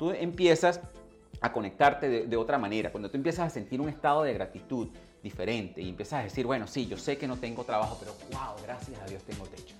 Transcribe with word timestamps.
tú 0.00 0.10
empiezas 0.12 0.80
a 1.42 1.52
conectarte 1.52 2.26
de, 2.26 2.36
otra 2.38 2.56
manera, 2.56 2.90
cuando 2.90 3.10
tú 3.10 3.18
empiezas 3.18 3.48
a 3.48 3.50
sentir 3.50 3.82
un 3.82 3.90
estado 3.90 4.22
de 4.22 4.32
gratitud 4.32 4.88
diferente 5.22 5.82
y 5.82 5.90
empiezas 5.90 6.20
a 6.20 6.22
decir, 6.22 6.46
bueno, 6.46 6.66
sí, 6.66 6.86
yo 6.86 6.96
sé 6.96 7.18
que 7.18 7.28
no 7.28 7.36
tengo 7.36 7.64
trabajo, 7.64 7.98
pero 8.00 8.14
wow, 8.32 8.54
gracias 8.62 8.98
a 8.98 9.04
Dios 9.04 9.22
tengo 9.24 9.44
techo. 9.44 9.74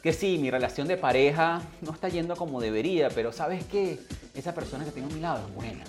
Que 0.00 0.12
sí, 0.12 0.38
mi 0.38 0.48
relación 0.48 0.86
de 0.86 0.96
pareja 0.96 1.60
no 1.80 1.90
está 1.90 2.08
yendo 2.08 2.36
como 2.36 2.60
debería, 2.60 3.08
pero 3.08 3.32
¿sabes 3.32 3.64
qué? 3.64 3.98
Esa 4.32 4.54
persona 4.54 4.84
que 4.84 4.92
tengo 4.92 5.08
a 5.08 5.12
mi 5.12 5.20
lado 5.20 5.44
es 5.44 5.54
buena. 5.56 5.82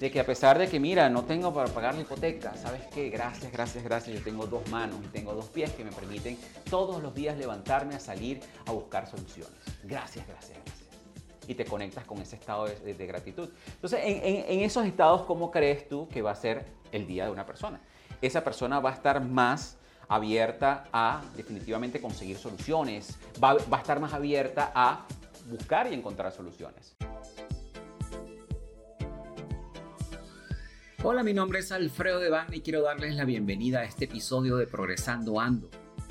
De 0.00 0.10
que 0.10 0.18
a 0.18 0.26
pesar 0.26 0.58
de 0.58 0.68
que, 0.68 0.80
mira, 0.80 1.08
no 1.08 1.22
tengo 1.22 1.54
para 1.54 1.72
pagar 1.72 1.94
la 1.94 2.00
hipoteca, 2.00 2.56
¿sabes 2.56 2.82
qué? 2.92 3.10
Gracias, 3.10 3.52
gracias, 3.52 3.84
gracias. 3.84 4.18
Yo 4.18 4.24
tengo 4.24 4.48
dos 4.48 4.68
manos 4.70 4.98
y 5.04 5.06
tengo 5.06 5.34
dos 5.34 5.46
pies 5.46 5.70
que 5.70 5.84
me 5.84 5.92
permiten 5.92 6.36
todos 6.68 7.00
los 7.00 7.14
días 7.14 7.38
levantarme 7.38 7.94
a 7.94 8.00
salir 8.00 8.40
a 8.66 8.72
buscar 8.72 9.08
soluciones. 9.08 9.54
Gracias, 9.84 10.26
gracias, 10.26 10.58
gracias 10.64 10.83
y 11.46 11.54
te 11.54 11.64
conectas 11.64 12.04
con 12.04 12.18
ese 12.20 12.36
estado 12.36 12.66
de, 12.66 13.06
gratitud. 13.06 13.48
Entonces, 13.74 14.00
en, 14.02 14.60
esos 14.60 14.86
estados, 14.86 15.22
¿cómo 15.22 15.50
crees 15.50 15.88
tú 15.88 16.08
que 16.08 16.22
va 16.22 16.30
a 16.30 16.34
ser 16.34 16.64
el 16.92 17.06
día 17.06 17.26
de 17.26 17.30
una 17.30 17.46
persona? 17.46 17.80
Esa 18.20 18.42
persona 18.42 18.80
va 18.80 18.90
a 18.90 18.94
estar 18.94 19.24
más 19.24 19.76
abierta 20.08 20.84
a 20.92 21.22
definitivamente 21.36 22.00
conseguir 22.00 22.36
soluciones, 22.36 23.18
va, 23.42 23.54
va 23.72 23.78
a 23.78 23.80
estar 23.80 24.00
más 24.00 24.12
abierta 24.12 24.72
a 24.74 25.06
buscar 25.48 25.90
y 25.90 25.94
encontrar 25.94 26.32
soluciones. 26.32 26.96
Hola, 31.02 31.22
mi 31.22 31.34
nombre 31.34 31.58
es 31.58 31.70
Alfredo 31.70 32.18
Devane 32.18 32.56
y 32.56 32.60
quiero 32.62 32.80
darles 32.80 33.14
la 33.16 33.26
bienvenida 33.26 33.80
a 33.80 33.84
este 33.84 34.06
episodio 34.06 34.56
de 34.56 34.66
Progresando 34.66 35.38
Ando 35.38 35.68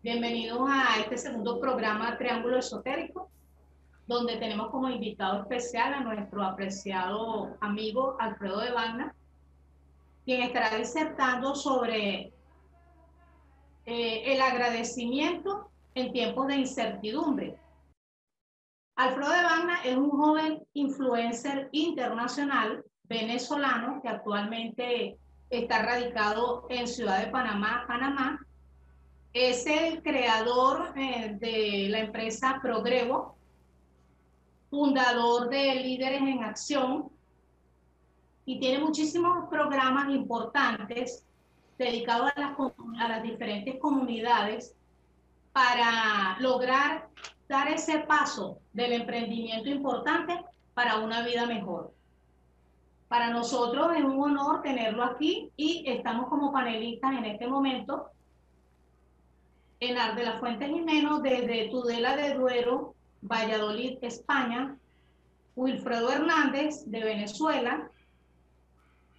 Bienvenidos 0.00 0.60
a 0.70 1.00
este 1.00 1.18
segundo 1.18 1.58
programa 1.58 2.16
Triángulo 2.16 2.58
Esotérico, 2.58 3.32
donde 4.06 4.36
tenemos 4.36 4.70
como 4.70 4.88
invitado 4.88 5.42
especial 5.42 5.92
a 5.92 6.00
nuestro 6.02 6.44
apreciado 6.44 7.56
amigo 7.60 8.16
Alfredo 8.20 8.60
de 8.60 8.70
Vagna, 8.70 9.12
quien 10.24 10.42
estará 10.42 10.76
disertando 10.76 11.56
sobre 11.56 12.32
eh, 13.86 14.32
el 14.32 14.40
agradecimiento 14.40 15.68
en 15.96 16.12
tiempos 16.12 16.46
de 16.46 16.58
incertidumbre. 16.58 17.58
Alfredo 18.94 19.32
de 19.32 19.42
Vagna 19.42 19.82
es 19.82 19.96
un 19.96 20.10
joven 20.10 20.62
influencer 20.74 21.70
internacional 21.72 22.84
venezolano 23.02 24.00
que 24.00 24.08
actualmente 24.08 25.18
está 25.50 25.82
radicado 25.82 26.66
en 26.68 26.86
Ciudad 26.86 27.18
de 27.18 27.32
Panamá, 27.32 27.84
Panamá, 27.88 28.38
es 29.32 29.66
el 29.66 30.02
creador 30.02 30.92
eh, 30.96 31.36
de 31.38 31.88
la 31.90 32.00
empresa 32.00 32.58
Progrevo, 32.62 33.36
fundador 34.70 35.48
de 35.48 35.74
Líderes 35.76 36.20
en 36.20 36.44
Acción 36.44 37.10
y 38.44 38.58
tiene 38.58 38.78
muchísimos 38.78 39.48
programas 39.48 40.10
importantes 40.10 41.24
dedicados 41.78 42.32
a 42.34 42.40
las, 42.40 42.56
a 42.98 43.08
las 43.08 43.22
diferentes 43.22 43.78
comunidades 43.78 44.74
para 45.52 46.36
lograr 46.40 47.08
dar 47.48 47.68
ese 47.68 48.00
paso 48.00 48.58
del 48.72 48.92
emprendimiento 48.92 49.68
importante 49.68 50.44
para 50.74 50.98
una 50.98 51.22
vida 51.22 51.46
mejor. 51.46 51.92
Para 53.08 53.30
nosotros 53.30 53.96
es 53.96 54.04
un 54.04 54.22
honor 54.22 54.60
tenerlo 54.60 55.02
aquí 55.02 55.50
y 55.56 55.84
estamos 55.86 56.28
como 56.28 56.52
panelistas 56.52 57.12
en 57.12 57.24
este 57.24 57.46
momento 57.46 58.10
Enar 59.80 60.16
de 60.16 60.24
la 60.24 60.38
Fuente 60.38 60.66
Jimeno, 60.66 61.20
desde 61.20 61.68
Tudela 61.68 62.16
de 62.16 62.34
Duero, 62.34 62.94
Valladolid, 63.22 63.98
España. 64.02 64.76
Wilfredo 65.58 66.12
Hernández, 66.12 66.84
de 66.86 67.02
Venezuela. 67.02 67.90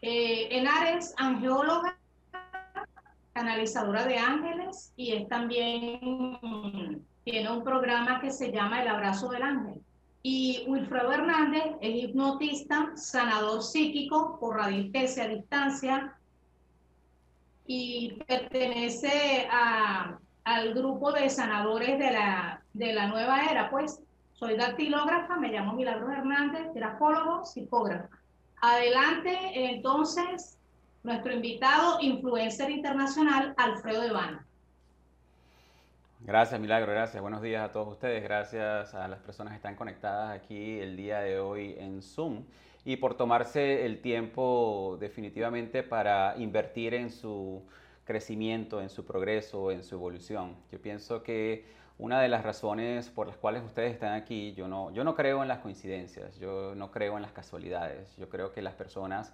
Eh, 0.01 0.47
Enar 0.51 0.95
es 0.95 1.13
angeóloga, 1.17 1.97
canalizadora 3.33 4.05
de 4.05 4.17
ángeles 4.17 4.93
y 4.95 5.11
es 5.11 5.27
también, 5.27 7.05
tiene 7.25 7.51
un 7.51 7.61
programa 7.61 8.21
que 8.21 8.31
se 8.31 8.53
llama 8.53 8.81
El 8.81 8.87
Abrazo 8.87 9.27
del 9.29 9.43
Ángel. 9.43 9.81
Y 10.23 10.63
Wilfredo 10.67 11.11
Hernández 11.11 11.75
es 11.81 12.03
hipnotista, 12.05 12.91
sanador 12.95 13.61
psíquico 13.61 14.37
por 14.39 14.55
radiestesia 14.55 15.25
a 15.25 15.27
distancia 15.27 16.17
y 17.67 18.13
pertenece 18.27 19.45
a 19.51 20.17
al 20.49 20.73
grupo 20.73 21.11
de 21.11 21.29
sanadores 21.29 21.99
de 21.99 22.11
la, 22.11 22.61
de 22.73 22.91
la 22.93 23.05
nueva 23.07 23.45
era, 23.45 23.69
pues 23.69 24.01
soy 24.33 24.57
dactilógrafa, 24.57 25.35
me 25.35 25.49
llamo 25.49 25.73
Milagros 25.73 26.09
Hernández, 26.11 26.73
grafólogo, 26.73 27.45
psicógrafa. 27.45 28.09
Adelante, 28.59 29.37
entonces, 29.53 30.57
nuestro 31.03 31.33
invitado, 31.33 31.99
influencer 32.01 32.71
internacional, 32.71 33.53
Alfredo 33.57 34.01
Devana. 34.01 34.43
Gracias, 36.21 36.59
Milagro, 36.59 36.93
gracias. 36.93 37.21
Buenos 37.21 37.43
días 37.43 37.69
a 37.69 37.71
todos 37.71 37.89
ustedes. 37.89 38.23
Gracias 38.23 38.95
a 38.95 39.07
las 39.07 39.19
personas 39.19 39.51
que 39.51 39.57
están 39.57 39.75
conectadas 39.75 40.35
aquí 40.35 40.79
el 40.79 40.97
día 40.97 41.19
de 41.19 41.39
hoy 41.39 41.75
en 41.77 42.01
Zoom 42.01 42.43
y 42.85 42.97
por 42.97 43.15
tomarse 43.15 43.85
el 43.85 44.01
tiempo 44.01 44.97
definitivamente 44.99 45.83
para 45.83 46.33
invertir 46.37 46.95
en 46.95 47.11
su 47.11 47.61
crecimiento, 48.09 48.81
en 48.81 48.89
su 48.89 49.05
progreso, 49.05 49.71
en 49.71 49.83
su 49.83 49.93
evolución. 49.93 50.55
Yo 50.71 50.81
pienso 50.81 51.21
que 51.21 51.63
una 51.99 52.19
de 52.19 52.27
las 52.27 52.43
razones 52.43 53.07
por 53.07 53.27
las 53.27 53.37
cuales 53.37 53.61
ustedes 53.63 53.93
están 53.93 54.13
aquí, 54.13 54.53
yo 54.53 54.67
no, 54.67 54.89
yo 54.91 55.03
no 55.03 55.13
creo 55.13 55.43
en 55.43 55.47
las 55.47 55.59
coincidencias, 55.59 56.39
yo 56.39 56.73
no 56.73 56.89
creo 56.89 57.17
en 57.17 57.21
las 57.21 57.33
casualidades, 57.33 58.15
yo 58.17 58.27
creo 58.27 58.51
que 58.51 58.63
las 58.63 58.73
personas 58.73 59.31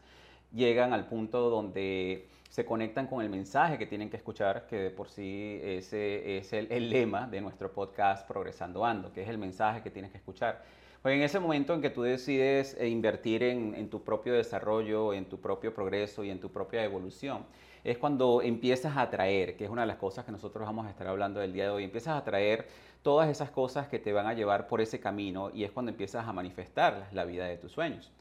llegan 0.52 0.92
al 0.92 1.08
punto 1.08 1.50
donde 1.50 2.28
se 2.50 2.66
conectan 2.66 3.08
con 3.08 3.22
el 3.22 3.30
mensaje 3.30 3.78
que 3.78 3.86
tienen 3.86 4.10
que 4.10 4.18
escuchar, 4.18 4.68
que 4.68 4.76
de 4.76 4.90
por 4.90 5.08
sí 5.08 5.58
ese 5.64 6.38
es 6.38 6.52
el, 6.52 6.90
lema 6.90 7.28
de 7.28 7.40
nuestro 7.40 7.72
podcast 7.72 8.28
Progresando 8.28 8.84
Ando, 8.84 9.14
que 9.14 9.22
es 9.22 9.30
el 9.30 9.38
mensaje 9.38 9.84
que 9.84 9.90
tienes 9.90 10.12
que 10.12 10.18
escuchar. 10.18 10.64
Pues 11.02 11.16
en 11.16 11.22
ese 11.22 11.40
momento 11.40 11.74
en 11.74 11.82
que 11.82 11.92
tú 11.92 12.02
decides 12.02 12.76
eh, 12.78 12.90
invertir 12.90 13.42
en, 13.44 13.74
en 13.76 13.90
tu 13.90 14.04
propio 14.04 14.34
desarrollo, 14.34 15.14
en 15.14 15.26
tu 15.26 15.40
propio 15.40 15.74
progreso 15.74 16.26
y 16.26 16.30
en 16.30 16.42
tu 16.42 16.52
propia 16.52 16.84
evolución, 16.84 17.46
es 17.86 18.00
cuando 18.00 18.42
empiezas 18.42 18.98
a 18.98 19.04
atraer, 19.04 19.56
que 19.56 19.64
es 19.64 19.70
una 19.70 19.84
de 19.84 19.88
las 19.88 19.98
cosas 19.98 20.26
que 20.26 20.32
nosotros 20.32 20.66
vamos 20.66 20.88
a 20.88 20.90
estar 20.90 21.08
hablando 21.08 21.40
del 21.40 21.54
día 21.54 21.66
de 21.66 21.70
hoy, 21.70 21.84
empiezas 21.84 22.16
a 22.16 22.18
atraer 22.18 22.68
todas 23.04 23.30
esas 23.30 23.52
cosas 23.52 23.88
que 23.88 24.00
te 24.00 24.12
van 24.12 24.26
a 24.26 24.34
llevar 24.34 24.68
por 24.68 24.82
ese 24.82 25.00
camino 25.00 25.52
y 25.54 25.64
es 25.64 25.72
cuando 25.72 25.92
empiezas 25.92 26.28
a 26.28 26.34
manifestar 26.34 27.08
la 27.14 27.24
vida 27.26 27.46
de 27.46 27.58
tus 27.58 27.72
sueños. 27.72 28.12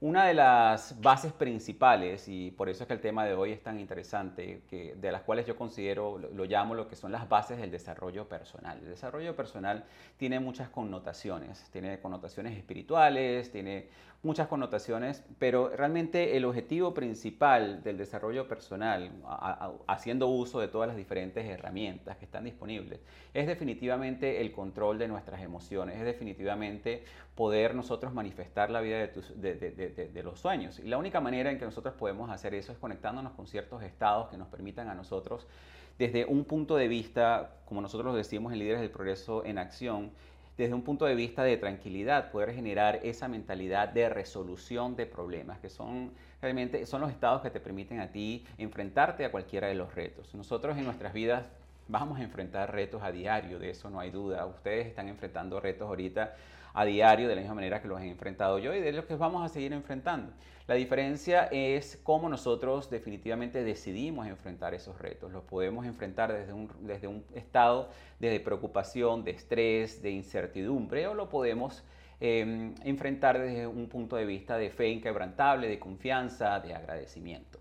Una 0.00 0.26
de 0.26 0.34
las 0.34 1.00
bases 1.00 1.32
principales, 1.32 2.28
y 2.28 2.50
por 2.50 2.68
eso 2.68 2.82
es 2.82 2.86
que 2.86 2.92
el 2.92 3.00
tema 3.00 3.24
de 3.24 3.32
hoy 3.32 3.52
es 3.52 3.62
tan 3.62 3.80
interesante, 3.80 4.60
que, 4.68 4.94
de 4.94 5.10
las 5.10 5.22
cuales 5.22 5.46
yo 5.46 5.56
considero, 5.56 6.18
lo, 6.18 6.28
lo, 6.32 6.44
llamo 6.44 6.74
lo 6.74 6.86
que 6.86 6.96
son 6.96 7.12
las 7.12 7.26
bases 7.30 7.56
del 7.56 7.70
desarrollo 7.70 8.28
personal. 8.28 8.78
El 8.80 8.90
desarrollo 8.90 9.34
personal 9.34 9.84
tiene 10.18 10.38
muchas 10.38 10.68
connotaciones, 10.68 11.64
tiene 11.72 11.98
connotaciones 11.98 12.58
espirituales, 12.58 13.50
tiene 13.50 13.88
muchas 14.26 14.48
connotaciones, 14.48 15.24
pero 15.38 15.70
realmente 15.70 16.36
el 16.36 16.44
objetivo 16.44 16.92
principal 16.92 17.82
del 17.82 17.96
desarrollo 17.96 18.48
personal, 18.48 19.10
haciendo 19.86 20.26
uso 20.26 20.60
de 20.60 20.68
todas 20.68 20.88
las 20.88 20.96
diferentes 20.96 21.46
herramientas 21.46 22.16
que 22.18 22.26
están 22.26 22.44
disponibles, 22.44 23.00
es 23.32 23.46
definitivamente 23.46 24.40
el 24.40 24.52
control 24.52 24.98
de 24.98 25.08
nuestras 25.08 25.40
emociones, 25.40 25.96
es 25.96 26.04
definitivamente 26.04 27.04
poder 27.34 27.74
nosotros 27.74 28.12
manifestar 28.12 28.70
la 28.70 28.80
vida 28.80 28.98
de, 28.98 30.10
de 30.12 30.22
los 30.22 30.40
sueños. 30.40 30.78
Y 30.78 30.88
la 30.88 30.98
única 30.98 31.20
manera 31.20 31.50
en 31.50 31.58
que 31.58 31.64
nosotros 31.64 31.94
podemos 31.94 32.28
hacer 32.28 32.54
eso 32.54 32.72
es 32.72 32.78
conectándonos 32.78 33.32
con 33.32 33.46
ciertos 33.46 33.82
estados 33.82 34.28
que 34.28 34.36
nos 34.36 34.48
permitan 34.48 34.88
a 34.88 34.94
nosotros, 34.94 35.46
desde 35.98 36.26
un 36.26 36.44
punto 36.44 36.76
de 36.76 36.88
vista, 36.88 37.56
como 37.64 37.80
nosotros 37.80 38.12
lo 38.12 38.16
decimos 38.16 38.52
en 38.52 38.58
Líderes 38.58 38.80
del 38.80 38.90
Progreso 38.90 39.44
en 39.46 39.56
Acción, 39.56 40.10
desde 40.56 40.74
un 40.74 40.82
punto 40.82 41.04
de 41.04 41.14
vista 41.14 41.42
de 41.42 41.56
tranquilidad, 41.56 42.30
poder 42.30 42.54
generar 42.54 43.00
esa 43.02 43.28
mentalidad 43.28 43.88
de 43.88 44.08
resolución 44.08 44.96
de 44.96 45.06
problemas, 45.06 45.58
que 45.58 45.68
son 45.68 46.12
realmente 46.40 46.86
son 46.86 47.00
los 47.00 47.10
estados 47.10 47.42
que 47.42 47.50
te 47.50 47.60
permiten 47.60 48.00
a 48.00 48.10
ti 48.10 48.44
enfrentarte 48.58 49.24
a 49.24 49.30
cualquiera 49.30 49.68
de 49.68 49.74
los 49.74 49.94
retos. 49.94 50.34
Nosotros 50.34 50.76
en 50.78 50.84
nuestras 50.84 51.12
vidas 51.12 51.46
vamos 51.88 52.18
a 52.18 52.22
enfrentar 52.22 52.72
retos 52.72 53.02
a 53.02 53.12
diario, 53.12 53.58
de 53.58 53.70
eso 53.70 53.90
no 53.90 54.00
hay 54.00 54.10
duda. 54.10 54.46
Ustedes 54.46 54.86
están 54.86 55.08
enfrentando 55.08 55.60
retos 55.60 55.88
ahorita 55.88 56.34
a 56.76 56.84
diario 56.84 57.26
de 57.26 57.34
la 57.34 57.40
misma 57.40 57.54
manera 57.54 57.80
que 57.80 57.88
los 57.88 58.00
he 58.02 58.08
enfrentado 58.08 58.58
yo 58.58 58.74
y 58.74 58.80
de 58.80 58.92
los 58.92 59.06
que 59.06 59.16
vamos 59.16 59.42
a 59.42 59.48
seguir 59.48 59.72
enfrentando. 59.72 60.30
La 60.68 60.74
diferencia 60.74 61.48
es 61.50 61.98
cómo 62.02 62.28
nosotros 62.28 62.90
definitivamente 62.90 63.64
decidimos 63.64 64.26
enfrentar 64.26 64.74
esos 64.74 64.98
retos. 64.98 65.32
Los 65.32 65.42
podemos 65.44 65.86
enfrentar 65.86 66.34
desde 66.34 66.52
un, 66.52 66.68
desde 66.80 67.06
un 67.06 67.24
estado 67.34 67.88
de 68.20 68.38
preocupación, 68.40 69.24
de 69.24 69.30
estrés, 69.30 70.02
de 70.02 70.10
incertidumbre 70.10 71.06
o 71.06 71.14
lo 71.14 71.30
podemos 71.30 71.82
em, 72.20 72.74
enfrentar 72.84 73.38
desde 73.38 73.66
un 73.66 73.88
punto 73.88 74.16
de 74.16 74.26
vista 74.26 74.58
de 74.58 74.68
fe 74.68 74.90
inquebrantable, 74.90 75.68
de 75.68 75.78
confianza, 75.78 76.60
de 76.60 76.74
agradecimiento. 76.74 77.58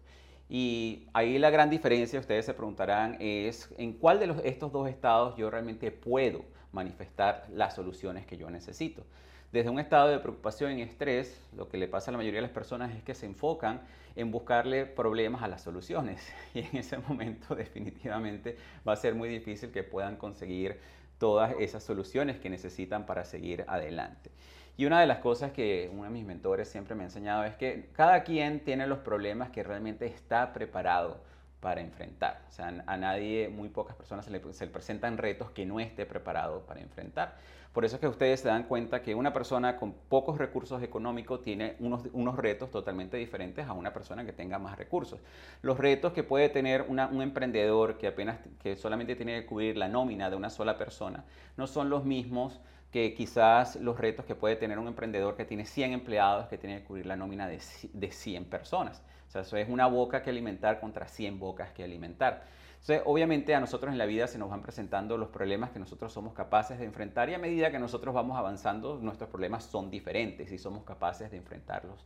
Y 0.50 1.08
ahí 1.14 1.38
la 1.40 1.52
gran 1.52 1.70
diferencia, 1.70 2.20
ustedes 2.20 2.46
se 2.46 2.54
preguntarán, 2.54 3.16
es 3.22 3.74
en 3.78 3.94
cuál 3.94 4.20
de 4.20 4.28
los, 4.28 4.38
estos 4.44 4.74
dos 4.74 4.90
estados 4.90 5.38
yo 5.38 5.50
realmente 5.50 5.90
puedo 5.90 6.44
manifestar 6.76 7.48
las 7.52 7.74
soluciones 7.74 8.28
que 8.28 8.38
yo 8.38 8.52
necesito. 8.52 9.04
Desde 9.52 9.70
un 9.70 9.80
estado 9.80 10.10
de 10.10 10.20
preocupación 10.20 10.78
y 10.78 10.82
estrés, 10.82 11.42
lo 11.56 11.70
que 11.70 11.78
le 11.78 11.88
pasa 11.88 12.12
a 12.12 12.14
la 12.14 12.18
mayoría 12.18 12.40
de 12.40 12.48
las 12.48 12.52
personas 12.52 12.94
es 12.94 13.02
que 13.02 13.16
se 13.16 13.26
enfocan 13.26 13.82
en 14.16 14.30
buscarle 14.30 14.86
problemas 14.86 15.42
a 15.44 15.48
las 15.48 15.62
soluciones 15.62 16.22
y 16.54 16.60
en 16.60 16.76
ese 16.76 16.98
momento 16.98 17.56
definitivamente 17.56 18.58
va 18.88 18.94
a 18.94 18.98
ser 18.98 19.16
muy 19.16 19.30
difícil 19.30 19.72
que 19.72 19.84
puedan 19.84 20.18
conseguir 20.18 20.80
todas 21.18 21.56
esas 21.60 21.84
soluciones 21.84 22.38
que 22.38 22.50
necesitan 22.50 23.06
para 23.06 23.24
seguir 23.24 23.64
adelante. 23.68 24.30
Y 24.78 24.86
una 24.86 25.00
de 25.00 25.08
las 25.08 25.20
cosas 25.20 25.54
que 25.54 25.90
uno 25.94 26.04
de 26.04 26.10
mis 26.10 26.26
mentores 26.26 26.68
siempre 26.68 26.96
me 26.96 27.04
ha 27.04 27.06
enseñado 27.06 27.46
es 27.46 27.56
que 27.56 27.88
cada 27.94 28.26
quien 28.26 28.60
tiene 28.60 28.86
los 28.88 29.00
problemas 29.00 29.50
que 29.52 29.64
realmente 29.64 30.06
está 30.06 30.52
preparado 30.52 31.22
para 31.66 31.82
enfrentar. 31.82 32.44
O 32.48 32.52
sea, 32.52 32.84
a 32.86 32.96
nadie, 32.96 33.50
muy 33.50 33.70
pocas 33.70 33.96
personas 33.96 34.26
se 34.26 34.30
le, 34.32 34.40
presentan 34.40 35.18
retos 35.18 35.50
que 35.50 35.66
no 35.66 35.80
esté 35.80 36.06
preparado 36.06 36.64
para 36.64 36.80
enfrentar. 36.80 37.38
Por 37.74 37.86
eso 37.86 37.96
es 37.96 38.02
que 38.02 38.08
ustedes 38.08 38.42
se 38.42 38.50
dan 38.50 38.66
cuenta 38.66 39.02
que 39.02 39.16
una 39.16 39.34
persona 39.34 39.76
con 39.78 39.94
pocos 39.94 40.38
recursos 40.38 40.84
económicos 40.84 41.42
tiene 41.42 41.76
unos, 41.80 42.04
unos 42.14 42.36
retos 42.36 42.70
totalmente 42.70 43.18
diferentes 43.18 43.66
a 43.66 43.74
una 43.74 43.92
persona 43.94 44.24
que 44.28 44.32
tenga 44.32 44.60
más 44.60 44.78
recursos. 44.78 45.22
Los 45.64 45.80
retos 45.80 46.14
que 46.14 46.22
puede 46.22 46.50
tener 46.50 46.84
un 46.84 47.00
emprendedor 47.00 47.98
que 47.98 48.06
apenas, 48.06 48.38
que 48.62 48.76
solamente 48.76 49.16
tiene 49.16 49.42
que 49.42 49.48
cubrir 49.48 49.76
la 49.76 49.88
nómina 49.88 50.30
de 50.30 50.36
una 50.36 50.52
sola 50.52 50.78
persona, 50.78 51.26
no 51.58 51.66
son 51.66 51.90
los 51.90 52.06
mismos 52.06 52.62
que 52.92 53.16
quizás 53.16 53.76
los 53.78 54.00
retos 54.00 54.24
que 54.24 54.36
puede 54.36 54.56
tener 54.56 54.78
un 54.78 54.88
emprendedor 54.88 55.36
que 55.36 55.46
tiene 55.46 55.66
100 55.66 55.94
empleados, 55.94 56.46
que 56.46 56.60
tiene 56.60 56.80
que 56.82 56.86
cubrir 56.86 57.08
la 57.08 57.16
nómina 57.16 57.48
de, 57.48 57.60
100 57.60 58.46
personas. 58.46 59.02
Sea, 59.36 59.42
eso 59.42 59.58
es 59.58 59.68
una 59.68 59.88
boca 59.88 60.24
que 60.24 60.30
alimentar 60.30 60.80
contra 60.80 61.08
100 61.08 61.40
bocas 61.40 61.72
que 61.72 61.84
alimentar. 61.84 62.46
Entonces, 62.80 63.02
obviamente 63.06 63.54
a 63.54 63.60
nosotros 63.60 63.92
en 63.92 63.98
la 63.98 64.06
vida 64.06 64.28
se 64.28 64.38
nos 64.38 64.50
van 64.50 64.62
presentando 64.62 65.18
los 65.18 65.30
problemas 65.30 65.72
que 65.72 65.80
nosotros 65.80 66.14
somos 66.14 66.34
capaces 66.34 66.80
de 66.80 66.86
enfrentar 66.86 67.30
y 67.30 67.34
a 67.34 67.40
medida 67.40 67.72
que 67.72 67.80
nosotros 67.80 68.16
vamos 68.16 68.38
avanzando, 68.38 68.98
nuestros 69.02 69.30
problemas 69.30 69.66
son 69.66 69.90
diferentes 69.90 70.52
y 70.52 70.58
somos 70.58 70.84
capaces 70.84 71.32
de 71.32 71.38
enfrentarlos 71.38 72.06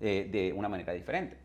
eh, 0.00 0.28
de 0.30 0.52
una 0.52 0.68
manera 0.68 0.92
diferente. 0.94 1.36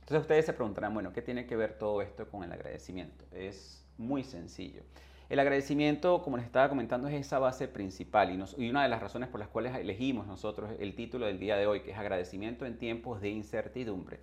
Entonces 0.00 0.22
ustedes 0.22 0.46
se 0.46 0.52
preguntarán, 0.52 0.94
bueno, 0.94 1.12
¿qué 1.12 1.22
tiene 1.22 1.46
que 1.46 1.54
ver 1.54 1.78
todo 1.78 2.02
esto 2.02 2.28
con 2.28 2.42
el 2.42 2.50
agradecimiento? 2.50 3.24
Es 3.32 3.84
muy 3.98 4.24
sencillo. 4.24 4.82
El 5.28 5.40
agradecimiento, 5.40 6.22
como 6.22 6.36
les 6.36 6.46
estaba 6.46 6.68
comentando, 6.68 7.08
es 7.08 7.14
esa 7.14 7.40
base 7.40 7.66
principal 7.66 8.30
y, 8.56 8.70
una 8.70 8.84
de 8.84 8.88
las 8.88 9.00
razones 9.00 9.28
por 9.28 9.40
las 9.40 9.48
cuales 9.48 9.74
elegimos 9.74 10.26
nosotros 10.28 10.70
el 10.78 10.94
título 10.94 11.26
del 11.26 11.40
día 11.40 11.56
de 11.56 11.66
hoy, 11.66 11.80
que 11.80 11.90
es 11.90 11.98
agradecimiento 11.98 12.64
en 12.64 12.78
tiempos 12.78 13.20
de 13.20 13.30
incertidumbre, 13.30 14.20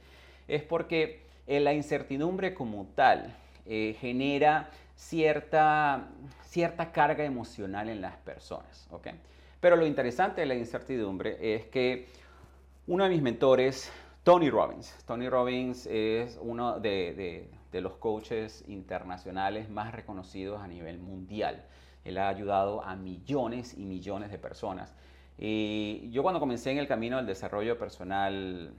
es 0.48 0.64
porque 0.64 1.24
eh, 1.48 1.60
la 1.60 1.74
incertidumbre 1.74 2.54
como 2.54 2.88
tal 2.96 3.36
eh, 3.66 3.96
genera 4.00 4.70
cierta, 4.96 6.10
cierta 6.46 6.92
carga 6.92 7.24
emocional 7.24 7.90
en 7.90 8.02
las 8.02 8.18
personas. 8.18 8.88
Pero 9.60 9.76
lo 9.76 9.86
interesante 9.86 10.42
de 10.42 10.48
la 10.48 10.56
incertidumbre 10.56 11.56
es 11.56 11.66
que 11.66 12.08
uno 12.88 13.06
de 13.06 13.10
mis 13.10 13.22
mentores, 13.22 13.92
Tony 14.24 14.50
Robbins, 14.50 14.94
Tony 15.06 15.30
Robbins 15.30 15.86
es 15.86 16.38
uno 16.42 16.80
de 16.80 17.50
de 17.74 17.82
los 17.82 17.96
coaches 17.96 18.64
internacionales 18.68 19.70
más 19.70 19.94
reconocidos 19.94 20.62
a 20.62 20.68
nivel 20.68 21.00
mundial. 21.00 21.66
Él 22.06 22.20
ha 22.20 22.30
ayudado 22.30 22.84
a 22.84 22.96
millones 22.96 23.76
y 23.78 23.86
millones 23.86 24.32
de 24.32 24.38
personas. 24.38 24.94
Y 25.38 26.10
yo 26.12 26.22
cuando 26.22 26.40
comencé 26.40 26.72
en 26.72 26.78
el 26.78 26.88
camino 26.88 27.18
del 27.18 27.26
desarrollo 27.26 27.78
personal, 27.78 28.72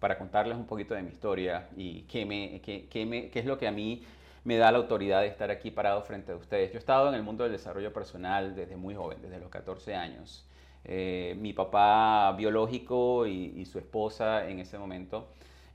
para 0.00 0.18
contarles 0.18 0.56
un 0.56 0.66
poquito 0.66 0.94
de 0.94 1.02
mi 1.02 1.10
historia 1.10 1.68
y 1.76 2.02
qué, 2.02 2.24
me, 2.26 2.60
qué, 2.60 3.06
me, 3.06 3.30
qué 3.30 3.38
es 3.38 3.46
lo 3.46 3.58
que 3.58 3.66
a 3.66 3.72
mí 3.72 4.02
me 4.44 4.56
da 4.56 4.70
la 4.70 4.78
autoridad 4.78 5.22
de 5.22 5.28
estar 5.28 5.50
aquí 5.50 5.70
parado 5.70 6.02
frente 6.02 6.32
a 6.32 6.36
ustedes. 6.36 6.70
Yo 6.70 6.76
he 6.76 6.78
estado 6.78 7.08
en 7.08 7.14
el 7.14 7.22
mundo 7.22 7.44
del 7.44 7.52
desarrollo 7.52 7.92
personal 7.92 8.54
desde 8.54 8.76
muy 8.76 8.94
joven, 8.94 9.20
desde 9.22 9.38
los 9.38 9.50
14 9.50 9.94
años. 9.94 10.46
Eh, 10.84 11.36
mi 11.38 11.52
papá 11.52 12.32
biológico 12.38 13.26
y, 13.26 13.52
y, 13.56 13.64
su 13.64 13.78
esposa 13.78 14.48
en 14.48 14.60
ese 14.60 14.78
momento 14.78 15.26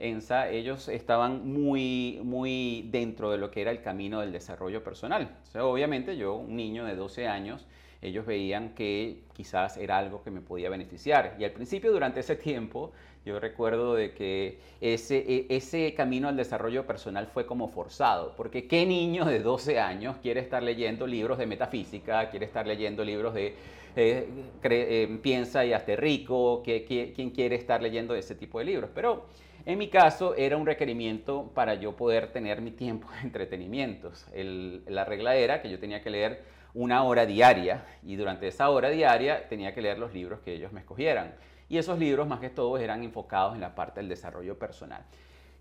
ENSA, 0.01 0.49
ellos 0.49 0.87
estaban 0.89 1.47
muy, 1.47 2.19
muy 2.23 2.87
dentro 2.91 3.29
de 3.31 3.37
lo 3.37 3.51
que 3.51 3.61
era 3.61 3.71
el 3.71 3.81
camino 3.81 4.19
del 4.21 4.31
desarrollo 4.31 4.83
personal. 4.83 5.37
obviamente 5.59 6.17
yo, 6.17 6.35
un 6.35 6.55
niño 6.55 6.85
de 6.85 6.95
12 6.95 7.27
años, 7.27 7.67
ellos 8.01 8.25
veían 8.25 8.73
que 8.73 9.23
quizás 9.33 9.77
era 9.77 9.99
algo 9.99 10.23
que 10.23 10.31
me 10.31 10.41
podía 10.41 10.69
beneficiar. 10.69 11.35
Y 11.39 11.43
al 11.43 11.51
principio, 11.51 11.91
durante 11.91 12.21
ese 12.21 12.35
tiempo, 12.35 12.91
yo 13.25 13.39
recuerdo 13.39 13.95
de 13.95 14.13
que 14.13 14.59
ese, 14.81 15.17
e, 15.17 15.45
ese 15.49 15.93
camino 15.93 16.27
al 16.27 16.37
desarrollo 16.37 16.85
personal 16.87 17.27
fue 17.27 17.45
como 17.45 17.69
forzado, 17.69 18.33
porque 18.35 18.67
¿qué 18.67 18.85
niño 18.85 19.25
de 19.25 19.39
12 19.39 19.79
años 19.79 20.17
quiere 20.21 20.39
estar 20.39 20.63
leyendo 20.63 21.05
libros 21.05 21.37
de 21.37 21.45
metafísica, 21.45 22.29
quiere 22.29 22.45
estar 22.45 22.65
leyendo 22.65 23.03
libros 23.03 23.33
de 23.33 23.55
eh, 23.95 24.27
eh, 24.63 25.19
piensa 25.21 25.65
y 25.65 25.73
hazte 25.73 25.95
rico, 25.95 26.63
¿quién 26.63 27.31
quiere 27.31 27.55
estar 27.55 27.81
leyendo 27.81 28.15
ese 28.15 28.35
tipo 28.35 28.59
de 28.59 28.65
libros? 28.65 28.89
Pero 28.95 29.25
en 29.65 29.77
mi 29.77 29.89
caso 29.89 30.33
era 30.35 30.57
un 30.57 30.65
requerimiento 30.65 31.51
para 31.53 31.75
yo 31.75 31.95
poder 31.95 32.31
tener 32.31 32.61
mi 32.61 32.71
tiempo 32.71 33.09
de 33.11 33.19
entretenimientos. 33.21 34.25
la 34.33 35.05
regla 35.05 35.35
era 35.35 35.61
que 35.61 35.69
yo 35.69 35.79
tenía 35.79 36.01
que 36.01 36.09
leer 36.09 36.41
una 36.73 37.03
hora 37.03 37.25
diaria 37.25 37.83
y 38.01 38.15
durante 38.15 38.47
esa 38.47 38.69
hora 38.69 38.89
diaria 38.89 39.47
tenía 39.49 39.73
que 39.73 39.81
leer 39.81 39.99
los 39.99 40.13
libros 40.13 40.39
que 40.39 40.53
ellos 40.53 40.71
me 40.71 40.79
escogieran. 40.79 41.33
Y 41.71 41.77
esos 41.77 41.97
libros 41.97 42.27
más 42.27 42.41
que 42.41 42.49
todos 42.49 42.81
eran 42.81 43.01
enfocados 43.01 43.55
en 43.55 43.61
la 43.61 43.73
parte 43.73 44.01
del 44.01 44.09
desarrollo 44.09 44.59
personal. 44.59 45.05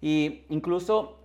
Y 0.02 0.42
incluso 0.48 1.20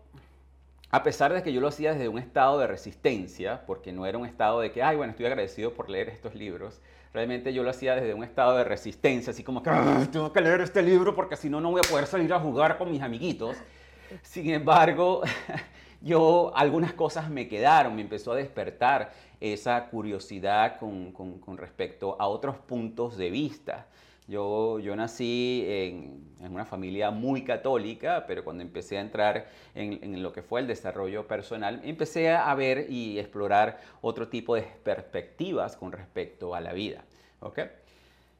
a 0.92 1.02
pesar 1.02 1.34
de 1.34 1.42
que 1.42 1.52
yo 1.52 1.60
lo 1.60 1.70
hacía 1.70 1.94
desde 1.94 2.08
un 2.08 2.20
estado 2.20 2.60
de 2.60 2.68
resistencia, 2.68 3.66
porque 3.66 3.92
no 3.92 4.06
era 4.06 4.20
un 4.20 4.28
estado 4.28 4.60
de 4.60 4.72
que, 4.72 4.84
ay, 4.84 4.96
bueno, 4.96 5.10
estoy 5.10 5.26
agradecido 5.26 5.74
por 5.74 5.90
leer 5.90 6.10
estos 6.10 6.36
libros, 6.36 6.80
realmente 7.14 7.52
yo 7.52 7.64
lo 7.64 7.72
hacía 7.72 7.96
desde 7.96 8.14
un 8.14 8.24
estado 8.24 8.56
de 8.58 8.64
resistencia, 8.64 9.32
así 9.32 9.44
como 9.44 9.64
que 9.64 9.72
tengo 10.12 10.32
que 10.32 10.42
leer 10.42 10.62
este 10.62 10.84
libro 10.84 11.16
porque 11.16 11.36
si 11.36 11.50
no, 11.50 11.60
no 11.60 11.72
voy 11.72 11.82
a 11.84 11.89
poder 11.89 12.06
salir 12.06 12.32
a 12.32 12.39
jugar 12.39 12.77
con 12.77 12.92
mis 12.92 13.01
amiguitos. 13.01 13.58
Sin 14.22 14.51
embargo, 14.51 15.24
yo 16.01 16.54
algunas 16.56 16.94
cosas 16.94 17.27
me 17.27 17.48
quedaron, 17.48 17.96
me 17.96 18.04
empezó 18.04 18.34
a 18.34 18.36
despertar 18.36 19.12
esa 19.42 19.88
curiosidad 19.88 20.77
con, 20.77 21.12
con, 21.12 21.39
con 21.39 21.58
respecto 21.58 22.15
a 22.20 22.27
otros 22.27 22.58
puntos 22.58 23.18
de 23.18 23.32
vista. 23.32 23.88
Yo, 24.27 24.79
yo 24.79 24.96
nací 24.96 25.63
en, 25.67 26.36
en, 26.41 26.53
una 26.53 26.65
familia 26.65 27.12
muy 27.12 27.44
católica, 27.44 28.25
pero 28.27 28.44
cuando 28.44 28.63
empecé 28.63 28.98
a 28.98 29.01
entrar 29.01 29.48
en, 29.75 30.00
en, 30.01 30.24
lo 30.24 30.34
que 30.34 30.41
fue 30.41 30.62
el 30.62 30.67
desarrollo 30.67 31.27
personal, 31.27 31.82
empecé 31.84 32.32
a 32.32 32.53
ver 32.55 32.88
y 32.89 33.20
explorar 33.20 33.79
otro 34.01 34.27
tipo 34.27 34.55
de 34.55 34.63
perspectivas 34.84 35.75
con 35.75 35.91
respecto 35.91 36.55
a 36.55 36.62
la 36.62 36.74
vida. 36.74 37.03
¿okay? 37.39 37.65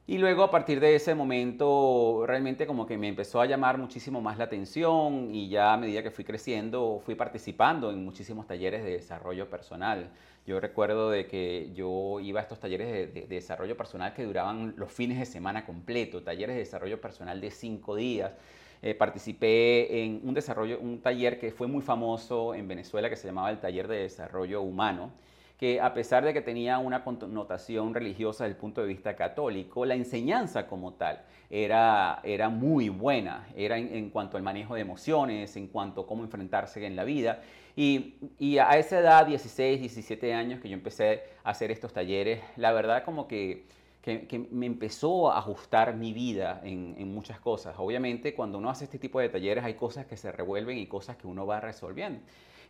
Y 0.08 0.18
luego 0.18 0.44
a 0.44 0.50
partir 0.52 0.78
de 0.78 0.94
ese 0.94 1.16
momento 1.16 2.22
realmente 2.26 2.64
como 2.66 2.86
que 2.86 2.96
me 2.96 3.08
empezó 3.08 3.40
a 3.40 3.46
llamar 3.46 3.76
muchísimo 3.76 4.20
más 4.20 4.38
la 4.38 4.44
atención 4.44 5.34
y 5.34 5.48
ya 5.48 5.72
a 5.72 5.76
medida 5.76 6.00
que 6.00 6.12
fui 6.12 6.24
creciendo 6.24 7.00
fui 7.04 7.16
participando 7.16 7.90
en 7.90 8.04
muchísimos 8.04 8.46
talleres 8.46 8.84
de 8.84 8.92
desarrollo 8.92 9.50
personal. 9.50 10.10
Yo 10.46 10.60
recuerdo 10.60 11.10
de 11.10 11.26
que 11.26 11.72
yo 11.74 12.20
iba 12.20 12.38
a 12.38 12.42
estos 12.42 12.60
talleres 12.60 13.12
de, 13.12 13.26
desarrollo 13.26 13.76
personal 13.76 14.14
que 14.14 14.22
duraban 14.22 14.74
los 14.76 14.92
fines 14.92 15.18
de 15.18 15.26
semana 15.26 15.66
completo, 15.66 16.22
talleres 16.22 16.54
de 16.54 16.60
desarrollo 16.60 17.00
personal 17.00 17.40
de 17.40 17.50
cinco 17.50 17.96
días. 17.96 18.32
Eh, 18.80 18.94
participé 18.94 20.04
en 20.04 20.20
un 20.22 20.34
desarrollo, 20.34 20.78
un 20.78 21.00
taller 21.00 21.40
que 21.40 21.50
fue 21.50 21.66
muy 21.66 21.82
famoso 21.82 22.54
en 22.54 22.68
Venezuela 22.68 23.10
que 23.10 23.16
se 23.16 23.26
llamaba 23.26 23.50
el 23.50 23.58
Taller 23.58 23.88
de 23.88 23.96
Desarrollo 24.02 24.62
Humano 24.62 25.10
que 25.58 25.80
a 25.80 25.94
pesar 25.94 26.24
de 26.24 26.34
que 26.34 26.42
tenía 26.42 26.78
una 26.78 27.02
connotación 27.02 27.94
religiosa 27.94 28.44
desde 28.44 28.54
el 28.56 28.60
punto 28.60 28.82
de 28.82 28.88
vista 28.88 29.16
católico, 29.16 29.86
la 29.86 29.94
enseñanza 29.94 30.66
como 30.66 30.92
tal 30.94 31.22
era, 31.48 32.20
era 32.24 32.50
muy 32.50 32.90
buena, 32.90 33.48
era 33.56 33.78
en, 33.78 34.10
cuanto 34.10 34.36
al 34.36 34.42
manejo 34.42 34.74
de 34.74 34.82
emociones, 34.82 35.56
en 35.56 35.68
cuanto 35.68 36.02
a 36.02 36.06
cómo 36.06 36.24
enfrentarse 36.24 36.84
en 36.84 36.94
la 36.94 37.04
vida. 37.04 37.40
Y, 37.76 38.56
a 38.58 38.78
esa 38.78 39.00
edad, 39.00 39.26
16, 39.26 39.80
17 39.80 40.32
años 40.32 40.60
que 40.60 40.68
yo 40.70 40.74
empecé 40.74 41.24
a 41.44 41.50
hacer 41.50 41.70
estos 41.70 41.92
talleres, 41.92 42.40
la 42.56 42.72
verdad 42.72 43.04
como 43.04 43.28
que, 43.28 43.66
que, 44.00 44.48
me 44.50 44.64
empezó 44.64 45.30
a 45.30 45.38
ajustar 45.38 45.94
mi 45.94 46.14
vida 46.14 46.62
en, 46.64 46.94
en, 46.98 47.12
muchas 47.12 47.38
cosas. 47.38 47.74
Obviamente 47.78 48.34
cuando 48.34 48.56
uno 48.56 48.70
hace 48.70 48.84
este 48.84 48.98
tipo 48.98 49.20
de 49.20 49.28
talleres 49.28 49.62
hay 49.62 49.74
cosas 49.74 50.06
que 50.06 50.16
se 50.16 50.32
revuelven 50.32 50.78
y 50.78 50.86
cosas 50.86 51.16
que 51.16 51.26
uno 51.26 51.46
va 51.46 51.60
resolviendo. 51.60 52.20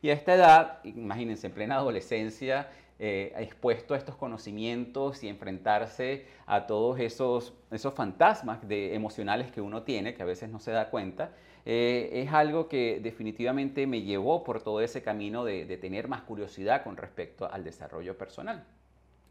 Y 0.03 0.11
a 0.11 0.13
esta 0.13 0.35
edad, 0.35 0.85
imagínense, 0.85 1.47
en 1.47 1.53
plena 1.53 1.77
adolescencia, 1.77 2.69
eh, 2.99 3.35
expuesto 3.37 3.93
a 3.93 3.99
estos 3.99 4.17
conocimientos 4.17 5.23
y 5.23 5.29
enfrentarse 5.29 6.27
a 6.47 6.67
todos 6.67 6.99
esos, 6.99 7.53
esos 7.71 7.93
fantasmas 7.93 8.67
de, 8.67 8.95
emocionales 8.95 9.51
que 9.51 9.61
uno 9.61 9.83
tiene, 9.83 10.15
que 10.15 10.23
a 10.23 10.27
veces 10.27 10.49
no 10.49 10.61
se 10.61 10.71
da 10.71 10.89
cuenta, 10.89 11.31
eh, 11.69 12.23
es 12.23 12.33
algo 12.33 12.69
que 12.69 13.01
definitivamente 13.03 13.89
me 13.89 14.03
llevó 14.03 14.45
por 14.45 14.63
todo 14.63 14.81
ese 14.81 15.03
camino 15.03 15.45
de, 15.45 15.65
tener 15.79 16.07
más 16.07 16.23
curiosidad 16.23 16.85
con 16.85 16.97
respecto 16.97 17.51
al 17.51 17.65
desarrollo 17.65 18.17
personal. 18.17 18.65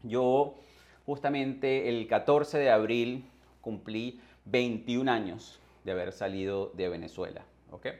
Yo 0.02 0.54
justamente 1.06 1.88
el 1.88 2.06
14 2.06 2.58
de 2.58 2.70
abril 2.70 3.24
cumplí 3.62 4.20
21 4.44 5.10
años 5.10 5.58
de 5.84 5.92
haber 5.92 6.12
salido 6.12 6.72
de 6.74 6.90
Venezuela. 6.90 7.40
¿okay? 7.70 7.92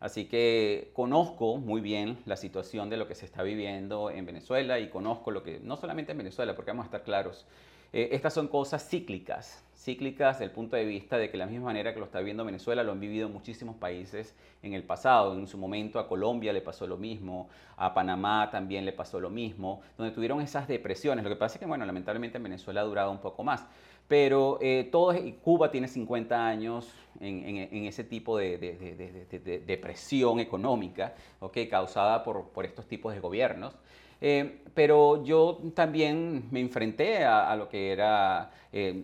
Así 0.00 0.24
que 0.24 0.90
conozco 0.94 1.58
muy 1.58 1.82
bien 1.82 2.16
la 2.24 2.38
situación 2.38 2.88
de 2.88 2.96
lo 2.96 3.06
que 3.06 3.14
se 3.14 3.26
está 3.26 3.42
viviendo 3.42 4.08
en 4.10 4.24
Venezuela 4.24 4.78
y 4.78 4.88
conozco 4.88 5.30
lo 5.30 5.42
que, 5.42 5.60
no 5.60 5.76
solamente 5.76 6.12
en 6.12 6.18
Venezuela, 6.18 6.56
porque 6.56 6.70
vamos 6.70 6.84
a 6.84 6.86
estar 6.86 7.02
claros, 7.02 7.44
eh, 7.92 8.08
estas 8.12 8.32
son 8.32 8.48
cosas 8.48 8.88
cíclicas, 8.88 9.62
cíclicas 9.82 10.38
desde 10.38 10.44
el 10.44 10.50
punto 10.52 10.76
de 10.76 10.84
vista 10.84 11.18
de 11.18 11.30
que 11.30 11.36
la 11.36 11.46
misma 11.46 11.66
manera 11.66 11.92
que 11.92 11.98
lo 11.98 12.06
está 12.06 12.18
viviendo 12.18 12.44
Venezuela, 12.44 12.84
lo 12.84 12.92
han 12.92 13.00
vivido 13.00 13.28
muchísimos 13.28 13.76
países 13.76 14.34
en 14.62 14.74
el 14.74 14.84
pasado. 14.84 15.34
En 15.34 15.46
su 15.48 15.58
momento 15.58 15.98
a 15.98 16.08
Colombia 16.08 16.52
le 16.52 16.60
pasó 16.60 16.86
lo 16.86 16.96
mismo, 16.96 17.48
a 17.76 17.92
Panamá 17.92 18.48
también 18.50 18.84
le 18.84 18.92
pasó 18.92 19.18
lo 19.18 19.30
mismo, 19.30 19.80
donde 19.98 20.14
tuvieron 20.14 20.40
esas 20.40 20.68
depresiones. 20.68 21.24
Lo 21.24 21.30
que 21.30 21.36
pasa 21.36 21.56
es 21.56 21.60
que, 21.60 21.66
bueno, 21.66 21.84
lamentablemente 21.84 22.36
en 22.36 22.44
Venezuela 22.44 22.82
ha 22.82 22.84
durado 22.84 23.10
un 23.10 23.18
poco 23.18 23.42
más. 23.42 23.66
Pero 24.06 24.58
eh, 24.60 24.88
todo, 24.92 25.14
Cuba 25.42 25.70
tiene 25.70 25.88
50 25.88 26.46
años 26.46 26.92
en, 27.20 27.86
ese 27.86 28.04
tipo 28.04 28.36
de, 28.36 29.62
depresión 29.66 30.38
económica 30.40 31.14
okay, 31.40 31.68
causada 31.68 32.22
por, 32.22 32.48
por, 32.50 32.64
estos 32.64 32.86
tipos 32.86 33.14
de 33.14 33.20
gobiernos. 33.20 33.74
Eh, 34.20 34.60
pero 34.74 35.24
yo 35.24 35.58
también 35.74 36.44
me 36.50 36.60
enfrenté 36.60 37.24
a, 37.24 37.56
lo 37.56 37.68
que 37.68 37.90
era 37.90 38.50
eh, 38.72 39.02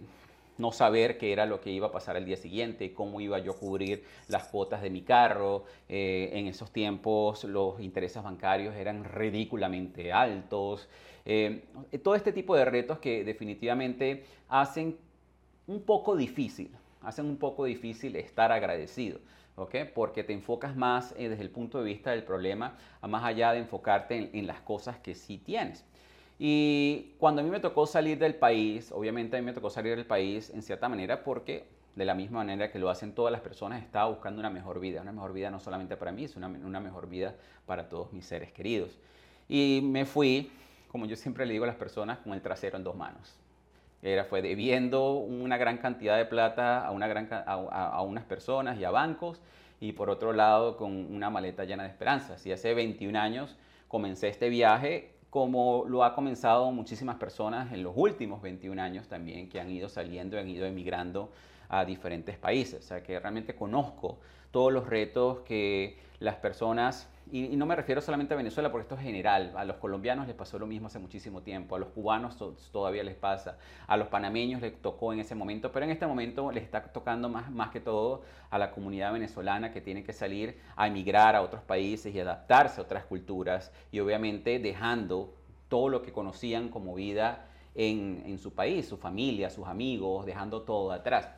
no 0.59 0.73
saber 0.73 1.19
qué 1.19 1.33
era 1.33 1.47
lo 1.47 1.61
que 1.61 1.71
iba 1.71 1.88
a 1.88 1.93
pasar 1.93 2.17
el 2.17 2.25
día 2.25 2.37
siguiente, 2.37 2.93
cómo 2.93 3.21
iba 3.21 3.38
yo 3.38 3.53
a 3.53 3.57
cubrir 3.57 4.05
las 4.29 4.49
cuotas 4.49 4.83
de 4.83 4.91
mi 4.91 5.03
carro. 5.03 5.65
en 5.88 6.47
esos 6.47 6.71
tiempos 6.73 7.45
los 7.45 7.81
intereses 7.81 8.23
bancarios 8.23 8.75
eran 8.77 9.05
ridículamente 9.05 10.12
altos. 10.12 10.88
Eh, 11.31 11.62
todo 12.03 12.15
este 12.15 12.33
tipo 12.33 12.57
de 12.57 12.65
retos 12.65 13.00
que 13.00 13.23
definitivamente 13.23 14.25
hacen 14.49 14.97
un 15.67 15.83
poco 15.83 16.17
difícil, 16.17 16.75
hacen 17.03 17.27
un 17.27 17.37
poco 17.37 17.67
difícil 17.67 18.17
estar 18.17 18.50
agradecido. 18.50 19.21
Porque 19.95 20.23
te 20.23 20.33
enfocas 20.33 20.77
más 20.77 21.15
eh, 21.19 21.29
desde 21.29 21.43
el 21.43 21.50
punto 21.50 21.79
de 21.79 21.85
vista 21.85 22.12
del 22.12 22.23
problema, 22.23 22.79
más 23.03 23.25
allá 23.25 23.53
de 23.53 23.59
enfocarte 23.59 24.31
en, 24.33 24.47
las 24.47 24.61
cosas 24.61 25.00
que 25.00 25.15
sí 25.15 25.37
tienes. 25.37 25.85
Y 26.38 27.14
cuando 27.18 27.40
a 27.40 27.45
mí 27.45 27.50
me 27.50 27.61
tocó 27.61 27.87
salir 27.87 28.18
del 28.18 28.35
país, 28.35 28.92
obviamente 28.92 29.37
a 29.37 29.40
mí 29.40 29.47
me 29.47 29.52
tocó 29.52 29.71
salir 29.71 29.97
del 29.97 30.07
país 30.07 30.50
en 30.50 30.62
cierta 30.62 30.88
manera 30.88 31.25
porque 31.25 31.66
de 31.97 32.04
la 32.04 32.14
misma 32.14 32.38
manera 32.38 32.71
que 32.71 32.78
lo 32.78 32.90
hacen 32.90 33.12
todas 33.12 33.33
las 33.33 33.40
personas, 33.40 33.83
estaba 33.83 34.09
buscando 34.09 34.38
una 34.38 34.50
mejor 34.50 34.78
vida, 34.78 35.02
una 35.02 35.11
mejor 35.11 35.33
vida 35.33 35.50
no 35.50 35.59
solamente 35.59 35.97
para 35.97 36.12
mí, 36.12 36.28
sino 36.28 36.47
una, 36.47 36.59
una 36.64 36.80
mejor 36.80 37.09
vida 37.09 37.35
para 37.66 37.88
todos 37.88 38.12
mis 38.12 38.25
seres 38.25 38.52
queridos. 38.52 38.97
Y 39.49 39.80
me 39.83 40.04
fui 40.04 40.52
como 40.88 41.07
yo 41.07 41.16
siempre 41.16 41.47
le 41.47 41.52
digo 41.52 41.64
a 41.64 41.68
las 41.68 41.76
personas, 41.76 42.18
con 42.18 42.33
el 42.33 42.42
trasero 42.42 42.76
en 42.76 42.85
dos 42.85 42.97
manos. 42.97 43.35
Era, 44.02 44.25
fue 44.25 44.42
debiendo 44.42 45.12
una 45.12 45.57
gran 45.57 45.78
cantidad 45.78 46.16
de 46.16 46.25
plata 46.25 46.87
a, 46.87 46.90
una 46.90 47.07
gran, 47.07 47.28
a, 47.30 48.02
unas 48.02 48.25
personas 48.25 48.78
y 48.78 48.85
a 48.85 48.90
bancos, 48.90 49.40
y 49.80 49.92
por 49.92 50.11
otro 50.11 50.33
lado 50.33 50.76
con 50.76 50.92
una 51.14 51.30
maleta 51.30 51.64
llena 51.64 51.85
de 51.85 51.90
esperanzas. 51.90 52.45
Y 52.47 52.52
hace 52.52 52.75
21 52.75 53.18
años 53.18 53.57
comencé 53.87 54.28
este 54.28 54.49
viaje, 54.49 55.14
como 55.30 55.85
lo 55.87 56.04
ha 56.04 56.14
comenzado 56.14 56.70
muchísimas 56.73 57.16
personas 57.16 57.73
en 57.73 57.82
los 57.82 57.92
últimos 57.97 58.40
21 58.40 58.80
años 58.80 59.08
también, 59.08 59.49
que 59.49 59.61
han 59.61 59.70
ido 59.70 59.88
saliendo 59.88 60.37
y 60.37 60.40
han 60.40 60.49
ido 60.49 60.66
emigrando 60.66 61.30
a 61.68 61.85
diferentes 61.85 62.37
países. 62.38 62.85
O 62.85 62.87
sea, 62.87 63.02
que 63.02 63.18
realmente 63.18 63.54
conozco 63.54 64.18
todos 64.50 64.73
los 64.73 64.87
retos 64.87 65.40
que 65.40 65.99
las 66.18 66.37
personas 66.37 67.08
y, 67.32 67.56
no 67.56 67.66
me 67.66 67.76
refiero 67.76 68.00
solamente 68.00 68.35
a 68.35 68.37
Venezuela, 68.37 68.70
porque 68.70 68.82
esto 68.82 68.94
es 68.94 69.02
general. 69.02 69.52
A 69.56 69.64
los 69.64 69.76
colombianos 69.76 70.26
les 70.26 70.37
pasó 70.37 70.58
lo 70.58 70.66
mismo 70.66 70.87
hace 70.87 70.99
muchísimo 70.99 71.42
tiempo, 71.42 71.76
a 71.76 71.78
los 71.78 71.88
cubanos 71.88 72.37
todavía 72.73 73.02
les 73.02 73.14
pasa, 73.14 73.58
a 73.87 73.97
los 73.97 74.08
panameños 74.08 74.61
les 74.61 74.80
tocó 74.80 75.12
en 75.12 75.20
ese 75.20 75.35
momento, 75.35 75.73
pero 75.73 75.85
en 75.85 75.90
este 75.90 76.06
momento 76.06 76.50
les 76.52 76.64
está 76.64 76.82
tocando 76.82 77.28
más, 77.28 77.50
más 77.50 77.70
que 77.70 77.80
todo 77.80 78.23
a 78.50 78.58
la 78.58 78.70
comunidad 78.70 79.12
venezolana 79.12 79.73
que 79.73 79.80
tiene 79.80 80.04
que 80.04 80.12
salir 80.12 80.58
a 80.76 80.87
emigrar 80.87 81.37
a 81.37 81.42
otros 81.42 81.62
países 81.62 82.14
y 82.14 82.20
adaptarse 82.20 82.80
a 82.80 82.85
otras 82.85 83.04
culturas 83.04 83.73
y 83.92 84.00
obviamente 84.00 84.58
dejando 84.58 85.35
todo 85.68 85.88
lo 85.88 86.02
que 86.02 86.12
conocían 86.12 86.68
como 86.68 86.94
vida 86.94 87.47
en, 87.75 88.23
en 88.26 88.38
su 88.38 88.52
país, 88.52 88.88
su 88.88 88.97
familia, 88.97 89.50
sus 89.50 89.66
amigos, 89.66 90.26
dejando 90.26 90.62
todo 90.62 90.92
atrás. 90.92 91.28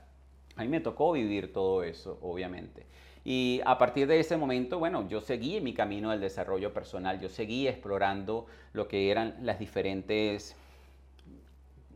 A 0.57 0.63
mí 0.63 0.69
me 0.69 0.81
tocó 0.81 1.13
vivir 1.13 1.53
todo 1.53 1.83
eso, 1.83 2.19
obviamente. 2.23 2.87
Y 3.25 3.61
a 3.67 3.77
partir 3.77 4.07
de 4.07 4.19
ese 4.19 4.37
momento, 4.37 4.79
bueno, 4.79 5.07
yo 5.09 5.21
seguí 5.21 5.57
en 5.57 5.65
mi 5.65 5.75
camino 5.75 6.11
del 6.11 6.21
desarrollo 6.21 6.73
personal, 6.73 7.21
yo 7.21 7.29
seguí 7.29 7.69
explorando 7.69 8.47
lo 8.73 8.89
que 8.89 9.11
eran 9.11 9.37
las 9.43 9.59
diferentes, 9.59 10.57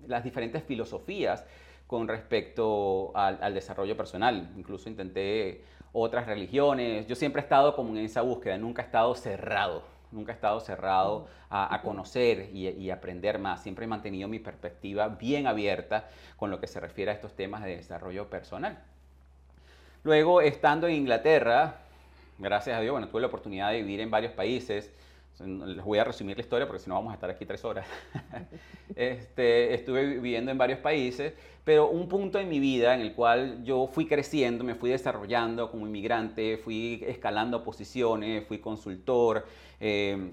las 0.07 0.23
diferentes 0.23 0.63
filosofías 0.65 1.45
con 1.87 2.09
respecto 2.09 3.13
al, 3.15 3.55
desarrollo 3.55 3.97
personal. 3.97 4.51
Incluso 4.57 4.89
intenté 4.89 5.65
otras 5.93 6.27
religiones. 6.27 7.07
Yo 7.07 7.15
siempre 7.15 7.41
he 7.41 7.45
estado 7.45 7.75
como 7.75 7.91
en 7.91 8.05
esa 8.05 8.21
búsqueda, 8.21 8.59
nunca 8.59 8.83
he 8.83 8.85
estado 8.85 9.15
cerrado, 9.15 9.83
nunca 10.11 10.33
he 10.33 10.35
estado 10.35 10.61
cerrado 10.61 11.27
a, 11.49 11.81
conocer 11.83 12.51
y, 12.53 12.69
y, 12.69 12.91
aprender 12.91 13.39
más. 13.39 13.63
Siempre 13.63 13.85
he 13.85 13.89
mantenido 13.89 14.29
mi 14.29 14.41
perspectiva 14.41 15.09
bien 15.09 15.47
abierta 15.47 16.09
con 16.37 16.51
lo 16.51 16.61
que 16.61 16.67
se 16.67 16.81
refiere 16.81 17.13
a 17.13 17.15
estos 17.15 17.35
temas 17.35 17.65
de 17.65 17.77
desarrollo 17.77 18.29
personal. 18.29 18.83
Luego, 20.05 20.43
estando 20.43 20.87
en 20.87 20.97
Inglaterra, 20.97 21.79
gracias 22.39 22.77
a 22.77 22.81
Dios, 22.83 22.93
bueno, 22.93 23.09
tuve 23.09 23.23
la 23.23 23.29
oportunidad 23.29 23.71
de 23.71 23.81
vivir 23.81 24.01
en 24.01 24.11
varios 24.11 24.33
países. 24.33 24.93
Les 25.41 25.83
voy 25.83 25.99
a 25.99 26.05
resumir 26.05 26.37
la 26.37 26.43
historia 26.43 26.67
porque 26.67 26.83
si 26.83 26.91
no 26.91 26.97
vamos 26.97 27.11
a 27.13 27.15
estar 27.15 27.31
aquí 27.31 27.47
tres 27.47 27.65
horas. 27.65 27.87
este, 28.97 29.73
estuve 29.73 30.05
viviendo 30.05 30.51
en 30.51 30.59
varios 30.59 30.79
países, 30.81 31.33
pero 31.65 31.89
un 31.89 32.07
punto 32.07 32.39
en 32.39 32.51
mi 32.51 32.61
vida 32.61 32.95
en 32.95 33.01
el 33.01 33.15
cual 33.15 33.65
yo 33.65 33.87
fui 33.87 34.07
creciendo, 34.07 34.63
me 34.63 34.75
fui 34.75 34.91
desarrollando 34.91 35.71
como 35.71 35.87
inmigrante, 35.87 36.59
fui 36.59 37.03
escalando 37.07 37.65
posiciones, 37.65 38.47
fui 38.47 38.59
consultor, 38.59 39.47
eh, 39.81 40.33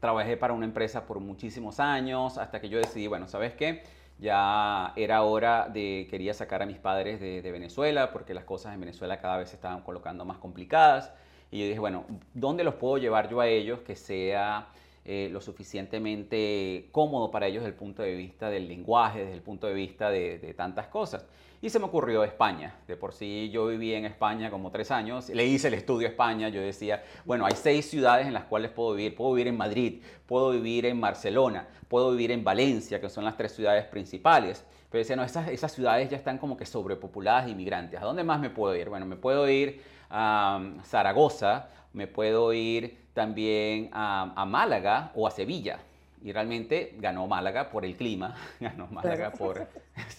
trabajé 0.00 0.36
para 0.36 0.52
una 0.52 0.66
empresa 0.66 1.06
por 1.06 1.20
muchísimos 1.20 1.78
años 1.78 2.38
hasta 2.38 2.60
que 2.60 2.68
yo 2.68 2.78
decidí, 2.78 3.06
bueno, 3.06 3.28
¿sabes 3.28 3.54
qué? 3.54 3.84
Ya 4.20 4.92
era 4.96 5.22
hora 5.22 5.68
de, 5.72 6.06
quería 6.10 6.34
sacar 6.34 6.62
a 6.62 6.66
mis 6.66 6.78
padres 6.78 7.20
de, 7.20 7.50
Venezuela 7.50 8.12
porque 8.12 8.34
las 8.34 8.44
cosas 8.44 8.74
en 8.74 8.80
Venezuela 8.80 9.18
cada 9.18 9.38
vez 9.38 9.48
se 9.48 9.56
estaban 9.56 9.82
colocando 9.82 10.24
más 10.24 10.38
complicadas. 10.38 11.12
Y 11.50 11.60
yo 11.60 11.66
dije, 11.66 11.78
bueno, 11.78 12.04
¿dónde 12.34 12.62
los 12.62 12.74
puedo 12.74 12.98
llevar 12.98 13.28
yo 13.30 13.40
a 13.40 13.48
ellos 13.48 13.80
que 13.80 13.96
sea 13.96 14.68
eh, 15.04 15.28
lo 15.32 15.40
suficientemente 15.40 16.88
cómodo 16.92 17.30
para 17.30 17.46
ellos 17.46 17.62
desde 17.62 17.72
el 17.72 17.78
punto 17.78 18.02
de 18.02 18.14
vista 18.14 18.50
del 18.50 18.68
lenguaje, 18.68 19.20
desde 19.20 19.34
el 19.34 19.42
punto 19.42 19.66
de 19.66 19.74
vista 19.74 20.10
de 20.10 20.54
tantas 20.56 20.88
cosas? 20.88 21.26
Y 21.62 21.68
se 21.68 21.78
me 21.78 21.84
ocurrió 21.84 22.24
España. 22.24 22.74
De 22.88 22.96
por 22.96 23.12
sí 23.12 23.50
yo 23.52 23.66
viví 23.66 23.92
en 23.92 24.06
España 24.06 24.50
como 24.50 24.70
tres 24.70 24.90
años. 24.90 25.28
Le 25.28 25.44
hice 25.44 25.68
el 25.68 25.74
estudio 25.74 26.08
a 26.08 26.10
España. 26.10 26.48
Yo 26.48 26.62
decía, 26.62 27.04
bueno, 27.26 27.44
hay 27.44 27.52
seis 27.54 27.90
ciudades 27.90 28.26
en 28.26 28.32
las 28.32 28.44
cuales 28.44 28.70
puedo 28.70 28.94
vivir. 28.94 29.14
Puedo 29.14 29.34
vivir 29.34 29.48
en 29.48 29.58
Madrid, 29.58 30.02
puedo 30.26 30.52
vivir 30.52 30.86
en 30.86 30.98
Barcelona, 31.00 31.68
puedo 31.88 32.12
vivir 32.12 32.30
en 32.30 32.44
Valencia, 32.44 32.98
que 32.98 33.10
son 33.10 33.24
las 33.24 33.36
tres 33.36 33.52
ciudades 33.52 33.84
principales. 33.84 34.64
Pero 34.90 35.00
decía, 35.00 35.16
no, 35.16 35.22
esas, 35.22 35.48
esas 35.48 35.72
ciudades 35.72 36.08
ya 36.08 36.16
están 36.16 36.38
como 36.38 36.56
que 36.56 36.64
sobrepopuladas 36.64 37.44
de 37.44 37.50
inmigrantes. 37.50 38.00
¿A 38.00 38.04
dónde 38.04 38.24
más 38.24 38.40
me 38.40 38.48
puedo 38.48 38.74
ir? 38.74 38.88
Bueno, 38.88 39.04
me 39.04 39.16
puedo 39.16 39.48
ir 39.48 39.82
a 40.10 40.60
Zaragoza, 40.84 41.68
me 41.92 42.06
puedo 42.06 42.52
ir 42.52 42.98
también 43.14 43.90
a, 43.92 44.32
a 44.36 44.44
Málaga 44.44 45.12
o 45.14 45.26
a 45.26 45.30
Sevilla. 45.30 45.78
Y 46.22 46.32
realmente 46.32 46.94
ganó 46.98 47.26
Málaga 47.26 47.70
por 47.70 47.84
el 47.84 47.96
clima, 47.96 48.34
ganó 48.60 48.86
Málaga 48.88 49.30
por 49.30 49.66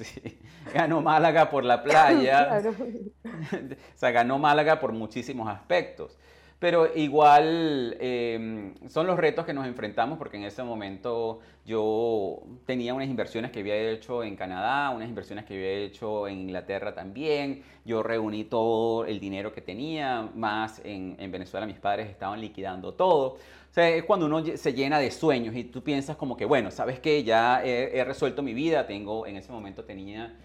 ganó 0.74 1.02
Málaga 1.02 1.50
por 1.50 1.64
la 1.64 1.84
playa, 1.84 2.60
o 3.24 3.98
sea, 3.98 4.12
ganó 4.12 4.40
Málaga 4.40 4.80
por 4.80 4.94
muchísimos 4.94 5.48
aspectos. 5.48 6.18
Pero 6.62 6.96
igual 6.96 7.98
em, 8.00 8.76
son 8.88 9.08
los 9.08 9.18
retos 9.18 9.48
que 9.48 9.54
nos 9.54 9.66
enfrentamos 9.66 10.20
porque 10.20 10.38
en 10.38 10.44
ese 10.44 10.62
momento 10.62 11.40
yo 11.66 12.44
tenía 12.68 12.94
unas 12.94 13.08
inversiones 13.08 13.50
que 13.50 13.62
había 13.62 13.76
hecho 13.90 14.24
en 14.24 14.36
Canadá, 14.36 14.92
unas 14.92 15.10
inversiones 15.10 15.46
que 15.46 15.56
había 15.56 15.72
hecho 15.72 16.28
en 16.28 16.38
Inglaterra 16.42 16.94
también. 16.94 17.64
Yo 17.84 18.04
reuní 18.04 18.44
todo 18.44 19.06
el 19.06 19.20
dinero 19.20 19.52
que 19.54 19.62
tenía, 19.62 20.30
más 20.36 20.84
en, 20.86 21.16
en 21.18 21.32
Venezuela 21.32 21.66
mis 21.66 21.80
padres 21.80 22.08
estaban 22.12 22.40
liquidando 22.40 22.94
todo. 22.94 23.38
O 23.72 23.74
sea, 23.74 23.90
es 23.90 24.04
cuando 24.04 24.28
uno 24.28 24.46
se 24.46 24.74
llena 24.74 25.00
de 25.00 25.10
sueños 25.10 25.56
y 25.56 25.64
tú 25.64 25.82
piensas 25.82 26.16
como 26.16 26.38
que, 26.38 26.46
bueno, 26.46 26.70
¿sabes 26.70 27.00
qué? 27.00 27.24
Ya 27.24 27.64
he, 27.64 28.04
resuelto 28.04 28.44
mi 28.44 28.54
vida, 28.54 28.86
tengo, 28.86 29.26
en 29.26 29.38
ese 29.38 29.52
momento 29.52 29.84
tenía 29.84 30.36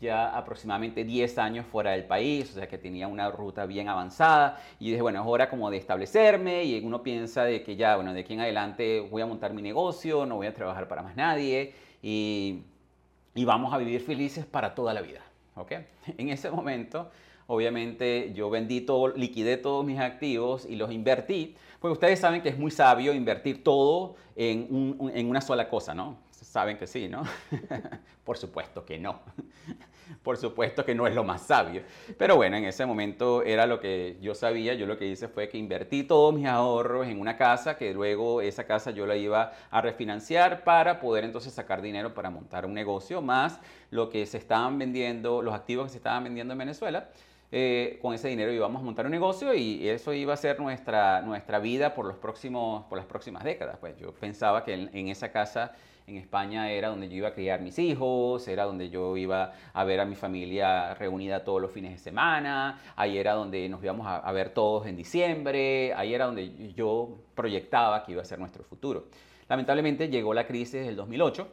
ya 0.00 0.36
aproximadamente 0.36 1.04
10 1.04 1.38
años 1.38 1.66
fuera 1.66 1.92
del 1.92 2.04
país, 2.04 2.50
o 2.50 2.54
sea 2.54 2.68
que 2.68 2.78
tenía 2.78 3.08
una 3.08 3.30
ruta 3.30 3.66
bien 3.66 3.88
avanzada 3.88 4.60
y 4.78 4.90
dije, 4.90 5.02
bueno, 5.02 5.20
es 5.20 5.26
hora 5.26 5.48
como 5.48 5.70
de 5.70 5.76
establecerme 5.76 6.64
y 6.64 6.84
uno 6.84 7.02
piensa 7.02 7.44
de 7.44 7.62
que 7.62 7.76
ya, 7.76 7.96
bueno, 7.96 8.12
de 8.12 8.20
aquí 8.20 8.34
en 8.34 8.40
adelante 8.40 9.00
voy 9.00 9.22
a 9.22 9.26
montar 9.26 9.52
mi 9.52 9.62
negocio, 9.62 10.26
no 10.26 10.36
voy 10.36 10.46
a 10.46 10.54
trabajar 10.54 10.88
para 10.88 11.02
más 11.02 11.16
nadie 11.16 11.74
y, 12.02 12.62
y 13.34 13.44
vamos 13.44 13.72
a 13.72 13.78
vivir 13.78 14.00
felices 14.00 14.46
para 14.46 14.74
toda 14.74 14.94
la 14.94 15.02
vida, 15.02 15.20
¿ok? 15.56 15.72
En 16.18 16.28
ese 16.28 16.50
momento, 16.50 17.10
obviamente, 17.46 18.32
yo 18.34 18.50
vendí 18.50 18.80
todo, 18.80 19.08
liquidé 19.08 19.56
todos 19.56 19.84
mis 19.84 19.98
activos 19.98 20.66
y 20.66 20.76
los 20.76 20.92
invertí, 20.92 21.56
pues 21.80 21.92
ustedes 21.92 22.18
saben 22.18 22.42
que 22.42 22.48
es 22.48 22.58
muy 22.58 22.70
sabio 22.70 23.12
invertir 23.12 23.62
todo 23.62 24.16
en, 24.36 24.96
en 25.14 25.28
una 25.28 25.40
sola 25.40 25.68
cosa, 25.68 25.94
¿no? 25.94 26.23
Saben 26.54 26.78
que 26.78 26.86
sí, 26.86 27.08
¿no? 27.08 27.24
Por 28.24 28.38
supuesto 28.38 28.84
que 28.86 28.96
no. 28.96 29.22
Por 30.22 30.36
supuesto 30.36 30.84
que 30.84 30.94
no 30.94 31.08
es 31.08 31.12
lo 31.12 31.24
más 31.24 31.42
sabio. 31.42 31.82
Pero 32.16 32.36
bueno, 32.36 32.56
en 32.56 32.64
ese 32.64 32.86
momento 32.86 33.42
era 33.42 33.66
lo 33.66 33.80
que 33.80 34.18
yo 34.20 34.36
sabía. 34.36 34.74
Yo 34.74 34.86
lo 34.86 34.96
que 34.96 35.04
hice 35.04 35.26
fue 35.26 35.48
que 35.48 35.58
invertí 35.58 36.04
todos 36.04 36.32
mis 36.32 36.46
ahorros 36.46 37.08
en 37.08 37.20
una 37.20 37.36
casa, 37.36 37.76
que 37.76 37.92
luego 37.92 38.40
esa 38.40 38.68
casa 38.68 38.92
yo 38.92 39.04
la 39.04 39.16
iba 39.16 39.50
a 39.68 39.80
refinanciar 39.80 40.62
para 40.62 41.00
poder 41.00 41.24
entonces 41.24 41.52
sacar 41.52 41.82
dinero 41.82 42.14
para 42.14 42.30
montar 42.30 42.66
un 42.66 42.74
negocio, 42.74 43.20
más 43.20 43.58
lo 43.90 44.08
que 44.08 44.24
se 44.24 44.38
estaban 44.38 44.78
vendiendo, 44.78 45.42
los 45.42 45.54
activos 45.54 45.86
que 45.86 45.90
se 45.90 45.96
estaban 45.96 46.22
vendiendo 46.22 46.52
en 46.52 46.58
Venezuela. 46.58 47.08
Eh, 47.50 47.98
con 48.00 48.14
ese 48.14 48.28
dinero 48.28 48.52
íbamos 48.52 48.80
a 48.80 48.84
montar 48.84 49.06
un 49.06 49.12
negocio 49.12 49.54
y 49.54 49.88
eso 49.88 50.12
iba 50.12 50.34
a 50.34 50.36
ser 50.36 50.60
nuestra, 50.60 51.20
nuestra 51.20 51.58
vida 51.58 51.94
por, 51.94 52.06
los 52.06 52.16
próximos, 52.16 52.84
por 52.84 52.96
las 52.96 53.06
próximas 53.08 53.42
décadas. 53.42 53.76
Pues 53.80 53.96
yo 53.98 54.12
pensaba 54.14 54.64
que 54.64 54.74
en 54.74 55.08
esa 55.08 55.32
casa 55.32 55.72
en 56.06 56.16
España 56.16 56.70
era 56.70 56.88
donde 56.88 57.08
yo 57.08 57.16
iba 57.16 57.28
a 57.28 57.34
criar 57.34 57.60
mis 57.62 57.78
hijos, 57.78 58.46
era 58.48 58.64
donde 58.64 58.90
yo 58.90 59.16
iba 59.16 59.54
a 59.72 59.84
ver 59.84 60.00
a 60.00 60.04
mi 60.04 60.14
familia 60.14 60.94
reunida 60.94 61.44
todos 61.44 61.62
los 61.62 61.70
fines 61.70 61.92
de 61.92 61.98
semana, 61.98 62.80
ahí 62.94 63.16
era 63.16 63.32
donde 63.32 63.68
nos 63.68 63.82
íbamos 63.82 64.06
a, 64.06 64.30
ver 64.32 64.50
todos 64.50 64.86
en 64.86 64.96
diciembre, 64.96 65.94
ahí 65.94 66.12
era 66.14 66.26
donde 66.26 66.72
yo 66.74 67.18
proyectaba 67.34 68.04
que 68.04 68.12
iba 68.12 68.22
a 68.22 68.24
ser 68.24 68.38
nuestro 68.38 68.64
futuro. 68.64 69.06
Lamentablemente 69.48 70.08
llegó 70.08 70.34
la 70.34 70.46
crisis 70.46 70.84
del 70.84 70.96
2008, 70.96 71.48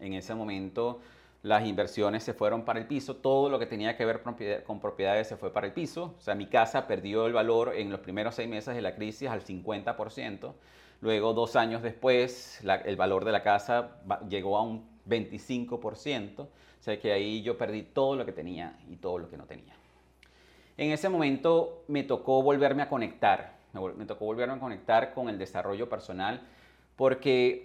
en 0.00 0.14
ese 0.14 0.34
momento 0.34 1.00
las 1.42 1.66
inversiones 1.66 2.22
se 2.22 2.34
fueron 2.34 2.64
para 2.64 2.78
el 2.78 2.86
piso, 2.86 3.16
todo 3.16 3.48
lo 3.48 3.58
que 3.58 3.66
tenía 3.66 3.96
que 3.96 4.04
ver 4.04 4.22
con 4.22 4.80
propiedades 4.80 5.26
se 5.26 5.36
fue 5.36 5.52
para 5.52 5.66
el 5.66 5.72
piso, 5.72 6.14
o 6.16 6.20
sea, 6.20 6.36
mi 6.36 6.46
casa 6.46 6.86
perdió 6.86 7.26
el 7.26 7.32
valor 7.32 7.74
en 7.74 7.90
los 7.90 7.98
primeros 7.98 8.36
seis 8.36 8.48
meses 8.48 8.76
de 8.76 8.82
la 8.82 8.94
crisis 8.94 9.28
al 9.28 9.42
50%, 9.42 10.52
Luego, 11.02 11.34
dos 11.34 11.56
años 11.56 11.82
después, 11.82 12.60
el 12.62 12.96
valor 12.96 13.24
de 13.24 13.32
la 13.32 13.42
casa 13.42 13.96
llegó 14.28 14.56
a 14.56 14.62
un 14.62 14.88
25%, 15.08 16.38
o 16.38 16.48
sea 16.78 17.00
que 17.00 17.12
ahí 17.12 17.42
yo 17.42 17.58
perdí 17.58 17.82
todo 17.82 18.14
lo 18.14 18.24
que 18.24 18.30
tenía 18.30 18.78
y 18.88 18.94
todo 18.94 19.18
lo 19.18 19.28
que 19.28 19.36
no 19.36 19.44
tenía. 19.44 19.74
En 20.76 20.92
ese 20.92 21.08
momento 21.08 21.82
me 21.88 22.04
tocó 22.04 22.40
volverme 22.40 22.82
a 22.82 22.88
conectar, 22.88 23.58
me 23.96 24.06
tocó 24.06 24.26
volverme 24.26 24.54
a 24.54 24.60
conectar 24.60 25.12
con 25.12 25.28
el 25.28 25.38
desarrollo 25.38 25.88
personal 25.88 26.40
porque 26.94 27.64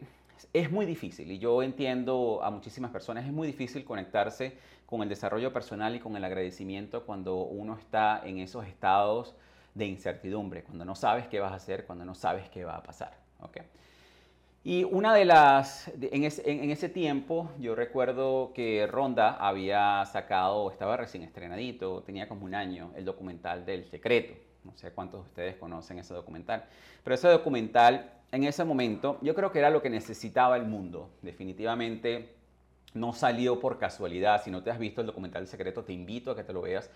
es 0.52 0.72
muy 0.72 0.88
difícil 0.88 1.32
y 1.32 1.38
yo 1.38 1.62
entiendo 1.62 2.40
a 2.42 2.50
muchísimas 2.50 2.90
personas, 2.90 3.24
es 3.24 3.32
muy 3.32 3.46
difícil 3.46 3.86
conectarse 3.86 4.58
con 4.88 5.04
el 5.04 5.10
desarrollo 5.10 5.54
personal 5.54 5.96
y 5.96 6.00
con 6.00 6.18
el 6.18 6.24
agradecimiento 6.24 7.06
cuando 7.06 7.36
uno 7.36 7.78
está 7.78 8.24
en 8.26 8.40
esos 8.40 8.66
estados 8.66 9.36
de 9.76 9.86
incertidumbre, 9.86 10.64
cuando 10.64 10.86
no 10.86 10.96
sabes 10.96 11.28
qué 11.28 11.40
vas 11.40 11.52
a 11.52 11.58
hacer, 11.58 11.86
cuando 11.86 12.04
no 12.04 12.16
sabes 12.16 12.50
qué 12.50 12.66
va 12.66 12.78
a 12.78 12.82
pasar. 12.82 13.27
Okay. 13.40 13.64
Y 14.68 14.84
una 14.84 15.14
de 15.14 15.24
las, 15.24 15.90
en, 16.02 16.26
ese 16.26 16.90
tiempo 16.90 17.52
yo 17.58 17.74
recuerdo 17.74 18.52
que 18.54 18.86
Ronda 18.86 19.38
había 19.38 20.06
sacado, 20.06 20.70
estaba 20.70 20.98
recién 20.98 21.24
estrenadito, 21.24 22.04
tenía 22.04 22.28
como 22.28 22.44
un 22.44 22.54
año, 22.54 22.92
el 22.98 23.06
documental 23.06 23.66
del 23.66 23.86
secreto. 23.86 24.34
No 24.66 24.76
sé 24.76 24.92
cuántos 24.92 25.22
de 25.22 25.28
ustedes 25.30 25.56
conocen 25.56 26.00
ese 26.00 26.14
documental. 26.14 26.66
Pero 27.02 27.14
ese 27.14 27.30
documental, 27.30 28.12
en 28.30 28.44
ese 28.44 28.66
momento, 28.66 29.20
yo 29.22 29.34
creo 29.36 29.54
que 29.54 29.60
era 29.60 29.70
lo 29.70 29.82
que 29.82 29.90
necesitaba 29.90 30.58
el 30.58 30.66
mundo. 30.66 31.12
Definitivamente 31.22 32.36
no 32.94 33.14
salió 33.14 33.62
por 33.62 33.78
casualidad. 33.78 34.44
Si 34.44 34.52
no 34.52 34.64
te 34.64 34.72
has 34.72 34.80
visto 34.80 35.00
el 35.00 35.08
documental 35.08 35.44
del 35.44 35.50
secreto, 35.50 35.86
te 35.86 35.94
invito 35.94 36.32
a 36.32 36.36
que 36.36 36.44
te 36.44 36.52
lo 36.52 36.62
veas 36.62 36.90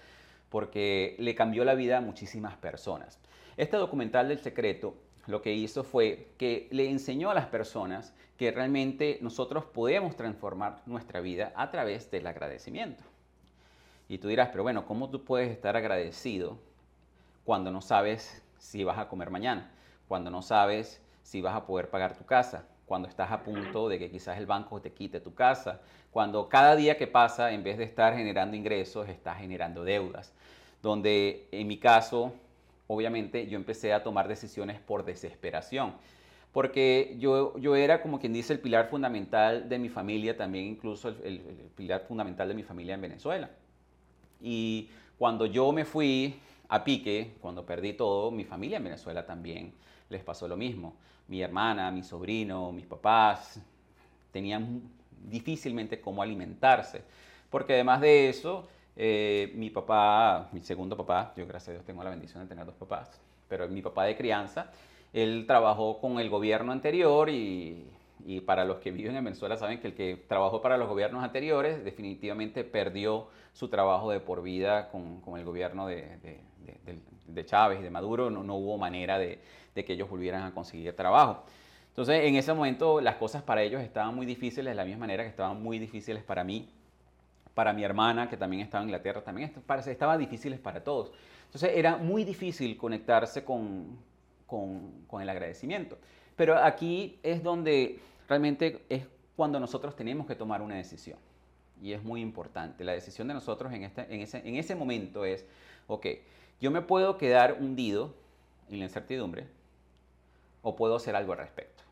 porque 0.50 1.16
le 1.20 1.34
cambió 1.36 1.64
la 1.64 1.76
vida 1.76 2.00
a 2.00 2.02
muchísimas 2.02 2.58
personas. 2.58 3.18
Este 3.56 3.78
documental 3.78 4.28
del 4.28 4.40
secreto 4.40 4.96
lo 5.28 5.42
que 5.42 5.54
hizo 5.54 5.84
fue 5.84 6.30
que 6.38 6.68
le 6.72 6.90
enseñó 6.90 7.30
a 7.30 7.34
las 7.34 7.48
personas 7.48 8.14
que 8.38 8.52
realmente 8.52 9.20
nosotros 9.22 9.66
podemos 9.66 10.16
transformar 10.16 10.82
nuestra 10.86 11.22
vida 11.22 11.54
a 11.56 11.70
través 11.70 12.10
del 12.10 12.26
agradecimiento. 12.28 13.04
Y 14.10 14.18
tú 14.18 14.28
dirás, 14.28 14.50
pero 14.50 14.64
bueno, 14.64 14.86
¿cómo 14.86 15.10
tú 15.10 15.24
puedes 15.24 15.52
estar 15.52 15.78
agradecido 15.78 16.58
cuando 17.46 17.72
no 17.72 17.82
sabes 17.82 18.42
si 18.58 18.84
vas 18.84 18.98
a 18.98 19.08
comer 19.08 19.30
mañana? 19.30 19.72
Cuando 20.08 20.30
no 20.30 20.42
sabes 20.42 21.02
si 21.24 21.42
vas 21.42 21.56
a 21.56 21.66
poder 21.66 21.90
pagar 21.90 22.18
tu 22.18 22.26
casa, 22.26 22.66
cuando 22.86 23.08
estás 23.08 23.32
a 23.32 23.44
punto 23.44 23.88
de 23.88 24.00
que 24.00 24.12
quizás 24.12 24.38
el 24.38 24.48
banco 24.48 24.82
te 24.82 24.92
quite 24.92 25.22
tu 25.22 25.34
casa, 25.34 25.80
cuando 26.12 26.50
cada 26.50 26.76
día 26.76 26.98
que 26.98 27.08
pasa, 27.08 27.52
en 27.52 27.64
vez 27.64 27.78
de 27.78 27.86
estar 27.86 28.16
generando 28.18 28.58
ingresos, 28.58 29.08
estás 29.08 29.38
generando 29.38 29.84
deudas. 29.86 30.34
Donde 30.82 31.48
en 31.52 31.68
mi 31.68 31.78
caso, 31.78 32.34
obviamente 32.94 33.48
yo 33.48 33.58
empecé 33.58 33.94
a 33.94 34.04
tomar 34.04 34.28
decisiones 34.28 34.80
por 34.80 35.06
desesperación, 35.06 35.94
porque 36.52 37.16
yo, 37.20 37.58
yo 37.58 37.76
era 37.76 38.02
como 38.02 38.20
quien 38.20 38.34
dice 38.34 38.52
el 38.52 38.60
pilar 38.60 38.90
fundamental 38.90 39.70
de 39.70 39.80
mi 39.80 39.88
familia, 39.88 40.36
también 40.36 40.66
incluso 40.66 41.10
el, 41.10 41.40
pilar 41.76 42.02
fundamental 42.02 42.50
de 42.50 42.54
mi 42.54 42.64
familia 42.64 42.96
en 42.96 43.02
Venezuela. 43.02 43.50
Y 44.42 44.90
cuando 45.18 45.46
yo 45.46 45.72
me 45.72 45.86
fui 45.86 46.36
a 46.68 46.84
pique, 46.84 47.36
cuando 47.40 47.66
perdí 47.66 47.94
todo, 47.94 48.32
mi 48.32 48.44
familia 48.44 48.78
en 48.78 48.84
Venezuela 48.84 49.26
también 49.26 49.74
les 50.10 50.24
pasó 50.24 50.48
lo 50.48 50.58
mismo. 50.58 50.96
Mi 51.30 51.42
hermana, 51.42 51.90
mi 51.92 52.04
sobrino, 52.04 52.74
mis 52.74 52.86
papás 52.86 53.62
tenían 54.34 54.82
difícilmente 55.30 56.02
cómo 56.02 56.22
alimentarse, 56.22 57.04
porque 57.50 57.74
además 57.74 58.02
de 58.02 58.28
eso, 58.28 58.68
eh, 58.96 59.52
mi 59.56 59.70
papá, 59.70 60.50
mi 60.52 60.62
segundo 60.62 60.98
papá, 60.98 61.34
yo 61.38 61.48
gracias 61.48 61.70
a 61.70 61.72
Dios 61.74 61.86
tengo 61.86 62.04
la 62.04 62.10
bendición 62.10 62.44
de 62.44 62.50
tener 62.50 62.66
dos 62.66 62.76
papás, 62.76 63.22
pero 63.48 63.68
mi 63.70 63.82
papá 63.82 64.06
de 64.06 64.18
crianza, 64.18 64.72
él 65.14 65.46
trabajó 65.48 66.00
con 66.00 66.20
el 66.20 66.30
gobierno 66.30 66.72
anterior 66.72 67.30
y, 67.30 67.86
y, 68.26 68.42
para 68.42 68.66
los 68.66 68.78
que 68.78 68.92
viven 68.92 69.16
en 69.16 69.24
Venezuela 69.24 69.58
saben 69.58 69.80
que 69.80 69.88
el 69.88 69.94
que 69.94 70.24
trabajó 70.28 70.62
para 70.62 70.78
los 70.78 70.88
gobiernos 70.88 71.24
anteriores 71.24 71.84
definitivamente 71.84 72.64
perdió 72.64 73.28
su 73.54 73.70
trabajo 73.70 74.12
de 74.12 74.20
por 74.20 74.42
vida 74.42 74.90
con, 74.90 75.22
con 75.22 75.40
el 75.40 75.46
gobierno 75.46 75.88
de, 75.88 76.18
de, 76.24 76.40
de, 77.28 77.46
Chávez 77.46 77.80
y 77.80 77.84
de 77.84 77.90
Maduro, 77.90 78.30
no, 78.30 78.44
no 78.44 78.56
hubo 78.56 78.78
manera 78.78 79.18
de, 79.18 79.40
que 79.74 79.94
ellos 79.94 80.10
volvieran 80.10 80.44
a 80.44 80.54
conseguir 80.54 80.94
trabajo. 80.96 81.44
Entonces, 81.90 82.26
en 82.26 82.36
ese 82.36 82.54
momento 82.54 83.02
las 83.02 83.16
cosas 83.16 83.42
para 83.42 83.64
ellos 83.64 83.82
estaban 83.82 84.16
muy 84.16 84.26
difíciles, 84.26 84.72
de 84.72 84.76
la 84.76 84.86
misma 84.86 85.02
manera 85.02 85.24
que 85.24 85.30
estaban 85.30 85.62
muy 85.62 85.80
difíciles 85.80 86.24
para 86.24 86.44
mí 86.44 86.70
para 87.62 87.74
mi 87.74 87.84
hermana, 87.84 88.28
que 88.28 88.38
también 88.38 88.64
estaba 88.64 88.82
en 88.82 88.90
Inglaterra, 88.90 89.22
también 89.22 89.54
estaba 89.86 90.18
difíciles 90.18 90.60
para 90.60 90.84
todos. 90.84 91.12
Entonces 91.46 91.74
era 91.76 91.96
muy 91.96 92.24
difícil 92.24 92.76
conectarse 92.76 93.44
con, 93.44 94.00
con, 94.48 95.22
el 95.22 95.30
agradecimiento. 95.30 95.96
Pero 96.36 96.58
aquí 96.58 97.20
es 97.22 97.44
donde 97.44 98.00
realmente 98.28 98.84
es 98.90 99.06
cuando 99.36 99.60
nosotros 99.60 99.96
tenemos 99.96 100.26
que 100.26 100.34
tomar 100.34 100.64
una 100.64 100.74
decisión. 100.74 101.20
Y 101.84 101.94
es 101.94 102.02
muy 102.02 102.22
importante. 102.22 102.84
La 102.84 102.94
decisión 102.94 103.28
de 103.28 103.36
nosotros 103.36 103.72
en, 103.72 103.84
este, 103.84 104.12
en, 104.12 104.22
ese, 104.22 104.40
en 104.40 104.56
ese 104.56 104.74
momento 104.74 105.24
es, 105.24 105.46
ok, 105.86 106.08
yo 106.60 106.72
me 106.72 106.82
puedo 106.82 107.20
quedar 107.20 107.58
hundido 107.60 108.16
en 108.72 108.80
la 108.80 108.86
incertidumbre 108.86 109.46
o 110.64 110.76
puedo 110.76 110.96
hacer 110.96 111.16
algo 111.16 111.34
al 111.34 111.38
respecto. 111.38 111.84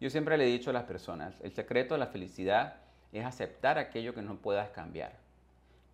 Yo 0.00 0.08
siempre 0.08 0.38
le 0.38 0.44
he 0.44 0.52
dicho 0.52 0.70
a 0.70 0.72
las 0.72 0.84
personas, 0.84 1.34
el 1.42 1.50
secreto 1.50 1.94
de 1.94 1.98
la 1.98 2.06
felicidad 2.06 2.76
es 3.12 3.24
aceptar 3.24 3.78
aquello 3.78 4.14
que 4.14 4.22
no 4.22 4.36
puedas 4.36 4.70
cambiar, 4.70 5.12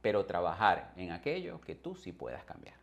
pero 0.02 0.26
trabajar 0.26 0.92
en 0.96 1.12
aquello 1.12 1.60
que 1.60 1.74
tú 1.74 1.94
sí 1.94 2.12
puedas 2.12 2.44
cambiar. 2.44 2.74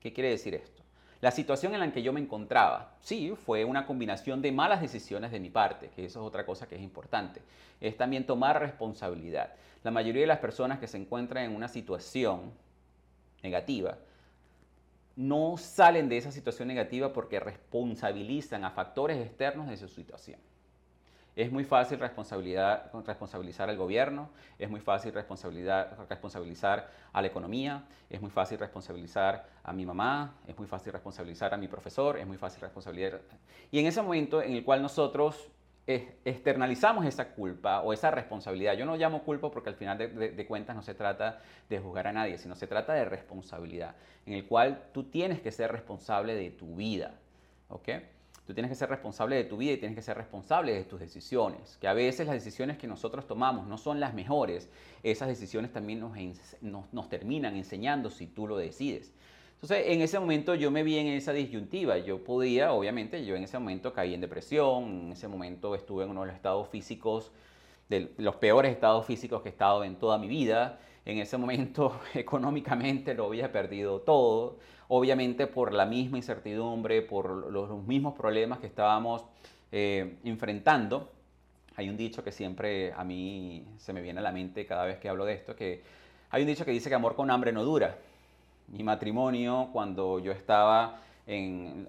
¿Qué 0.00 0.12
quiere 0.12 0.30
decir 0.30 0.54
esto? 0.54 0.82
La 1.20 1.30
situación 1.30 1.72
en 1.72 1.80
la 1.80 1.90
que 1.90 2.02
yo 2.02 2.12
me 2.12 2.20
encontraba, 2.20 2.92
sí, 3.00 3.34
fue 3.46 3.64
una 3.64 3.86
combinación 3.86 4.42
de 4.42 4.52
malas 4.52 4.82
decisiones 4.82 5.32
de 5.32 5.40
mi 5.40 5.48
parte, 5.48 5.88
que 5.88 6.04
eso 6.04 6.20
es 6.20 6.26
otra 6.26 6.44
cosa 6.44 6.68
que 6.68 6.74
es 6.74 6.82
importante. 6.82 7.40
Es 7.80 7.96
también 7.96 8.26
tomar 8.26 8.60
responsabilidad. 8.60 9.54
La 9.82 9.90
mayoría 9.90 10.20
de 10.20 10.26
las 10.26 10.40
personas 10.40 10.78
que 10.78 10.86
se 10.86 10.98
encuentran 10.98 11.44
en 11.44 11.56
una 11.56 11.68
situación 11.68 12.52
negativa, 13.42 13.96
no 15.16 15.56
salen 15.56 16.08
de 16.08 16.16
esa 16.18 16.32
situación 16.32 16.68
negativa 16.68 17.12
porque 17.12 17.40
responsabilizan 17.40 18.64
a 18.64 18.70
factores 18.70 19.24
externos 19.24 19.68
de 19.68 19.76
su 19.76 19.88
situación. 19.88 20.40
Es 21.36 21.50
muy 21.50 21.64
fácil 21.64 21.98
responsabilizar 21.98 22.90
al 23.68 23.76
gobierno, 23.76 24.30
es 24.58 24.70
muy 24.70 24.80
fácil 24.80 25.12
responsabilizar 25.12 26.90
a 27.12 27.20
la 27.20 27.26
economía, 27.26 27.84
es 28.08 28.20
muy 28.20 28.30
fácil 28.30 28.58
responsabilizar 28.58 29.44
a 29.64 29.72
mi 29.72 29.84
mamá, 29.84 30.34
es 30.46 30.56
muy 30.56 30.68
fácil 30.68 30.92
responsabilizar 30.92 31.52
a 31.52 31.56
mi 31.56 31.66
profesor, 31.66 32.18
es 32.18 32.26
muy 32.26 32.36
fácil 32.36 32.60
responsabilizar. 32.60 33.20
Y 33.72 33.80
en 33.80 33.86
ese 33.86 34.00
momento 34.00 34.40
en 34.42 34.52
el 34.52 34.64
cual 34.64 34.80
nosotros 34.80 35.50
externalizamos 35.86 37.04
esa 37.04 37.34
culpa 37.34 37.82
o 37.82 37.92
esa 37.92 38.10
responsabilidad. 38.10 38.74
Yo 38.74 38.86
no 38.86 38.96
llamo 38.96 39.22
culpa 39.22 39.50
porque 39.50 39.68
al 39.68 39.74
final 39.74 39.98
de, 39.98 40.46
cuentas 40.46 40.74
no 40.74 40.82
se 40.82 40.94
trata 40.94 41.40
de 41.68 41.78
juzgar 41.78 42.06
a 42.06 42.12
nadie, 42.12 42.38
sino 42.38 42.54
se 42.54 42.66
trata 42.66 42.94
de 42.94 43.04
responsabilidad, 43.04 43.94
en 44.24 44.34
el 44.34 44.46
cual 44.46 44.84
tú 44.92 45.04
tienes 45.04 45.40
que 45.40 45.50
ser 45.50 45.70
responsable 45.70 46.34
de 46.34 46.50
tu 46.50 46.76
vida. 46.76 47.14
¿Ok? 47.68 47.88
Tú 48.46 48.52
tienes 48.52 48.70
que 48.70 48.74
ser 48.74 48.90
responsable 48.90 49.36
de 49.36 49.44
tu 49.44 49.56
vida 49.56 49.72
y 49.72 49.76
tienes 49.78 49.96
que 49.96 50.02
ser 50.02 50.16
responsable 50.18 50.74
de 50.74 50.84
tus 50.84 51.00
decisiones. 51.00 51.78
Que 51.78 51.88
a 51.88 51.94
veces 51.94 52.26
las 52.26 52.34
decisiones 52.34 52.76
que 52.76 52.86
nosotros 52.86 53.26
tomamos 53.26 53.66
no 53.66 53.78
son 53.78 54.00
las 54.00 54.12
mejores. 54.12 54.68
Esas 55.02 55.28
decisiones 55.28 55.72
también 55.72 56.00
nos, 56.00 56.12
nos, 56.60 56.92
nos 56.92 57.08
terminan 57.08 57.56
enseñando 57.56 58.10
si 58.10 58.26
tú 58.26 58.46
lo 58.46 58.58
decides. 58.58 59.12
Entonces, 59.54 59.86
en 59.94 60.02
ese 60.02 60.20
momento 60.20 60.54
yo 60.54 60.70
me 60.70 60.82
vi 60.82 60.98
en 60.98 61.06
esa 61.06 61.32
disyuntiva. 61.32 61.96
Yo 61.96 62.22
podía, 62.22 62.74
obviamente, 62.74 63.24
yo 63.24 63.34
en 63.34 63.44
ese 63.44 63.58
momento 63.58 63.94
caí 63.94 64.12
en 64.12 64.20
depresión, 64.20 65.06
en 65.06 65.12
ese 65.12 65.26
momento 65.26 65.74
estuve 65.74 66.04
en 66.04 66.10
uno 66.10 66.20
de 66.20 66.26
los 66.26 66.36
estados 66.36 66.68
físicos, 66.68 67.32
de 67.88 68.12
los 68.18 68.36
peores 68.36 68.72
estados 68.72 69.06
físicos 69.06 69.40
que 69.40 69.48
he 69.48 69.52
estado 69.52 69.82
en 69.84 69.96
toda 69.96 70.18
mi 70.18 70.28
vida. 70.28 70.80
En 71.06 71.16
ese 71.16 71.38
momento, 71.38 71.98
económicamente, 72.14 73.14
lo 73.14 73.24
había 73.24 73.50
perdido 73.52 74.02
todo. 74.02 74.58
Obviamente, 74.88 75.46
por 75.46 75.72
la 75.72 75.86
misma 75.86 76.18
incertidumbre, 76.18 77.02
por 77.02 77.50
los, 77.50 77.70
mismos 77.84 78.14
problemas 78.14 78.58
que 78.58 78.66
estábamos 78.66 79.24
eh, 79.72 80.16
enfrentando. 80.24 81.10
Hay 81.76 81.88
un 81.88 81.96
dicho 81.96 82.22
que 82.22 82.32
siempre 82.32 82.92
a 82.92 83.02
mí 83.04 83.66
se 83.78 83.92
me 83.92 84.00
viene 84.00 84.20
a 84.20 84.22
la 84.22 84.32
mente 84.32 84.66
cada 84.66 84.84
vez 84.84 84.98
que 84.98 85.08
hablo 85.08 85.24
de 85.24 85.34
esto, 85.34 85.56
que 85.56 85.82
hay 86.30 86.42
un 86.42 86.48
dicho 86.48 86.64
que 86.64 86.70
dice 86.70 86.88
que 86.88 86.94
amor 86.94 87.16
con 87.16 87.30
hambre 87.30 87.52
no 87.52 87.64
dura 87.64 87.96
mi 88.68 88.82
matrimonio 88.82 89.68
cuando 89.72 90.18
yo 90.18 90.32
estaba 90.32 91.00
en, 91.26 91.88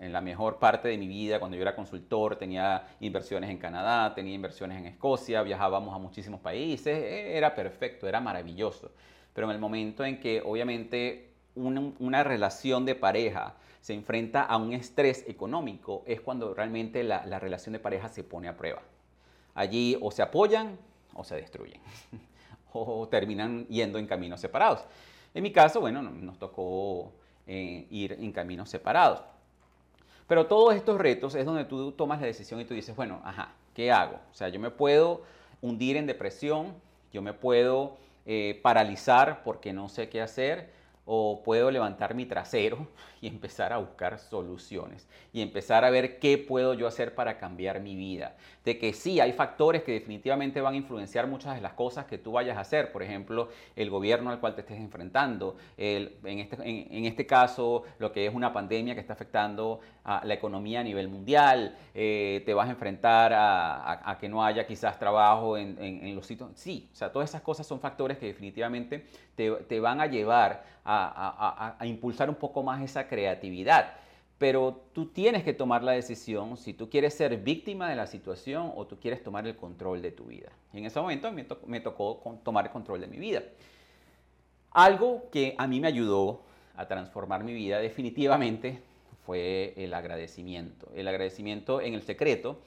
la 0.00 0.20
mejor 0.20 0.58
parte 0.58 0.88
de 0.88 0.98
mi 0.98 1.08
vida, 1.08 1.38
cuando 1.38 1.56
yo 1.56 1.62
era 1.62 1.74
consultor, 1.74 2.36
tenía 2.36 2.86
inversiones 3.00 3.50
en 3.50 3.58
Canadá, 3.58 4.14
tenía 4.14 4.34
inversiones 4.34 4.78
en 4.78 4.86
Escocia, 4.86 5.42
viajábamos 5.42 5.94
a 5.94 5.98
muchísimos 5.98 6.40
países, 6.40 6.98
e, 6.98 7.36
era 7.36 7.54
perfecto, 7.54 8.06
era 8.06 8.20
maravilloso. 8.20 8.92
Pero 9.32 9.48
en 9.48 9.54
el 9.54 9.60
momento 9.60 10.04
en 10.04 10.20
que 10.20 10.42
obviamente 10.44 11.30
una, 11.56 12.24
relación 12.24 12.84
de 12.84 12.94
pareja 12.94 13.54
se 13.80 13.94
enfrenta 13.94 14.42
a 14.42 14.56
un 14.56 14.72
estrés 14.72 15.24
económico, 15.26 16.02
es 16.06 16.20
cuando 16.20 16.54
realmente 16.54 17.02
la, 17.02 17.26
la 17.26 17.38
relación 17.38 17.72
de 17.72 17.78
pareja 17.78 18.08
se 18.08 18.24
pone 18.24 18.48
a 18.48 18.56
prueba. 18.56 18.82
Allí 19.54 19.96
o 20.00 20.10
se 20.10 20.22
apoyan 20.22 20.78
o 21.14 21.24
se 21.24 21.36
destruyen, 21.36 21.80
o 22.72 23.08
terminan 23.08 23.66
yendo 23.68 23.98
en 23.98 24.06
caminos 24.06 24.40
separados. 24.40 24.84
En 25.34 25.42
mi 25.42 25.52
caso, 25.52 25.80
bueno, 25.80 26.02
nos 26.02 26.38
tocó 26.38 27.12
eh, 27.46 27.86
ir 27.90 28.12
en 28.12 28.32
caminos 28.32 28.68
separados. 28.68 29.22
Pero 30.26 30.46
todos 30.46 30.74
estos 30.74 30.98
retos 30.98 31.34
es 31.34 31.46
donde 31.46 31.64
tú 31.64 31.92
tomas 31.92 32.20
la 32.20 32.26
decisión 32.26 32.60
y 32.60 32.64
tú 32.64 32.74
dices, 32.74 32.96
bueno, 32.96 33.20
ajá, 33.24 33.52
¿qué 33.74 33.92
hago? 33.92 34.18
O 34.32 34.34
sea, 34.34 34.48
yo 34.48 34.58
me 34.58 34.70
puedo 34.70 35.22
hundir 35.62 35.96
en 35.96 36.06
depresión, 36.06 36.74
yo 37.12 37.22
me 37.22 37.32
puedo 37.32 37.96
eh, 38.24 38.58
paralizar 38.62 39.44
porque 39.44 39.72
no 39.72 39.88
sé 39.88 40.08
qué 40.08 40.20
hacer, 40.20 40.72
o 41.06 41.42
puedo 41.42 41.70
levantar 41.70 42.14
mi 42.14 42.26
trasero 42.26 42.88
y 43.20 43.28
empezar 43.28 43.72
a 43.72 43.78
buscar 43.78 44.18
soluciones 44.18 45.08
y 45.32 45.42
empezar 45.42 45.84
a 45.84 45.90
ver 45.90 46.18
qué 46.18 46.38
puedo 46.38 46.74
yo 46.74 46.86
hacer 46.86 47.14
para 47.14 47.38
cambiar 47.38 47.80
mi 47.80 47.96
vida. 47.96 48.36
De 48.64 48.78
que 48.78 48.92
sí, 48.92 49.20
hay 49.20 49.32
factores 49.32 49.82
que 49.82 49.92
definitivamente 49.92 50.60
van 50.60 50.74
a 50.74 50.76
influenciar 50.76 51.26
muchas 51.26 51.54
de 51.54 51.60
las 51.60 51.74
cosas 51.74 52.06
que 52.06 52.18
tú 52.18 52.32
vayas 52.32 52.56
a 52.56 52.60
hacer. 52.60 52.92
Por 52.92 53.02
ejemplo, 53.02 53.48
el 53.76 53.90
gobierno 53.90 54.30
al 54.30 54.40
cual 54.40 54.54
te 54.54 54.62
estés 54.62 54.78
enfrentando. 54.78 55.56
en, 55.76 56.38
este, 56.38 56.56
en, 56.64 57.04
este, 57.04 57.26
caso, 57.26 57.84
lo 57.98 58.12
que 58.12 58.26
es 58.26 58.34
una 58.34 58.52
pandemia 58.52 58.94
que 58.94 59.00
está 59.00 59.12
afectando 59.12 59.80
a 60.04 60.24
la 60.24 60.34
economía 60.34 60.80
a 60.80 60.82
nivel 60.82 61.08
mundial. 61.08 61.76
Eh, 61.94 62.42
te 62.44 62.54
vas 62.54 62.68
a 62.68 62.72
enfrentar 62.72 63.32
a, 63.34 64.16
que 64.20 64.28
no 64.28 64.44
haya 64.44 64.66
quizás 64.66 64.98
trabajo 64.98 65.56
en, 65.56 66.14
los 66.14 66.26
sitios. 66.26 66.50
Sí, 66.54 66.88
o 66.92 66.96
sea, 66.96 67.12
todas 67.12 67.30
esas 67.30 67.42
cosas 67.42 67.66
son 67.66 67.80
factores 67.80 68.18
que 68.18 68.26
definitivamente 68.26 69.06
te, 69.34 69.50
te 69.50 69.80
van 69.80 70.00
a 70.00 70.06
llevar 70.06 70.64
a, 70.86 71.76
impulsar 71.84 72.28
un 72.28 72.36
poco 72.36 72.62
más 72.62 72.80
esa 72.82 73.05
creatividad. 73.08 73.94
Pero 74.38 74.82
tú 74.92 75.06
tienes 75.06 75.44
que 75.44 75.54
tomar 75.54 75.82
la 75.82 75.92
decisión 75.92 76.56
si 76.56 76.74
tú 76.74 76.90
quieres 76.90 77.14
ser 77.14 77.38
víctima 77.38 77.88
de 77.88 77.96
la 77.96 78.06
situación 78.06 78.72
o 78.74 78.86
tú 78.86 78.98
quieres 79.00 79.22
tomar 79.22 79.46
el 79.46 79.56
control 79.56 80.02
de 80.02 80.12
tu 80.12 80.24
vida. 80.24 80.50
En 80.74 80.84
ese 80.84 81.00
momento 81.00 81.32
me, 81.32 81.46
me 81.66 81.80
tocó 81.80 82.20
tomar 82.44 82.66
el 82.66 82.70
control 82.70 83.00
de 83.00 83.06
mi 83.06 83.16
vida. 83.16 83.42
Algo 84.72 85.30
que 85.30 85.54
a 85.56 85.66
mí 85.66 85.80
me 85.80 85.88
ayudó 85.88 86.42
a 86.76 86.86
transformar 86.86 87.44
mi 87.44 87.54
vida 87.54 87.78
definitivamente 87.78 88.78
fue 89.24 89.72
el 89.76 89.94
agradecimiento. 89.94 90.88
El 90.94 91.08
agradecimiento 91.08 91.80
en 91.80 91.94
el 91.94 92.02
secreto 92.02 92.60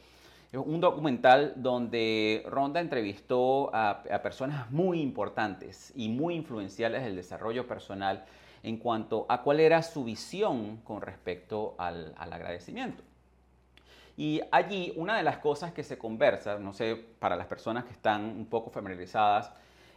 es 0.52 0.60
un 0.60 0.82
documental 0.82 1.54
donde 1.56 2.44
Ronda 2.48 2.80
entrevistó 2.80 3.70
a, 3.74 4.04
personas 4.24 4.72
muy 4.72 5.00
importantes 5.00 5.94
y 5.96 6.10
muy 6.10 6.34
influenciales 6.34 7.04
del 7.04 7.16
desarrollo 7.16 7.68
personal 7.68 8.26
en 8.64 8.78
cuanto 8.78 9.26
a 9.30 9.42
cuál 9.42 9.60
era 9.60 9.82
su 9.84 10.04
visión 10.04 10.78
con 10.84 11.02
respecto 11.02 11.76
al, 11.78 12.14
agradecimiento. 12.18 13.04
Y 14.18 14.42
allí 14.52 14.94
una 14.98 15.18
de 15.18 15.24
las 15.24 15.38
cosas 15.38 15.72
que 15.72 15.84
se 15.84 15.98
conversa, 15.98 16.60
no 16.60 16.74
sé, 16.74 16.96
para 17.20 17.36
las 17.36 17.48
personas 17.48 17.86
que 17.86 17.94
están 17.94 18.26
un 18.26 18.46
poco 18.46 18.70
familiarizadas, 18.70 19.52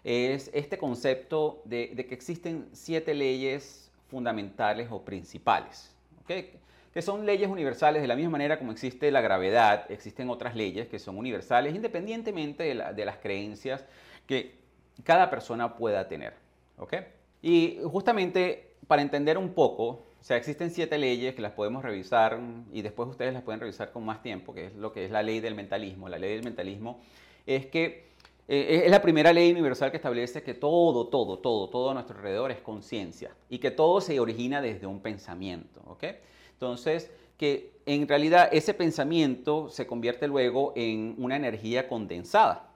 es 0.04 0.50
este 0.54 0.78
concepto 0.78 1.62
de, 1.64 1.94
que 1.94 2.14
existen 2.14 2.68
siete 2.72 3.14
leyes 3.14 3.90
fundamentales 4.08 4.88
o 4.90 5.02
principales. 5.02 5.94
¿okay? 6.22 6.60
que 6.92 7.00
son 7.00 7.24
leyes 7.24 7.48
universales 7.48 8.02
de 8.02 8.08
la 8.08 8.14
misma 8.14 8.32
manera 8.32 8.58
como 8.58 8.72
existe 8.72 9.10
la 9.10 9.22
gravedad, 9.22 9.90
existen 9.90 10.28
otras 10.28 10.54
leyes 10.54 10.88
que 10.88 10.98
son 10.98 11.16
universales 11.16 11.74
independientemente 11.74 12.64
de, 12.64 13.04
las 13.04 13.16
creencias 13.16 13.84
que 14.26 14.58
cada 15.02 15.30
persona 15.30 15.74
pueda 15.74 16.06
tener. 16.06 16.34
¿ok? 16.76 16.94
Y 17.42 17.78
justamente 17.84 18.72
para 18.86 19.02
entender 19.02 19.36
un 19.36 19.50
poco, 19.54 19.84
o 20.20 20.24
sea, 20.24 20.36
existen 20.36 20.70
siete 20.70 20.98
leyes 20.98 21.34
que 21.34 21.42
las 21.42 21.52
podemos 21.52 21.82
revisar 21.82 22.38
y 22.72 22.82
después 22.82 23.08
ustedes 23.08 23.34
las 23.34 23.42
pueden 23.42 23.60
revisar 23.60 23.90
con 23.90 24.04
más 24.04 24.22
tiempo, 24.22 24.54
que 24.54 24.66
es 24.66 24.74
lo 24.76 24.92
que 24.92 25.04
es 25.04 25.10
la 25.10 25.22
ley 25.22 25.40
del 25.40 25.54
mentalismo. 25.54 26.08
La 26.08 26.18
ley 26.18 26.34
del 26.34 26.44
mentalismo 26.44 27.00
es 27.44 27.66
que 27.66 28.12
eh, 28.48 28.82
es 28.84 28.90
la 28.90 29.02
primera 29.02 29.32
ley 29.32 29.50
universal 29.50 29.90
que 29.90 29.96
establece 29.96 30.42
que 30.42 30.54
todo, 30.54 31.08
todo, 31.08 31.38
todo, 31.38 31.68
todo 31.68 31.90
a 31.90 31.94
nuestro 31.94 32.16
alrededor 32.16 32.50
es 32.50 32.60
conciencia 32.60 33.30
y 33.48 33.58
que 33.58 33.70
todo 33.70 34.00
se 34.00 34.18
origina 34.20 34.60
desde 34.60 34.86
un 34.86 35.00
pensamiento. 35.00 35.80
¿ok? 35.86 36.04
Entonces, 36.52 37.10
que 37.36 37.72
en 37.86 38.06
realidad 38.06 38.48
ese 38.52 38.74
pensamiento 38.74 39.68
se 39.68 39.86
convierte 39.86 40.28
luego 40.28 40.72
en 40.76 41.16
una 41.18 41.36
energía 41.36 41.88
condensada. 41.88 42.68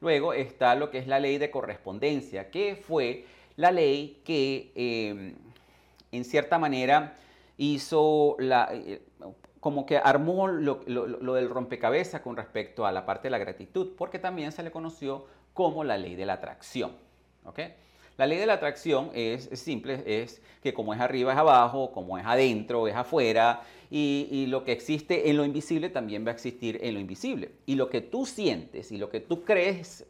Luego 0.00 0.32
está 0.32 0.74
lo 0.74 0.90
que 0.90 0.98
es 0.98 1.06
la 1.06 1.18
ley 1.18 1.38
de 1.38 1.50
correspondencia, 1.50 2.50
que 2.50 2.76
fue 2.76 3.24
la 3.58 3.72
ley 3.72 4.22
que 4.24 4.72
em, 4.76 5.34
en 6.12 6.24
cierta 6.24 6.58
manera 6.58 7.16
hizo 7.56 8.36
la, 8.38 8.68
eh, 8.72 9.02
como 9.58 9.84
que 9.84 9.98
armó 9.98 10.46
lo, 10.46 10.76
del 11.34 11.50
rompecabezas 11.50 12.20
con 12.20 12.36
respecto 12.36 12.86
a 12.86 12.92
la 12.92 13.04
parte 13.04 13.24
de 13.24 13.30
la 13.30 13.38
gratitud, 13.38 13.94
porque 13.98 14.20
también 14.20 14.52
se 14.52 14.62
le 14.62 14.70
conoció 14.70 15.26
como 15.54 15.82
la 15.82 15.98
ley 15.98 16.14
de 16.14 16.24
la 16.24 16.34
atracción. 16.34 16.92
¿okay? 17.44 17.74
La 18.16 18.26
ley 18.26 18.38
de 18.38 18.46
la 18.46 18.54
atracción 18.54 19.10
es, 19.12 19.48
simple, 19.54 20.04
es 20.06 20.40
que 20.62 20.72
como 20.72 20.94
es 20.94 21.00
arriba 21.00 21.32
es 21.32 21.38
abajo, 21.38 21.90
como 21.90 22.16
es 22.16 22.24
adentro 22.24 22.86
es 22.86 22.94
afuera, 22.94 23.62
y, 23.90 24.46
lo 24.48 24.62
que 24.62 24.72
existe 24.72 25.30
en 25.30 25.36
lo 25.36 25.44
invisible 25.44 25.88
también 25.88 26.24
va 26.24 26.30
a 26.30 26.34
existir 26.34 26.78
en 26.80 26.94
lo 26.94 27.00
invisible. 27.00 27.50
Y 27.66 27.74
lo 27.74 27.88
que 27.88 28.02
tú 28.02 28.24
sientes 28.24 28.92
y 28.92 28.98
lo 28.98 29.10
que 29.10 29.18
tú 29.18 29.42
crees 29.44 30.06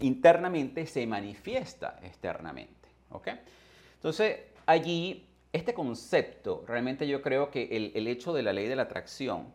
internamente 0.00 0.86
se 0.86 1.06
manifiesta 1.06 1.98
externamente. 2.02 2.88
¿ok? 3.10 3.28
Entonces, 3.94 4.38
allí, 4.66 5.26
este 5.52 5.74
concepto, 5.74 6.64
realmente 6.66 7.06
yo 7.08 7.22
creo 7.22 7.50
que 7.50 7.68
el, 7.76 7.92
el 7.94 8.06
hecho 8.06 8.32
de 8.32 8.42
la 8.42 8.52
ley 8.52 8.68
de 8.68 8.76
la 8.76 8.82
atracción, 8.82 9.52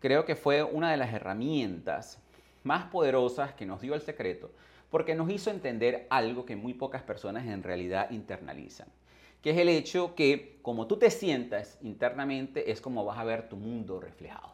creo 0.00 0.24
que 0.24 0.36
fue 0.36 0.62
una 0.62 0.90
de 0.90 0.96
las 0.96 1.12
herramientas 1.12 2.20
más 2.64 2.86
poderosas 2.86 3.54
que 3.54 3.66
nos 3.66 3.80
dio 3.80 3.94
el 3.94 4.00
secreto 4.00 4.50
porque 4.90 5.14
nos 5.14 5.30
hizo 5.30 5.50
entender 5.50 6.06
algo 6.10 6.44
que 6.44 6.56
muy 6.56 6.74
pocas 6.74 7.02
personas 7.02 7.46
en 7.46 7.62
realidad 7.62 8.10
internalizan, 8.10 8.88
que 9.42 9.50
es 9.50 9.58
el 9.58 9.68
hecho 9.68 10.14
que 10.14 10.58
como 10.62 10.86
tú 10.86 10.96
te 10.96 11.10
sientas 11.10 11.78
internamente 11.82 12.70
es 12.70 12.80
como 12.80 13.04
vas 13.04 13.18
a 13.18 13.24
ver 13.24 13.48
tu 13.48 13.56
mundo 13.56 14.00
reflejado. 14.00 14.52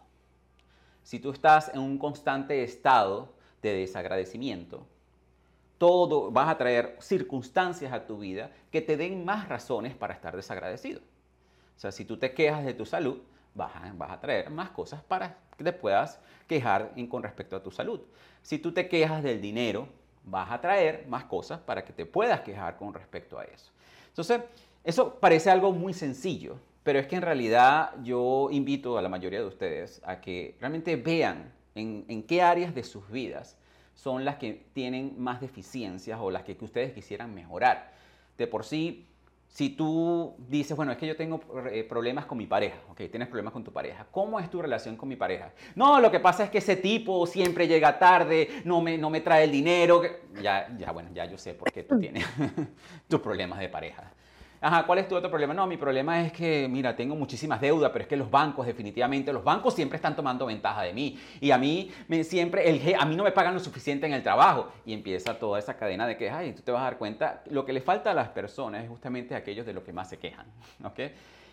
Si 1.02 1.20
tú 1.20 1.30
estás 1.30 1.70
en 1.72 1.80
un 1.80 1.98
constante 1.98 2.62
estado 2.62 3.34
de 3.62 3.74
desagradecimiento, 3.74 4.86
todo 5.78 6.30
vas 6.30 6.48
a 6.48 6.58
traer 6.58 6.96
circunstancias 7.00 7.92
a 7.92 8.06
tu 8.06 8.18
vida 8.18 8.50
que 8.70 8.80
te 8.80 8.96
den 8.96 9.24
más 9.24 9.48
razones 9.48 9.94
para 9.94 10.14
estar 10.14 10.36
desagradecido. 10.36 11.00
O 11.76 11.80
sea, 11.80 11.92
si 11.92 12.04
tú 12.04 12.16
te 12.16 12.32
quejas 12.32 12.64
de 12.64 12.74
tu 12.74 12.86
salud, 12.86 13.18
vas 13.54 13.72
a, 14.00 14.20
traer 14.20 14.50
más 14.50 14.70
cosas 14.70 15.02
para 15.02 15.36
que 15.56 15.64
te 15.64 15.72
puedas 15.72 16.20
quejar 16.48 16.92
con 17.08 17.22
respecto 17.22 17.56
a 17.56 17.62
tu 17.62 17.70
salud. 17.70 18.00
Si 18.42 18.58
tú 18.58 18.72
te 18.72 18.88
quejas 18.88 19.22
del 19.22 19.40
dinero, 19.40 19.88
vas 20.24 20.50
a 20.50 20.60
traer 20.60 21.06
más 21.08 21.24
cosas 21.24 21.60
para 21.60 21.84
que 21.84 21.92
te 21.92 22.06
puedas 22.06 22.40
quejar 22.40 22.76
con 22.76 22.94
respecto 22.94 23.38
a 23.38 23.44
eso. 23.44 23.70
Entonces, 24.08 24.40
eso 24.82 25.14
parece 25.14 25.50
algo 25.50 25.72
muy 25.72 25.94
sencillo, 25.94 26.58
pero 26.82 26.98
es 26.98 27.06
que 27.06 27.16
en 27.16 27.22
realidad 27.22 27.92
yo 28.02 28.48
invito 28.50 28.98
a 28.98 29.02
la 29.02 29.08
mayoría 29.08 29.40
de 29.40 29.46
ustedes 29.46 30.00
a 30.04 30.20
que 30.20 30.56
realmente 30.60 30.96
vean 30.96 31.52
en 31.74 32.22
qué 32.22 32.42
áreas 32.42 32.74
de 32.74 32.84
sus 32.84 33.08
vidas 33.10 33.56
son 33.94 34.24
las 34.24 34.36
que 34.36 34.66
tienen 34.72 35.14
más 35.18 35.40
deficiencias 35.40 36.18
o 36.20 36.30
las 36.30 36.42
que, 36.42 36.56
ustedes 36.60 36.92
quisieran 36.92 37.34
mejorar. 37.34 37.92
De 38.36 38.46
por 38.46 38.64
sí, 38.64 39.06
si 39.48 39.70
tú 39.70 40.34
dices, 40.48 40.76
bueno, 40.76 40.92
es 40.92 40.98
que 40.98 41.06
yo 41.06 41.16
tengo 41.16 41.40
eh, 41.70 41.84
problemas 41.84 42.26
con 42.26 42.36
mi 42.36 42.46
pareja, 42.46 42.76
ok, 42.90 43.02
tienes 43.10 43.28
problemas 43.28 43.52
con 43.52 43.62
tu 43.62 43.72
pareja, 43.72 44.06
¿cómo 44.10 44.40
es 44.40 44.50
tu 44.50 44.60
relación 44.60 44.96
con 44.96 45.08
mi 45.08 45.16
pareja? 45.16 45.52
No, 45.76 46.00
lo 46.00 46.10
que 46.10 46.18
pasa 46.18 46.44
es 46.44 46.50
que 46.50 46.58
ese 46.58 46.76
tipo 46.76 47.24
siempre 47.26 47.68
llega 47.68 47.98
tarde, 47.98 48.62
no 48.64 48.80
me, 48.80 48.98
no 48.98 49.10
me 49.10 49.20
trae 49.20 49.44
el 49.44 49.52
dinero. 49.52 50.02
Ya, 50.42 50.74
ya, 50.76 50.90
bueno, 50.90 51.10
ya 51.14 51.24
yo 51.26 51.38
sé 51.38 51.54
por 51.54 51.70
qué 51.70 51.84
tú 51.84 51.98
tienes 52.00 52.26
tus 53.08 53.20
problemas 53.20 53.60
de 53.60 53.68
pareja. 53.68 54.12
Ajá, 54.64 54.86
¿cuál 54.86 54.98
es 54.98 55.06
tu 55.06 55.14
otro 55.14 55.28
problema? 55.28 55.52
No, 55.52 55.66
mi 55.66 55.76
problema 55.76 56.22
es 56.22 56.32
que, 56.32 56.66
mira, 56.70 56.96
tengo 56.96 57.14
muchísimas 57.14 57.60
deudas, 57.60 57.90
pero 57.92 58.04
es 58.04 58.08
que 58.08 58.16
los 58.16 58.30
bancos, 58.30 58.64
definitivamente, 58.64 59.30
los 59.30 59.44
bancos 59.44 59.74
siempre 59.74 59.96
están 59.96 60.16
tomando 60.16 60.46
ventaja 60.46 60.80
de 60.80 60.94
mí. 60.94 61.20
Y 61.38 61.50
a 61.50 61.58
mí 61.58 61.92
me, 62.08 62.24
siempre, 62.24 62.70
el, 62.70 62.94
a 62.98 63.04
mí 63.04 63.14
no 63.14 63.24
me 63.24 63.32
pagan 63.32 63.52
lo 63.52 63.60
suficiente 63.60 64.06
en 64.06 64.14
el 64.14 64.22
trabajo. 64.22 64.72
Y 64.86 64.94
empieza 64.94 65.38
toda 65.38 65.58
esa 65.58 65.76
cadena 65.76 66.06
de 66.06 66.16
quejas 66.16 66.46
y 66.46 66.52
tú 66.54 66.62
te 66.62 66.72
vas 66.72 66.80
a 66.80 66.84
dar 66.84 66.96
cuenta, 66.96 67.42
lo 67.50 67.66
que 67.66 67.74
le 67.74 67.82
falta 67.82 68.12
a 68.12 68.14
las 68.14 68.30
personas 68.30 68.82
es 68.84 68.88
justamente 68.88 69.34
aquellos 69.34 69.66
de 69.66 69.74
los 69.74 69.84
que 69.84 69.92
más 69.92 70.08
se 70.08 70.16
quejan. 70.16 70.46
¿ok? 70.82 70.98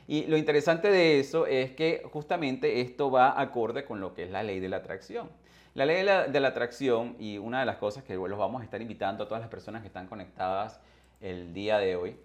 Y 0.07 0.27
lo 0.27 0.37
interesante 0.37 0.89
de 0.89 1.19
eso 1.19 1.47
es 1.47 1.71
que 1.71 2.03
justamente 2.13 2.79
esto 2.79 3.11
va 3.11 3.41
acorde 3.41 3.83
con 3.83 3.99
lo 3.99 4.13
que 4.13 4.23
es 4.23 4.31
la 4.31 4.41
ley 4.41 4.61
de 4.61 4.69
la 4.69 4.77
atracción. 4.77 5.29
La 5.73 5.85
ley 5.85 5.97
de 5.97 6.03
la, 6.03 6.27
de 6.27 6.39
la 6.39 6.47
atracción 6.47 7.17
y 7.19 7.39
una 7.39 7.59
de 7.59 7.65
las 7.65 7.75
cosas 7.75 8.05
que 8.05 8.15
los 8.15 8.39
vamos 8.39 8.61
a 8.61 8.63
estar 8.63 8.81
invitando 8.81 9.25
a 9.25 9.27
todas 9.27 9.41
las 9.41 9.49
personas 9.49 9.81
que 9.81 9.87
están 9.87 10.07
conectadas 10.07 10.79
el 11.19 11.53
día 11.53 11.77
de 11.77 11.97
hoy 11.97 12.15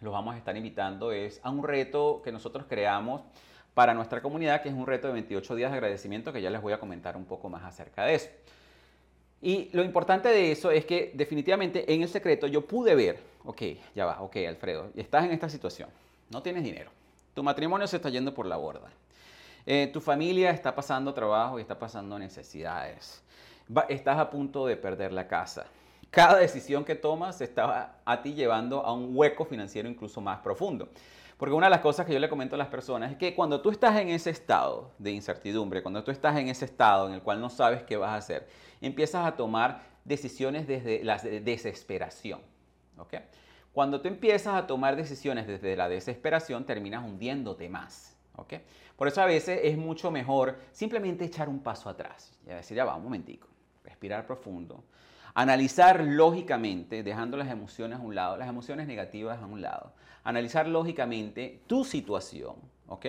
los 0.00 0.12
vamos 0.12 0.34
a 0.34 0.38
estar 0.38 0.56
invitando 0.56 1.12
es 1.12 1.40
a 1.42 1.50
un 1.50 1.64
reto 1.64 2.20
que 2.22 2.32
nosotros 2.32 2.66
creamos 2.68 3.22
para 3.74 3.92
nuestra 3.92 4.22
comunidad, 4.22 4.62
que 4.62 4.70
es 4.70 4.74
un 4.74 4.86
reto 4.86 5.06
de 5.06 5.12
28 5.14 5.54
días 5.54 5.70
de 5.70 5.76
agradecimiento, 5.76 6.32
que 6.32 6.40
ya 6.40 6.50
les 6.50 6.62
voy 6.62 6.72
a 6.72 6.80
comentar 6.80 7.16
un 7.16 7.26
poco 7.26 7.48
más 7.48 7.62
acerca 7.62 8.04
de 8.04 8.14
eso. 8.14 8.28
Y 9.42 9.68
lo 9.72 9.84
importante 9.84 10.28
de 10.30 10.50
eso 10.50 10.70
es 10.70 10.86
que 10.86 11.12
definitivamente 11.14 11.92
en 11.92 12.02
el 12.02 12.08
secreto 12.08 12.46
yo 12.46 12.66
pude 12.66 12.94
ver, 12.94 13.20
ok, 13.44 13.62
ya 13.94 14.06
va, 14.06 14.22
ok, 14.22 14.36
Alfredo, 14.48 14.90
estás 14.96 15.24
en 15.26 15.32
esta 15.32 15.48
situación, 15.50 15.90
no 16.30 16.42
tienes 16.42 16.64
dinero, 16.64 16.90
tu 17.34 17.42
matrimonio 17.42 17.86
se 17.86 17.96
está 17.96 18.08
yendo 18.08 18.32
por 18.32 18.46
la 18.46 18.56
borda, 18.56 18.88
eh, 19.66 19.90
tu 19.92 20.00
familia 20.00 20.50
está 20.50 20.74
pasando 20.74 21.12
trabajo 21.12 21.58
y 21.58 21.62
está 21.62 21.78
pasando 21.78 22.18
necesidades, 22.18 23.22
estás 23.90 24.18
a 24.18 24.30
punto 24.30 24.66
de 24.66 24.76
perder 24.76 25.12
la 25.12 25.28
casa, 25.28 25.66
cada 26.10 26.38
decisión 26.38 26.84
que 26.84 26.94
tomas 26.94 27.40
está 27.40 27.98
a 28.04 28.22
ti 28.22 28.34
llevando 28.34 28.84
a 28.84 28.92
un 28.92 29.10
hueco 29.16 29.44
financiero 29.44 29.88
incluso 29.88 30.20
más 30.20 30.40
profundo. 30.40 30.88
Porque 31.36 31.54
una 31.54 31.66
de 31.66 31.70
las 31.70 31.80
cosas 31.80 32.06
que 32.06 32.14
yo 32.14 32.18
le 32.18 32.30
comento 32.30 32.54
a 32.54 32.58
las 32.58 32.68
personas 32.68 33.12
es 33.12 33.18
que 33.18 33.34
cuando 33.34 33.60
tú 33.60 33.70
estás 33.70 33.96
en 33.98 34.08
ese 34.08 34.30
estado 34.30 34.92
de 34.98 35.10
incertidumbre, 35.10 35.82
cuando 35.82 36.02
tú 36.02 36.10
estás 36.10 36.36
en 36.38 36.48
ese 36.48 36.64
estado 36.64 37.08
en 37.08 37.14
el 37.14 37.22
cual 37.22 37.40
no 37.40 37.50
sabes 37.50 37.82
qué 37.82 37.98
vas 37.98 38.10
a 38.10 38.16
hacer, 38.16 38.48
empiezas 38.80 39.26
a 39.26 39.36
tomar 39.36 39.82
decisiones 40.04 40.66
desde 40.66 41.04
la 41.04 41.18
desesperación. 41.18 42.40
Cuando 43.74 44.00
tú 44.00 44.08
empiezas 44.08 44.54
a 44.54 44.66
tomar 44.66 44.96
decisiones 44.96 45.46
desde 45.46 45.76
la 45.76 45.90
desesperación, 45.90 46.64
terminas 46.64 47.04
hundiéndote 47.04 47.68
más. 47.68 48.16
Por 48.96 49.08
eso 49.08 49.20
a 49.20 49.26
veces 49.26 49.60
es 49.62 49.76
mucho 49.76 50.10
mejor 50.10 50.58
simplemente 50.72 51.26
echar 51.26 51.50
un 51.50 51.60
paso 51.60 51.90
atrás 51.90 52.32
y 52.46 52.48
decir, 52.48 52.78
ya 52.78 52.86
va, 52.86 52.94
un 52.94 53.04
momentico, 53.04 53.48
respirar 53.84 54.26
profundo, 54.26 54.84
Analizar 55.38 56.02
lógicamente, 56.02 57.02
dejando 57.02 57.36
las 57.36 57.50
emociones 57.50 57.98
a 57.98 58.02
un 58.02 58.14
lado, 58.14 58.38
las 58.38 58.48
emociones 58.48 58.86
negativas 58.86 59.42
a 59.42 59.44
un 59.44 59.60
lado. 59.60 59.92
Analizar 60.24 60.66
lógicamente 60.66 61.60
tu 61.66 61.84
situación, 61.84 62.56
¿ok? 62.86 63.04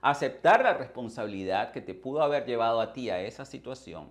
Aceptar 0.00 0.62
la 0.62 0.74
responsabilidad 0.74 1.72
que 1.72 1.80
te 1.80 1.92
pudo 1.92 2.22
haber 2.22 2.46
llevado 2.46 2.80
a 2.80 2.92
ti 2.92 3.10
a 3.10 3.20
esa 3.20 3.44
situación. 3.44 4.08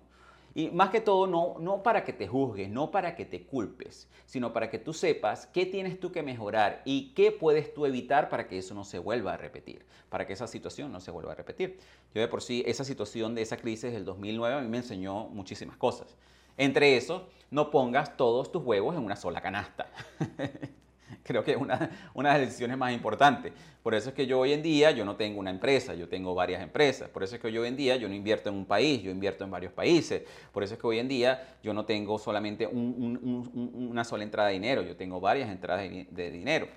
Y 0.54 0.68
más 0.72 0.90
que 0.90 1.00
todo, 1.00 1.26
no, 1.26 1.54
no 1.58 1.82
para 1.82 2.04
que 2.04 2.12
te 2.12 2.28
juzgues, 2.28 2.68
no 2.68 2.90
para 2.90 3.16
que 3.16 3.24
te 3.24 3.46
culpes, 3.46 4.10
sino 4.26 4.52
para 4.52 4.68
que 4.68 4.78
tú 4.78 4.92
sepas 4.92 5.46
qué 5.46 5.64
tienes 5.64 5.98
tú 5.98 6.12
que 6.12 6.22
mejorar 6.22 6.82
y 6.84 7.14
qué 7.14 7.32
puedes 7.32 7.72
tú 7.72 7.86
evitar 7.86 8.28
para 8.28 8.46
que 8.46 8.58
eso 8.58 8.74
no 8.74 8.84
se 8.84 8.98
vuelva 8.98 9.32
a 9.32 9.36
repetir, 9.38 9.86
para 10.10 10.26
que 10.26 10.34
esa 10.34 10.46
situación 10.46 10.92
no 10.92 11.00
se 11.00 11.10
vuelva 11.10 11.32
a 11.32 11.36
repetir. 11.36 11.78
Yo 12.14 12.20
de 12.20 12.28
por 12.28 12.42
sí, 12.42 12.62
esa 12.66 12.84
situación 12.84 13.34
de 13.34 13.40
esa 13.40 13.56
crisis 13.56 13.90
del 13.90 14.04
2009 14.04 14.54
a 14.54 14.60
mí 14.60 14.68
me 14.68 14.76
enseñó 14.76 15.28
muchísimas 15.28 15.78
cosas. 15.78 16.14
Entre 16.56 16.96
eso, 16.96 17.28
no 17.50 17.70
pongas 17.70 18.16
todos 18.16 18.50
tus 18.50 18.62
huevos 18.64 18.96
en 18.96 19.04
una 19.04 19.16
sola 19.16 19.40
canasta. 19.40 19.88
Creo 21.22 21.44
que 21.44 21.52
es 21.52 21.56
una, 21.56 21.90
una, 22.14 22.32
de 22.32 22.38
las 22.38 22.48
decisiones 22.48 22.76
más 22.76 22.92
importantes. 22.92 23.52
Por 23.82 23.94
eso 23.94 24.10
es 24.10 24.14
que 24.14 24.26
yo 24.26 24.40
hoy 24.40 24.52
en 24.52 24.62
día, 24.62 24.90
yo 24.90 25.04
no 25.04 25.16
tengo 25.16 25.40
una 25.40 25.50
empresa, 25.50 25.94
yo 25.94 26.08
tengo 26.08 26.34
varias 26.34 26.62
empresas. 26.62 27.08
Por 27.08 27.22
eso 27.22 27.36
es 27.36 27.40
que 27.40 27.52
yo 27.52 27.62
hoy 27.62 27.68
en 27.68 27.76
día, 27.76 27.96
yo 27.96 28.08
no 28.08 28.14
invierto 28.14 28.48
en 28.48 28.56
un 28.56 28.66
país, 28.66 29.02
yo 29.02 29.10
invierto 29.10 29.44
en 29.44 29.50
varios 29.50 29.72
países. 29.72 30.22
Por 30.52 30.62
eso 30.62 30.74
es 30.74 30.80
que 30.80 30.86
hoy 30.86 30.98
en 30.98 31.08
día, 31.08 31.56
yo 31.62 31.72
no 31.72 31.84
tengo 31.84 32.18
solamente 32.18 32.66
una 32.66 34.04
sola 34.04 34.24
entrada 34.24 34.48
de 34.48 34.54
dinero, 34.54 34.82
yo 34.82 34.96
tengo 34.96 35.20
varias 35.20 35.50
entradas 35.50 35.88
de, 35.88 36.30
dinero. 36.30 36.68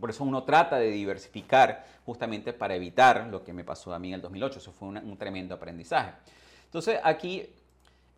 Por 0.00 0.10
eso 0.10 0.24
uno 0.24 0.42
trata 0.42 0.78
de 0.78 0.90
diversificar 0.90 1.86
justamente 2.04 2.52
para 2.52 2.74
evitar 2.74 3.28
lo 3.28 3.44
que 3.44 3.52
me 3.52 3.62
pasó 3.62 3.94
a 3.94 3.98
mí 3.98 4.08
en 4.08 4.14
el 4.14 4.20
2008. 4.20 4.58
Eso 4.58 4.72
fue 4.72 4.88
un 4.88 5.16
tremendo 5.16 5.54
aprendizaje. 5.54 6.12
Entonces 6.64 6.98
aquí 7.04 7.46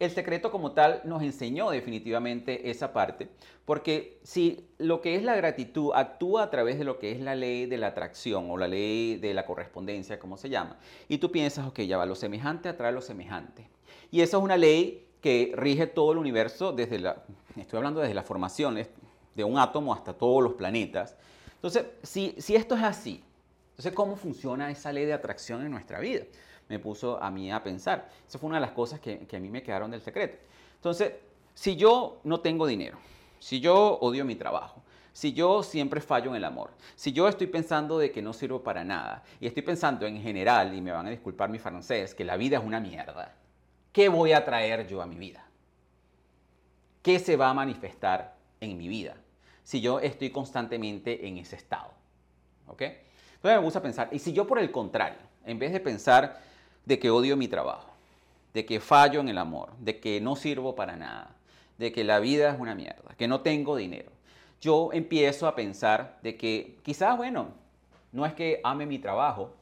el 0.00 0.10
secreto 0.10 0.50
como 0.50 0.72
tal 0.72 1.00
nos 1.04 1.22
enseñó 1.22 1.70
definitivamente 1.70 2.70
esa 2.70 2.92
parte, 2.92 3.28
porque 3.64 4.18
si 4.22 4.68
lo 4.78 5.00
que 5.00 5.14
es 5.14 5.22
la 5.22 5.36
gratitud 5.36 5.92
actúa 5.94 6.42
a 6.42 6.50
través 6.50 6.78
de 6.78 6.84
lo 6.84 6.98
que 6.98 7.12
es 7.12 7.20
la 7.20 7.34
ley 7.34 7.66
de 7.66 7.78
la 7.78 7.88
atracción 7.88 8.50
o 8.50 8.56
la 8.56 8.66
ley 8.66 9.16
de 9.16 9.34
la 9.34 9.46
correspondencia, 9.46 10.18
como 10.18 10.36
se 10.36 10.48
llama, 10.48 10.78
y 11.08 11.18
tú 11.18 11.30
piensas, 11.30 11.66
ok, 11.66 11.80
ya 11.80 11.96
va, 11.96 12.06
lo 12.06 12.16
semejante 12.16 12.68
atrae 12.68 12.92
lo 12.92 13.00
semejante. 13.00 13.68
Y 14.10 14.20
esa 14.20 14.36
es 14.36 14.42
una 14.42 14.56
ley 14.56 15.06
que 15.20 15.52
rige 15.56 15.86
todo 15.86 16.12
el 16.12 16.18
universo 16.18 16.72
desde 16.72 16.98
la, 16.98 17.22
estoy 17.56 17.78
hablando 17.78 18.00
desde 18.00 18.14
las 18.14 18.26
formaciones 18.26 18.88
de 19.34 19.44
un 19.44 19.58
átomo 19.58 19.94
hasta 19.94 20.12
todos 20.12 20.42
los 20.42 20.54
planetas. 20.54 21.16
Entonces, 21.54 21.86
si, 22.02 22.34
si 22.38 22.56
esto 22.56 22.74
es 22.74 22.82
así, 22.82 23.24
entonces, 23.74 23.92
¿cómo 23.92 24.14
funciona 24.14 24.70
esa 24.70 24.92
ley 24.92 25.04
de 25.04 25.12
atracción 25.12 25.64
en 25.64 25.72
nuestra 25.72 25.98
vida? 25.98 26.24
Me 26.74 26.80
puso 26.80 27.22
a 27.22 27.30
mí 27.30 27.52
a 27.52 27.62
pensar. 27.62 28.08
Esa 28.26 28.38
fue 28.38 28.48
una 28.48 28.56
de 28.56 28.62
las 28.62 28.72
cosas 28.72 28.98
que, 28.98 29.26
a 29.32 29.38
mí 29.38 29.48
me 29.48 29.62
quedaron 29.62 29.90
del 29.90 30.00
secreto. 30.00 30.36
Entonces, 30.74 31.12
si 31.54 31.76
yo 31.76 32.20
no 32.24 32.40
tengo 32.40 32.66
dinero, 32.66 32.98
si 33.38 33.60
yo 33.60 33.98
odio 34.00 34.24
mi 34.24 34.34
trabajo, 34.34 34.82
si 35.12 35.32
yo 35.32 35.62
siempre 35.62 36.00
fallo 36.00 36.30
en 36.30 36.36
el 36.36 36.44
amor, 36.44 36.72
si 36.96 37.12
yo 37.12 37.28
estoy 37.28 37.46
pensando 37.46 37.98
de 37.98 38.10
que 38.10 38.20
no 38.20 38.32
sirvo 38.32 38.64
para 38.64 38.82
nada 38.82 39.22
y 39.38 39.46
estoy 39.46 39.62
pensando 39.62 40.04
en 40.06 40.20
general, 40.20 40.74
y 40.74 40.80
me 40.80 40.90
van 40.90 41.06
a 41.06 41.10
disculpar 41.10 41.48
mi 41.48 41.60
francés, 41.60 42.12
que 42.12 42.24
la 42.24 42.36
vida 42.36 42.58
es 42.58 42.64
una 42.64 42.80
mierda, 42.80 43.36
¿qué 43.92 44.08
voy 44.08 44.32
a 44.32 44.44
traer 44.44 44.88
yo 44.88 45.00
a 45.00 45.06
mi 45.06 45.16
vida? 45.16 45.46
¿Qué 47.02 47.20
se 47.20 47.36
va 47.36 47.50
a 47.50 47.54
manifestar 47.54 48.34
en 48.60 48.76
mi 48.76 48.88
vida 48.88 49.14
si 49.62 49.80
yo 49.80 50.00
estoy 50.00 50.30
constantemente 50.30 51.28
en 51.28 51.38
ese 51.38 51.54
estado? 51.54 51.92
¿Ok? 52.66 52.82
Entonces 52.82 53.58
me 53.58 53.64
gusta 53.64 53.80
pensar, 53.80 54.08
y 54.10 54.18
si 54.18 54.32
yo 54.32 54.44
por 54.44 54.58
el 54.58 54.72
contrario, 54.72 55.18
en 55.44 55.58
vez 55.58 55.72
de 55.72 55.80
pensar 55.80 56.40
de 56.84 56.98
que 56.98 57.10
odio 57.10 57.36
mi 57.36 57.48
trabajo, 57.48 57.90
de 58.52 58.66
que 58.66 58.80
fallo 58.80 59.20
en 59.20 59.28
el 59.28 59.38
amor, 59.38 59.72
de 59.78 60.00
que 60.00 60.20
no 60.20 60.36
sirvo 60.36 60.74
para 60.74 60.96
nada, 60.96 61.34
de 61.78 61.92
que 61.92 62.04
la 62.04 62.20
vida 62.20 62.50
es 62.50 62.60
una 62.60 62.74
mierda, 62.74 63.14
que 63.16 63.28
no 63.28 63.40
tengo 63.40 63.76
dinero. 63.76 64.10
Yo 64.60 64.90
empiezo 64.92 65.46
a 65.46 65.54
pensar 65.54 66.18
de 66.22 66.36
que 66.36 66.78
quizás, 66.82 67.16
bueno, 67.16 67.48
no 68.12 68.24
es 68.24 68.32
que 68.34 68.60
ame 68.62 68.86
mi 68.86 68.98
trabajo, 68.98 69.54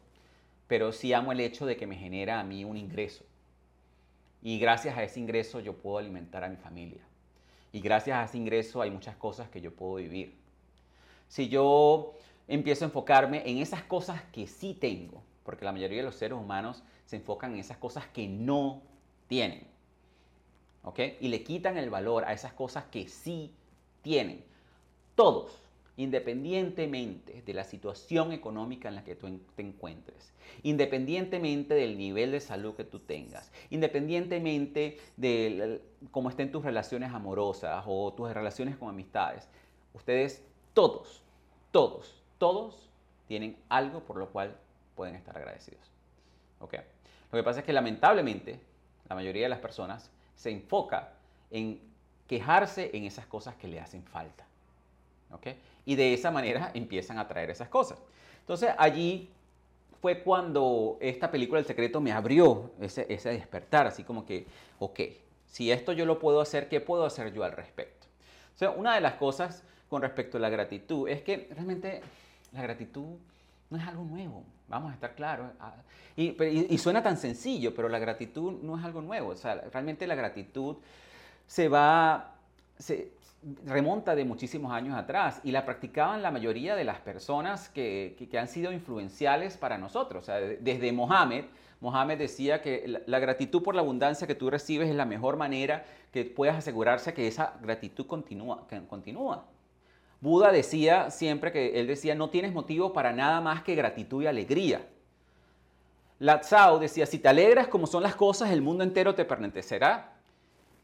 pero 0.69 0.93
sí 0.93 1.13
amo 1.13 1.33
el 1.33 1.41
hecho 1.41 1.67
de 1.67 1.77
que 1.77 1.87
me 1.87 1.97
genera 1.97 2.39
a 2.39 2.45
mí 2.45 2.65
un 2.65 2.77
ingreso. 2.77 3.25
Y 4.43 4.59
gracias 4.59 4.97
a 4.97 5.03
ese 5.03 5.21
ingreso 5.21 5.61
yo 5.61 5.75
puedo 5.75 5.99
alimentar 5.99 6.45
a 6.45 6.49
mi 6.49 6.57
familia. 6.57 7.01
Y 7.73 7.81
gracias 7.81 8.19
a 8.19 8.25
ese 8.25 8.39
ingreso 8.39 8.83
hay 8.83 8.91
muchas 8.91 9.17
cosas 9.17 9.49
que 9.49 9.61
yo 9.61 9.73
puedo 9.73 9.95
vivir. 9.95 10.35
Si 11.29 11.49
yo 11.49 12.15
empiezo 12.49 12.85
a 12.85 12.89
enfocarme 12.89 13.43
en 13.49 13.59
esas 13.59 13.83
cosas 13.85 14.23
que 14.33 14.47
sí 14.47 14.75
tengo, 14.75 15.23
porque 15.45 15.65
la 15.65 15.73
mayoría 15.73 15.99
de 15.99 16.05
los 16.05 16.17
seres 16.17 16.37
humanos 16.37 16.83
se 17.13 17.17
enfocan 17.17 17.53
en 17.53 17.61
esas 17.61 17.77
cosas 17.77 18.07
que 18.07 18.27
no 18.27 18.81
tienen. 19.29 19.67
¿Ok? 20.83 20.99
Y 21.21 21.29
le 21.29 21.45
quitan 21.45 21.77
el 21.77 21.91
valor 21.91 22.25
a 22.25 22.33
esas 22.33 22.55
cosas 22.55 22.85
que 22.87 23.07
sí 23.07 23.53
tienen. 24.01 24.43
Todos, 25.15 25.53
independientemente 25.99 27.43
de 27.43 27.53
la 27.53 27.65
situación 27.65 28.33
económica 28.33 28.89
en 28.89 28.95
la 28.95 29.05
que 29.05 29.15
tú 29.15 29.29
te 29.55 29.61
encuentres, 29.61 30.33
independientemente 30.63 31.75
del 31.75 31.99
nivel 31.99 32.33
de 32.33 32.41
salud 32.41 32.75
que 32.75 32.85
tú 32.85 33.01
tengas, 33.01 33.53
independientemente 33.69 34.99
de 35.19 35.83
cómo 36.13 36.31
estén 36.31 36.51
tus 36.51 36.65
relaciones 36.65 37.13
amorosas 37.13 37.85
o 37.87 38.15
tus 38.15 38.33
relaciones 38.33 38.79
con 38.79 38.89
amistades, 38.89 39.47
ustedes 39.93 40.43
todos, 40.73 41.23
todos, 41.73 42.23
todos 42.39 42.89
tienen 43.29 43.59
algo 43.69 44.01
por 44.01 44.17
lo 44.17 44.31
cual 44.31 44.57
pueden 44.97 45.15
estar 45.15 45.37
agradecidos. 45.37 45.93
¿Ok? 46.59 46.77
Lo 47.33 47.39
que 47.39 47.43
pasa 47.43 47.61
es 47.61 47.67
que 47.67 47.73
lamentablemente 47.73 48.61
la 49.09 49.15
mayoría 49.15 49.45
de 49.45 49.49
las 49.49 49.59
personas 49.59 50.11
se 50.37 50.51
enfoca 50.51 51.11
en 51.51 51.81
quejarse 52.29 52.91
en 52.93 53.05
esas 53.05 53.27
cosas 53.27 53.57
que 53.57 53.69
le 53.69 53.81
hacen 53.81 54.05
falta. 54.05 54.45
¿ok? 55.33 55.49
Y 55.87 55.97
de 55.97 56.15
esa 56.15 56.31
manera 56.31 56.71
empiezan 56.75 57.19
a 57.19 57.27
traer 57.27 57.51
esas 57.51 57.69
cosas. 57.69 57.99
Entonces 58.41 58.71
allí 58.79 59.31
fue 60.01 60.23
cuando 60.23 60.99
esta 61.01 61.31
película 61.31 61.61
El 61.61 61.67
Secreto 61.67 62.01
me 62.01 62.13
abrió 62.13 62.71
ese, 62.81 63.07
ese 63.09 63.31
despertar, 63.31 63.87
así 63.87 64.05
como 64.05 64.27
que, 64.27 64.47
ok, 64.79 65.01
si 65.47 65.71
esto 65.71 65.93
yo 65.93 66.05
lo 66.07 66.19
puedo 66.19 66.41
hacer, 66.41 66.69
¿qué 66.69 66.81
puedo 66.81 67.05
hacer 67.05 67.33
yo 67.33 67.45
al 67.45 67.53
respecto? 67.53 68.07
O 68.55 68.59
sea, 68.59 68.71
una 68.71 68.95
de 68.95 69.01
las 69.01 69.15
cosas 69.15 69.63
con 69.89 70.03
respecto 70.03 70.39
a 70.39 70.41
la 70.41 70.51
gratitud 70.51 71.09
es 71.09 71.23
que 71.23 71.49
realmente 71.51 72.03
la 72.53 72.63
gratitud 72.63 73.17
no 73.73 73.79
es 73.79 73.89
algo 73.89 74.05
nuevo, 74.05 74.45
vamos 74.69 74.91
a 74.91 74.95
estar 74.95 75.15
claros. 75.15 75.51
Ah, 75.59 75.75
y, 76.15 76.77
suena 76.77 77.03
tan 77.03 77.17
sencillo, 77.17 77.75
pero 77.75 77.89
la 77.89 77.99
gratitud 77.99 78.61
no 78.63 78.79
es 78.79 78.85
algo 78.85 79.01
nuevo. 79.01 79.31
O 79.31 79.35
sea, 79.35 79.55
realmente 79.73 80.07
la 80.07 80.15
gratitud 80.15 80.77
se 81.47 81.69
va, 81.69 82.35
se 82.79 83.13
remonta 83.65 84.15
de 84.15 84.27
muchísimos 84.27 84.73
años 84.73 84.95
atrás 84.95 85.41
y 85.43 85.53
la 85.53 85.65
practicaban 85.65 86.23
la 86.23 86.31
mayoría 86.31 86.77
de 86.77 86.85
las 86.85 87.01
personas 87.01 87.71
que, 87.71 88.15
que, 88.31 88.39
han 88.39 88.47
sido 88.47 88.73
influenciales 88.73 89.57
para 89.57 89.79
nosotros. 89.79 90.25
O 90.25 90.27
sea, 90.27 90.37
desde 90.37 90.93
Mohammed, 90.93 91.47
Mohammed 91.81 92.19
decía 92.19 92.61
que 92.61 93.03
la, 93.07 93.19
gratitud 93.19 93.63
por 93.63 93.75
la 93.75 93.81
abundancia 93.81 94.27
que 94.27 94.35
tú 94.35 94.51
recibes 94.51 94.91
es 94.91 94.95
la 94.95 95.07
mejor 95.07 95.39
manera 95.39 95.85
que 96.13 96.27
puedas 96.27 96.57
asegurarse 96.57 97.15
que 97.15 97.27
esa 97.27 97.55
gratitud 97.63 98.07
continúa. 98.07 98.67
Que 98.69 98.85
continúa. 98.87 99.47
Buda 100.23 100.53
decía 100.53 101.11
siempre 101.11 101.51
que 101.51 101.81
él 101.81 101.89
decía, 101.89 102.15
no 102.15 102.31
tienes 102.31 102.53
motivo 102.53 102.93
para 102.93 103.13
nada 103.13 103.41
más 103.41 103.65
que 103.65 103.75
gratitud 103.75 104.23
y 104.23 104.29
alegría. 104.29 104.87
Latsao 106.21 106.79
decía, 106.79 107.07
si 107.07 107.19
te 107.19 107.29
alegras 107.29 107.67
como 107.67 107.89
son 107.89 108.05
las 108.05 108.15
cosas, 108.15 108.53
el 108.53 108.63
mundo 108.63 108.85
entero 108.85 109.17
te 109.17 109.25
pertenecerá. 109.25 110.13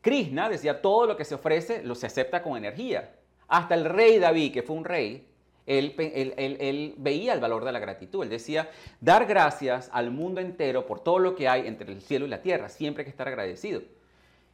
Krishna 0.01 0.49
decía, 0.49 0.83
todo 0.83 1.07
lo 1.07 1.17
que 1.17 1.25
se 1.25 1.37
ofrece 1.37 1.85
lo 1.85 1.95
se 1.95 2.07
acepta 2.07 2.43
con 2.43 2.57
energía. 2.57 3.13
Hasta 3.47 3.77
el 3.77 3.85
rey 3.85 4.19
David, 4.19 4.53
que 4.53 4.65
fue 4.65 4.75
un 4.75 4.85
rey, 4.85 5.29
él, 5.67 6.95
veía 6.99 7.33
el 7.33 7.39
valor 7.39 7.65
de 7.65 7.71
la 7.71 7.79
gratitud. 7.79 8.25
Él 8.25 8.31
decía, 8.31 8.69
dar 9.01 9.25
gracias 9.27 9.89
al 9.93 10.11
mundo 10.11 10.41
entero 10.41 10.85
por 10.85 10.99
todo 10.99 11.21
lo 11.21 11.37
que 11.37 11.47
hay 11.47 11.69
entre 11.69 11.93
el 11.93 12.03
cielo 12.03 12.27
y 12.27 12.29
la 12.29 12.43
tierra. 12.43 12.69
Siempre 12.69 13.03
hay 13.03 13.05
que 13.05 13.11
estar 13.11 13.29
agradecido. 13.29 13.83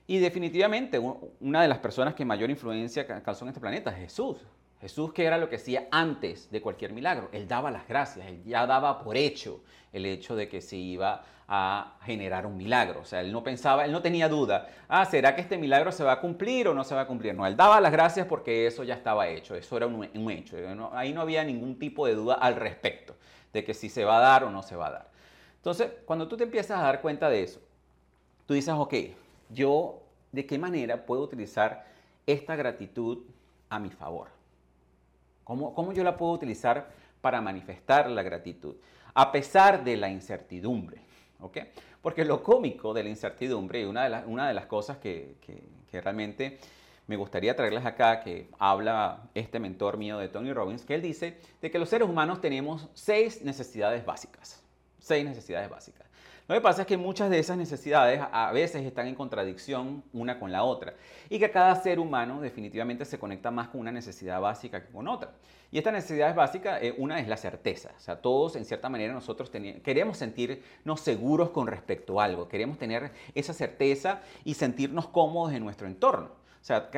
Y 0.06 0.18
definitivamente 0.18 0.98
una 1.40 1.62
de 1.62 1.68
las 1.68 1.78
personas 1.78 2.14
que 2.14 2.26
mayor 2.26 2.50
influencia 2.50 3.06
causó 3.22 3.46
en 3.46 3.48
este 3.48 3.60
planeta 3.60 3.90
es 3.90 3.96
Jesús. 3.96 4.36
Jesús, 4.84 5.14
¿qué 5.14 5.24
era 5.24 5.38
lo 5.38 5.48
que 5.48 5.56
hacía 5.56 5.88
antes 5.90 6.50
de 6.50 6.60
cualquier 6.60 6.92
milagro? 6.92 7.30
Él 7.32 7.48
daba 7.48 7.70
las 7.70 7.88
gracias, 7.88 8.26
él 8.26 8.44
ya 8.44 8.66
daba 8.66 9.02
por 9.02 9.16
hecho 9.16 9.62
el 9.94 10.04
hecho 10.04 10.36
de 10.36 10.46
que 10.46 10.60
se 10.60 10.76
iba 10.76 11.24
a 11.48 11.96
generar 12.02 12.44
un 12.44 12.58
milagro. 12.58 13.00
O 13.00 13.04
sea, 13.06 13.22
él 13.22 13.32
no 13.32 13.42
pensaba, 13.42 13.86
él 13.86 13.92
no 13.92 14.02
tenía 14.02 14.28
duda, 14.28 14.68
ah, 14.86 15.06
¿será 15.06 15.34
que 15.34 15.40
este 15.40 15.56
milagro 15.56 15.90
se 15.90 16.04
va 16.04 16.12
a 16.12 16.20
cumplir 16.20 16.68
o 16.68 16.74
no 16.74 16.84
se 16.84 16.94
va 16.94 17.00
a 17.00 17.06
cumplir? 17.06 17.34
No, 17.34 17.46
él 17.46 17.56
daba 17.56 17.80
las 17.80 17.92
gracias 17.92 18.26
porque 18.26 18.66
eso 18.66 18.84
ya 18.84 18.92
estaba 18.92 19.26
hecho, 19.26 19.54
eso 19.54 19.74
era 19.74 19.86
un, 19.86 20.30
hecho. 20.30 20.58
ahí 20.92 21.14
no 21.14 21.22
había 21.22 21.42
ningún 21.44 21.78
tipo 21.78 22.06
de 22.06 22.14
duda 22.14 22.34
al 22.34 22.54
respecto 22.54 23.16
de 23.54 23.64
que 23.64 23.72
si 23.72 23.88
se 23.88 24.04
va 24.04 24.18
a 24.18 24.20
dar 24.20 24.44
o 24.44 24.50
no 24.50 24.62
se 24.62 24.76
va 24.76 24.88
a 24.88 24.90
dar. 24.90 25.10
Entonces, 25.56 25.92
cuando 26.04 26.28
tú 26.28 26.36
te 26.36 26.44
empiezas 26.44 26.78
a 26.78 26.82
dar 26.82 27.00
cuenta 27.00 27.30
de 27.30 27.42
eso, 27.42 27.62
tú 28.44 28.52
dices, 28.52 28.74
ok, 28.76 28.92
yo 29.48 30.02
de 30.30 30.44
qué 30.44 30.58
manera 30.58 31.06
puedo 31.06 31.22
utilizar 31.22 31.86
esta 32.26 32.54
gratitud 32.54 33.20
a 33.70 33.78
mi 33.78 33.88
favor. 33.88 34.33
¿Cómo, 35.44 35.92
yo 35.92 36.02
la 36.02 36.16
puedo 36.16 36.32
utilizar 36.32 36.88
para 37.20 37.40
manifestar 37.40 38.10
la 38.10 38.22
gratitud? 38.22 38.76
A 39.14 39.30
pesar 39.30 39.84
de 39.84 39.96
la 39.96 40.08
incertidumbre. 40.08 41.02
¿ok? 41.40 41.58
Porque 42.02 42.24
lo 42.24 42.42
cómico 42.42 42.92
de 42.92 43.02
la 43.02 43.10
incertidumbre, 43.10 43.82
y 43.82 43.84
una 43.84 44.08
de, 44.08 44.26
una 44.26 44.48
de 44.48 44.54
las 44.54 44.66
cosas 44.66 44.98
que, 44.98 45.36
realmente 45.92 46.58
me 47.06 47.16
gustaría 47.16 47.54
traerles 47.54 47.86
acá, 47.86 48.20
que 48.20 48.48
habla 48.58 49.28
este 49.34 49.60
mentor 49.60 49.96
mío 49.96 50.18
de 50.18 50.28
Tony 50.28 50.52
Robbins, 50.52 50.84
que 50.84 50.94
él 50.94 51.02
dice 51.02 51.38
de 51.60 51.70
que 51.70 51.78
los 51.78 51.88
seres 51.88 52.08
humanos 52.08 52.40
tenemos 52.40 52.88
seis 52.94 53.42
necesidades 53.42 54.04
básicas. 54.04 54.62
Seis 54.98 55.24
necesidades 55.24 55.68
básicas. 55.68 56.08
Lo 56.46 56.54
que 56.54 56.60
pasa 56.60 56.82
es 56.82 56.86
que 56.86 56.98
muchas 56.98 57.30
de 57.30 57.38
esas 57.38 57.56
necesidades 57.56 58.20
a 58.30 58.52
veces 58.52 58.84
están 58.84 59.06
en 59.06 59.14
contradicción 59.14 60.04
una 60.12 60.38
con 60.38 60.52
la 60.52 60.62
otra 60.62 60.92
y 61.30 61.38
que 61.38 61.50
cada 61.50 61.74
ser 61.76 61.98
humano 61.98 62.42
definitivamente 62.42 63.06
se 63.06 63.18
conecta 63.18 63.50
más 63.50 63.68
con 63.68 63.80
una 63.80 63.90
necesidad 63.90 64.42
básica 64.42 64.84
que 64.84 64.92
con 64.92 65.08
otra. 65.08 65.32
Y 65.70 65.78
esta 65.78 65.90
necesidad 65.90 66.34
básica, 66.34 66.78
eh, 66.82 66.94
una 66.98 67.18
es 67.18 67.28
la 67.28 67.38
certeza. 67.38 67.92
O 67.96 68.00
sea, 68.00 68.20
todos 68.20 68.56
en 68.56 68.66
cierta 68.66 68.90
manera 68.90 69.14
nosotros 69.14 69.50
queremos 69.82 70.18
sentirnos 70.18 71.00
seguros 71.00 71.48
con 71.48 71.66
respecto 71.66 72.20
a 72.20 72.24
algo, 72.24 72.46
queremos 72.46 72.76
tener 72.76 73.12
esa 73.34 73.54
certeza 73.54 74.20
y 74.44 74.52
sentirnos 74.52 75.08
cómodos 75.08 75.54
en 75.54 75.64
nuestro 75.64 75.86
entorno. 75.86 76.44
O 76.64 76.66
sea, 76.66 76.90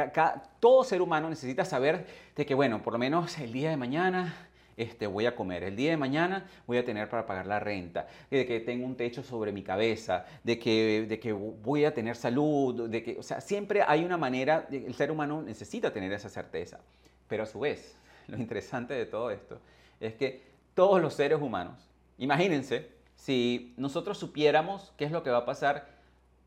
todo 0.60 0.84
ser 0.84 1.02
humano 1.02 1.28
necesita 1.28 1.64
saber 1.64 2.06
de 2.36 2.46
que, 2.46 2.54
bueno, 2.54 2.82
por 2.82 2.92
lo 2.92 3.00
menos 3.00 3.36
el 3.38 3.52
día 3.52 3.70
de 3.70 3.76
mañana 3.76 4.45
este, 4.76 5.06
voy 5.06 5.26
a 5.26 5.34
comer. 5.34 5.62
El 5.62 5.76
día 5.76 5.90
de 5.90 5.96
mañana 5.96 6.48
voy 6.66 6.78
a 6.78 6.84
tener 6.84 7.08
para 7.08 7.26
pagar 7.26 7.46
la 7.46 7.58
renta, 7.58 8.06
de 8.30 8.46
que 8.46 8.60
tengo 8.60 8.84
un 8.86 8.96
techo 8.96 9.22
sobre 9.22 9.52
mi 9.52 9.62
cabeza, 9.62 10.26
de 10.44 10.58
que, 10.58 11.06
de 11.08 11.18
que 11.18 11.32
voy 11.32 11.84
a 11.84 11.94
tener 11.94 12.16
salud, 12.16 12.88
de 12.88 13.02
que, 13.02 13.18
o 13.18 13.22
sea, 13.22 13.40
siempre 13.40 13.82
hay 13.86 14.04
una 14.04 14.16
manera, 14.16 14.66
el 14.70 14.94
ser 14.94 15.10
humano 15.10 15.42
necesita 15.42 15.92
tener 15.92 16.12
esa 16.12 16.28
certeza. 16.28 16.80
Pero 17.28 17.44
a 17.44 17.46
su 17.46 17.60
vez, 17.60 17.96
lo 18.28 18.36
interesante 18.36 18.94
de 18.94 19.06
todo 19.06 19.30
esto 19.30 19.58
es 20.00 20.14
que 20.14 20.42
todos 20.74 21.00
los 21.00 21.14
seres 21.14 21.40
humanos, 21.40 21.88
imagínense, 22.18 22.90
si 23.14 23.72
nosotros 23.78 24.18
supiéramos 24.18 24.92
qué 24.98 25.06
es 25.06 25.10
lo 25.10 25.22
que 25.22 25.30
va 25.30 25.38
a 25.38 25.44
pasar 25.46 25.88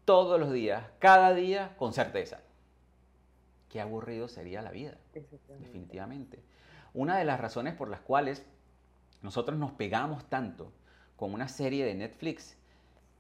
todos 0.05 0.39
los 0.39 0.51
días, 0.51 0.83
cada 0.99 1.33
día, 1.33 1.75
con 1.77 1.93
certeza. 1.93 2.39
Qué 3.69 3.81
aburrido 3.81 4.27
sería 4.27 4.61
la 4.61 4.71
vida, 4.71 4.97
definitivamente. 5.59 6.39
Una 6.93 7.17
de 7.17 7.25
las 7.25 7.39
razones 7.39 7.75
por 7.75 7.89
las 7.89 8.01
cuales 8.01 8.43
nosotros 9.21 9.57
nos 9.57 9.71
pegamos 9.71 10.25
tanto 10.29 10.71
con 11.15 11.33
una 11.33 11.47
serie 11.47 11.85
de 11.85 11.93
Netflix 11.93 12.55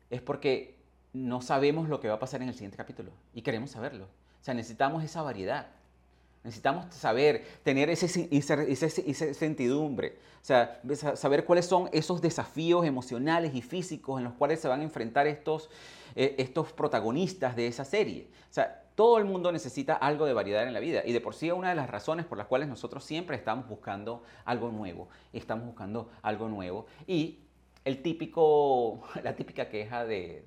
es 0.09 0.21
porque 0.21 0.77
no 1.13 1.41
sabemos 1.41 1.89
lo 1.89 1.99
que 1.99 2.07
va 2.07 2.15
a 2.15 2.19
pasar 2.19 2.41
en 2.41 2.49
el 2.49 2.53
siguiente 2.53 2.77
capítulo 2.77 3.11
y 3.33 3.41
queremos 3.41 3.71
saberlo. 3.71 4.05
O 4.05 4.43
sea, 4.43 4.53
necesitamos 4.53 5.03
esa 5.03 5.21
variedad. 5.21 5.67
Necesitamos 6.43 6.93
saber, 6.95 7.45
tener 7.63 7.89
ese, 7.89 8.07
sentidumbre, 9.33 10.17
o 10.41 10.45
sea, 10.45 10.81
saber 11.15 11.43
cuáles 11.43 11.65
son 11.65 11.89
esos 11.91 12.21
desafíos 12.21 12.85
emocionales 12.85 13.53
y 13.53 13.61
físicos 13.61 14.19
en 14.19 14.23
los 14.23 14.33
cuales 14.33 14.61
se 14.61 14.69
van 14.69 14.79
a 14.79 14.83
enfrentar 14.83 15.27
estos, 15.27 15.69
eh, 16.15 16.35
estos 16.37 16.71
protagonistas 16.71 17.57
de 17.57 17.67
esa 17.67 17.83
serie. 17.83 18.29
O 18.49 18.53
sea, 18.53 18.83
todo 18.99 19.17
el 19.17 19.23
mundo 19.23 19.49
necesita 19.53 19.93
algo 19.93 20.25
de 20.25 20.33
variedad 20.33 20.67
en 20.67 20.73
la 20.73 20.81
vida 20.81 21.03
y 21.05 21.13
de 21.13 21.21
por 21.21 21.33
sí 21.33 21.49
una 21.49 21.69
de 21.69 21.75
las 21.75 21.89
razones 21.89 22.25
por 22.25 22.37
las 22.37 22.47
cuales 22.47 22.67
nosotros 22.67 23.01
siempre 23.01 23.37
estamos 23.37 23.65
buscando 23.65 24.23
algo 24.43 24.73
nuevo, 24.73 25.07
estamos 25.31 25.67
buscando 25.67 26.11
algo 26.21 26.49
nuevo 26.49 26.85
y 27.07 27.39
el 27.85 28.01
típico, 28.01 29.01
la 29.23 29.37
típica 29.37 29.69
queja 29.69 30.03
de, 30.03 30.43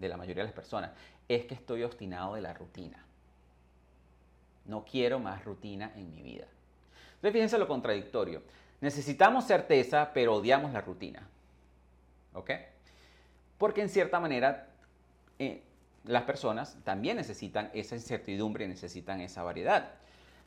la 0.00 0.16
mayoría 0.16 0.44
de 0.44 0.46
las 0.46 0.54
personas 0.54 0.92
es 1.28 1.44
que 1.44 1.52
estoy 1.52 1.82
obstinado 1.82 2.36
de 2.36 2.40
la 2.40 2.54
rutina. 2.54 3.04
No 4.64 4.82
quiero 4.82 5.18
más 5.18 5.44
rutina 5.44 5.92
en 5.94 6.10
mi 6.10 6.22
vida. 6.22 6.46
Entonces 7.16 7.32
fíjense 7.34 7.58
lo 7.58 7.68
contradictorio. 7.68 8.42
Necesitamos 8.80 9.44
certeza, 9.44 10.10
pero 10.14 10.36
odiamos 10.36 10.72
la 10.72 10.80
rutina. 10.80 11.28
¿Ok? 12.32 12.50
Porque 13.58 13.82
en 13.82 13.90
cierta 13.90 14.18
manera 14.18 14.68
eh, 15.38 15.64
las 16.10 16.24
personas 16.24 16.76
también 16.84 17.16
necesitan 17.16 17.70
esa 17.72 17.94
incertidumbre, 17.94 18.66
necesitan 18.66 19.20
esa 19.20 19.42
variedad. 19.42 19.92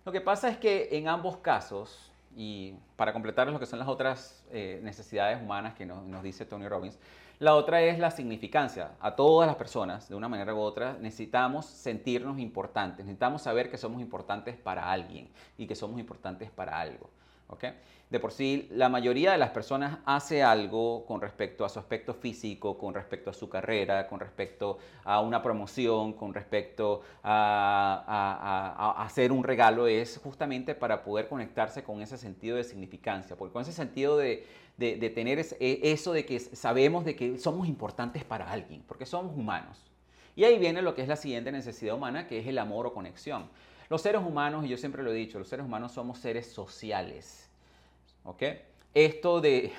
Lo 0.05 0.11
que 0.11 0.21
pasa 0.21 0.49
es 0.49 0.57
que 0.57 0.89
en 0.91 1.07
ambos 1.07 1.37
casos, 1.37 2.11
y 2.35 2.75
para 2.97 3.13
completar 3.13 3.47
lo 3.47 3.59
que 3.59 3.65
son 3.65 3.79
las 3.79 3.87
otras 3.87 4.45
eh, 4.51 4.81
necesidades 4.83 5.41
humanas 5.41 5.73
que 5.73 5.85
nos, 5.85 6.03
nos, 6.05 6.21
dice 6.21 6.45
Tony 6.45 6.67
Robbins, 6.67 6.99
la 7.39 7.55
otra 7.55 7.81
es 7.81 7.97
la 7.97 8.11
significancia. 8.11 8.91
A 8.99 9.15
todas 9.15 9.47
las 9.47 9.55
personas, 9.55 10.09
de 10.09 10.15
una 10.15 10.27
manera 10.27 10.53
u 10.53 10.59
otra, 10.59 10.97
necesitamos 10.99 11.65
sentirnos 11.65 12.37
importantes, 12.39 13.05
necesitamos 13.05 13.41
saber 13.41 13.71
que 13.71 13.77
somos 13.77 14.01
importantes 14.01 14.57
para 14.57 14.91
alguien 14.91 15.29
y 15.57 15.65
que 15.65 15.75
somos 15.75 15.99
importantes 15.99 16.51
para 16.51 16.79
algo. 16.79 17.09
De 18.09 18.19
por 18.19 18.31
sí, 18.31 18.67
la 18.71 18.89
mayoría 18.89 19.31
de 19.31 19.39
las 19.39 19.49
personas 19.49 19.97
hace 20.05 20.43
algo 20.43 21.03
con 21.05 21.19
respecto 21.19 21.65
a 21.65 21.69
su 21.69 21.79
aspecto 21.79 22.13
físico, 22.13 22.77
con 22.77 22.93
respecto 22.93 23.31
a 23.31 23.33
su 23.33 23.49
carrera, 23.49 24.07
con 24.07 24.19
respecto 24.19 24.77
a 25.03 25.19
una 25.19 25.41
promoción, 25.41 26.13
con 26.13 26.31
respecto 26.31 27.01
a, 27.23 28.93
hacer 28.99 29.31
un 29.31 29.43
regalo, 29.43 29.87
es 29.87 30.19
justamente 30.23 30.75
para 30.75 31.03
poder 31.03 31.27
conectarse 31.27 31.83
con 31.83 32.03
ese 32.03 32.19
sentido 32.19 32.57
de 32.57 32.63
significancia, 32.63 33.35
porque 33.35 33.53
con 33.53 33.63
ese 33.63 33.73
sentido 33.73 34.17
de, 34.17 34.45
tener 34.77 35.39
e, 35.39 35.79
eso 35.81 36.13
de 36.13 36.23
que 36.23 36.39
sabemos 36.39 37.05
de 37.05 37.15
que 37.15 37.39
somos 37.39 37.67
importantes 37.67 38.23
para 38.23 38.51
alguien, 38.51 38.83
porque 38.87 39.07
somos 39.07 39.35
humanos. 39.35 39.89
Y 40.35 40.43
ahí 40.43 40.59
viene 40.59 40.83
lo 40.83 40.93
que 40.93 41.01
es 41.01 41.07
la 41.07 41.15
siguiente 41.15 41.51
necesidad 41.51 41.95
humana, 41.95 42.27
que 42.27 42.39
es 42.39 42.47
el 42.47 42.59
amor 42.59 42.85
o 42.85 42.93
conexión. 42.93 43.49
Los 43.89 44.01
seres 44.01 44.21
humanos, 44.21 44.65
y 44.65 44.69
yo 44.69 44.77
siempre 44.77 45.03
lo 45.03 45.11
he 45.11 45.15
dicho, 45.15 45.39
los 45.39 45.47
seres 45.47 45.65
humanos 45.65 45.91
somos 45.91 46.17
seres 46.19 46.51
sociales. 46.51 47.49
¿Ok? 48.23 48.43
Esto 48.93 49.41
de, 49.41 49.73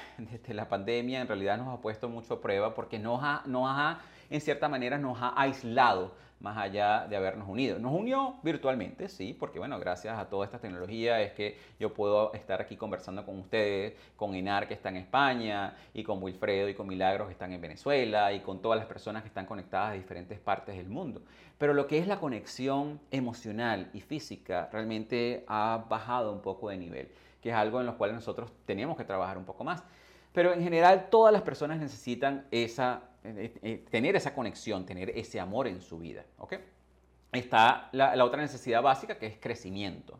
la 0.48 0.68
pandemia 0.68 1.20
en 1.20 1.28
realidad 1.28 1.59
nos 1.59 1.68
ha 1.68 1.80
puesto 1.80 2.09
mucho 2.09 2.34
a 2.34 2.40
prueba 2.40 2.74
porque 2.74 2.98
nos 2.98 3.20
ha, 3.22 3.42
nos 3.46 3.66
ha, 3.68 4.00
en 4.30 4.40
cierta 4.40 4.68
manera, 4.68 4.98
nos 4.98 5.18
ha 5.20 5.40
aislado 5.40 6.12
más 6.45 6.59
allá 6.59 7.07
de 7.09 7.16
habernos 7.16 7.49
unido. 7.49 7.78
Nos 7.78 7.92
unió 7.92 8.36
virtualmente, 8.42 9.09
sí, 9.09 9.34
porque 9.36 9.59
bueno, 9.59 9.80
gracias 9.80 10.18
a 10.18 10.28
toda 10.28 10.45
esta 10.45 10.59
tecnología 10.59 11.22
es 11.22 11.32
que 11.32 11.59
yo 11.80 11.95
puedo 11.95 12.34
estar 12.34 12.61
aquí 12.61 12.76
conversando 12.76 13.24
con 13.24 13.38
ustedes, 13.40 13.95
con 14.14 14.34
Enar 14.34 14.68
que 14.68 14.74
está 14.74 14.90
en 14.90 14.97
España, 14.97 15.74
y 15.95 16.03
con 16.05 16.22
Wilfredo 16.22 16.68
y 16.68 16.74
con 16.74 16.86
Milagros 16.86 17.28
que 17.28 17.32
están 17.32 17.55
en 17.55 17.62
Venezuela, 17.62 18.30
y 18.34 18.40
con 18.40 18.61
todas 18.61 18.78
las 18.78 18.86
personas 18.86 19.22
que 19.22 19.28
están 19.28 19.47
conectadas 19.47 19.92
a 19.92 19.95
diferentes 19.95 20.38
partes 20.38 20.76
del 20.76 20.88
mundo. 20.88 21.22
Pero 21.57 21.72
lo 21.72 21.86
que 21.86 21.99
es 21.99 22.07
la 22.07 22.20
conexión 22.20 23.01
emocional 23.11 23.88
y 23.95 24.03
física 24.03 24.68
realmente 24.70 25.45
ha 25.49 25.86
bajado 25.88 26.30
un 26.30 26.42
poco 26.42 26.68
de 26.68 26.76
nivel, 26.76 27.09
que 27.40 27.49
es 27.49 27.55
algo 27.55 27.80
en 27.80 27.86
lo 27.86 27.97
cual 27.97 28.12
nosotros 28.12 28.53
tenemos 28.66 28.99
que 28.99 29.05
trabajar 29.05 29.38
un 29.38 29.47
poco 29.47 29.64
más. 29.64 29.82
Pero 30.35 30.53
en 30.53 30.62
general 30.62 31.09
todas 31.11 31.32
las 31.32 31.43
personas 31.43 31.78
necesitan 31.78 32.45
esa, 32.51 33.03
eh, 33.22 33.55
eh, 33.62 33.85
tener 33.89 34.16
esa 34.16 34.35
conexión, 34.35 34.85
tener 34.85 35.11
ese 35.11 35.39
amor 35.39 35.68
en 35.68 35.80
su 35.80 35.99
vida. 35.99 36.24
¿okay? 36.39 36.59
Está 37.32 37.89
la, 37.93 38.16
la 38.16 38.24
otra 38.24 38.43
necesidad 38.43 38.82
básica 38.82 39.16
que 39.16 39.26
es 39.26 39.39
crecimiento. 39.39 40.18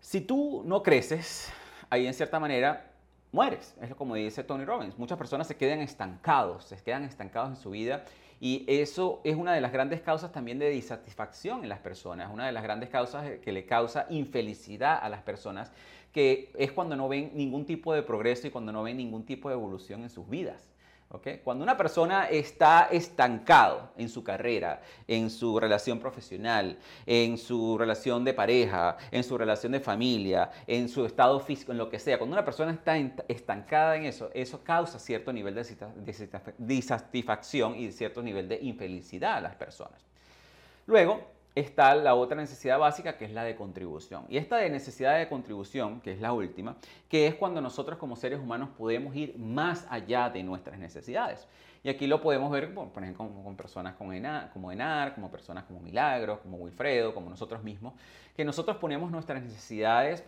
Si 0.00 0.20
tú 0.20 0.62
no 0.66 0.82
creces, 0.82 1.50
ahí 1.88 2.06
en 2.06 2.12
cierta 2.12 2.38
manera 2.38 2.92
mueres. 3.32 3.74
Es 3.80 3.94
como 3.94 4.14
dice 4.16 4.44
Tony 4.44 4.66
Robbins. 4.66 4.98
Muchas 4.98 5.16
personas 5.16 5.46
se 5.46 5.56
quedan 5.56 5.80
estancados, 5.80 6.64
se 6.64 6.76
quedan 6.76 7.04
estancados 7.04 7.48
en 7.50 7.56
su 7.56 7.70
vida 7.70 8.04
y 8.40 8.64
eso 8.68 9.20
es 9.24 9.36
una 9.36 9.52
de 9.52 9.60
las 9.60 9.72
grandes 9.72 10.00
causas 10.00 10.32
también 10.32 10.58
de 10.58 10.70
disatisfacción 10.70 11.62
en 11.62 11.68
las 11.68 11.78
personas, 11.78 12.30
una 12.32 12.46
de 12.46 12.52
las 12.52 12.62
grandes 12.62 12.88
causas 12.88 13.38
que 13.42 13.52
le 13.52 13.66
causa 13.66 14.06
infelicidad 14.08 14.98
a 15.02 15.08
las 15.08 15.22
personas 15.22 15.70
que 16.12 16.50
es 16.56 16.72
cuando 16.72 16.96
no 16.96 17.08
ven 17.08 17.32
ningún 17.34 17.64
tipo 17.64 17.94
de 17.94 18.02
progreso 18.02 18.46
y 18.46 18.50
cuando 18.50 18.72
no 18.72 18.82
ven 18.82 18.96
ningún 18.96 19.24
tipo 19.24 19.48
de 19.48 19.54
evolución 19.54 20.02
en 20.02 20.10
sus 20.10 20.28
vidas. 20.28 20.70
Cuando 21.42 21.64
una 21.64 21.76
persona 21.76 22.26
está 22.26 22.88
estancado 22.92 23.90
en 23.96 24.08
su 24.08 24.22
carrera, 24.22 24.80
en 25.08 25.28
su 25.28 25.58
relación 25.58 25.98
profesional, 25.98 26.78
en 27.04 27.36
su 27.36 27.76
relación 27.76 28.24
de 28.24 28.32
pareja, 28.32 28.96
en 29.10 29.24
su 29.24 29.36
relación 29.36 29.72
de 29.72 29.80
familia, 29.80 30.52
en 30.68 30.88
su 30.88 31.04
estado 31.04 31.40
físico, 31.40 31.72
en 31.72 31.78
lo 31.78 31.90
que 31.90 31.98
sea, 31.98 32.16
cuando 32.16 32.34
una 32.34 32.44
persona 32.44 32.70
está 32.70 32.96
estancada 33.26 33.96
en 33.96 34.04
eso, 34.04 34.30
eso 34.34 34.62
causa 34.62 35.00
cierto 35.00 35.32
nivel 35.32 35.56
de 35.56 35.66
disatisfacción 36.58 37.74
y 37.74 37.90
cierto 37.90 38.22
nivel 38.22 38.48
de 38.48 38.60
infelicidad 38.62 39.38
a 39.38 39.40
las 39.40 39.56
personas. 39.56 40.00
Luego, 40.86 41.26
está 41.54 41.94
la 41.94 42.14
otra 42.14 42.36
necesidad 42.36 42.78
básica 42.78 43.16
que 43.16 43.24
es 43.24 43.32
la 43.32 43.44
de 43.44 43.56
contribución. 43.56 44.24
Y 44.28 44.36
esta 44.36 44.56
de 44.56 44.70
necesidad 44.70 45.18
de 45.18 45.28
contribución, 45.28 46.00
que 46.00 46.12
es 46.12 46.20
la 46.20 46.32
última, 46.32 46.76
que 47.08 47.26
es 47.26 47.34
cuando 47.34 47.60
nosotros 47.60 47.98
como 47.98 48.16
seres 48.16 48.40
humanos 48.40 48.70
podemos 48.76 49.14
ir 49.16 49.36
más 49.38 49.86
allá 49.90 50.30
de 50.30 50.42
nuestras 50.42 50.78
necesidades. 50.78 51.46
Y 51.82 51.88
aquí 51.88 52.06
lo 52.06 52.20
podemos 52.20 52.50
ver, 52.50 52.74
por 52.74 53.02
ejemplo, 53.02 53.30
con, 53.42 53.56
personas 53.56 53.94
como 53.94 54.12
Enar, 54.12 54.50
como 54.52 54.70
Enar, 54.70 55.14
como 55.14 55.30
personas 55.30 55.64
como 55.64 55.80
Milagros, 55.80 56.40
como 56.40 56.58
Wilfredo, 56.58 57.14
como 57.14 57.30
nosotros 57.30 57.62
mismos, 57.62 57.94
que 58.36 58.44
nosotros 58.44 58.76
ponemos 58.76 59.10
nuestras 59.10 59.42
necesidades 59.42 60.24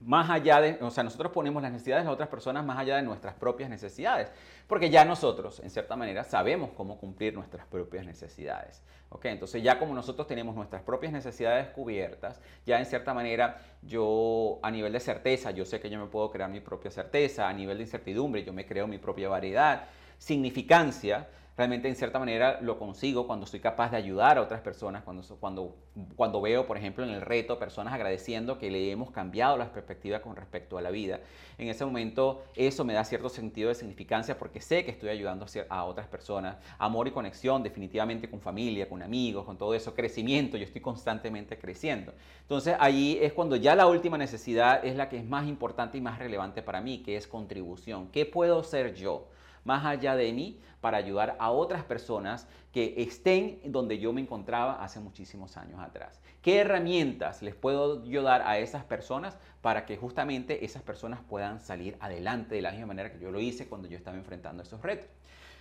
más 0.00 0.30
allá 0.30 0.60
de, 0.60 0.78
o 0.80 0.90
sea, 0.90 1.02
nosotros 1.02 1.32
ponemos 1.32 1.62
las 1.62 1.72
necesidades 1.72 2.04
de 2.04 2.10
otras 2.10 2.28
personas 2.28 2.64
más 2.64 2.78
allá 2.78 2.96
de 2.96 3.02
nuestras 3.02 3.34
propias 3.34 3.68
necesidades, 3.68 4.30
porque 4.66 4.90
ya 4.90 5.04
nosotros, 5.04 5.60
en 5.60 5.70
cierta 5.70 5.96
manera, 5.96 6.24
sabemos 6.24 6.70
cómo 6.76 6.98
cumplir 6.98 7.34
nuestras 7.34 7.66
propias 7.66 8.06
necesidades. 8.06 8.82
¿ok? 9.10 9.24
Entonces 9.26 9.62
ya 9.62 9.78
como 9.78 9.94
nosotros 9.94 10.26
tenemos 10.26 10.54
nuestras 10.54 10.82
propias 10.82 11.12
necesidades 11.12 11.68
cubiertas, 11.68 12.40
ya 12.66 12.78
en 12.78 12.86
cierta 12.86 13.14
manera 13.14 13.60
yo 13.82 14.58
a 14.62 14.70
nivel 14.70 14.92
de 14.92 15.00
certeza, 15.00 15.50
yo 15.50 15.64
sé 15.64 15.80
que 15.80 15.90
yo 15.90 15.98
me 15.98 16.06
puedo 16.06 16.30
crear 16.30 16.50
mi 16.50 16.60
propia 16.60 16.90
certeza, 16.90 17.48
a 17.48 17.52
nivel 17.52 17.78
de 17.78 17.84
incertidumbre, 17.84 18.44
yo 18.44 18.52
me 18.52 18.66
creo 18.66 18.86
mi 18.86 18.98
propia 18.98 19.28
variedad, 19.28 19.84
significancia, 20.18 21.28
realmente 21.58 21.88
en 21.88 21.96
cierta 21.96 22.20
manera 22.20 22.60
lo 22.60 22.78
consigo 22.78 23.26
cuando 23.26 23.44
soy 23.44 23.58
capaz 23.58 23.90
de 23.90 23.96
ayudar 23.96 24.38
a 24.38 24.42
otras 24.42 24.60
personas, 24.60 25.02
cuando, 25.02 25.24
cuando, 25.40 25.76
cuando 26.14 26.40
veo, 26.40 26.64
por 26.66 26.78
ejemplo, 26.78 27.02
en 27.02 27.10
el 27.10 27.20
reto, 27.20 27.58
personas 27.58 27.92
agradeciendo 27.92 28.60
que 28.60 28.70
le 28.70 28.92
hemos 28.92 29.10
cambiado 29.10 29.56
las 29.56 29.68
perspectivas 29.70 30.20
con 30.20 30.36
respecto 30.36 30.78
a 30.78 30.82
la 30.82 30.90
vida. 30.90 31.18
En 31.58 31.66
ese 31.66 31.84
momento 31.84 32.44
eso 32.54 32.84
me 32.84 32.92
da 32.92 33.02
cierto 33.02 33.28
sentido 33.28 33.70
de 33.70 33.74
significancia 33.74 34.38
porque 34.38 34.60
sé 34.60 34.84
que 34.84 34.92
estoy 34.92 35.08
ayudando 35.08 35.46
a 35.68 35.84
otras 35.84 36.06
personas. 36.06 36.58
Amor 36.78 37.08
y 37.08 37.10
conexión 37.10 37.64
definitivamente 37.64 38.30
con 38.30 38.40
familia, 38.40 38.88
con 38.88 39.02
amigos, 39.02 39.44
con 39.44 39.58
todo 39.58 39.74
eso. 39.74 39.96
Crecimiento, 39.96 40.56
yo 40.56 40.64
estoy 40.64 40.80
constantemente 40.80 41.58
creciendo. 41.58 42.12
Entonces 42.42 42.76
ahí 42.78 43.18
es 43.20 43.32
cuando 43.32 43.56
ya 43.56 43.74
la 43.74 43.88
última 43.88 44.16
necesidad 44.16 44.84
es 44.84 44.94
la 44.94 45.08
que 45.08 45.16
es 45.16 45.24
más 45.24 45.48
importante 45.48 45.98
y 45.98 46.00
más 46.00 46.20
relevante 46.20 46.62
para 46.62 46.80
mí, 46.80 47.02
que 47.02 47.16
es 47.16 47.26
contribución. 47.26 48.12
¿Qué 48.12 48.26
puedo 48.26 48.62
ser 48.62 48.94
yo? 48.94 49.26
Más 49.68 49.84
allá 49.84 50.16
de 50.16 50.32
mí 50.32 50.58
para 50.80 50.96
ayudar 50.96 51.36
a 51.38 51.50
otras 51.50 51.84
personas 51.84 52.48
que 52.72 52.94
estén 52.96 53.60
donde 53.66 53.98
yo 53.98 54.14
me 54.14 54.22
encontraba 54.22 54.82
hace 54.82 54.98
muchísimos 54.98 55.58
años 55.58 55.78
atrás. 55.78 56.22
¿Qué 56.40 56.60
herramientas 56.60 57.42
les 57.42 57.54
puedo 57.54 58.02
yo 58.06 58.22
dar 58.22 58.40
a 58.46 58.58
esas 58.58 58.84
personas 58.84 59.36
para 59.60 59.84
que 59.84 59.98
justamente 59.98 60.64
esas 60.64 60.82
personas 60.82 61.20
puedan 61.28 61.60
salir 61.60 61.98
adelante 62.00 62.54
de 62.54 62.62
la 62.62 62.70
misma 62.70 62.86
manera 62.86 63.12
que 63.12 63.18
yo 63.18 63.30
lo 63.30 63.40
hice 63.40 63.68
cuando 63.68 63.88
yo 63.88 63.98
estaba 63.98 64.16
enfrentando 64.16 64.62
esos 64.62 64.80
retos? 64.80 65.10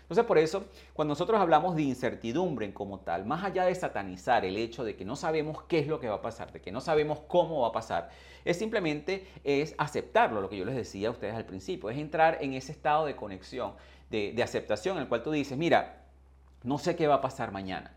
Entonces, 0.03 0.23
por 0.23 0.37
eso, 0.37 0.63
cuando 0.93 1.11
nosotros 1.11 1.37
hablamos 1.41 1.75
de 1.75 1.81
incertidumbre 1.81 2.73
como 2.73 3.01
tal, 3.01 3.25
más 3.25 3.43
allá 3.43 3.65
de 3.65 3.75
satanizar 3.75 4.45
el 4.45 4.55
hecho 4.55 4.85
de 4.85 4.95
que 4.95 5.03
no 5.03 5.17
sabemos 5.17 5.63
qué 5.63 5.79
es 5.79 5.87
lo 5.87 5.99
que 5.99 6.07
va 6.07 6.15
a 6.15 6.21
pasar, 6.21 6.53
de 6.53 6.61
que 6.61 6.71
no 6.71 6.79
sabemos 6.79 7.19
cómo 7.27 7.63
va 7.63 7.67
a 7.67 7.71
pasar, 7.73 8.09
es 8.45 8.57
simplemente 8.57 9.27
es 9.43 9.75
aceptarlo, 9.77 10.39
lo 10.39 10.47
que 10.47 10.55
yo 10.55 10.63
les 10.63 10.77
decía 10.77 11.09
a 11.09 11.11
ustedes 11.11 11.35
al 11.35 11.43
principio, 11.43 11.89
es 11.89 11.97
entrar 11.97 12.37
en 12.39 12.53
ese 12.53 12.71
estado 12.71 13.05
de 13.05 13.17
conexión 13.17 13.73
de, 14.09 14.41
aceptación 14.43 14.97
en 14.97 15.03
el 15.03 15.09
cual 15.09 15.23
tú 15.23 15.31
dices, 15.31 15.57
mira, 15.57 16.03
no 16.63 16.77
sé 16.77 16.95
qué 16.95 17.07
va 17.07 17.15
a 17.15 17.21
pasar 17.21 17.51
mañana, 17.51 17.91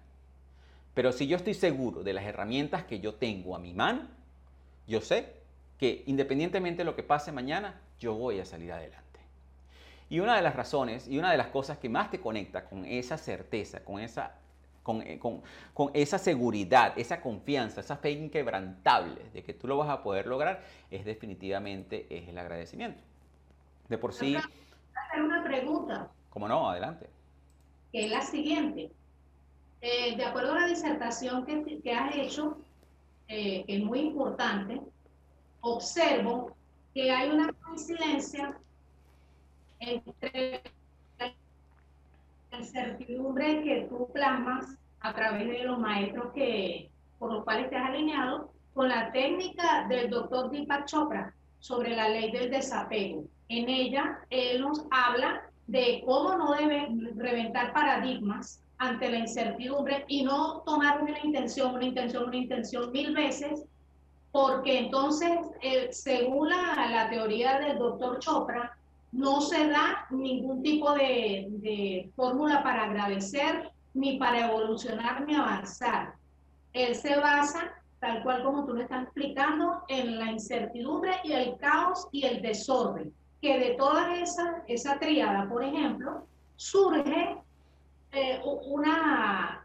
pero 0.95 1.13
si 1.13 1.27
yo 1.27 1.37
estoy 1.37 1.55
seguro 1.55 2.03
de 2.03 2.13
las 2.13 2.25
herramientas 2.25 2.85
que 2.85 3.01
yo 3.01 3.15
tengo 3.15 3.55
a 3.55 3.59
mi 3.59 3.73
mano, 3.73 4.09
yo 4.87 5.01
sé 5.01 5.35
que 5.79 6.03
independientemente 6.07 6.79
de 6.79 6.85
lo 6.85 6.97
que 6.97 7.03
pase 7.03 7.33
mañana, 7.33 7.81
yo 7.99 8.15
voy 8.15 8.41
a 8.41 8.45
salir 8.45 8.73
adelante. 8.73 9.21
Y 10.11 10.19
una 10.19 10.35
de 10.35 10.43
las 10.43 10.57
razones 10.57 11.07
y 11.07 11.19
una 11.19 11.31
de 11.31 11.39
las 11.39 11.47
cosas 11.47 11.79
que 11.79 11.89
más 11.89 12.11
te 12.11 12.21
conecta 12.21 12.65
con 12.65 12.85
esa 12.85 13.17
certeza, 13.17 13.85
con 13.85 14.01
esa, 14.01 14.35
con, 14.83 15.03
eh, 15.03 15.19
con, 15.21 15.43
con 15.73 15.91
esa 15.95 16.19
seguridad, 16.19 16.99
esa 16.99 17.21
confianza, 17.21 17.81
esa 17.81 17.97
fe 17.97 18.11
inquebrantable 18.11 19.23
de 19.33 19.43
que 19.45 19.55
tú 19.55 19.69
lo 19.69 19.77
vas 19.77 19.89
a 19.89 20.03
poder 20.03 20.27
lograr, 20.27 20.63
es 20.91 21.05
definitivamente 21.05 22.07
es 22.11 22.29
el 22.29 22.37
agradecimiento. 22.37 23.01
De 23.89 23.97
por 23.97 24.13
sí 24.13 24.37
hacer 25.11 25.23
una 25.23 25.43
pregunta. 25.43 26.11
¿Cómo 26.31 26.49
no? 26.49 26.71
Adelante. 26.71 27.09
Que 27.93 28.07
es 28.07 28.11
la 28.11 28.23
siguiente. 28.23 28.91
Eh, 29.81 30.17
de 30.17 30.25
acuerdo 30.25 30.53
a 30.53 30.61
la 30.61 30.67
disertación 30.67 31.45
que, 31.45 31.81
que 31.81 31.93
has 31.93 32.15
hecho, 32.15 32.59
eh, 33.29 33.65
que 33.67 33.77
es 33.77 33.85
muy 33.85 34.01
importante, 34.01 34.81
observo 35.61 36.55
que 36.95 37.11
hay 37.11 37.31
una 37.31 37.53
coincidencia 37.53 38.59
entre 39.79 40.63
la 41.19 42.59
incertidumbre 42.59 43.63
que 43.63 43.87
tú 43.89 44.11
plasmas 44.13 44.77
a 45.01 45.15
través 45.15 45.49
de 45.49 45.65
los 45.65 45.79
maestros 45.79 46.33
que, 46.35 46.91
por 47.19 47.33
los 47.33 47.45
cuales 47.45 47.71
te 47.71 47.77
has 47.77 47.89
alineado 47.89 48.53
con 48.75 48.89
la 48.89 49.11
técnica 49.13 49.87
del 49.89 50.11
doctor 50.11 50.51
Deepak 50.51 50.85
Chopra 50.85 51.35
sobre 51.59 51.97
la 51.97 52.09
ley 52.09 52.31
del 52.31 52.51
desapego. 52.51 53.25
En 53.51 53.69
ella, 53.69 54.21
él 54.31 54.61
nos 54.61 54.85
habla 54.93 55.43
de 55.67 56.05
cómo 56.07 56.37
no 56.37 56.53
debe 56.53 56.87
reventar 57.17 57.73
paradigmas 57.73 58.63
ante 58.79 59.11
la 59.11 59.19
incertidumbre 59.19 60.05
y 60.07 60.23
no 60.23 60.61
tomar 60.65 61.03
una 61.03 61.19
intención, 61.25 61.75
una 61.75 61.85
intención, 61.85 62.29
una 62.29 62.37
intención 62.37 62.93
mil 62.93 63.13
veces, 63.13 63.65
porque 64.31 64.79
entonces, 64.79 65.33
eh, 65.63 65.89
según 65.91 66.51
la, 66.51 67.09
teoría 67.11 67.59
del 67.59 67.77
doctor 67.77 68.21
Chopra, 68.21 68.79
no 69.11 69.41
se 69.41 69.67
da 69.67 70.07
ningún 70.11 70.63
tipo 70.63 70.93
de, 70.95 71.49
de 71.51 72.09
fórmula 72.15 72.63
para 72.63 72.85
agradecer, 72.85 73.69
ni 73.95 74.17
para 74.17 74.47
evolucionar, 74.47 75.27
ni 75.27 75.35
avanzar. 75.35 76.15
Él 76.73 76.95
se 76.95 77.17
basa, 77.17 77.73
tal 77.99 78.23
cual 78.23 78.45
como 78.45 78.65
tú 78.65 78.75
lo 78.75 78.83
estás 78.83 79.03
explicando, 79.03 79.83
en 79.89 80.21
la 80.21 80.31
incertidumbre 80.31 81.17
y 81.25 81.33
el 81.33 81.57
caos 81.57 82.07
y 82.13 82.25
el 82.25 82.41
desorden 82.43 83.13
que 83.41 83.59
de 83.59 83.71
toda 83.75 84.17
esa, 84.17 84.63
esa 84.69 84.99
triada, 84.99 85.49
por 85.49 85.65
ejemplo, 85.65 86.27
surge 86.57 87.37
eh, 88.13 88.41
una 88.45 89.65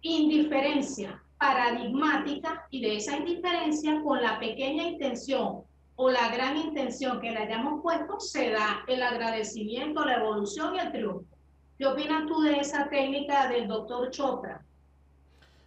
indiferencia 0.00 1.22
paradigmática 1.38 2.66
y 2.70 2.80
de 2.80 2.96
esa 2.96 3.16
indiferencia 3.16 4.02
con 4.02 4.22
la 4.22 4.38
pequeña 4.38 4.84
intención 4.84 5.62
o 5.96 6.10
la 6.10 6.28
gran 6.28 6.56
intención 6.56 7.20
que 7.20 7.30
le 7.30 7.38
hayamos 7.38 7.82
puesto, 7.82 8.18
se 8.18 8.50
da 8.50 8.84
el 8.88 9.02
agradecimiento, 9.02 10.04
la 10.04 10.16
evolución 10.16 10.74
y 10.74 10.78
el 10.78 10.92
triunfo. 10.92 11.36
¿Qué 11.78 11.86
opinas 11.86 12.26
tú 12.26 12.40
de 12.40 12.58
esa 12.60 12.88
técnica 12.88 13.48
del 13.48 13.68
doctor 13.68 14.10
Chopra? 14.10 14.64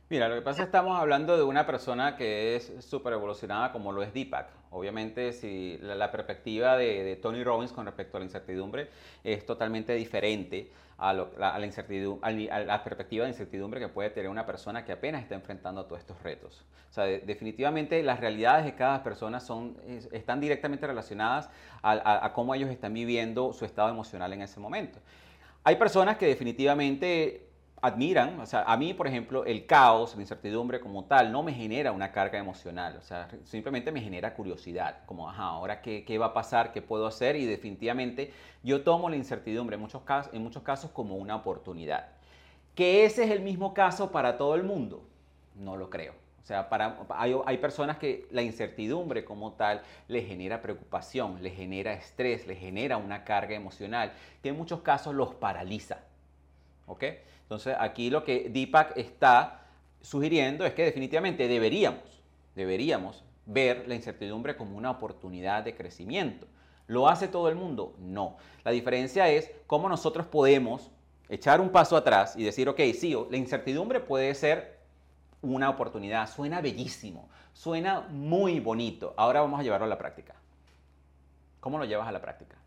Mira, 0.09 0.29
lo 0.29 0.35
que 0.35 0.41
pasa 0.41 0.61
es 0.61 0.67
que 0.67 0.77
estamos 0.77 0.97
hablando 0.97 1.35
de 1.35 1.43
una 1.43 1.65
persona 1.65 2.15
que 2.15 2.55
es 2.55 2.71
súper 2.79 3.11
evolucionada 3.11 3.73
como 3.73 3.91
lo 3.91 4.01
es 4.01 4.13
Deepak. 4.13 4.47
Obviamente, 4.69 5.33
si 5.33 5.77
la, 5.81 6.09
perspectiva 6.11 6.77
de, 6.77 7.17
Tony 7.17 7.43
Robbins 7.43 7.73
con 7.73 7.85
respecto 7.85 8.15
a 8.15 8.21
la 8.21 8.25
incertidumbre 8.25 8.89
es 9.25 9.45
totalmente 9.45 9.93
diferente 9.95 10.71
a, 10.97 11.11
la, 11.11 11.65
incertidumbre, 11.65 12.49
a, 12.49 12.59
la, 12.59 12.83
perspectiva 12.85 13.25
de 13.25 13.31
incertidumbre 13.31 13.81
que 13.81 13.89
puede 13.89 14.09
tener 14.09 14.29
una 14.29 14.45
persona 14.45 14.85
que 14.85 14.93
apenas 14.93 15.23
está 15.23 15.35
enfrentando 15.35 15.85
todos 15.85 15.99
estos 15.99 16.23
retos. 16.23 16.63
O 16.89 16.93
sea, 16.93 17.03
definitivamente 17.03 18.01
las 18.01 18.21
realidades 18.21 18.63
de 18.63 18.75
cada 18.75 19.03
persona 19.03 19.41
son, 19.41 19.75
están 20.13 20.39
directamente 20.39 20.87
relacionadas 20.87 21.49
a 21.81 22.31
cómo 22.33 22.55
ellos 22.55 22.69
están 22.69 22.93
viviendo 22.93 23.51
su 23.51 23.65
estado 23.65 23.89
emocional 23.89 24.31
en 24.31 24.41
ese 24.41 24.61
momento. 24.61 24.99
Hay 25.65 25.75
personas 25.75 26.17
que 26.17 26.27
definitivamente 26.27 27.46
admiran, 27.81 28.39
o 28.39 28.45
sea, 28.45 28.63
a 28.63 28.75
mí, 28.75 28.93
por 28.93 29.07
ejemplo, 29.07 29.45
el 29.45 29.65
caos, 29.65 30.15
la 30.15 30.21
incertidumbre 30.21 30.79
como 30.79 31.05
tal, 31.05 31.31
no 31.31 31.43
me 31.43 31.53
genera 31.53 31.91
una 31.91 32.11
carga 32.11 32.39
emocional, 32.39 32.97
o 32.97 33.01
sea, 33.01 33.27
simplemente 33.43 33.91
me 33.91 34.01
genera 34.01 34.33
curiosidad, 34.33 35.05
como, 35.05 35.29
ajá, 35.29 35.43
ahora 35.43 35.81
qué, 35.81 36.03
qué 36.03 36.17
va 36.17 36.27
a 36.27 36.33
pasar, 36.33 36.71
qué 36.71 36.81
puedo 36.81 37.05
hacer, 37.05 37.35
y 37.35 37.45
definitivamente 37.45 38.33
yo 38.63 38.83
tomo 38.83 39.09
la 39.09 39.15
incertidumbre 39.15 39.75
en 39.75 39.81
muchos, 39.81 40.01
casos, 40.01 40.33
en 40.33 40.43
muchos 40.43 40.63
casos 40.63 40.89
como 40.91 41.17
una 41.17 41.35
oportunidad. 41.35 42.07
¿Que 42.73 43.05
ese 43.05 43.23
es 43.25 43.31
el 43.31 43.41
mismo 43.41 43.73
caso 43.73 44.11
para 44.11 44.37
todo 44.37 44.55
el 44.55 44.63
mundo? 44.63 45.03
No 45.55 45.77
lo 45.77 45.89
creo. 45.89 46.13
O 46.41 46.45
sea, 46.47 46.69
para, 46.69 46.97
hay, 47.09 47.35
hay 47.45 47.57
personas 47.57 47.97
que 47.97 48.25
la 48.31 48.41
incertidumbre 48.41 49.25
como 49.25 49.53
tal 49.53 49.81
les 50.07 50.25
genera 50.25 50.61
preocupación, 50.61 51.43
les 51.43 51.55
genera 51.55 51.93
estrés, 51.93 52.47
les 52.47 52.57
genera 52.57 52.97
una 52.97 53.23
carga 53.23 53.55
emocional 53.55 54.13
que 54.41 54.49
en 54.49 54.57
muchos 54.57 54.81
casos 54.81 55.13
los 55.13 55.35
paraliza. 55.35 55.99
¿Ok? 56.85 57.03
Entonces 57.47 57.77
aquí 57.79 58.09
lo 58.09 58.25
que 58.25 58.49
Deepak 58.49 58.97
está 58.97 59.61
sugiriendo 60.01 60.65
es 60.65 60.73
que 60.73 60.83
definitivamente 60.83 61.47
deberíamos, 61.47 62.01
deberíamos 62.55 63.23
ver 63.45 63.87
la 63.87 63.95
incertidumbre 63.95 64.57
como 64.57 64.77
una 64.77 64.91
oportunidad 64.91 65.63
de 65.63 65.73
crecimiento. 65.73 66.45
¿Lo 66.87 67.07
hace 67.07 67.29
todo 67.29 67.47
el 67.47 67.55
mundo? 67.55 67.95
No. 67.99 68.35
La 68.65 68.71
diferencia 68.71 69.29
es 69.29 69.49
cómo 69.65 69.87
nosotros 69.87 70.25
podemos 70.27 70.91
echar 71.29 71.61
un 71.61 71.69
paso 71.69 71.95
atrás 71.95 72.35
y 72.35 72.43
decir, 72.43 72.67
ok, 72.67 72.81
sí, 72.97 73.15
la 73.29 73.37
incertidumbre 73.37 74.01
puede 74.01 74.35
ser 74.35 74.79
una 75.41 75.69
oportunidad. 75.69 76.29
Suena 76.29 76.59
bellísimo, 76.59 77.29
suena 77.53 78.01
muy 78.09 78.59
bonito. 78.59 79.13
Ahora 79.15 79.39
vamos 79.39 79.59
a 79.59 79.63
llevarlo 79.63 79.85
a 79.85 79.89
la 79.89 79.97
práctica. 79.97 80.35
¿Cómo 81.61 81.77
lo 81.77 81.85
llevas 81.85 82.07
a 82.07 82.11
la 82.11 82.21
práctica? 82.21 82.57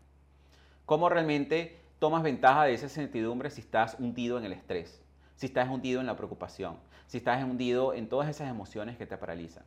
¿Cómo 0.87 1.07
realmente 1.07 1.80
tomas 2.01 2.23
ventaja 2.23 2.63
de 2.63 2.73
esa 2.73 2.85
incertidumbre 2.85 3.51
si 3.51 3.61
estás 3.61 3.95
hundido 3.99 4.39
en 4.39 4.45
el 4.45 4.53
estrés, 4.53 4.99
si 5.35 5.45
estás 5.45 5.69
hundido 5.69 6.01
en 6.01 6.07
la 6.07 6.15
preocupación, 6.15 6.77
si 7.05 7.17
estás 7.17 7.43
hundido 7.43 7.93
en 7.93 8.09
todas 8.09 8.27
esas 8.27 8.49
emociones 8.49 8.97
que 8.97 9.05
te 9.05 9.17
paralizan. 9.17 9.63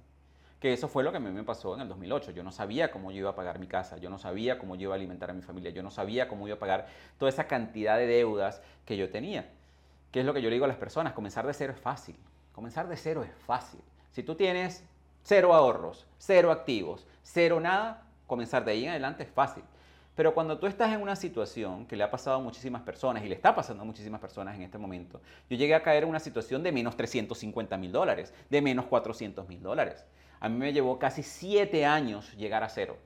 Que 0.59 0.73
eso 0.73 0.89
fue 0.89 1.05
lo 1.05 1.13
que 1.13 1.19
a 1.19 1.21
mí 1.21 1.31
me 1.31 1.45
pasó 1.45 1.77
en 1.77 1.83
el 1.83 1.89
2008. 1.89 2.33
Yo 2.33 2.43
no 2.43 2.51
sabía 2.51 2.91
cómo 2.91 3.13
yo 3.13 3.19
iba 3.19 3.31
a 3.31 3.37
pagar 3.37 3.61
mi 3.61 3.69
casa, 3.69 3.99
yo 3.99 4.11
no 4.11 4.19
sabía 4.19 4.59
cómo 4.59 4.75
yo 4.75 4.89
iba 4.89 4.95
a 4.95 4.97
alimentar 4.97 5.31
a 5.31 5.33
mi 5.33 5.43
familia, 5.43 5.71
yo 5.71 5.85
no 5.85 5.93
sabía 5.93 6.27
cómo 6.27 6.49
iba 6.49 6.57
a 6.57 6.59
pagar 6.59 6.89
toda 7.19 7.29
esa 7.29 7.47
cantidad 7.47 7.99
de 7.99 8.09
deudas 8.09 8.61
que 8.85 8.97
yo 8.97 9.11
tenía. 9.11 9.49
¿Qué 10.11 10.19
es 10.19 10.27
lo 10.27 10.35
que 10.35 10.43
yo 10.43 10.49
le 10.49 10.57
digo 10.57 10.65
a 10.65 10.69
las 10.69 10.77
personas? 10.77 11.13
Comenzar 11.13 11.47
de 11.47 11.55
cero 11.55 11.73
es 11.73 11.81
fácil. 11.81 12.17
Comenzar 12.51 12.89
de 12.89 12.97
cero 12.97 13.23
es 13.23 13.33
fácil. 13.47 13.81
Si 14.11 14.25
tú 14.25 14.35
tienes 14.35 14.83
cero 15.23 15.55
ahorros, 15.55 16.05
cero 16.19 16.51
activos, 16.51 17.07
cero 17.23 17.61
nada, 17.61 18.03
comenzar 18.27 18.65
de 18.65 18.73
ahí 18.73 18.83
en 18.87 18.91
adelante 18.91 19.23
es 19.23 19.31
fácil. 19.31 19.63
Pero 20.15 20.33
cuando 20.33 20.59
tú 20.59 20.67
estás 20.67 20.93
en 20.93 21.03
una 21.03 21.17
situación 21.17 21.87
que 21.87 21.97
le 21.97 22.05
ha 22.05 22.11
pasado 22.11 22.37
a 22.37 22.41
muchísimas 22.41 22.83
personas 22.83 23.25
y 23.25 23.29
le 23.29 23.35
está 23.35 23.55
pasando 23.55 23.83
a 23.83 23.87
muchísimas 23.87 24.21
personas 24.21 24.55
en 24.55 24.63
este 24.63 24.79
momento, 24.79 25.21
yo 25.51 25.57
llegué 25.57 25.75
a 25.75 25.83
caer 25.83 26.05
en 26.05 26.09
una 26.09 26.21
situación 26.21 26.63
de 26.63 26.71
menos 26.71 26.97
350 26.97 27.77
mil 27.77 27.91
dólares, 27.91 28.33
de 28.49 28.63
menos 28.63 28.87
400 28.87 29.49
mil 29.49 29.61
dólares. 29.61 30.05
A 30.39 30.49
mí 30.49 30.57
me 30.57 30.73
llevó 30.73 30.99
casi 30.99 31.23
siete 31.23 31.85
años 31.85 32.33
llegar 32.37 32.63
a 32.63 32.69
cero, 32.69 32.97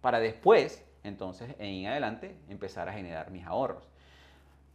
para 0.00 0.20
después, 0.20 0.84
entonces, 1.04 1.54
en 1.58 1.86
adelante, 1.86 2.34
empezar 2.48 2.88
a 2.88 2.92
generar 2.92 3.30
mis 3.30 3.44
ahorros. 3.44 3.84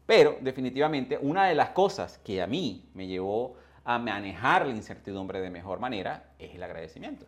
Pero 0.05 0.37
definitivamente 0.41 1.17
una 1.19 1.47
de 1.47 1.55
las 1.55 1.69
cosas 1.69 2.19
que 2.19 2.41
a 2.41 2.47
mí 2.47 2.89
me 2.93 3.07
llevó 3.07 3.55
a 3.85 3.97
manejar 3.97 4.67
la 4.67 4.73
incertidumbre 4.73 5.41
de 5.41 5.49
mejor 5.49 5.79
manera 5.79 6.31
es 6.37 6.53
el 6.53 6.61
agradecimiento. 6.61 7.25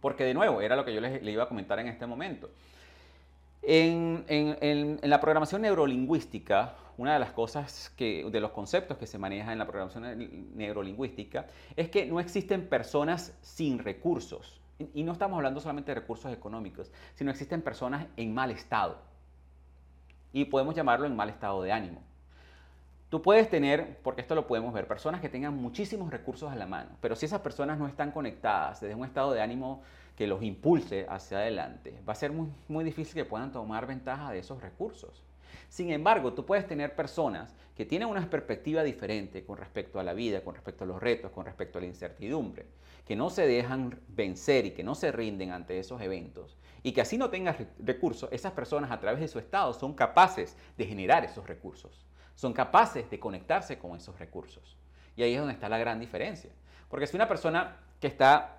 Porque 0.00 0.24
de 0.24 0.34
nuevo, 0.34 0.60
era 0.60 0.76
lo 0.76 0.84
que 0.84 0.92
yo 0.92 1.00
le, 1.00 1.22
le 1.22 1.30
iba 1.30 1.44
a 1.44 1.48
comentar 1.48 1.78
en 1.78 1.88
este 1.88 2.06
momento. 2.06 2.50
En, 3.62 4.98
la 5.02 5.20
programación 5.20 5.62
neurolingüística, 5.62 6.76
una 6.98 7.14
de 7.14 7.18
las 7.18 7.32
cosas 7.32 7.92
que, 7.96 8.28
de 8.30 8.40
los 8.40 8.52
conceptos 8.52 8.96
que 8.96 9.06
se 9.06 9.18
maneja 9.18 9.52
en 9.52 9.58
la 9.58 9.66
programación 9.66 10.54
neurolingüística 10.54 11.46
es 11.74 11.88
que 11.88 12.06
no 12.06 12.20
existen 12.20 12.68
personas 12.68 13.36
sin 13.42 13.78
recursos. 13.78 14.60
Y 14.94 15.02
no 15.02 15.12
estamos 15.12 15.36
hablando 15.36 15.60
solamente 15.60 15.92
de 15.92 16.00
recursos 16.00 16.32
económicos, 16.32 16.92
sino 17.14 17.30
existen 17.30 17.62
personas 17.62 18.06
en 18.16 18.34
mal 18.34 18.50
estado. 18.50 18.98
Y 20.32 20.44
podemos 20.44 20.74
llamarlo 20.74 21.06
en 21.06 21.16
mal 21.16 21.30
estado 21.30 21.62
de 21.62 21.72
ánimo. 21.72 22.02
Tú 23.08 23.22
puedes 23.22 23.48
tener, 23.48 23.98
porque 24.02 24.20
esto 24.20 24.34
lo 24.34 24.48
podemos 24.48 24.74
ver, 24.74 24.88
personas 24.88 25.20
que 25.20 25.28
tengan 25.28 25.54
muchísimos 25.54 26.10
recursos 26.10 26.50
a 26.50 26.56
la 26.56 26.66
mano, 26.66 26.90
pero 27.00 27.14
si 27.14 27.26
esas 27.26 27.40
personas 27.40 27.78
no 27.78 27.86
están 27.86 28.10
conectadas 28.10 28.80
desde 28.80 28.96
un 28.96 29.04
estado 29.04 29.32
de 29.32 29.40
ánimo 29.40 29.82
que 30.16 30.26
los 30.26 30.42
impulse 30.42 31.06
hacia 31.08 31.38
adelante, 31.38 32.00
va 32.08 32.14
a 32.14 32.16
ser 32.16 32.32
muy, 32.32 32.48
muy 32.66 32.82
difícil 32.82 33.14
que 33.14 33.24
puedan 33.24 33.52
tomar 33.52 33.86
ventaja 33.86 34.32
de 34.32 34.40
esos 34.40 34.60
recursos. 34.60 35.22
Sin 35.68 35.90
embargo, 35.90 36.32
tú 36.32 36.44
puedes 36.44 36.66
tener 36.66 36.96
personas 36.96 37.54
que 37.76 37.84
tienen 37.84 38.08
una 38.08 38.28
perspectiva 38.28 38.82
diferente 38.82 39.44
con 39.44 39.56
respecto 39.56 40.00
a 40.00 40.02
la 40.02 40.14
vida, 40.14 40.42
con 40.42 40.54
respecto 40.54 40.84
a 40.84 40.86
los 40.86 41.00
retos, 41.00 41.30
con 41.30 41.44
respecto 41.44 41.78
a 41.78 41.82
la 41.82 41.86
incertidumbre, 41.86 42.66
que 43.06 43.14
no 43.14 43.30
se 43.30 43.46
dejan 43.46 44.00
vencer 44.08 44.66
y 44.66 44.70
que 44.72 44.82
no 44.82 44.94
se 44.94 45.12
rinden 45.12 45.52
ante 45.52 45.78
esos 45.78 46.00
eventos 46.00 46.56
y 46.82 46.92
que 46.92 47.00
así 47.00 47.18
no 47.18 47.30
tengan 47.30 47.56
recursos, 47.78 48.28
esas 48.32 48.52
personas 48.52 48.90
a 48.90 49.00
través 49.00 49.20
de 49.20 49.28
su 49.28 49.38
estado 49.38 49.72
son 49.74 49.94
capaces 49.94 50.56
de 50.76 50.86
generar 50.86 51.24
esos 51.24 51.46
recursos, 51.46 52.06
son 52.36 52.52
capaces 52.52 53.10
de 53.10 53.18
conectarse 53.18 53.78
con 53.78 53.96
esos 53.96 54.16
recursos. 54.18 54.76
Y 55.16 55.24
ahí 55.24 55.34
es 55.34 55.40
donde 55.40 55.54
está 55.54 55.68
la 55.68 55.78
gran 55.78 55.98
diferencia. 55.98 56.50
Porque 56.88 57.08
si 57.08 57.16
una 57.16 57.26
persona 57.26 57.76
que 58.00 58.06
está 58.06 58.58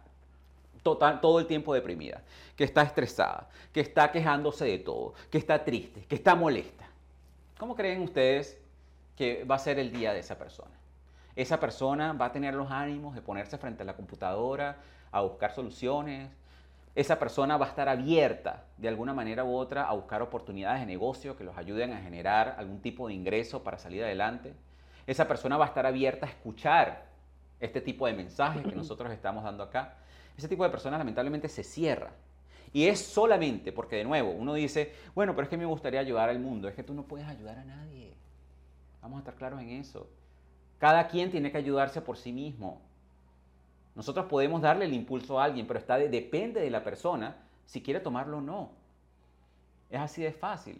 todo 0.83 1.39
el 1.39 1.47
tiempo 1.47 1.73
deprimida, 1.73 2.21
que 2.55 2.63
está 2.63 2.81
estresada, 2.81 3.49
que 3.71 3.79
está 3.79 4.11
quejándose 4.11 4.65
de 4.65 4.79
todo, 4.79 5.13
que 5.29 5.37
está 5.37 5.63
triste, 5.63 6.05
que 6.05 6.15
está 6.15 6.35
molesta. 6.35 6.85
¿Cómo 7.57 7.75
creen 7.75 8.01
ustedes 8.01 8.57
que 9.15 9.43
va 9.43 9.55
a 9.55 9.59
ser 9.59 9.79
el 9.79 9.91
día 9.91 10.13
de 10.13 10.19
esa 10.19 10.37
persona? 10.37 10.71
Esa 11.35 11.59
persona 11.59 12.13
va 12.13 12.25
a 12.25 12.31
tener 12.31 12.53
los 12.53 12.71
ánimos 12.71 13.15
de 13.15 13.21
ponerse 13.21 13.57
frente 13.57 13.83
a 13.83 13.85
la 13.85 13.95
computadora 13.95 14.77
a 15.11 15.21
buscar 15.21 15.53
soluciones. 15.53 16.29
Esa 16.97 17.19
persona 17.19 17.57
va 17.57 17.67
a 17.67 17.69
estar 17.69 17.87
abierta 17.87 18.65
de 18.77 18.87
alguna 18.87 19.13
manera 19.13 19.43
u 19.43 19.55
otra 19.55 19.87
a 19.87 19.93
buscar 19.93 20.21
oportunidades 20.21 20.81
de 20.81 20.87
negocio 20.87 21.37
que 21.37 21.43
los 21.43 21.57
ayuden 21.57 21.93
a 21.93 22.01
generar 22.01 22.55
algún 22.57 22.81
tipo 22.81 23.07
de 23.07 23.13
ingreso 23.13 23.63
para 23.63 23.77
salir 23.77 24.03
adelante. 24.03 24.53
Esa 25.05 25.27
persona 25.27 25.57
va 25.57 25.65
a 25.65 25.67
estar 25.69 25.85
abierta 25.85 26.25
a 26.25 26.29
escuchar 26.29 27.05
este 27.59 27.81
tipo 27.81 28.07
de 28.07 28.13
mensajes 28.13 28.63
que 28.63 28.71
nosotros 28.75 29.11
estamos 29.11 29.43
dando 29.43 29.63
acá 29.63 29.97
ese 30.37 30.47
tipo 30.47 30.63
de 30.63 30.69
personas 30.69 30.99
lamentablemente 30.99 31.49
se 31.49 31.63
cierra. 31.63 32.11
Y 32.71 32.85
es 32.85 32.99
solamente 32.99 33.71
porque, 33.71 33.95
de 33.95 34.03
nuevo, 34.03 34.31
uno 34.31 34.53
dice, 34.53 34.93
bueno, 35.15 35.33
pero 35.33 35.43
es 35.43 35.49
que 35.49 35.57
me 35.57 35.65
gustaría 35.65 35.99
ayudar 35.99 36.29
al 36.29 36.39
mundo. 36.39 36.67
Es 36.67 36.75
que 36.75 36.83
tú 36.83 36.93
no 36.93 37.03
puedes 37.03 37.27
ayudar 37.27 37.57
a 37.57 37.65
nadie. 37.65 38.13
Vamos 39.01 39.17
a 39.17 39.19
estar 39.19 39.35
claros 39.35 39.61
en 39.61 39.69
eso. 39.69 40.07
Cada 40.77 41.07
quien 41.07 41.31
tiene 41.31 41.51
que 41.51 41.57
ayudarse 41.57 42.01
por 42.01 42.17
sí 42.17 42.31
mismo. 42.31 42.81
Nosotros 43.97 44.27
podemos 44.27 44.61
darle 44.61 44.85
el 44.85 44.93
impulso 44.93 45.39
a 45.39 45.45
alguien, 45.45 45.65
pero 45.65 45.79
está 45.79 45.97
depende 45.97 46.61
de 46.61 46.69
la 46.69 46.83
persona 46.83 47.35
si 47.65 47.81
quiere 47.81 47.99
tomarlo 47.99 48.37
o 48.37 48.41
no. 48.41 48.69
Es 49.89 49.99
así 49.99 50.21
de 50.21 50.31
fácil. 50.31 50.79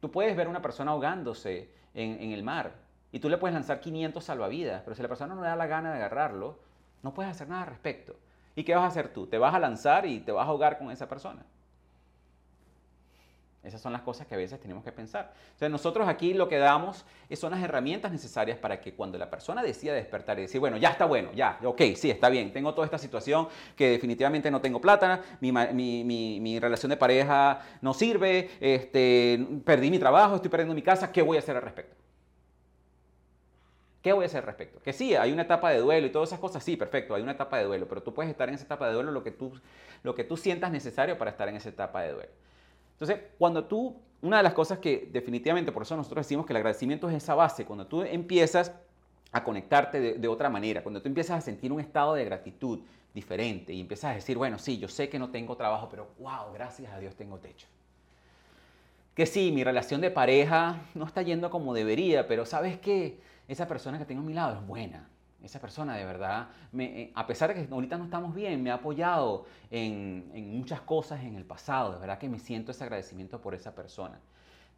Tú 0.00 0.10
puedes 0.10 0.36
ver 0.36 0.48
una 0.48 0.60
persona 0.60 0.90
ahogándose 0.90 1.70
en, 1.94 2.20
en 2.20 2.32
el 2.32 2.42
mar 2.42 2.74
y 3.10 3.20
tú 3.20 3.30
le 3.30 3.38
puedes 3.38 3.54
lanzar 3.54 3.80
500 3.80 4.22
salvavidas, 4.22 4.82
pero 4.82 4.94
si 4.94 5.00
la 5.00 5.08
persona 5.08 5.34
no 5.34 5.40
le 5.40 5.48
da 5.48 5.56
la 5.56 5.66
gana 5.66 5.90
de 5.92 5.96
agarrarlo, 5.96 6.58
no 7.02 7.14
puedes 7.14 7.30
hacer 7.30 7.48
nada 7.48 7.62
al 7.62 7.68
respecto. 7.68 8.16
¿Y 8.54 8.64
qué 8.64 8.74
vas 8.74 8.84
a 8.84 8.88
hacer 8.88 9.14
tú? 9.14 9.26
¿Te 9.26 9.38
vas 9.38 9.54
a 9.54 9.58
lanzar 9.58 10.04
y 10.04 10.20
te 10.20 10.30
vas 10.30 10.46
a 10.46 10.50
ahogar 10.50 10.76
con 10.76 10.90
esa 10.90 11.08
persona? 11.08 11.46
Esas 13.68 13.80
son 13.80 13.92
las 13.92 14.02
cosas 14.02 14.26
que 14.26 14.34
a 14.34 14.38
veces 14.38 14.58
tenemos 14.58 14.82
que 14.82 14.90
pensar. 14.92 15.32
O 15.54 15.58
sea, 15.58 15.68
nosotros 15.68 16.08
aquí 16.08 16.34
lo 16.34 16.48
que 16.48 16.58
damos 16.58 17.04
son 17.34 17.52
las 17.52 17.62
herramientas 17.62 18.10
necesarias 18.10 18.58
para 18.58 18.80
que 18.80 18.94
cuando 18.94 19.18
la 19.18 19.30
persona 19.30 19.62
decida 19.62 19.92
despertar 19.92 20.38
y 20.38 20.42
decir, 20.42 20.58
bueno, 20.58 20.78
ya 20.78 20.90
está 20.90 21.04
bueno, 21.04 21.30
ya, 21.34 21.58
ok, 21.62 21.82
sí, 21.94 22.10
está 22.10 22.28
bien, 22.28 22.52
tengo 22.52 22.74
toda 22.74 22.86
esta 22.86 22.98
situación 22.98 23.48
que 23.76 23.90
definitivamente 23.90 24.50
no 24.50 24.60
tengo 24.60 24.80
plata, 24.80 25.20
mi, 25.40 25.52
mi 26.40 26.58
relación 26.58 26.90
de 26.90 26.96
pareja 26.96 27.60
no 27.82 27.94
sirve, 27.94 28.50
este, 28.60 29.46
perdí 29.64 29.90
mi 29.90 29.98
trabajo, 29.98 30.36
estoy 30.36 30.50
perdiendo 30.50 30.74
mi 30.74 30.82
casa, 30.82 31.12
¿qué 31.12 31.22
voy 31.22 31.36
a 31.36 31.40
hacer 31.40 31.56
al 31.56 31.62
respecto? 31.62 31.96
¿Qué 34.02 34.12
voy 34.12 34.24
a 34.24 34.26
hacer 34.26 34.38
al 34.40 34.46
respecto? 34.46 34.80
Que 34.80 34.92
sí, 34.92 35.14
hay 35.14 35.32
una 35.32 35.42
etapa 35.42 35.70
de 35.70 35.78
duelo 35.80 36.06
y 36.06 36.10
todas 36.10 36.30
esas 36.30 36.40
cosas, 36.40 36.62
sí, 36.62 36.76
perfecto, 36.76 37.14
hay 37.14 37.22
una 37.22 37.32
etapa 37.32 37.58
de 37.58 37.64
duelo, 37.64 37.86
pero 37.88 38.02
tú 38.02 38.14
puedes 38.14 38.30
estar 38.30 38.48
en 38.48 38.54
esa 38.54 38.64
etapa 38.64 38.86
de 38.88 38.94
duelo 38.94 39.10
lo 39.10 39.22
que 39.22 39.32
tú, 39.32 39.52
lo 40.02 40.14
que 40.14 40.24
tú 40.24 40.36
sientas 40.36 40.70
necesario 40.70 41.18
para 41.18 41.30
estar 41.30 41.48
en 41.48 41.56
esa 41.56 41.68
etapa 41.68 42.02
de 42.02 42.12
duelo. 42.12 42.32
Entonces, 43.00 43.20
cuando 43.38 43.64
tú, 43.64 43.96
una 44.22 44.38
de 44.38 44.42
las 44.42 44.54
cosas 44.54 44.78
que 44.78 45.08
definitivamente, 45.12 45.70
por 45.70 45.82
eso 45.82 45.96
nosotros 45.96 46.26
decimos 46.26 46.44
que 46.44 46.52
el 46.52 46.56
agradecimiento 46.56 47.08
es 47.08 47.16
esa 47.16 47.36
base, 47.36 47.64
cuando 47.64 47.86
tú 47.86 48.02
empiezas 48.02 48.72
a 49.30 49.44
conectarte 49.44 50.00
de, 50.00 50.14
de, 50.14 50.28
otra 50.28 50.50
manera, 50.50 50.82
cuando 50.82 51.00
tú 51.00 51.08
empiezas 51.08 51.38
a 51.38 51.40
sentir 51.40 51.72
un 51.72 51.80
estado 51.80 52.14
de 52.14 52.24
gratitud 52.24 52.80
diferente 53.14 53.72
y 53.72 53.80
empiezas 53.80 54.10
a 54.10 54.14
decir, 54.14 54.36
bueno, 54.36 54.58
sí, 54.58 54.78
yo 54.78 54.88
sé 54.88 55.08
que 55.08 55.18
no 55.18 55.30
tengo 55.30 55.56
trabajo, 55.56 55.88
pero 55.88 56.08
wow, 56.18 56.52
gracias 56.52 56.92
a 56.92 56.98
Dios 56.98 57.14
tengo 57.14 57.38
techo. 57.38 57.68
Que 59.14 59.26
sí, 59.26 59.52
mi 59.52 59.62
relación 59.62 60.00
de 60.00 60.10
pareja 60.10 60.80
no 60.94 61.04
está 61.04 61.22
yendo 61.22 61.50
como 61.50 61.74
debería, 61.74 62.26
pero 62.26 62.46
sabes 62.46 62.78
que 62.78 63.20
esa 63.46 63.68
persona 63.68 63.98
que 63.98 64.04
tengo 64.04 64.22
a 64.22 64.24
mi 64.24 64.34
lado 64.34 64.56
es 64.56 64.66
buena. 64.66 65.08
Esa 65.42 65.60
persona 65.60 65.96
de 65.96 66.04
verdad, 66.04 66.48
eh, 66.76 67.12
a 67.14 67.26
pesar 67.26 67.54
de 67.54 67.66
que 67.66 67.72
ahorita 67.72 67.96
no 67.96 68.04
estamos 68.04 68.34
bien, 68.34 68.62
me 68.62 68.70
ha 68.70 68.74
apoyado 68.74 69.46
en, 69.70 70.30
en 70.34 70.58
muchas 70.58 70.80
cosas 70.80 71.22
en 71.22 71.36
el 71.36 71.44
pasado. 71.44 71.92
De 71.92 72.00
verdad 72.00 72.18
que 72.18 72.28
me 72.28 72.38
siento 72.38 72.72
ese 72.72 72.84
agradecimiento 72.84 73.40
por 73.40 73.54
esa 73.54 73.74
persona 73.74 74.18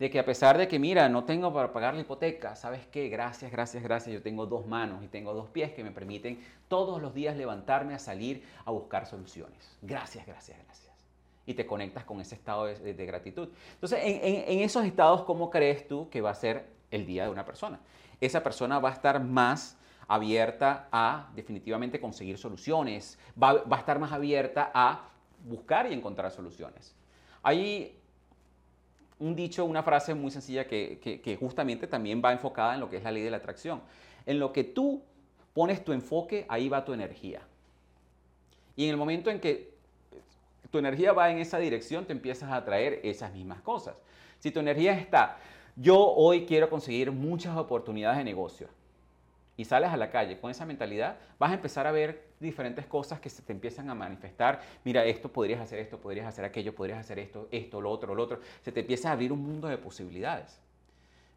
de 0.00 0.08
que 0.08 0.18
a 0.18 0.24
pesar 0.24 0.56
de 0.56 0.66
que, 0.66 0.78
mira, 0.78 1.10
no 1.10 1.24
tengo 1.24 1.52
para 1.52 1.70
pagar 1.74 1.92
la 1.92 2.00
hipoteca, 2.00 2.56
¿sabes 2.56 2.86
qué? 2.86 3.10
Gracias, 3.10 3.52
gracias, 3.52 3.82
gracias. 3.82 4.14
Yo 4.14 4.22
tengo 4.22 4.46
dos 4.46 4.66
manos 4.66 5.04
y 5.04 5.08
tengo 5.08 5.34
dos 5.34 5.50
pies 5.50 5.72
que 5.72 5.84
me 5.84 5.90
permiten 5.90 6.42
todos 6.68 7.02
los 7.02 7.12
días 7.12 7.36
levantarme 7.36 7.92
a 7.92 7.98
salir 7.98 8.42
a 8.64 8.70
buscar 8.70 9.04
soluciones. 9.04 9.76
Gracias, 9.82 10.24
gracias, 10.26 10.56
gracias. 10.64 10.90
Y 11.44 11.52
te 11.52 11.66
conectas 11.66 12.04
con 12.04 12.18
ese 12.18 12.34
estado 12.34 12.64
de, 12.64 12.94
de, 12.94 13.06
gratitud. 13.06 13.50
Entonces, 13.74 13.98
en, 14.02 14.24
en, 14.24 14.44
en 14.48 14.60
esos 14.60 14.86
estados, 14.86 15.24
¿cómo 15.24 15.50
crees 15.50 15.86
tú 15.86 16.08
que 16.08 16.22
va 16.22 16.30
a 16.30 16.34
ser 16.34 16.64
el 16.90 17.04
día 17.04 17.24
de 17.24 17.30
una 17.30 17.44
persona? 17.44 17.78
Esa 18.22 18.42
persona 18.42 18.78
va 18.78 18.88
a 18.88 18.92
estar 18.92 19.22
más 19.22 19.76
abierta 20.10 20.88
a 20.90 21.30
definitivamente 21.36 22.00
conseguir 22.00 22.36
soluciones, 22.36 23.16
va, 23.40 23.62
va, 23.62 23.76
a 23.76 23.78
estar 23.78 24.00
más 24.00 24.10
abierta 24.10 24.72
a 24.74 25.08
buscar 25.44 25.88
y 25.88 25.94
encontrar 25.94 26.32
soluciones. 26.32 26.96
Hay 27.44 27.96
un 29.20 29.36
dicho, 29.36 29.64
una 29.64 29.84
frase 29.84 30.14
muy 30.14 30.32
sencilla 30.32 30.66
que, 30.66 30.98
que, 31.00 31.20
que, 31.20 31.36
justamente 31.36 31.86
también 31.86 32.20
va 32.24 32.32
enfocada 32.32 32.74
en 32.74 32.80
lo 32.80 32.90
que 32.90 32.96
es 32.96 33.04
la 33.04 33.12
ley 33.12 33.22
de 33.22 33.30
la 33.30 33.36
atracción. 33.36 33.82
En 34.26 34.40
lo 34.40 34.52
que 34.52 34.64
tú 34.64 35.00
pones 35.54 35.84
tu 35.84 35.92
enfoque, 35.92 36.44
ahí 36.48 36.68
va 36.68 36.84
tu 36.84 36.92
energía. 36.92 37.42
Y 38.74 38.86
en 38.86 38.90
el 38.90 38.96
momento 38.96 39.30
en 39.30 39.38
que 39.38 39.74
tu 40.72 40.78
energía 40.78 41.12
va 41.12 41.30
en 41.30 41.38
esa 41.38 41.58
dirección, 41.58 42.04
te 42.04 42.12
empiezas 42.12 42.50
a 42.50 42.56
atraer 42.56 42.98
esas 43.04 43.32
mismas 43.32 43.60
cosas. 43.60 43.94
Si 44.40 44.50
tu 44.50 44.58
energía 44.58 44.94
está, 44.94 45.38
yo 45.76 45.96
hoy 46.00 46.46
quiero 46.46 46.68
conseguir 46.68 47.12
muchas 47.12 47.56
oportunidades 47.56 48.18
de 48.18 48.24
negocio, 48.24 48.68
y 49.60 49.64
sales 49.66 49.90
a 49.90 49.98
la 49.98 50.08
calle 50.08 50.40
con 50.40 50.50
esa 50.50 50.64
mentalidad, 50.64 51.18
vas 51.38 51.50
a 51.50 51.54
empezar 51.54 51.86
a 51.86 51.92
ver 51.92 52.28
diferentes 52.40 52.86
cosas 52.86 53.20
que 53.20 53.28
se 53.28 53.42
te 53.42 53.52
empiezan 53.52 53.90
a 53.90 53.94
manifestar. 53.94 54.62
Mira, 54.84 55.04
esto 55.04 55.28
podrías 55.30 55.60
hacer 55.60 55.80
esto, 55.80 55.98
podrías 55.98 56.26
hacer 56.26 56.46
aquello, 56.46 56.74
podrías 56.74 56.98
hacer 56.98 57.18
esto, 57.18 57.46
esto, 57.50 57.78
lo 57.82 57.90
otro, 57.90 58.14
lo 58.14 58.22
otro. 58.22 58.40
Se 58.62 58.72
te 58.72 58.80
empieza 58.80 59.10
a 59.10 59.12
abrir 59.12 59.32
un 59.32 59.42
mundo 59.42 59.68
de 59.68 59.76
posibilidades. 59.76 60.58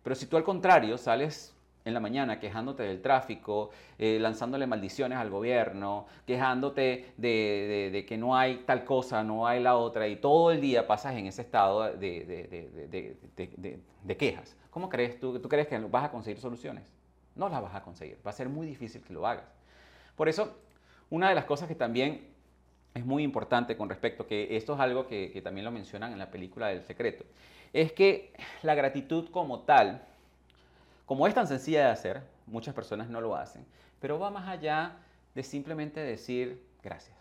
Pero 0.03 0.15
si 0.15 0.25
tú 0.25 0.37
al 0.37 0.45
contrario 0.45 0.97
sales 0.97 1.53
en 1.83 1.93
la 1.93 1.99
mañana 1.99 2.39
quejándote 2.39 2.83
del 2.83 3.01
tráfico, 3.01 3.71
eh, 3.99 4.19
lanzándole 4.21 4.67
maldiciones 4.67 5.17
al 5.17 5.29
gobierno, 5.29 6.05
quejándote 6.25 7.11
de, 7.17 7.27
de, 7.27 7.89
de, 7.91 8.05
que 8.05 8.17
no 8.17 8.37
hay 8.37 8.63
tal 8.65 8.85
cosa, 8.85 9.21
no 9.21 9.45
hay 9.45 9.61
la 9.61 9.75
otra, 9.75 10.07
y 10.07 10.15
todo 10.15 10.49
el 10.51 10.61
día 10.61 10.87
pasas 10.87 11.15
en 11.15 11.27
ese 11.27 11.41
estado 11.41 11.91
de, 11.91 13.19
de 14.01 14.17
quejas, 14.17 14.55
¿cómo 14.69 14.87
crees 14.87 15.19
tú? 15.19 15.37
¿Tú 15.39 15.49
crees 15.49 15.67
que 15.67 15.77
vas 15.77 16.05
a 16.05 16.09
conseguir 16.09 16.39
soluciones? 16.39 17.02
No 17.35 17.49
las 17.49 17.61
vas 17.61 17.75
a 17.75 17.81
conseguir. 17.81 18.17
Va 18.25 18.31
a 18.31 18.33
ser 18.33 18.49
muy 18.49 18.67
difícil 18.67 19.01
que 19.01 19.13
lo 19.13 19.25
hagas. 19.25 19.45
Por 20.15 20.29
eso, 20.29 20.55
una 21.09 21.29
de 21.29 21.35
las 21.35 21.45
cosas 21.45 21.67
que 21.67 21.75
también 21.75 22.27
es 22.93 23.05
muy 23.05 23.23
importante 23.23 23.75
con 23.75 23.89
respecto, 23.89 24.27
que 24.27 24.55
esto 24.55 24.73
es 24.75 24.79
algo 24.79 25.07
que, 25.07 25.31
que 25.31 25.41
también 25.41 25.65
lo 25.65 25.71
mencionan 25.71 26.11
en 26.13 26.19
la 26.19 26.29
película 26.29 26.67
del 26.67 26.83
secreto, 26.83 27.25
es 27.73 27.91
que 27.91 28.33
la 28.61 28.75
gratitud 28.75 29.29
como 29.29 29.61
tal, 29.61 30.03
como 31.05 31.27
es 31.27 31.33
tan 31.33 31.47
sencilla 31.47 31.85
de 31.85 31.91
hacer, 31.91 32.21
muchas 32.45 32.75
personas 32.75 33.09
no 33.09 33.19
lo 33.19 33.35
hacen, 33.35 33.65
pero 33.99 34.19
va 34.19 34.29
más 34.29 34.47
allá 34.47 34.97
de 35.33 35.43
simplemente 35.43 35.99
decir 35.99 36.61
gracias. 36.83 37.17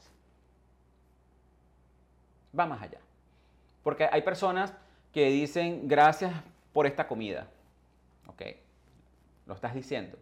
Va 2.58 2.66
más 2.66 2.82
allá. 2.82 2.98
Porque 3.82 4.08
hay 4.10 4.22
personas 4.22 4.74
que 5.12 5.26
dicen 5.30 5.88
gracias 5.88 6.32
por 6.72 6.86
esta 6.86 7.08
comida. 7.08 7.48
¿ok? 8.26 8.42
Lo 9.46 9.54
estás 9.54 9.74
diciendo, 9.74 10.18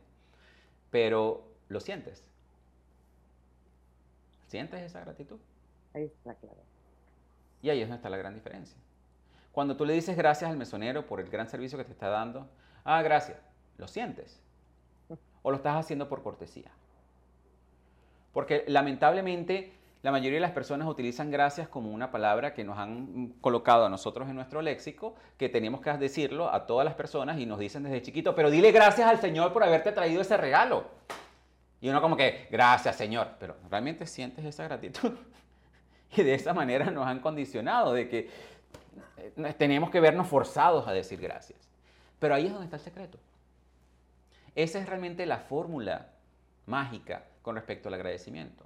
pero 0.91 1.45
lo 1.69 1.81
sientes. 1.81 2.29
¿Sientes 4.47 4.83
esa 4.83 5.01
gratitud? 5.01 5.39
Ahí 5.95 6.05
está 6.05 6.35
claro. 6.35 6.61
Y 7.63 7.71
ahí 7.71 7.81
es 7.81 7.89
donde 7.89 7.97
está 7.97 8.11
la 8.11 8.17
gran 8.17 8.35
diferencia. 8.35 8.77
Cuando 9.53 9.77
tú 9.77 9.85
le 9.85 9.93
dices 9.93 10.17
gracias 10.17 10.51
al 10.51 10.57
mesonero 10.57 11.07
por 11.07 11.21
el 11.21 11.29
gran 11.29 11.49
servicio 11.49 11.79
que 11.79 11.85
te 11.85 11.93
está 11.93 12.09
dando, 12.09 12.49
ah, 12.85 13.03
gracias, 13.03 13.39
¿lo 13.79 13.89
sientes? 13.89 14.41
¿O 15.43 15.51
lo 15.51 15.57
estás 15.57 15.77
haciendo 15.77 16.09
por 16.09 16.23
cortesía? 16.23 16.71
Porque 18.33 18.65
lamentablemente 18.69 19.73
la 20.03 20.11
mayoría 20.11 20.37
de 20.39 20.41
las 20.41 20.53
personas 20.53 20.89
utilizan 20.89 21.31
gracias 21.31 21.69
como 21.69 21.91
una 21.91 22.11
palabra 22.11 22.55
que 22.55 22.65
nos 22.65 22.79
han 22.79 23.35
colocado 23.43 23.85
a 23.85 23.91
nosotros 23.91 24.29
en 24.31 24.35
nuestro 24.35 24.63
léxico, 24.63 25.15
que 25.37 25.51
tenemos 25.51 25.83
que 25.83 25.93
decirlo 25.93 26.53
a 26.53 26.67
todas 26.67 26.87
las 26.87 26.95
personas 26.95 27.39
y 27.39 27.45
nos 27.45 27.59
dicen 27.59 27.83
desde 27.83 28.01
chiquito, 28.01 28.35
pero 28.35 28.51
dile 28.51 28.73
gracias 28.73 29.07
al 29.09 29.21
Señor 29.21 29.53
por 29.53 29.63
haberte 29.63 29.93
traído 29.93 30.23
ese 30.23 30.39
regalo. 30.39 30.85
Y 31.83 31.89
uno 31.91 32.01
como 32.01 32.17
que, 32.17 32.49
gracias 32.51 32.97
Señor, 32.97 33.29
pero 33.39 33.57
realmente 33.71 34.07
sientes 34.07 34.45
esa 34.45 34.65
gratitud. 34.65 35.13
Y 36.17 36.25
de 36.25 36.35
esa 36.35 36.53
manera 36.53 36.91
nos 36.91 37.07
han 37.07 37.21
condicionado 37.21 37.93
de 37.93 38.09
que 38.09 38.29
eh, 39.17 39.55
tenemos 39.57 39.91
que 39.91 40.01
vernos 40.01 40.27
forzados 40.27 40.89
a 40.89 40.93
decir 40.93 41.21
gracias. 41.21 41.61
Pero 42.19 42.35
ahí 42.35 42.47
es 42.47 42.51
donde 42.51 42.65
está 42.65 42.79
el 42.79 42.83
secreto. 42.83 43.17
Esa 44.57 44.81
es 44.81 44.89
realmente 44.89 45.25
la 45.27 45.39
fórmula 45.39 46.09
mágica 46.67 47.27
con 47.43 47.55
respecto 47.55 47.87
al 47.87 47.95
agradecimiento. 47.95 48.65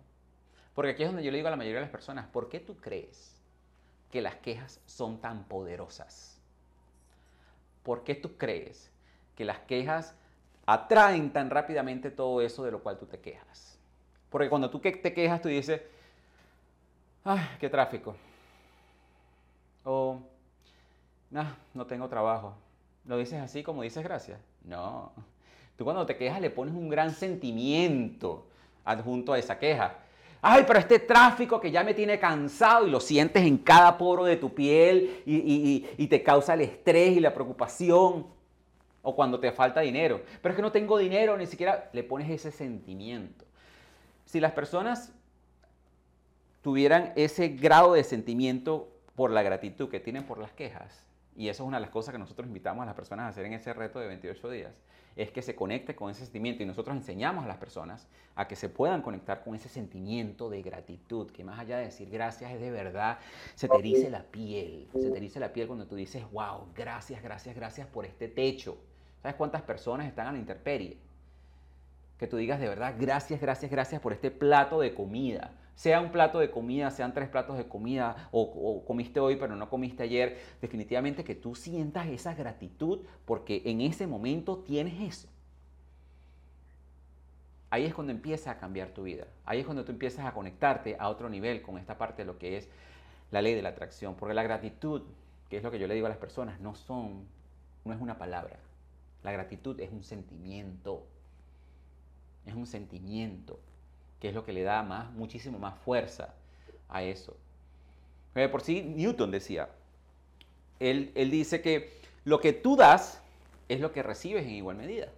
Porque 0.75 0.91
aquí 0.91 1.03
es 1.05 1.09
donde 1.09 1.23
yo 1.23 1.31
le 1.31 1.37
digo 1.37 1.49
a 1.49 1.53
la 1.53 1.57
mayoría 1.57 1.79
de 1.79 1.87
las 1.87 1.91
personas, 1.91 2.27
¿por 2.27 2.49
qué 2.49 2.61
tú 2.61 2.77
crees 2.77 3.41
que 4.11 4.21
las 4.21 4.35
quejas 4.37 4.81
son 4.87 5.21
tan 5.21 5.45
poderosas? 5.45 6.41
¿Por 7.83 8.03
qué 8.03 8.15
tú 8.15 8.37
crees 8.37 8.91
que 9.37 9.45
las 9.45 9.59
quejas 9.61 10.15
atraen 10.67 11.33
tan 11.33 11.51
rápidamente 11.51 12.11
todo 12.11 12.41
eso 12.41 12.65
de 12.65 12.73
lo 12.73 12.83
cual 12.83 12.99
tú 12.99 13.07
te 13.07 13.21
quejas? 13.21 13.79
Porque 14.31 14.49
cuando 14.49 14.69
tú 14.71 14.81
te 14.81 15.15
quejas, 15.15 15.41
tú 15.41 15.49
dices, 15.49 15.81
¡ay, 17.23 17.41
qué 17.61 17.69
tráfico! 17.69 18.17
O, 19.85 20.19
nah, 21.31 21.53
no 21.73 21.87
tengo 21.87 22.09
trabajo. 22.09 22.57
¿Lo 23.05 23.19
dices 23.19 23.41
así 23.41 23.63
como 23.63 23.83
dices 23.83 24.03
gracias? 24.03 24.41
No. 24.65 25.13
Tú 25.77 25.85
cuando 25.85 26.07
te 26.07 26.17
quejas 26.17 26.41
le 26.41 26.51
pones 26.51 26.75
un 26.75 26.89
gran 26.89 27.13
sentimiento 27.13 28.47
adjunto 28.85 29.33
a 29.33 29.39
esa 29.39 29.59
queja 29.59 29.99
ay, 30.47 30.65
pero 30.67 30.79
este 30.79 30.99
tráfico 30.99 31.59
que 31.59 31.71
ya 31.71 31.83
me 31.83 31.95
tiene 31.95 32.19
cansado 32.19 32.87
y 32.87 32.91
lo 32.91 33.01
sientes 33.01 33.43
en 33.45 33.57
cada 33.57 33.97
poro 33.97 34.25
de 34.25 34.37
tu 34.37 34.55
piel 34.55 35.23
y, 35.25 35.37
y, 35.37 35.91
y, 35.97 36.07
te 36.07 36.23
causa 36.23 36.53
el 36.53 36.61
estrés 36.61 37.17
y 37.17 37.21
la 37.21 37.33
preocupación. 37.33 38.27
O 39.07 39.15
cuando 39.17 39.41
te 39.41 39.53
falta 39.53 39.81
dinero. 39.81 40.23
Pero 40.41 40.53
es 40.53 40.57
que 40.57 40.63
no 40.63 40.73
tengo 40.73 40.97
dinero, 40.99 41.37
ni 41.37 41.47
siquiera 41.47 41.91
le 41.93 42.03
pones 42.05 42.31
ese 42.31 42.51
sentimiento. 42.51 43.45
Si 44.25 44.41
las 44.41 44.53
personas 44.53 45.13
tuvieran 46.63 47.13
ese 47.17 47.49
grado 47.49 47.95
de 47.95 48.05
sentimiento 48.05 48.89
por 49.15 49.31
la 49.31 49.43
gratitud 49.43 49.89
que 49.89 50.01
tienen 50.01 50.25
por 50.25 50.39
las 50.39 50.53
quejas, 50.53 51.04
y 51.37 51.49
eso 51.49 51.65
es 51.65 51.69
una 51.69 51.79
de 51.79 51.83
las 51.83 51.91
cosas 51.91 52.13
que 52.13 52.19
nosotros 52.19 52.47
invitamos 52.47 52.83
a 52.83 52.87
las 52.87 52.95
personas 52.95 53.25
a 53.25 53.29
hacer 53.29 53.45
en 53.47 53.55
ese 53.55 53.73
reto 53.73 53.99
de 53.99 54.07
28 54.07 54.51
días, 54.51 54.73
es 55.17 55.31
que 55.31 55.43
se 55.43 55.55
conecte 55.55 55.95
con 55.95 56.11
ese 56.11 56.25
sentimiento 56.25 56.63
y 56.63 56.67
nosotros 56.67 56.97
enseñamos 56.97 57.45
a 57.45 57.49
las 57.49 57.57
personas 57.59 58.09
a 58.35 58.49
que 58.49 58.57
se 58.57 58.69
puedan 58.69 59.03
conectar 59.03 59.43
con 59.45 59.55
ese 59.55 59.69
sentimiento 59.69 60.51
de 60.51 60.63
gratitud, 60.63 61.31
que 61.31 61.45
más 61.45 61.59
allá 61.59 61.79
de 61.79 61.85
decir 61.85 62.11
gracias 62.11 62.53
es 62.53 62.61
de 62.61 62.71
verdad, 62.71 63.19
se 63.55 63.69
te 63.69 63.83
dice 63.83 64.11
la 64.11 64.23
piel, 64.23 64.89
se 64.93 65.11
te 65.11 65.21
dice 65.21 65.41
la 65.41 65.53
piel 65.53 65.67
cuando 65.67 65.87
tú 65.87 65.95
dices, 65.95 66.25
wow, 66.33 66.67
gracias, 66.75 67.23
gracias, 67.23 67.55
gracias 67.55 67.87
por 67.87 68.05
este 68.05 68.29
techo. 68.29 68.77
¿Sabes 69.23 69.37
cuántas 69.37 69.63
personas 69.63 70.07
están 70.07 70.27
a 70.27 70.33
la 70.33 70.39
intemperie? 70.39 70.99
Que 72.19 72.27
tú 72.27 72.37
digas 72.37 72.61
de 72.61 72.69
verdad, 72.69 72.95
gracias, 72.99 73.41
gracias, 73.41 73.71
gracias 73.71 74.01
por 74.01 74.13
este 74.13 74.31
plato 74.31 74.81
de 74.81 74.95
comida 74.95 75.53
sea 75.75 76.01
un 76.01 76.13
plato 76.13 76.39
de 76.39 76.51
comida, 76.51 76.91
sean 76.91 77.13
tres 77.13 77.29
platos 77.29 77.57
de 77.57 77.67
comida, 77.67 78.29
o, 78.31 78.85
comiste 78.87 79.21
hoy 79.21 79.37
pero 79.37 79.57
no 79.57 79.69
comiste 79.69 80.05
ayer, 80.05 80.39
definitivamente 80.61 81.25
que 81.25 81.35
tú 81.35 81.55
sientas 81.55 82.07
esa 82.07 82.35
gratitud 82.35 83.01
porque 83.25 83.63
en 83.65 83.81
ese 83.81 84.07
momento 84.07 84.59
tienes 84.59 85.01
eso. 85.01 85.29
Ahí 87.71 87.85
es 87.85 87.95
cuando 87.95 88.13
empieza 88.13 88.53
a 88.53 88.59
cambiar 88.59 88.91
tu 88.91 89.03
vida. 89.03 89.27
Ahí 89.45 89.59
es 89.59 89.65
cuando 89.65 89.85
tú 89.85 89.91
empiezas 89.91 90.25
a 90.27 90.33
conectarte 90.33 90.97
a 90.97 91.09
otro 91.09 91.29
nivel 91.29 91.61
con 91.61 91.77
esta 91.77 91.99
parte 91.99 92.23
de 92.23 92.27
lo 92.27 92.39
que 92.39 92.57
es 92.57 92.69
la 93.33 93.43
ley 93.43 93.55
de 93.55 93.63
la 93.63 93.71
atracción. 93.71 94.15
Porque 94.15 94.33
la 94.33 94.45
gratitud, 94.45 95.03
que 95.51 95.57
es 95.57 95.63
lo 95.65 95.73
que 95.73 95.81
yo 95.81 95.89
le 95.89 95.95
digo 95.95 96.07
a 96.07 96.11
las 96.11 96.19
personas, 96.19 96.61
no 96.61 96.77
son, 96.77 97.27
no 97.85 97.93
es 97.93 98.01
una 98.01 98.17
palabra. 98.17 98.61
La 99.25 99.33
gratitud 99.33 99.81
es 99.81 99.91
un 99.91 100.05
sentimiento. 100.05 101.05
Es 102.47 102.55
un 102.55 102.69
sentimiento 102.69 103.59
que 104.25 104.31
es 104.31 104.35
lo 104.35 104.43
que 104.43 104.55
le 104.55 104.63
da 104.63 104.83
más, 104.83 105.13
muchísimo 105.13 105.59
más 105.59 105.75
fuerza 105.81 106.33
a 106.89 107.03
eso. 107.03 107.37
Por 108.33 108.63
sí, 108.63 108.81
Newton 108.81 109.31
decía, 109.31 109.69
él, 110.81 111.13
él 111.15 111.31
dice 111.31 111.61
que 111.61 112.01
lo 112.25 112.41
que 112.41 112.55
tú 112.55 112.75
das 112.75 113.21
es 113.69 113.81
lo 113.81 113.93
que 113.93 114.03
recibes 114.03 114.47
en 114.47 114.53
igual 114.53 114.77
medida. 114.77 115.09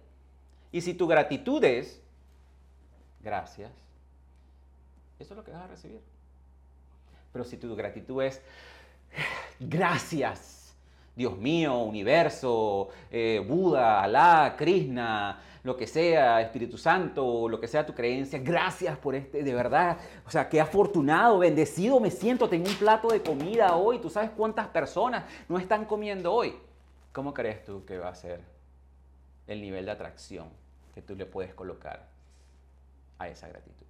Y 0.73 0.81
si 0.81 0.93
tu 0.93 1.07
gratitud 1.07 1.63
es 1.63 2.01
gracias, 3.21 3.71
eso 5.19 5.33
es 5.33 5.37
lo 5.37 5.45
que 5.45 5.51
vas 5.51 5.61
a 5.61 5.67
recibir. 5.67 6.01
Pero 7.31 7.45
si 7.45 7.55
tu 7.55 7.73
gratitud 7.77 8.21
es 8.23 8.41
gracias, 9.57 10.75
Dios 11.15 11.37
mío, 11.37 11.77
universo, 11.77 12.89
eh, 13.09 13.41
Buda, 13.47 14.03
Alá, 14.03 14.55
Krishna, 14.57 15.41
lo 15.67 15.75
que 15.75 15.85
sea, 15.85 16.39
Espíritu 16.39 16.77
Santo, 16.77 17.49
lo 17.49 17.59
que 17.59 17.67
sea 17.67 17.85
tu 17.85 17.93
creencia, 17.93 18.39
gracias 18.39 18.97
por 18.97 19.15
este, 19.15 19.43
de 19.43 19.53
verdad, 19.53 19.97
o 20.25 20.31
sea, 20.31 20.47
qué 20.47 20.61
afortunado, 20.61 21.39
bendecido 21.39 21.99
me 21.99 22.09
siento, 22.09 22.47
tengo 22.47 22.69
un 22.69 22.75
plato 22.75 23.09
de 23.09 23.21
comida 23.21 23.75
hoy, 23.75 23.99
tú 23.99 24.09
sabes 24.09 24.29
cuántas 24.29 24.69
personas 24.69 25.25
no 25.49 25.57
están 25.59 25.83
comiendo 25.83 26.31
hoy. 26.31 26.55
¿Cómo 27.11 27.33
crees 27.33 27.65
tú 27.65 27.83
que 27.83 27.97
va 27.97 28.07
a 28.07 28.15
ser 28.15 28.39
el 29.45 29.59
nivel 29.59 29.83
de 29.83 29.91
atracción 29.91 30.47
que 30.95 31.01
tú 31.01 31.17
le 31.17 31.25
puedes 31.25 31.53
colocar 31.53 32.07
a 33.19 33.27
esa 33.27 33.49
gratitud? 33.49 33.85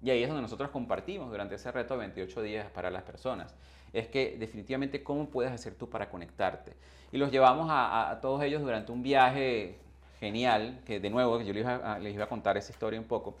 Y 0.00 0.10
ahí 0.10 0.22
es 0.22 0.28
donde 0.28 0.42
nosotros 0.42 0.70
compartimos 0.70 1.28
durante 1.28 1.56
ese 1.56 1.72
reto 1.72 1.94
de 1.94 2.00
28 2.06 2.42
días 2.42 2.70
para 2.70 2.88
las 2.88 3.02
personas 3.02 3.52
es 3.92 4.08
que 4.08 4.36
definitivamente 4.38 5.02
cómo 5.02 5.28
puedes 5.28 5.52
hacer 5.52 5.74
tú 5.74 5.88
para 5.88 6.08
conectarte. 6.08 6.72
Y 7.12 7.18
los 7.18 7.30
llevamos 7.30 7.68
a, 7.70 8.18
todos 8.22 8.42
ellos 8.42 8.62
durante 8.62 8.92
un 8.92 9.02
viaje 9.02 9.76
genial, 10.20 10.80
que 10.86 11.00
de 11.00 11.10
nuevo 11.10 11.40
yo 11.40 11.52
les 11.52 11.62
iba, 11.62 12.24
a, 12.24 12.28
contar 12.28 12.56
esa 12.56 12.70
historia 12.72 13.00
un 13.00 13.06
poco, 13.06 13.34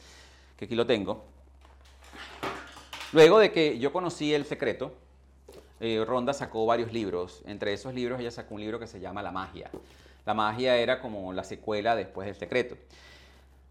que 0.56 0.64
aquí 0.64 0.74
lo 0.74 0.86
tengo. 0.86 1.24
Luego 3.12 3.38
de 3.38 3.52
que 3.52 3.78
yo 3.78 3.92
conocí 3.92 4.32
El 4.34 4.44
Secreto, 4.44 4.92
eh, 5.80 6.04
Ronda 6.06 6.32
sacó 6.32 6.66
varios 6.66 6.92
libros. 6.92 7.42
Entre 7.46 7.72
esos 7.72 7.94
libros 7.94 8.20
ella 8.20 8.30
sacó 8.30 8.54
un 8.54 8.60
libro 8.60 8.78
que 8.78 8.86
se 8.86 9.00
llama 9.00 9.22
La 9.22 9.30
Magia. 9.30 9.70
La 10.26 10.34
magia 10.34 10.76
era 10.76 11.00
como 11.00 11.32
la 11.32 11.44
secuela 11.44 11.96
después 11.96 12.26
del 12.26 12.36
secreto. 12.36 12.76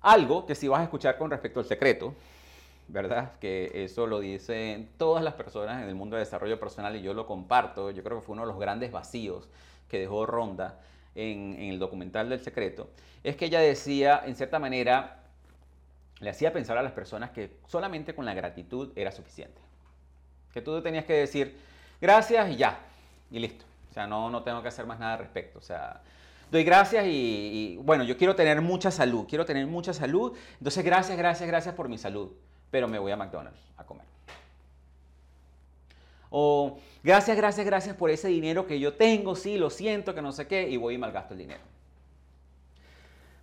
Algo 0.02 0.46
que 0.46 0.56
si 0.56 0.68
vas 0.68 0.80
a 0.80 0.84
escuchar 0.84 1.18
con 1.18 1.30
respecto 1.30 1.60
al 1.60 1.66
secreto 1.66 2.16
¿verdad? 2.90 3.34
Que 3.40 3.84
eso 3.84 4.08
lo 4.08 4.20
dicen 4.20 4.90
todas 4.98 5.24
las 5.24 5.36
personas 5.36 5.82
en 5.82 5.90
el 5.90 5.96
mundo 5.96 6.16
de 6.16 6.22
desarrollo 6.22 6.60
personal 6.60 6.96
y 6.96 7.02
yo 7.02 7.14
lo 7.14 7.26
comparto. 7.28 7.92
Yo 7.92 8.04
creo 8.04 8.20
que 8.20 8.26
fue 8.26 8.34
uno 8.34 8.42
de 8.44 8.48
los 8.48 8.60
grandes 8.60 8.92
vacíos 8.92 9.48
que 9.88 10.00
dejó 10.00 10.26
Ronda 10.26 10.80
en, 11.16 11.56
el 11.60 11.80
documental 11.80 12.30
del 12.30 12.40
secreto. 12.40 12.90
Es 13.24 13.36
que 13.36 13.46
ella 13.46 13.60
decía, 13.60 14.22
en 14.26 14.36
cierta 14.36 14.58
manera, 14.60 15.24
le 16.20 16.32
hacía 16.32 16.52
pensar 16.52 16.78
a 16.78 16.84
las 16.84 16.92
personas 16.92 17.30
que 17.30 17.58
solamente 17.68 18.16
con 18.16 18.26
la 18.26 18.34
gratitud 18.34 18.92
era 18.96 19.12
suficiente. 19.12 19.62
Que 20.52 20.62
tú 20.62 20.82
tenías 20.82 21.06
que 21.06 21.14
decir 21.14 21.58
gracias 22.02 22.50
y 22.50 22.56
ya, 22.56 22.80
y 23.30 23.40
listo. 23.40 23.66
O 23.92 23.94
sea, 23.94 24.08
no, 24.08 24.32
no 24.32 24.42
tengo 24.42 24.64
que 24.64 24.68
hacer 24.68 24.88
más 24.88 25.00
nada 25.00 25.14
al 25.14 25.20
respecto. 25.20 25.60
O 25.60 25.62
sea, 25.62 26.02
doy 26.50 26.64
gracias 26.64 27.06
y, 27.06 27.10
y, 27.10 27.78
bueno, 27.78 28.04
yo 28.04 28.18
quiero 28.18 28.36
tener 28.36 28.62
mucha 28.62 28.90
salud, 28.90 29.28
quiero 29.30 29.46
tener 29.46 29.68
mucha 29.68 29.94
salud. 29.94 30.36
Entonces, 30.58 30.84
gracias, 30.84 31.18
gracias, 31.20 31.48
gracias 31.48 31.76
por 31.76 31.88
mi 31.88 32.00
salud 32.00 32.32
pero 32.72 32.88
me 32.88 33.00
voy 33.00 33.12
a 33.12 33.18
McDonald's 33.18 33.60
a 33.78 33.84
comer. 33.84 34.06
O 36.30 36.78
gracias, 37.04 37.36
gracias, 37.36 37.66
gracias 37.66 37.96
por 37.96 38.10
ese 38.10 38.28
dinero 38.28 38.68
que 38.68 38.80
yo 38.80 38.94
tengo, 38.94 39.36
sí, 39.36 39.58
lo 39.58 39.70
siento, 39.70 40.14
que 40.14 40.22
no 40.22 40.32
sé 40.32 40.48
qué, 40.48 40.70
y 40.70 40.78
voy 40.78 40.96
y 40.96 40.98
malgasto 40.98 41.34
el 41.34 41.40
dinero. 41.40 41.62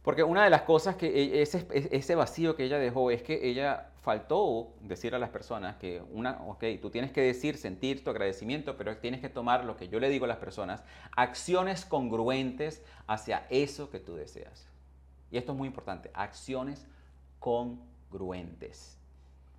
Porque 0.02 0.22
una 0.22 0.44
de 0.44 0.50
las 0.50 0.62
cosas 0.62 0.94
que 0.94 1.08
e, 1.08 1.42
ese, 1.42 1.66
ese 1.72 2.14
vacío 2.14 2.54
que 2.54 2.64
ella 2.64 2.78
dejó 2.78 3.10
es 3.10 3.24
que 3.24 3.48
ella 3.48 3.90
faltó 4.02 4.72
decir 4.82 5.16
a 5.16 5.18
las 5.18 5.30
personas 5.30 5.74
que, 5.78 6.00
una, 6.12 6.40
ok, 6.46 6.62
tú 6.80 6.90
tienes 6.90 7.10
que 7.10 7.22
decir, 7.22 7.56
sentir 7.56 8.04
tu 8.04 8.10
agradecimiento, 8.10 8.76
pero 8.76 8.96
tienes 8.98 9.20
que 9.20 9.28
tomar 9.28 9.64
lo 9.64 9.76
que 9.76 9.88
yo 9.88 9.98
le 9.98 10.08
digo 10.08 10.26
a 10.26 10.28
las 10.28 10.36
personas, 10.36 10.84
acciones 11.16 11.84
congruentes 11.84 12.84
hacia 13.08 13.48
eso 13.50 13.90
que 13.90 13.98
tú 13.98 14.14
deseas. 14.14 14.68
Y 15.32 15.38
esto 15.38 15.50
es 15.50 15.58
muy 15.58 15.66
importante, 15.66 16.12
acciones 16.14 16.86
congruentes. 17.40 18.95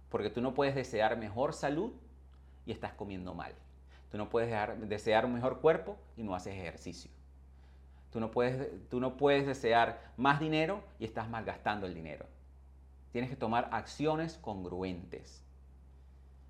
Porque 0.09 0.29
tú 0.29 0.41
no 0.41 0.53
puedes 0.53 0.75
desear 0.75 1.17
mejor 1.17 1.53
salud 1.53 1.91
y 2.65 2.71
estás 2.71 2.93
comiendo 2.93 3.33
mal. 3.33 3.53
Tú 4.11 4.17
no 4.17 4.29
puedes 4.29 4.49
desear 4.87 5.25
un 5.25 5.33
mejor 5.33 5.59
cuerpo 5.59 5.97
y 6.15 6.23
no 6.23 6.35
haces 6.35 6.53
ejercicio. 6.53 7.11
Tú 8.11 8.19
no, 8.19 8.31
puedes, 8.31 8.69
tú 8.89 8.99
no 8.99 9.17
puedes 9.17 9.45
desear 9.45 10.01
más 10.15 10.39
dinero 10.39 10.81
y 10.97 11.05
estás 11.05 11.29
malgastando 11.29 11.85
el 11.85 11.93
dinero. 11.93 12.25
Tienes 13.11 13.29
que 13.29 13.35
tomar 13.35 13.69
acciones 13.71 14.37
congruentes. 14.37 15.43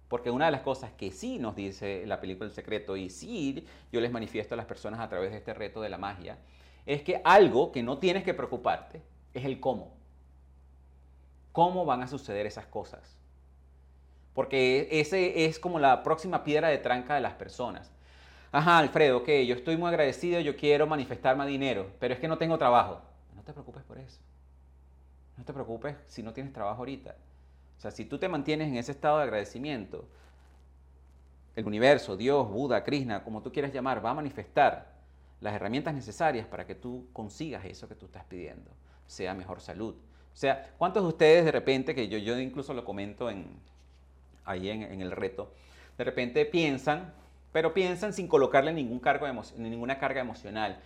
Porque 0.08 0.32
una 0.32 0.46
de 0.46 0.52
las 0.52 0.62
cosas 0.62 0.92
que 0.92 1.12
sí 1.12 1.40
nos 1.40 1.56
dice 1.56 2.06
la 2.06 2.22
película 2.22 2.48
El 2.48 2.54
Secreto 2.54 2.96
y 2.96 3.10
sí 3.10 3.66
yo 3.92 4.00
les 4.00 4.12
manifiesto 4.12 4.54
a 4.54 4.58
las 4.58 4.66
personas 4.66 5.00
a 5.00 5.10
través 5.10 5.32
de 5.32 5.38
este 5.38 5.54
reto 5.54 5.82
de 5.82 5.90
la 5.90 5.98
magia, 5.98 6.38
es 6.86 7.02
que 7.02 7.22
algo 7.26 7.72
que 7.72 7.84
no 7.84 7.98
tienes 7.98 8.24
que 8.24 8.34
preocuparte 8.34 9.02
es 9.34 9.44
el 9.44 9.60
cómo. 9.60 9.98
¿Cómo 11.52 11.86
van 11.86 12.04
a 12.04 12.08
suceder 12.08 12.46
esas 12.46 12.68
cosas? 12.68 13.17
Porque 14.38 14.88
ese 14.92 15.46
es 15.46 15.58
como 15.58 15.80
la 15.80 16.04
próxima 16.04 16.44
piedra 16.44 16.68
de 16.68 16.78
tranca 16.78 17.16
de 17.16 17.22
las 17.22 17.34
personas. 17.34 17.92
Ajá, 18.52 18.78
Alfredo, 18.78 19.18
ok, 19.18 19.30
yo 19.48 19.56
estoy 19.56 19.78
muy 19.78 19.88
agradecido, 19.88 20.40
yo 20.42 20.56
quiero 20.56 20.86
manifestar 20.86 21.36
más 21.36 21.48
dinero, 21.48 21.90
pero 21.98 22.14
es 22.14 22.20
que 22.20 22.28
no 22.28 22.38
tengo 22.38 22.56
trabajo. 22.56 23.02
No 23.36 23.42
te 23.42 23.52
preocupes 23.52 23.82
por 23.82 23.98
eso. 23.98 24.20
No 25.38 25.44
te 25.44 25.52
preocupes 25.54 25.96
si 26.06 26.22
no 26.22 26.34
tienes 26.34 26.54
trabajo 26.54 26.78
ahorita. 26.78 27.16
O 27.80 27.82
sea, 27.82 27.90
si 27.90 28.06
tú 28.06 28.20
te 28.20 28.30
mantienes 28.30 28.68
en 28.68 28.78
ese 28.78 28.92
estado 28.92 29.18
de 29.18 29.24
agradecimiento, 29.24 30.08
el 31.56 31.66
universo, 31.66 32.16
Dios, 32.16 32.48
Buda, 32.48 32.84
Krishna, 32.84 33.24
como 33.24 33.42
tú 33.42 33.52
quieras 33.52 33.74
llamar, 33.74 34.06
va 34.06 34.12
a 34.12 34.14
manifestar 34.14 34.94
las 35.42 35.56
herramientas 35.56 35.96
necesarias 35.96 36.46
para 36.46 36.68
que 36.68 36.76
tú 36.76 37.08
consigas 37.12 37.66
eso 37.66 37.88
que 37.88 37.96
tú 37.96 38.06
estás 38.06 38.26
pidiendo, 38.26 38.70
sea 39.08 39.34
mejor 39.34 39.62
salud. 39.62 39.96
O 39.96 40.36
sea, 40.40 40.76
¿cuántos 40.78 41.02
de 41.02 41.10
ustedes 41.10 41.46
de 41.46 41.52
repente, 41.52 41.96
que 41.96 42.08
yo, 42.08 42.20
yo 42.20 42.40
incluso 42.40 42.76
lo 42.76 42.86
comento 42.86 43.32
en, 43.32 43.58
ahí 44.48 44.70
en, 44.70 45.02
el 45.02 45.12
reto, 45.12 45.52
de 45.98 46.04
repente 46.04 46.46
piensan, 46.46 47.14
pero 47.52 47.74
piensan 47.74 48.14
sin 48.14 48.28
colocarle 48.28 48.74
ningún 48.74 49.00
cargo 49.00 49.28
ninguna 49.58 50.00
carga 50.00 50.22
emocional. 50.22 50.80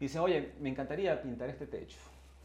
Dicen, 0.00 0.20
oye, 0.20 0.52
me 0.60 0.68
encantaría 0.68 1.20
pintar 1.20 1.50
este 1.50 1.66
techo. 1.66 1.98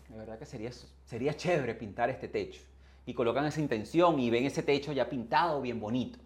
De 0.10 0.18
verdad 0.18 0.38
que 0.40 0.46
sería, 0.46 0.72
sería 1.06 1.36
chévere 1.36 1.76
pintar 1.76 2.10
este 2.10 2.28
techo. 2.28 2.62
Y 3.06 3.14
colocan 3.14 3.46
esa 3.46 3.62
intención 3.62 4.20
y 4.20 4.30
ven 4.30 4.46
ese 4.46 4.64
techo 4.64 4.92
ya 4.92 5.10
pintado, 5.10 5.62
bien 5.62 5.80
bonito. 5.80 6.20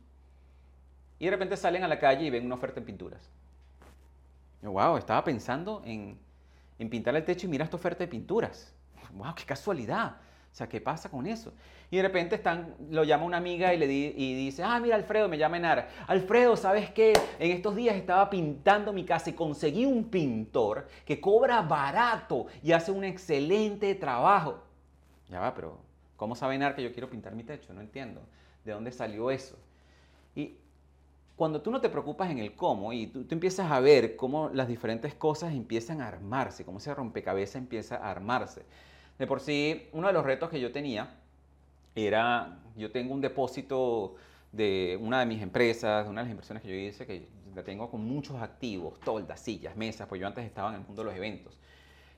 Y 1.19 1.25
de 1.25 1.31
repente 1.31 1.57
salen 1.57 1.83
a 1.83 1.87
la 1.87 1.99
calle 1.99 2.25
y 2.25 2.29
ven 2.29 2.45
una 2.45 2.55
oferta 2.55 2.79
en 2.79 2.85
pinturas. 2.85 3.29
Yo, 4.61 4.71
wow, 4.71 4.97
estaba 4.97 5.23
pensando 5.23 5.81
en, 5.85 6.17
en 6.79 6.89
pintar 6.89 7.15
el 7.15 7.25
techo 7.25 7.47
y 7.47 7.49
mira 7.49 7.65
esta 7.65 7.77
oferta 7.77 8.03
de 8.03 8.07
pinturas. 8.07 8.73
Wow, 9.13 9.33
qué 9.35 9.45
casualidad. 9.45 10.17
Sea, 10.57 10.67
¿qué 10.67 10.81
pasa 10.81 11.07
con 11.11 11.27
eso? 11.27 11.53
Y 11.91 11.97
de 11.97 12.01
repente 12.01 12.33
están, 12.33 12.73
lo 12.89 13.03
llama 13.03 13.25
una 13.25 13.37
amiga 13.37 13.75
y 13.75 13.77
le 13.77 13.85
y 13.85 14.33
dice, 14.33 14.63
ah, 14.63 14.79
mira 14.79 14.95
Alfredo, 14.95 15.29
me 15.29 15.37
llama 15.37 15.57
Enara. 15.57 15.87
Alfredo, 16.07 16.57
¿sabes 16.57 16.89
qué? 16.89 17.13
En 17.37 17.51
estos 17.51 17.75
días 17.75 17.95
estaba 17.95 18.27
pintando 18.27 18.91
mi 18.91 19.05
casa 19.05 19.29
y 19.29 19.33
conseguí 19.33 19.85
un 19.85 20.05
pintor 20.05 20.87
que 21.05 21.21
cobra 21.21 21.61
barato 21.61 22.47
y 22.63 22.71
hace 22.71 22.91
un 22.91 23.03
excelente 23.03 23.93
trabajo. 23.93 24.63
Ya 25.29 25.39
va, 25.39 25.53
pero 25.53 25.77
¿cómo 26.15 26.33
sabe 26.35 26.55
Enara 26.55 26.75
que 26.75 26.81
yo 26.81 26.91
quiero 26.91 27.07
pintar 27.07 27.35
mi 27.35 27.43
techo? 27.43 27.71
No 27.71 27.81
entiendo. 27.81 28.21
¿De 28.65 28.71
dónde 28.71 28.91
salió 28.91 29.29
eso? 29.29 29.59
Y 30.35 30.55
cuando 31.35 31.61
tú 31.61 31.69
no 31.69 31.79
te 31.79 31.89
preocupas 31.89 32.31
en 32.31 32.39
el 32.39 32.55
cómo 32.55 32.93
y 32.93 33.05
tú, 33.05 33.25
tú, 33.25 33.35
empiezas 33.35 33.71
a 33.71 33.79
ver 33.79 34.15
cómo 34.15 34.49
las 34.51 34.67
diferentes 34.67 35.13
cosas 35.13 35.53
empiezan 35.53 36.01
a 36.01 36.07
armarse, 36.07 36.65
cómo 36.65 36.79
ese 36.79 36.95
rompecabezas 36.95 37.57
empieza 37.57 37.97
a 37.97 38.09
armarse. 38.09 38.65
De 39.17 39.25
por 39.25 39.39
sí, 39.39 39.89
uno 39.93 40.07
de 40.07 40.13
los 40.13 40.25
retos 40.25 40.49
que 40.49 40.59
yo 40.59 40.71
tenía 40.71 41.09
era, 41.95 42.59
yo 42.75 42.91
tengo 42.91 43.13
un 43.13 43.21
depósito 43.21 44.15
de 44.51 44.97
una 45.01 45.19
de 45.19 45.25
mis 45.25 45.41
empresas, 45.41 46.07
una 46.07 46.21
de 46.21 46.25
las 46.25 46.31
inversiones 46.31 46.63
que 46.63 46.69
yo 46.69 46.75
hice, 46.75 47.05
que 47.05 47.27
la 47.55 47.63
tengo 47.63 47.89
con 47.89 48.05
muchos 48.05 48.39
activos, 48.41 48.99
toldas, 48.99 49.39
sillas, 49.39 49.75
mesas, 49.75 50.07
pues 50.07 50.21
yo 50.21 50.27
antes 50.27 50.45
estaba 50.45 50.69
en 50.69 50.75
el 50.75 50.81
mundo 50.81 51.01
de 51.01 51.09
los 51.09 51.15
eventos. 51.15 51.57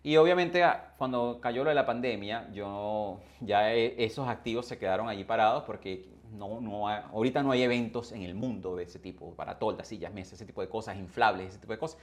Y 0.04 0.18
obviamente 0.18 0.64
ah, 0.64 0.94
cuando 0.98 1.40
cayó 1.42 1.64
lo 1.64 1.70
de 1.70 1.76
la 1.76 1.86
pandemia, 1.86 2.50
yo 2.52 3.20
ya 3.40 3.74
e, 3.74 4.04
esos 4.04 4.28
activos 4.28 4.66
se 4.66 4.78
quedaron 4.78 5.08
allí 5.10 5.24
parados 5.24 5.64
porque 5.64 6.08
no, 6.32 6.62
no 6.62 6.88
ahorita 6.88 7.44
no 7.44 7.52
hay 7.52 7.64
eventos 7.64 8.12
en 8.12 8.24
el 8.24 8.36
mundo 8.36 8.76
de 8.76 8.84
ese 8.84 9.00
tipo, 9.00 9.34
para 9.36 9.58
toldas, 9.58 9.88
sillas, 9.88 10.14
mesas, 10.14 10.34
ese 10.34 10.46
tipo 10.46 10.62
de 10.62 10.70
cosas, 10.70 10.98
inflables, 10.98 11.50
ese 11.50 11.60
tipo 11.60 11.74
de 11.74 11.80
cosas. 11.80 12.00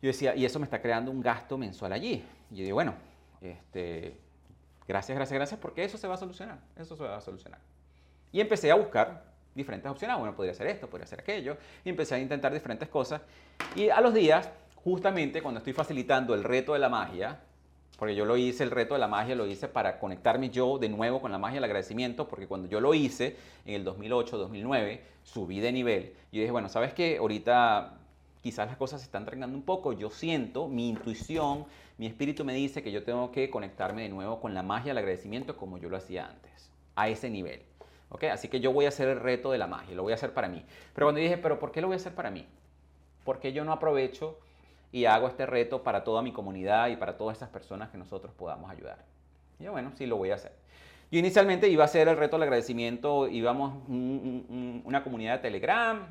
Yo 0.00 0.08
decía, 0.08 0.34
y 0.34 0.44
eso 0.44 0.58
me 0.58 0.64
está 0.64 0.82
creando 0.82 1.10
un 1.12 1.20
gasto 1.20 1.56
mensual 1.56 1.92
allí. 1.92 2.24
Y 2.50 2.56
yo 2.56 2.64
digo, 2.64 2.74
bueno, 2.74 2.94
este, 3.42 4.18
gracias, 4.86 5.16
gracias, 5.16 5.36
gracias, 5.36 5.60
porque 5.60 5.84
eso 5.84 5.98
se 5.98 6.08
va 6.08 6.14
a 6.14 6.18
solucionar, 6.18 6.58
eso 6.76 6.96
se 6.96 7.02
va 7.02 7.16
a 7.16 7.20
solucionar. 7.20 7.60
Y 8.32 8.40
empecé 8.40 8.70
a 8.70 8.74
buscar 8.74 9.24
diferentes 9.54 9.90
opciones, 9.90 10.16
bueno, 10.18 10.34
podría 10.34 10.54
ser 10.54 10.66
esto, 10.66 10.88
podría 10.88 11.06
ser 11.06 11.20
aquello, 11.20 11.56
y 11.84 11.90
empecé 11.90 12.14
a 12.14 12.18
intentar 12.18 12.52
diferentes 12.52 12.88
cosas. 12.88 13.20
Y 13.76 13.90
a 13.90 14.00
los 14.00 14.14
días, 14.14 14.48
justamente 14.76 15.42
cuando 15.42 15.58
estoy 15.58 15.72
facilitando 15.72 16.34
el 16.34 16.44
reto 16.44 16.72
de 16.72 16.78
la 16.78 16.88
magia, 16.88 17.40
porque 17.98 18.14
yo 18.14 18.24
lo 18.24 18.36
hice, 18.36 18.64
el 18.64 18.70
reto 18.70 18.94
de 18.94 19.00
la 19.00 19.06
magia 19.06 19.34
lo 19.36 19.46
hice 19.46 19.68
para 19.68 19.98
conectarme 19.98 20.50
yo 20.50 20.78
de 20.78 20.88
nuevo 20.88 21.20
con 21.20 21.30
la 21.30 21.38
magia 21.38 21.56
del 21.56 21.64
agradecimiento, 21.64 22.26
porque 22.26 22.48
cuando 22.48 22.68
yo 22.68 22.80
lo 22.80 22.94
hice 22.94 23.36
en 23.64 23.74
el 23.74 23.84
2008, 23.84 24.38
2009, 24.38 25.02
subí 25.22 25.60
de 25.60 25.70
nivel. 25.70 26.14
Y 26.32 26.40
dije, 26.40 26.50
bueno, 26.50 26.68
¿sabes 26.68 26.94
qué? 26.94 27.18
Ahorita 27.18 27.98
quizás 28.42 28.66
las 28.66 28.76
cosas 28.76 29.00
se 29.00 29.06
están 29.06 29.24
trengando 29.24 29.56
un 29.56 29.62
poco, 29.62 29.92
yo 29.92 30.10
siento, 30.10 30.68
mi 30.68 30.88
intuición, 30.88 31.64
mi 31.96 32.06
espíritu 32.06 32.44
me 32.44 32.54
dice 32.54 32.82
que 32.82 32.90
yo 32.90 33.04
tengo 33.04 33.30
que 33.30 33.48
conectarme 33.50 34.02
de 34.02 34.08
nuevo 34.08 34.40
con 34.40 34.52
la 34.52 34.62
magia 34.62 34.90
del 34.90 34.98
agradecimiento 34.98 35.56
como 35.56 35.78
yo 35.78 35.88
lo 35.88 35.96
hacía 35.96 36.26
antes, 36.26 36.70
a 36.96 37.08
ese 37.08 37.30
nivel. 37.30 37.62
¿ok? 38.10 38.24
Así 38.24 38.48
que 38.48 38.60
yo 38.60 38.72
voy 38.72 38.84
a 38.84 38.88
hacer 38.88 39.08
el 39.08 39.20
reto 39.20 39.52
de 39.52 39.58
la 39.58 39.66
magia, 39.66 39.94
lo 39.94 40.02
voy 40.02 40.12
a 40.12 40.16
hacer 40.16 40.34
para 40.34 40.48
mí. 40.48 40.64
Pero 40.94 41.06
cuando 41.06 41.20
dije, 41.20 41.38
pero 41.38 41.58
¿por 41.58 41.72
qué 41.72 41.80
lo 41.80 41.86
voy 41.86 41.94
a 41.94 41.96
hacer 41.96 42.14
para 42.14 42.30
mí? 42.30 42.46
¿Por 43.24 43.38
qué 43.38 43.52
yo 43.52 43.64
no 43.64 43.72
aprovecho 43.72 44.38
y 44.90 45.04
hago 45.06 45.28
este 45.28 45.46
reto 45.46 45.82
para 45.82 46.04
toda 46.04 46.20
mi 46.20 46.32
comunidad 46.32 46.88
y 46.88 46.96
para 46.96 47.16
todas 47.16 47.36
esas 47.38 47.48
personas 47.48 47.90
que 47.90 47.98
nosotros 47.98 48.34
podamos 48.34 48.70
ayudar? 48.70 49.04
Y 49.60 49.64
yo, 49.64 49.72
bueno, 49.72 49.92
sí, 49.96 50.06
lo 50.06 50.16
voy 50.16 50.30
a 50.30 50.34
hacer. 50.34 50.52
Yo 51.10 51.18
inicialmente 51.18 51.68
iba 51.68 51.84
a 51.84 51.86
hacer 51.86 52.08
el 52.08 52.16
reto 52.16 52.36
del 52.36 52.44
agradecimiento, 52.44 53.28
íbamos 53.28 53.74
una 53.88 55.04
comunidad 55.04 55.34
de 55.34 55.38
Telegram 55.38 56.06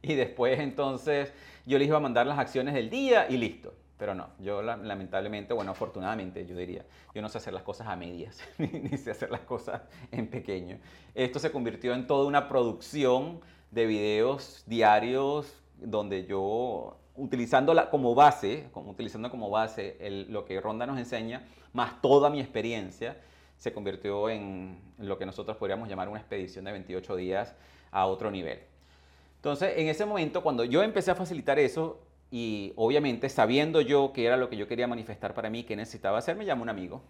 y 0.02 0.14
después 0.14 0.58
entonces 0.58 1.32
yo 1.66 1.78
les 1.78 1.88
iba 1.88 1.96
a 1.96 2.00
mandar 2.00 2.26
las 2.26 2.38
acciones 2.38 2.74
del 2.74 2.90
día 2.90 3.28
y 3.28 3.36
listo. 3.36 3.74
Pero 4.00 4.14
no, 4.14 4.28
yo 4.38 4.62
lamentablemente, 4.62 5.52
bueno, 5.52 5.72
afortunadamente 5.72 6.46
yo 6.46 6.56
diría, 6.56 6.86
yo 7.14 7.20
no 7.20 7.28
sé 7.28 7.36
hacer 7.36 7.52
las 7.52 7.62
cosas 7.62 7.86
a 7.86 7.96
medias, 7.96 8.40
ni 8.58 8.96
sé 8.96 9.10
hacer 9.10 9.30
las 9.30 9.42
cosas 9.42 9.82
en 10.10 10.26
pequeño. 10.26 10.78
Esto 11.14 11.38
se 11.38 11.52
convirtió 11.52 11.92
en 11.92 12.06
toda 12.06 12.26
una 12.26 12.48
producción 12.48 13.40
de 13.70 13.84
videos 13.84 14.64
diarios 14.66 15.54
donde 15.76 16.24
yo, 16.24 16.96
utilizándola 17.14 17.90
como 17.90 18.14
base, 18.14 18.68
como, 18.72 18.90
utilizando 18.90 19.30
como 19.30 19.50
base 19.50 19.98
lo 20.28 20.46
que 20.46 20.58
Ronda 20.62 20.86
nos 20.86 20.98
enseña, 20.98 21.46
más 21.74 22.00
toda 22.00 22.30
mi 22.30 22.40
experiencia, 22.40 23.18
se 23.58 23.74
convirtió 23.74 24.30
en 24.30 24.80
lo 24.96 25.18
que 25.18 25.26
nosotros 25.26 25.58
podríamos 25.58 25.90
llamar 25.90 26.08
una 26.08 26.20
expedición 26.20 26.64
de 26.64 26.72
28 26.72 27.16
días 27.16 27.54
a 27.90 28.06
otro 28.06 28.30
nivel. 28.30 28.69
Entonces, 29.40 29.72
en 29.78 29.88
ese 29.88 30.04
momento, 30.04 30.42
cuando 30.42 30.64
yo 30.64 30.82
empecé 30.82 31.10
a 31.10 31.14
facilitar 31.14 31.58
eso, 31.58 31.98
y 32.30 32.74
obviamente 32.76 33.30
sabiendo 33.30 33.80
yo 33.80 34.12
que 34.12 34.26
era 34.26 34.36
lo 34.36 34.50
que 34.50 34.58
yo 34.58 34.68
quería 34.68 34.86
manifestar 34.86 35.32
para 35.32 35.48
mí, 35.48 35.64
que 35.64 35.76
necesitaba 35.76 36.18
hacer, 36.18 36.36
me 36.36 36.44
llama 36.44 36.60
un 36.60 36.68
amigo 36.68 37.00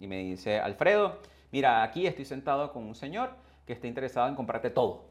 y 0.00 0.08
me 0.08 0.18
dice, 0.18 0.58
Alfredo, 0.58 1.18
mira, 1.52 1.84
aquí 1.84 2.08
estoy 2.08 2.24
sentado 2.24 2.72
con 2.72 2.82
un 2.82 2.96
señor 2.96 3.30
que 3.64 3.72
está 3.72 3.86
interesado 3.86 4.28
en 4.28 4.34
comprarte 4.34 4.70
todo. 4.70 5.04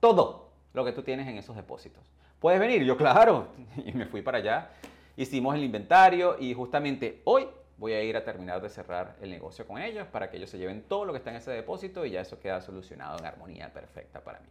Todo 0.00 0.48
lo 0.74 0.84
que 0.84 0.90
tú 0.90 1.02
tienes 1.02 1.28
en 1.28 1.38
esos 1.38 1.54
depósitos. 1.54 2.02
¿Puedes 2.40 2.58
venir? 2.58 2.82
Yo, 2.84 2.96
claro. 2.96 3.48
Y 3.84 3.92
me 3.92 4.06
fui 4.06 4.20
para 4.20 4.38
allá. 4.38 4.70
Hicimos 5.16 5.54
el 5.54 5.62
inventario 5.62 6.36
y 6.40 6.54
justamente 6.54 7.22
hoy 7.24 7.46
voy 7.76 7.92
a 7.92 8.02
ir 8.02 8.16
a 8.16 8.24
terminar 8.24 8.60
de 8.60 8.68
cerrar 8.68 9.16
el 9.20 9.30
negocio 9.30 9.64
con 9.64 9.80
ellos 9.80 10.08
para 10.08 10.28
que 10.28 10.36
ellos 10.38 10.50
se 10.50 10.58
lleven 10.58 10.82
todo 10.82 11.04
lo 11.04 11.12
que 11.12 11.18
está 11.18 11.30
en 11.30 11.36
ese 11.36 11.52
depósito 11.52 12.04
y 12.04 12.10
ya 12.10 12.20
eso 12.20 12.40
queda 12.40 12.60
solucionado 12.60 13.18
en 13.18 13.26
armonía 13.26 13.72
perfecta 13.72 14.20
para 14.20 14.40
mí. 14.40 14.48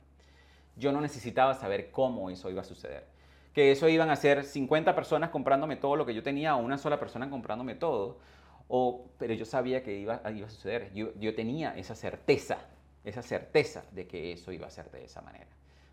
Yo 0.77 0.91
no 0.91 1.01
necesitaba 1.01 1.53
saber 1.55 1.91
cómo 1.91 2.29
eso 2.29 2.49
iba 2.49 2.61
a 2.61 2.65
suceder. 2.65 3.05
Que 3.53 3.71
eso 3.71 3.89
iban 3.89 4.09
a 4.09 4.15
ser 4.15 4.43
50 4.43 4.93
personas 4.93 5.31
comprándome 5.31 5.75
todo 5.75 5.95
lo 5.95 6.05
que 6.05 6.13
yo 6.13 6.21
tenía 6.21 6.55
o 6.55 6.59
una 6.59 6.77
sola 6.77 6.99
persona 6.99 7.29
comprándome 7.29 7.75
todo. 7.75 8.19
O, 8.67 9.05
pero 9.17 9.33
yo 9.33 9.45
sabía 9.45 9.81
que 9.83 9.97
iba, 9.97 10.21
iba 10.31 10.47
a 10.47 10.49
suceder. 10.49 10.93
Yo, 10.93 11.13
yo 11.15 11.33
tenía 11.33 11.75
esa 11.75 11.95
certeza, 11.95 12.57
esa 13.03 13.23
certeza 13.23 13.83
de 13.91 14.07
que 14.07 14.31
eso 14.33 14.51
iba 14.51 14.67
a 14.67 14.69
ser 14.69 14.91
de 14.91 15.05
esa 15.05 15.21
manera. 15.21 15.47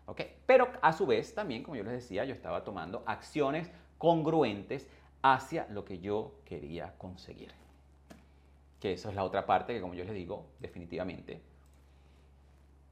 ¿ok? 0.05 0.21
Pero 0.45 0.69
a 0.81 0.93
su 0.93 1.05
vez 1.05 1.33
también, 1.33 1.63
como 1.63 1.75
yo 1.75 1.83
les 1.83 1.93
decía, 1.93 2.25
yo 2.25 2.33
estaba 2.33 2.63
tomando 2.63 3.03
acciones 3.05 3.71
congruentes 3.97 4.87
hacia 5.21 5.67
lo 5.69 5.85
que 5.85 5.99
yo 5.99 6.35
quería 6.45 6.93
conseguir. 6.97 7.51
Que 8.79 8.93
eso 8.93 9.09
es 9.09 9.15
la 9.15 9.23
otra 9.23 9.45
parte 9.45 9.73
que, 9.73 9.81
como 9.81 9.95
yo 9.95 10.03
les 10.03 10.13
digo, 10.13 10.45
definitivamente 10.59 11.41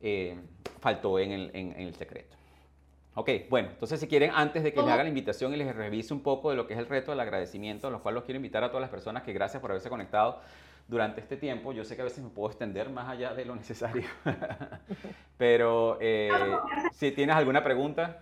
eh, 0.04 0.38
faltó 0.82 1.18
en 1.18 1.32
el, 1.32 1.95
secreto. 1.95 2.36
Ok, 3.16 3.30
bueno, 3.49 3.70
entonces 3.70 4.01
si 4.01 4.08
quieren, 4.08 4.32
antes 4.36 4.64
de 4.64 4.74
que 4.74 4.82
les 4.82 4.89
haga 4.89 5.04
la 5.04 5.10
invitación 5.10 5.54
y 5.54 5.58
les 5.58 5.74
revise 5.74 6.14
un 6.14 6.22
poco 6.22 6.49
de 6.49 6.58
lo 6.58 6.68
que 6.68 6.74
es 6.74 6.80
el 6.80 6.88
reto 6.88 7.12
del 7.12 7.22
agradecimiento, 7.22 7.89
lo 7.89 8.04
cual 8.04 8.16
los 8.16 8.26
quiero 8.26 8.36
invitar 8.36 8.66
a 8.66 8.68
todas 8.68 8.82
las 8.82 8.89
personas 8.89 9.24
que 9.24 9.32
gracias 9.32 9.62
por 9.62 9.72
haberse 9.72 9.89
conectado 9.89 10.41
durante 10.89 11.22
este 11.22 11.38
tiempo. 11.38 11.72
Yo 11.72 11.86
sé 11.86 11.95
que 11.95 12.01
a 12.01 12.06
veces 12.06 12.22
me 12.22 12.30
puedo 12.30 12.49
extender 12.49 12.89
más 12.89 13.08
allá 13.08 13.34
de 13.34 13.45
lo 13.45 13.56
necesario, 13.56 14.04
pero 15.38 15.97
eh, 16.01 16.30
si 16.91 17.12
tienes 17.12 17.38
alguna 17.38 17.64
pregunta 17.64 18.20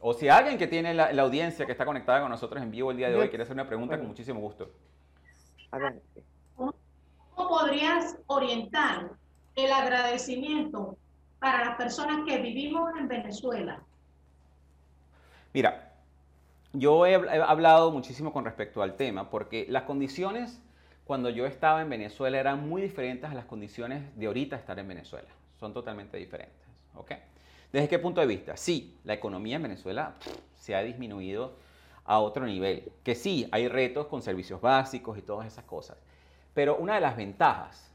o 0.00 0.14
si 0.14 0.30
alguien 0.30 0.56
que 0.56 0.68
tiene 0.68 0.94
la, 0.94 1.10
audiencia 1.20 1.66
que 1.66 1.72
está 1.72 1.84
conectada 1.84 2.22
con 2.22 2.30
nosotros 2.30 2.62
en 2.62 2.70
vivo 2.70 2.92
el 2.92 2.96
día 2.96 3.10
de 3.10 3.16
hoy 3.16 3.28
quiere 3.28 3.42
hacer 3.42 3.54
una 3.54 3.66
pregunta, 3.66 3.98
con 3.98 4.06
muchísimo 4.06 4.40
gusto. 4.40 4.70
¿Cómo 6.56 6.72
podrías 7.34 8.16
orientar 8.26 9.10
el 9.56 9.72
agradecimiento 9.72 10.96
para 11.40 11.64
las 11.64 11.76
personas 11.76 12.24
que 12.26 12.38
vivimos 12.38 12.90
en 12.98 13.08
Venezuela? 13.08 13.80
Mira, 15.52 15.94
yo 16.72 17.06
he, 17.06 17.14
hablado 17.14 17.90
muchísimo 17.90 18.32
con 18.32 18.44
respecto 18.44 18.82
al 18.82 18.94
tema 18.94 19.30
porque 19.30 19.66
las 19.68 19.82
condiciones 19.82 20.62
cuando 21.04 21.28
yo 21.28 21.46
estaba 21.46 21.82
en 21.82 21.90
Venezuela 21.90 22.38
eran 22.38 22.68
muy 22.68 22.82
diferentes 22.82 23.28
a 23.28 23.34
las 23.34 23.46
condiciones 23.46 24.16
de 24.16 24.26
ahorita 24.26 24.54
estar 24.54 24.78
en 24.78 24.86
Venezuela. 24.86 25.28
Son 25.58 25.72
totalmente 25.72 26.16
diferentes. 26.18 26.54
¿ok? 26.94 27.12
¿Desde 27.72 27.88
qué 27.88 27.98
punto 27.98 28.20
de 28.20 28.28
vista? 28.28 28.56
Sí, 28.56 28.96
la 29.04 29.14
economía 29.14 29.56
en 29.56 29.62
Venezuela 29.62 30.14
se 30.54 30.76
ha 30.76 30.82
disminuido 30.82 31.56
a 32.04 32.20
otro 32.20 32.46
nivel. 32.46 32.92
Que 33.02 33.16
sí, 33.16 33.48
hay 33.50 33.66
retos 33.66 34.06
con 34.06 34.22
servicios 34.22 34.60
básicos 34.60 35.18
y 35.18 35.22
todas 35.22 35.48
esas 35.48 35.64
cosas. 35.64 35.96
Pero 36.54 36.76
una 36.76 36.94
de 36.94 37.00
las 37.00 37.16
ventajas 37.16 37.89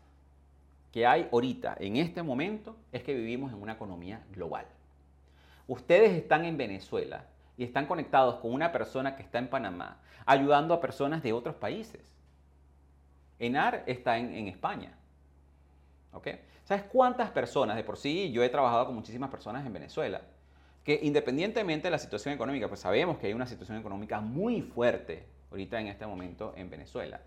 que 0.96 1.06
hay 1.06 1.28
ahorita, 1.30 1.76
en 1.82 1.98
este 1.98 2.24
momento, 2.24 2.78
es 2.93 3.04
que 3.04 3.14
vivimos 3.14 3.52
en 3.52 3.62
una 3.62 3.74
economía 3.74 4.24
global. 4.32 4.66
Ustedes 5.68 6.14
están 6.14 6.46
en 6.46 6.56
Venezuela 6.56 7.26
y 7.58 7.66
están 7.66 7.86
conectados 7.86 8.36
con 8.36 8.54
una 8.54 8.72
persona 8.72 9.18
que 9.18 9.22
está 9.22 9.39
en 9.39 9.50
Panamá, 9.50 9.98
ayudando 10.26 10.74
a 10.74 10.80
personas 10.80 11.22
de 11.22 11.34
otros 11.34 11.56
países. 11.56 12.00
Enar 13.39 13.84
está 13.88 14.18
en, 14.18 14.48
España. 14.48 14.93
¿Ok? 16.14 16.30
¿Sabes 16.64 16.86
cuántas 16.86 17.30
personas, 17.30 17.76
de 17.76 17.84
por 17.84 17.98
sí, 17.98 18.32
yo 18.32 18.41
he 18.41 18.48
trabajado 18.48 18.86
con 18.86 18.96
muchísimas 18.96 19.30
personas 19.30 19.66
en 19.66 19.74
Venezuela, 19.74 20.22
que 20.86 20.98
independientemente 21.04 21.88
de 21.88 21.91
la 21.91 22.00
situación 22.00 22.34
económica, 22.34 22.70
pues 22.70 22.80
sabemos 22.80 23.18
que 23.18 23.28
hay 23.28 23.34
una 23.34 23.48
situación 23.48 23.78
económica 23.78 24.22
muy 24.22 24.62
fuerte 24.62 25.26
ahorita 25.52 25.78
en 25.78 25.88
este 25.88 26.08
momento 26.08 26.54
en 26.56 26.70
Venezuela, 26.70 27.20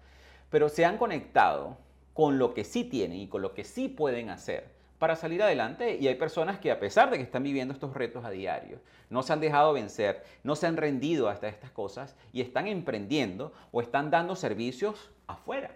pero 0.49 0.71
se 0.71 0.87
han 0.87 0.97
conectado 0.97 1.77
con 2.19 2.37
lo 2.37 2.53
que 2.53 2.64
sí 2.64 2.83
tienen 2.83 3.21
y 3.21 3.29
con 3.29 3.43
lo 3.43 3.55
que 3.55 3.62
sí 3.62 3.89
pueden 3.89 4.29
hacer 4.29 4.66
para 4.99 5.14
salir 5.14 5.41
adelante. 5.41 5.99
Y 6.01 6.09
hay 6.09 6.16
personas 6.16 6.59
que 6.59 6.73
a 6.73 6.81
pesar 6.81 7.11
de 7.11 7.16
que 7.16 7.23
están 7.23 7.45
viviendo 7.45 7.73
estos 7.73 7.95
retos 7.95 8.25
a 8.25 8.31
diario, 8.31 8.81
no 9.09 9.23
se 9.23 9.33
han 9.33 9.39
dejado 9.39 9.73
vencer, 9.73 10.25
no 10.43 10.57
se 10.57 10.66
han 10.66 10.77
rendido 10.77 11.29
hasta 11.29 11.47
estas 11.47 11.71
cosas 11.71 12.16
y 12.33 12.41
están 12.41 12.66
emprendiendo 12.66 13.53
o 13.71 13.81
están 13.81 14.11
dando 14.11 14.35
servicios 14.35 15.12
afuera. 15.29 15.71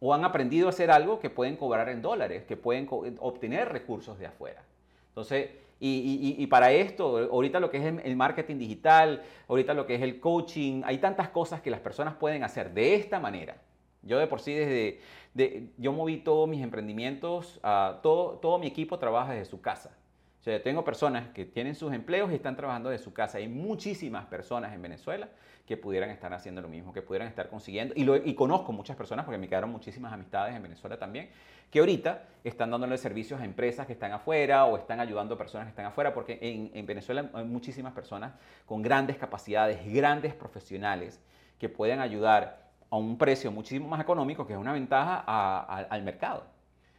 O 0.00 0.14
han 0.14 0.24
aprendido 0.24 0.68
a 0.68 0.70
hacer 0.70 0.90
algo 0.90 1.20
que 1.20 1.28
pueden 1.28 1.56
cobrar 1.56 1.90
en 1.90 2.00
dólares, 2.00 2.44
que 2.44 2.56
pueden 2.56 2.88
obtener 3.20 3.72
recursos 3.72 4.18
de 4.18 4.24
afuera. 4.24 4.62
Entonces, 5.08 5.50
y, 5.80 6.46
para 6.46 6.72
esto, 6.72 7.18
ahorita 7.30 7.60
lo 7.60 7.70
que 7.70 7.76
es 7.76 7.84
el 7.84 8.16
marketing 8.16 8.56
digital, 8.56 9.22
ahorita 9.48 9.74
lo 9.74 9.86
que 9.86 9.96
es 9.96 10.00
el 10.00 10.18
coaching, 10.18 10.80
hay 10.86 10.96
tantas 10.96 11.28
cosas 11.28 11.60
que 11.60 11.70
las 11.70 11.80
personas 11.80 12.14
pueden 12.14 12.42
hacer 12.42 12.72
de 12.72 12.94
esta 12.94 13.20
manera 13.20 13.56
yo 14.04 14.18
de 14.18 14.26
por 14.26 14.40
sí 14.40 14.54
desde, 14.54 15.00
de, 15.34 15.68
yo 15.78 15.92
moví 15.92 16.18
todos 16.18 16.48
mis 16.48 16.62
emprendimientos, 16.62 17.60
todo, 18.02 18.38
todo 18.38 18.58
mi 18.58 18.66
equipo 18.66 18.98
trabaja 18.98 19.32
desde 19.32 19.46
su 19.46 19.60
casa. 19.60 19.96
O 20.40 20.44
sea, 20.44 20.62
tengo 20.62 20.84
personas 20.84 21.30
que 21.30 21.46
tienen 21.46 21.74
sus 21.74 21.90
empleos 21.94 22.30
y 22.30 22.34
están 22.34 22.54
trabajando 22.54 22.90
desde 22.90 23.02
su 23.02 23.14
casa. 23.14 23.38
Hay 23.38 23.48
muchísimas 23.48 24.26
personas 24.26 24.74
en 24.74 24.82
Venezuela 24.82 25.30
que 25.66 25.78
pudieran 25.78 26.10
estar 26.10 26.34
haciendo 26.34 26.60
lo 26.60 26.68
mismo, 26.68 26.92
que 26.92 27.00
pudieran 27.00 27.28
estar 27.28 27.48
consiguiendo. 27.48 27.94
Y 27.96 28.34
conozco 28.34 28.70
muchas 28.70 28.94
personas, 28.94 29.24
porque 29.24 29.38
me 29.38 29.48
quedaron 29.48 29.70
muchísimas 29.70 30.12
amistades 30.12 30.54
en 30.54 30.62
Venezuela 30.62 30.98
también, 30.98 31.30
que 31.70 31.78
ahorita 31.78 32.24
están 32.44 32.70
dándole 32.70 32.98
servicios 32.98 33.40
a 33.40 33.44
empresas 33.46 33.86
que 33.86 33.94
están 33.94 34.12
afuera 34.12 34.66
o 34.66 34.76
están 34.76 35.00
ayudando 35.00 35.34
a 35.34 35.38
personas 35.38 35.64
que 35.64 35.70
están 35.70 35.86
afuera, 35.86 36.12
porque 36.12 36.38
en, 36.42 36.70
en 36.74 36.84
Venezuela 36.84 37.30
hay 37.32 37.44
muchísimas 37.46 37.94
personas 37.94 38.34
con 38.66 38.82
grandes 38.82 39.16
capacidades, 39.16 39.78
grandes 39.94 40.34
profesionales 40.34 41.22
que 41.58 41.70
pueden 41.70 42.00
ayudar 42.00 42.63
a 42.90 42.96
un 42.96 43.18
precio 43.18 43.50
muchísimo 43.50 43.88
más 43.88 44.00
económico, 44.00 44.46
que 44.46 44.52
es 44.52 44.58
una 44.58 44.72
ventaja 44.72 45.18
al 45.18 46.02
mercado. 46.02 46.44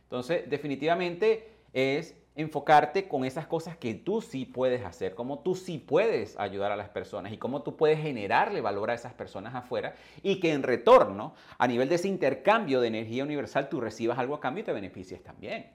Entonces, 0.04 0.50
definitivamente 0.50 1.50
es 1.74 2.16
enfocarte 2.36 3.08
con 3.08 3.24
esas 3.24 3.48
cosas 3.48 3.78
que 3.78 3.94
tú 3.94 4.22
sí 4.22 4.46
puedes 4.46 4.84
hacer, 4.84 5.16
cómo 5.16 5.40
tú 5.40 5.56
sí 5.56 5.78
puedes 5.78 6.38
ayudar 6.38 6.72
a 6.72 6.76
las 6.76 6.90
personas 6.90 7.32
y 7.32 7.38
cómo 7.38 7.64
tú 7.64 7.78
puedes 7.78 8.00
generarle 8.00 8.60
valor 8.60 8.92
a 8.92 8.94
esas 8.94 9.14
personas 9.14 9.56
afuera 9.56 9.96
y 10.22 10.42
que 10.42 10.52
en 10.52 10.62
retorno, 10.62 11.34
a 11.58 11.66
nivel 11.66 11.88
de 11.88 11.96
ese 11.96 12.10
intercambio 12.10 12.82
de 12.82 12.90
energía 12.90 13.24
universal, 13.24 13.70
tú 13.70 13.80
recibas 13.80 14.20
algo 14.20 14.36
a 14.36 14.42
cambio 14.42 14.64
y 14.64 14.66
te 14.66 14.74
beneficies 14.74 15.24
también. 15.24 15.72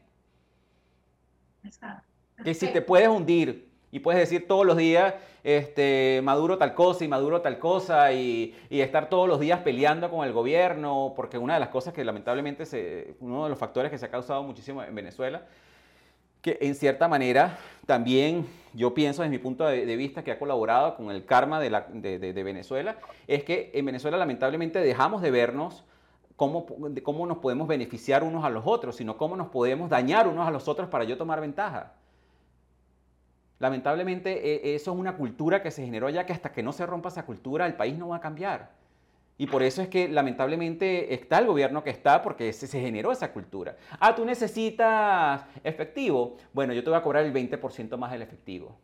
Que 2.44 2.52
si 2.52 2.68
te 2.68 2.82
puedes 2.82 3.08
hundir 3.08 3.69
y 3.92 4.00
puedes 4.00 4.20
decir 4.20 4.46
todos 4.46 4.64
los 4.64 4.76
días, 4.76 5.14
este, 5.42 6.20
Maduro 6.22 6.58
tal 6.58 6.74
cosa 6.74 7.04
y 7.04 7.08
Maduro 7.08 7.40
tal 7.40 7.58
cosa, 7.58 8.12
y, 8.12 8.54
estar 8.70 9.08
todos 9.08 9.28
los 9.28 9.40
días 9.40 9.60
peleando 9.60 10.10
con 10.10 10.26
el 10.26 10.32
gobierno, 10.32 11.12
porque 11.16 11.38
una 11.38 11.54
de 11.54 11.60
las 11.60 11.70
cosas 11.70 11.92
que 11.92 12.04
lamentablemente, 12.04 12.66
se, 12.66 13.14
uno 13.20 13.44
de 13.44 13.50
los 13.50 13.58
factores 13.58 13.90
que 13.90 13.98
se 13.98 14.06
ha 14.06 14.10
causado 14.10 14.42
muchísimo 14.42 14.82
en 14.82 14.94
Venezuela, 14.94 15.42
que 16.40 16.56
en 16.60 16.74
cierta 16.74 17.06
manera 17.06 17.58
también 17.84 18.46
yo 18.72 18.94
pienso 18.94 19.22
desde 19.22 19.30
mi 19.30 19.38
punto 19.38 19.66
de, 19.66 19.96
vista 19.96 20.24
que 20.24 20.30
ha 20.30 20.38
colaborado 20.38 20.96
con 20.96 21.10
el 21.10 21.24
karma 21.26 21.60
de, 21.60 21.70
de, 22.18 22.42
Venezuela, 22.42 22.96
es 23.26 23.44
que 23.44 23.70
en 23.74 23.84
Venezuela 23.84 24.16
lamentablemente 24.16 24.78
dejamos 24.78 25.20
de 25.20 25.30
vernos 25.30 25.84
cómo, 26.36 26.66
cómo 27.02 27.26
nos 27.26 27.38
podemos 27.38 27.68
beneficiar 27.68 28.22
unos 28.22 28.44
a 28.44 28.48
los 28.48 28.62
otros, 28.66 28.96
sino 28.96 29.18
cómo 29.18 29.36
nos 29.36 29.48
podemos 29.48 29.90
dañar 29.90 30.28
unos 30.28 30.46
a 30.46 30.50
los 30.50 30.68
otros 30.68 30.88
para 30.88 31.04
yo 31.04 31.18
tomar 31.18 31.40
ventaja. 31.40 31.92
Lamentablemente 33.60 34.70
e, 34.70 34.74
eso 34.74 34.92
es 34.92 34.98
una 34.98 35.16
cultura 35.16 35.62
que 35.62 35.70
se 35.70 35.84
generó 35.84 36.08
ya 36.08 36.26
que 36.26 36.32
hasta 36.32 36.50
que 36.50 36.62
no 36.62 36.72
se 36.72 36.84
rompa 36.86 37.10
esa 37.10 37.24
cultura 37.24 37.66
el 37.66 37.74
país 37.74 37.96
no 37.96 38.08
va 38.08 38.16
a 38.16 38.20
cambiar. 38.20 38.70
Y 39.36 39.46
por 39.46 39.62
eso 39.62 39.80
es 39.80 39.88
que 39.88 40.08
lamentablemente 40.08 41.14
está 41.14 41.38
el 41.38 41.46
gobierno 41.46 41.82
que 41.82 41.90
está 41.90 42.20
porque 42.20 42.52
se, 42.52 42.66
generó 42.68 43.12
esa 43.12 43.32
cultura. 43.32 43.76
Ah, 43.98 44.14
tú 44.14 44.24
necesitas 44.24 45.44
efectivo. 45.64 46.36
Bueno, 46.52 46.74
yo 46.74 46.84
te 46.84 46.90
voy 46.90 46.98
a 46.98 47.02
cobrar 47.02 47.24
el 47.24 47.32
20% 47.32 47.96
más 47.96 48.12
del 48.12 48.20
efectivo. 48.20 48.76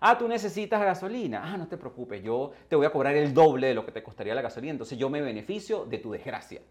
Ah, 0.00 0.18
tú 0.18 0.26
necesitas 0.26 0.80
gasolina. 0.80 1.42
Ah, 1.44 1.56
no 1.56 1.68
te 1.68 1.76
preocupes, 1.76 2.22
yo 2.22 2.52
te 2.68 2.74
voy 2.74 2.86
a 2.86 2.90
cobrar 2.90 3.14
el 3.14 3.32
doble 3.32 3.68
de 3.68 3.74
lo 3.74 3.86
que 3.86 3.92
te 3.92 4.02
costaría 4.02 4.34
la 4.34 4.42
gasolina. 4.42 4.72
Entonces 4.72 4.98
yo 4.98 5.08
me 5.08 5.20
beneficio 5.20 5.84
de 5.84 5.98
tu 5.98 6.10
desgracia. 6.10 6.62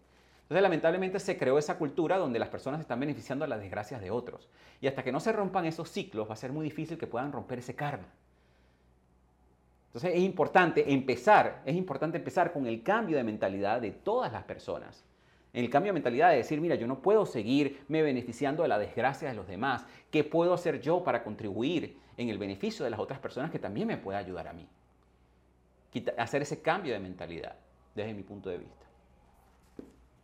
Entonces 0.46 0.62
lamentablemente 0.62 1.18
se 1.18 1.36
creó 1.36 1.58
esa 1.58 1.76
cultura 1.76 2.18
donde 2.18 2.38
las 2.38 2.48
personas 2.48 2.80
están 2.80 3.00
beneficiando 3.00 3.44
de 3.44 3.48
las 3.48 3.60
desgracias 3.60 4.00
de 4.00 4.12
otros. 4.12 4.48
Y 4.80 4.86
hasta 4.86 5.02
que 5.02 5.10
no 5.10 5.18
se 5.18 5.32
rompan 5.32 5.66
esos 5.66 5.90
ciclos 5.90 6.28
va 6.28 6.34
a 6.34 6.36
ser 6.36 6.52
muy 6.52 6.62
difícil 6.62 6.96
que 6.96 7.08
puedan 7.08 7.32
romper 7.32 7.58
ese 7.58 7.74
karma. 7.74 8.06
Entonces 9.88 10.12
es 10.14 10.20
importante 10.20 10.92
empezar, 10.92 11.62
es 11.64 11.74
importante 11.74 12.18
empezar 12.18 12.52
con 12.52 12.66
el 12.66 12.84
cambio 12.84 13.16
de 13.16 13.24
mentalidad 13.24 13.80
de 13.80 13.90
todas 13.90 14.32
las 14.32 14.44
personas. 14.44 15.04
El 15.52 15.68
cambio 15.68 15.90
de 15.90 15.94
mentalidad 15.94 16.30
de 16.30 16.36
decir, 16.36 16.60
mira, 16.60 16.76
yo 16.76 16.86
no 16.86 17.02
puedo 17.02 17.26
seguirme 17.26 18.02
beneficiando 18.02 18.62
de 18.62 18.68
la 18.68 18.78
desgracia 18.78 19.28
de 19.28 19.34
los 19.34 19.48
demás. 19.48 19.84
¿Qué 20.12 20.22
puedo 20.22 20.54
hacer 20.54 20.80
yo 20.80 21.02
para 21.02 21.24
contribuir 21.24 21.98
en 22.16 22.28
el 22.28 22.38
beneficio 22.38 22.84
de 22.84 22.90
las 22.90 23.00
otras 23.00 23.18
personas 23.18 23.50
que 23.50 23.58
también 23.58 23.88
me 23.88 23.96
pueda 23.96 24.18
ayudar 24.18 24.46
a 24.48 24.52
mí? 24.52 24.68
hacer 26.18 26.42
ese 26.42 26.60
cambio 26.60 26.92
de 26.92 27.00
mentalidad 27.00 27.56
desde 27.94 28.14
mi 28.14 28.22
punto 28.22 28.50
de 28.50 28.58
vista. 28.58 28.85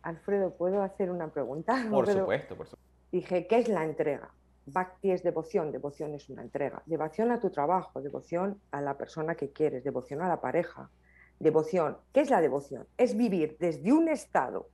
Alfredo, 0.03 0.53
¿puedo 0.53 0.83
hacer 0.83 1.09
una 1.09 1.29
pregunta? 1.29 1.73
Por 1.89 2.07
supuesto, 2.07 2.55
por 2.55 2.67
supuesto. 2.67 2.77
Dije, 3.11 3.47
¿qué 3.47 3.59
es 3.59 3.69
la 3.69 3.83
entrega? 3.83 4.31
Bhakti 4.65 5.11
es 5.11 5.23
devoción, 5.23 5.71
devoción 5.71 6.13
es 6.13 6.29
una 6.29 6.41
entrega. 6.41 6.81
Devoción 6.85 7.31
a 7.31 7.39
tu 7.39 7.49
trabajo, 7.49 8.01
devoción 8.01 8.61
a 8.71 8.81
la 8.81 8.97
persona 8.97 9.35
que 9.35 9.51
quieres, 9.51 9.83
devoción 9.83 10.21
a 10.21 10.27
la 10.27 10.41
pareja. 10.41 10.89
Devoción, 11.39 11.97
¿qué 12.13 12.21
es 12.21 12.29
la 12.29 12.41
devoción? 12.41 12.87
Es 12.97 13.17
vivir 13.17 13.57
desde 13.59 13.91
un 13.91 14.07
estado 14.07 14.69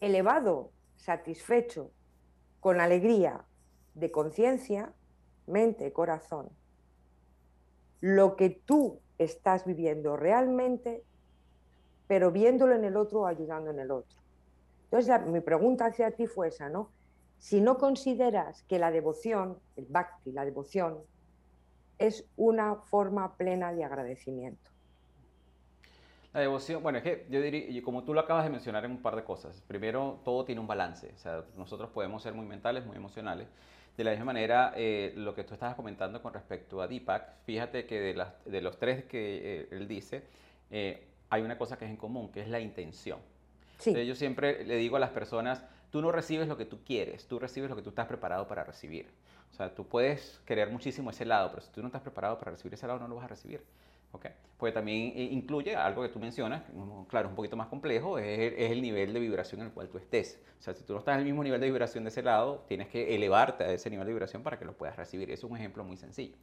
elevado, 0.00 0.70
satisfecho, 0.96 1.90
con 2.60 2.80
alegría 2.80 3.44
de 3.94 4.10
conciencia, 4.10 4.92
mente, 5.46 5.92
corazón. 5.92 6.48
Lo 8.00 8.36
que 8.36 8.50
tú 8.50 9.00
estás 9.18 9.64
viviendo 9.64 10.16
realmente, 10.16 11.04
pero 12.06 12.30
viéndolo 12.30 12.74
en 12.74 12.84
el 12.84 12.96
otro 12.96 13.20
o 13.20 13.26
ayudando 13.26 13.70
en 13.70 13.80
el 13.80 13.90
otro. 13.90 14.23
Entonces, 14.84 15.26
mi 15.26 15.40
pregunta 15.40 15.86
hacia 15.86 16.10
ti 16.10 16.26
fue 16.26 16.48
esa, 16.48 16.68
¿no? 16.68 16.90
si 17.44 17.60
no 17.60 17.76
consideras 17.76 18.62
que 18.62 18.78
la 18.78 18.90
devoción, 18.90 19.58
el 19.76 19.84
bhakti, 19.84 20.32
la 20.32 20.46
devoción, 20.46 20.98
es 21.98 22.24
una 22.36 22.76
forma 22.76 23.36
plena 23.36 23.70
de 23.74 23.84
agradecimiento. 23.84 24.70
La 26.32 26.40
devoción, 26.40 26.82
bueno, 26.82 26.96
es 26.96 27.04
que 27.04 27.26
yo 27.28 27.42
diría, 27.42 27.82
como 27.82 28.02
tú 28.02 28.14
lo 28.14 28.20
acabas 28.20 28.44
de 28.44 28.50
mencionar 28.50 28.86
en 28.86 28.92
un 28.92 29.02
par 29.02 29.14
de 29.14 29.24
cosas, 29.24 29.60
primero, 29.68 30.22
todo 30.24 30.46
tiene 30.46 30.60
un 30.60 30.66
balance, 30.66 31.12
o 31.14 31.18
sea, 31.18 31.44
nosotros 31.54 31.90
podemos 31.90 32.22
ser 32.22 32.32
muy 32.32 32.46
mentales, 32.46 32.86
muy 32.86 32.96
emocionales. 32.96 33.46
De 33.94 34.02
la 34.02 34.12
misma 34.12 34.24
manera, 34.24 34.72
eh, 34.74 35.12
lo 35.14 35.34
que 35.34 35.44
tú 35.44 35.52
estabas 35.52 35.76
comentando 35.76 36.22
con 36.22 36.32
respecto 36.32 36.80
a 36.80 36.88
Deepak, 36.88 37.42
fíjate 37.44 37.86
que 37.86 38.00
de, 38.00 38.14
las, 38.14 38.44
de 38.46 38.62
los 38.62 38.78
tres 38.78 39.04
que 39.04 39.60
eh, 39.60 39.68
él 39.70 39.86
dice, 39.86 40.24
eh, 40.70 41.06
hay 41.28 41.42
una 41.42 41.58
cosa 41.58 41.76
que 41.76 41.84
es 41.84 41.90
en 41.90 41.98
común, 41.98 42.32
que 42.32 42.40
es 42.40 42.48
la 42.48 42.58
intención. 42.58 43.20
Sí. 43.78 44.06
yo 44.06 44.14
siempre 44.14 44.64
le 44.64 44.76
digo 44.76 44.96
a 44.96 45.00
las 45.00 45.10
personas, 45.10 45.64
tú 45.90 46.00
no 46.00 46.12
recibes 46.12 46.48
lo 46.48 46.56
que 46.56 46.64
tú 46.64 46.82
quieres, 46.84 47.26
tú 47.26 47.38
recibes 47.38 47.70
lo 47.70 47.76
que 47.76 47.82
tú 47.82 47.90
estás 47.90 48.06
preparado 48.06 48.48
para 48.48 48.64
recibir. 48.64 49.08
O 49.52 49.56
sea, 49.56 49.74
tú 49.74 49.86
puedes 49.86 50.40
querer 50.44 50.70
muchísimo 50.70 51.10
ese 51.10 51.24
lado, 51.24 51.50
pero 51.50 51.62
si 51.62 51.70
tú 51.70 51.80
no 51.80 51.86
estás 51.86 52.02
preparado 52.02 52.38
para 52.38 52.50
recibir 52.50 52.74
ese 52.74 52.86
lado, 52.86 52.98
no 52.98 53.06
lo 53.06 53.16
vas 53.16 53.26
a 53.26 53.28
recibir. 53.28 53.62
¿okay? 54.10 54.32
Porque 54.56 54.72
también 54.72 55.12
eh, 55.14 55.28
incluye 55.30 55.76
algo 55.76 56.02
que 56.02 56.08
tú 56.08 56.18
mencionas, 56.18 56.62
claro, 57.08 57.28
es 57.28 57.30
un 57.30 57.36
poquito 57.36 57.56
más 57.56 57.68
complejo, 57.68 58.18
es, 58.18 58.54
el 58.56 58.80
nivel 58.80 59.12
de 59.12 59.20
vibración 59.20 59.60
en 59.60 59.68
el 59.68 59.72
cual 59.72 59.88
tú 59.88 59.98
estés. 59.98 60.40
O 60.58 60.62
sea, 60.62 60.74
si 60.74 60.82
tú 60.84 60.94
no 60.94 61.00
estás 61.00 61.14
en 61.14 61.20
el 61.20 61.26
mismo 61.26 61.44
nivel 61.44 61.60
de 61.60 61.66
vibración 61.66 62.04
de 62.04 62.10
ese 62.10 62.22
lado, 62.22 62.64
tienes 62.66 62.88
que 62.88 63.14
elevarte 63.14 63.64
a 63.64 63.72
ese 63.72 63.90
nivel 63.90 64.06
de 64.06 64.12
vibración 64.12 64.42
para 64.42 64.58
que 64.58 64.64
lo 64.64 64.72
puedas 64.72 64.96
recibir. 64.96 65.30
Es 65.30 65.44
un 65.44 65.56
ejemplo 65.56 65.84
muy 65.84 65.96
sencillo. 65.96 66.36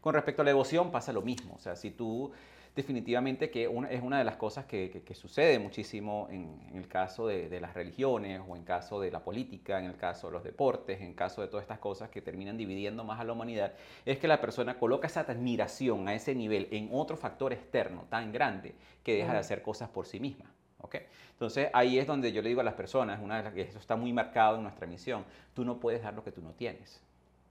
Con 0.00 0.14
respecto 0.14 0.42
a 0.42 0.44
la 0.44 0.50
devoción 0.50 0.90
pasa 0.90 1.12
lo 1.12 1.22
mismo. 1.22 1.54
O 1.54 1.58
sea, 1.58 1.76
si 1.76 1.90
tú 1.90 2.32
definitivamente 2.78 3.50
que 3.50 3.64
es 3.64 4.02
una 4.02 4.18
de 4.18 4.24
las 4.24 4.36
cosas 4.36 4.64
que, 4.64 5.02
sucede 5.12 5.58
muchísimo 5.58 6.28
en, 6.30 6.60
el 6.76 6.86
caso 6.86 7.26
de, 7.26 7.60
las 7.60 7.74
religiones 7.74 8.40
o 8.46 8.54
en 8.54 8.62
caso 8.62 9.00
de 9.00 9.10
la 9.10 9.18
política, 9.18 9.80
en 9.80 9.86
el 9.86 9.96
caso 9.96 10.28
de 10.28 10.34
los 10.34 10.44
deportes, 10.44 11.00
en 11.00 11.12
caso 11.12 11.42
de 11.42 11.48
todas 11.48 11.64
estas 11.64 11.80
cosas 11.80 12.08
que 12.08 12.22
terminan 12.22 12.56
dividiendo 12.56 13.02
más 13.02 13.18
a 13.18 13.24
la 13.24 13.32
humanidad, 13.32 13.72
es 14.06 14.18
que 14.18 14.28
la 14.28 14.40
persona 14.40 14.78
coloca 14.78 15.08
esa 15.08 15.22
admiración 15.22 16.06
a 16.06 16.14
ese 16.14 16.36
nivel 16.36 16.68
en 16.70 16.90
otro 16.92 17.16
factor 17.16 17.52
externo 17.52 18.04
tan 18.08 18.30
grande 18.30 18.76
que 19.02 19.16
deja 19.16 19.32
de 19.32 19.40
hacer 19.40 19.60
cosas 19.60 19.88
por 19.88 20.06
sí 20.06 20.20
misma. 20.20 20.44
¿okay? 20.80 21.00
Entonces 21.32 21.70
ahí 21.72 21.98
es 21.98 22.06
donde 22.06 22.30
yo 22.30 22.42
le 22.42 22.50
digo 22.50 22.60
a 22.60 22.64
las 22.64 22.74
personas, 22.74 23.20
una 23.20 23.38
de 23.38 23.42
las 23.42 23.54
que 23.54 23.62
eso 23.62 23.80
está 23.80 23.96
muy 23.96 24.12
marcado 24.12 24.56
en 24.56 24.62
nuestra 24.62 24.86
misión, 24.86 25.24
tú 25.52 25.64
no 25.64 25.80
puedes 25.80 26.00
dar 26.00 26.14
lo 26.14 26.22
que 26.22 26.30
tú 26.30 26.42
no 26.42 26.52
tienes. 26.52 27.02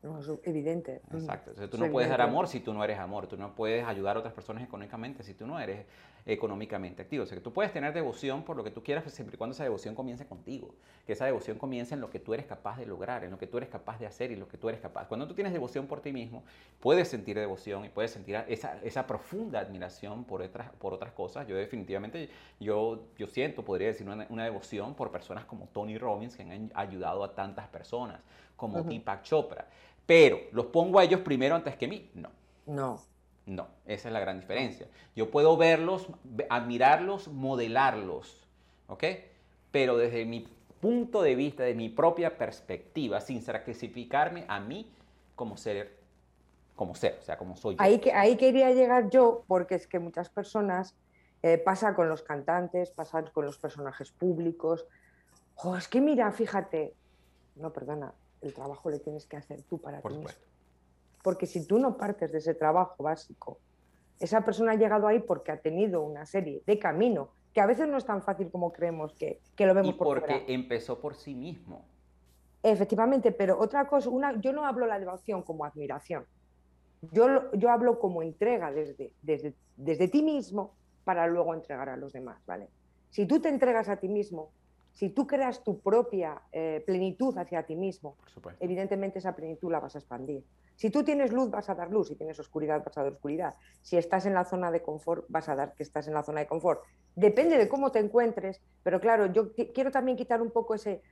No, 0.04 0.20
es 0.20 0.30
evidente. 0.44 1.02
Exacto. 1.12 1.54
tú 1.70 1.78
no 1.78 1.92
puedes 1.92 2.10
dar 2.10 2.22
amor 2.22 2.48
si 2.48 2.60
tú 2.60 2.74
no 2.74 2.84
eres 2.84 3.00
amor. 3.00 3.28
Tú 3.28 3.38
no 3.38 3.56
puedes 3.56 3.86
ayudar 3.86 4.16
a 4.16 4.20
otras 4.20 4.34
personas 4.34 4.64
económicamente 4.64 5.24
si 5.24 5.34
tú 5.34 5.48
no 5.48 5.60
eres 5.60 5.86
económicamente 6.28 7.02
activo. 7.02 7.24
O 7.24 7.26
sea, 7.26 7.38
que 7.38 7.44
tú 7.44 7.54
puedes 7.54 7.72
tener 7.72 7.94
devoción 7.94 8.44
por 8.44 8.58
lo 8.58 8.64
que 8.64 8.70
tú 8.70 8.84
quieras 8.84 9.12
siempre 9.12 9.36
y 9.36 9.38
cuando 9.38 9.54
esa 9.54 9.64
devoción 9.64 9.96
comience 9.96 10.26
contigo. 10.28 10.76
Que 11.06 11.14
esa 11.14 11.26
devoción 11.26 11.58
comience 11.58 11.96
en 11.96 12.02
lo 12.02 12.10
que 12.10 12.20
tú 12.20 12.34
eres 12.34 12.46
capaz 12.46 12.78
de 12.78 12.86
lograr, 12.86 13.24
en 13.24 13.32
lo 13.32 13.38
que 13.38 13.48
tú 13.48 13.58
eres 13.58 13.70
capaz 13.70 13.98
de 13.98 14.06
hacer 14.06 14.32
y 14.32 14.36
lo 14.36 14.48
que 14.48 14.58
tú 14.58 14.68
eres 14.68 14.82
capaz. 14.82 15.08
Cuando 15.08 15.28
tú 15.28 15.34
tienes 15.34 15.54
devoción 15.54 15.88
por 15.88 16.02
ti 16.02 16.12
mismo, 16.12 16.44
puedes 16.82 17.08
sentir 17.08 17.40
devoción 17.40 17.86
y 17.86 17.90
puedes 17.90 18.12
sentir 18.12 18.36
esa, 18.50 18.78
esa 18.84 19.08
profunda 19.08 19.60
admiración 19.62 20.26
por 20.26 20.42
otras, 20.42 20.70
por 20.74 20.94
otras 20.94 21.14
cosas. 21.14 21.48
Yo 21.48 21.56
definitivamente, 21.56 22.30
yo, 22.60 23.06
yo 23.18 23.28
siento, 23.28 23.64
podría 23.64 23.88
decir, 23.88 24.06
una, 24.06 24.28
una 24.30 24.44
devoción 24.44 24.94
por 24.96 25.12
personas 25.12 25.46
como 25.46 25.68
Tony 25.68 25.98
Robbins, 25.98 26.36
que 26.36 26.44
han 26.44 26.72
ayudado 26.76 27.24
a 27.24 27.34
tantas 27.34 27.68
personas, 27.70 28.20
como 28.58 28.84
Deepak 28.84 29.24
Chopra. 29.24 29.68
Pero, 30.06 30.40
¿los 30.52 30.66
pongo 30.68 31.00
a 31.00 31.06
ellos 31.06 31.22
primero 31.22 31.56
antes 31.56 31.76
que 31.78 31.88
mí? 31.88 32.10
No. 32.16 32.30
No. 32.66 33.02
No, 33.48 33.70
esa 33.86 34.10
es 34.10 34.14
la 34.14 34.20
gran 34.20 34.42
diferencia. 34.42 34.88
Yo 35.16 35.32
puedo 35.32 35.56
verlos, 35.56 36.08
admirarlos, 36.50 37.30
modelarlos, 37.30 38.46
¿ok? 38.88 39.04
Pero 39.72 39.98
desde 39.98 40.26
mi 40.26 40.46
punto 40.82 41.22
de 41.22 41.36
vista, 41.36 41.64
de 41.64 41.74
mi 41.74 41.88
propia 41.88 42.38
perspectiva, 42.38 43.22
sin 43.22 43.42
sacrificarme 43.42 44.44
a 44.50 44.60
mí 44.60 44.92
como 45.36 45.56
ser, 45.56 45.96
como 46.76 46.94
ser, 46.94 47.18
o 47.22 47.24
sea, 47.24 47.38
como 47.38 47.56
soy 47.56 47.76
yo. 47.76 47.82
Ahí, 47.82 48.02
ahí 48.14 48.36
quería 48.36 48.72
llegar 48.74 49.10
yo, 49.10 49.46
porque 49.48 49.76
es 49.76 49.88
que 49.88 50.00
muchas 50.00 50.30
personas, 50.30 50.94
eh, 51.42 51.58
pasa 51.58 51.96
con 51.96 52.10
los 52.10 52.24
cantantes, 52.24 52.92
pasa 52.92 53.24
con 53.24 53.46
los 53.46 53.58
personajes 53.58 54.12
públicos, 54.12 54.86
oh, 55.56 55.78
es 55.78 55.88
que 55.88 56.02
mira, 56.02 56.30
fíjate, 56.34 56.94
no, 57.56 57.72
perdona, 57.72 58.14
el 58.42 58.54
trabajo 58.54 58.90
le 58.90 59.00
tienes 59.00 59.26
que 59.26 59.38
hacer 59.38 59.62
tú 59.64 59.80
para 59.80 60.02
ti 60.02 60.10
mismo. 60.10 60.47
Porque 61.28 61.46
si 61.46 61.68
tú 61.68 61.78
no 61.78 61.98
partes 61.98 62.32
de 62.32 62.38
ese 62.38 62.54
trabajo 62.54 63.04
básico, 63.04 63.60
esa 64.18 64.46
persona 64.46 64.72
ha 64.72 64.76
llegado 64.76 65.08
ahí 65.08 65.20
porque 65.20 65.52
ha 65.52 65.60
tenido 65.60 66.02
una 66.02 66.26
serie 66.26 66.64
de 66.66 66.80
camino 66.80 67.32
que 67.54 67.60
a 67.60 67.66
veces 67.66 67.86
no 67.90 67.98
es 67.98 68.06
tan 68.06 68.22
fácil 68.22 68.50
como 68.50 68.72
creemos 68.72 69.14
que, 69.14 69.42
que 69.54 69.66
lo 69.66 69.74
vemos 69.74 69.94
y 69.94 69.98
porque 69.98 70.46
empezó 70.48 71.02
por 71.02 71.16
sí 71.16 71.36
mismo. 71.36 71.84
Efectivamente, 72.64 73.34
pero 73.34 73.60
otra 73.60 73.90
cosa, 73.90 74.10
una, 74.10 74.40
yo 74.40 74.54
no 74.54 74.66
hablo 74.66 74.88
la 74.88 75.00
devoción 75.00 75.44
como 75.44 75.66
admiración. 75.66 76.26
Yo, 77.12 77.52
yo 77.52 77.72
hablo 77.72 78.00
como 78.00 78.24
entrega 78.24 78.72
desde, 78.72 79.12
desde, 79.22 79.54
desde 79.76 80.08
ti 80.08 80.24
mismo 80.24 80.76
para 81.04 81.28
luego 81.28 81.54
entregar 81.54 81.90
a 81.90 81.98
los 81.98 82.14
demás, 82.14 82.42
¿vale? 82.46 82.70
Si 83.10 83.26
tú 83.26 83.42
te 83.42 83.50
entregas 83.50 83.90
a 83.90 83.98
ti 83.98 84.08
mismo, 84.08 84.52
si 84.98 85.12
tú 85.12 85.28
creas 85.28 85.64
tu 85.64 85.80
propia 85.80 86.42
eh, 86.52 86.82
plenitud 86.84 87.38
hacia 87.38 87.62
ti 87.62 87.76
mismo, 87.76 88.18
evidentemente 88.60 89.20
esa 89.20 89.36
plenitud 89.36 89.72
la 89.72 89.80
vas 89.80 89.94
a 89.94 90.00
expandir. 90.00 90.44
Si 90.76 90.90
tú 90.90 91.04
tienes 91.04 91.32
luz, 91.32 91.52
vas 91.52 91.70
a 91.70 91.76
dar 91.76 91.92
luz. 91.92 92.08
Si 92.08 92.16
tienes 92.16 92.40
oscuridad, 92.40 92.84
vas 92.84 92.98
a 92.98 93.04
dar 93.04 93.12
oscuridad. 93.14 93.54
Si 93.84 93.96
estás 93.96 94.26
en 94.26 94.34
la 94.34 94.44
zona 94.44 94.72
de 94.72 94.82
confort, 94.82 95.26
vas 95.30 95.50
a 95.50 95.56
dar 95.56 95.76
que 95.76 95.84
estás 95.84 96.08
en 96.08 96.16
la 96.16 96.24
zona 96.24 96.40
de 96.40 96.48
confort. 96.48 96.82
Depende 97.16 97.60
de 97.60 97.70
cómo 97.70 97.92
te 97.92 98.00
encuentres, 98.00 98.60
pero 98.82 99.00
claro, 99.00 99.28
yo 99.28 99.54
quiero 99.54 99.92
también 99.92 100.18
quitar 100.18 100.42
un 100.42 100.50
poco 100.50 100.74
ese, 100.74 101.04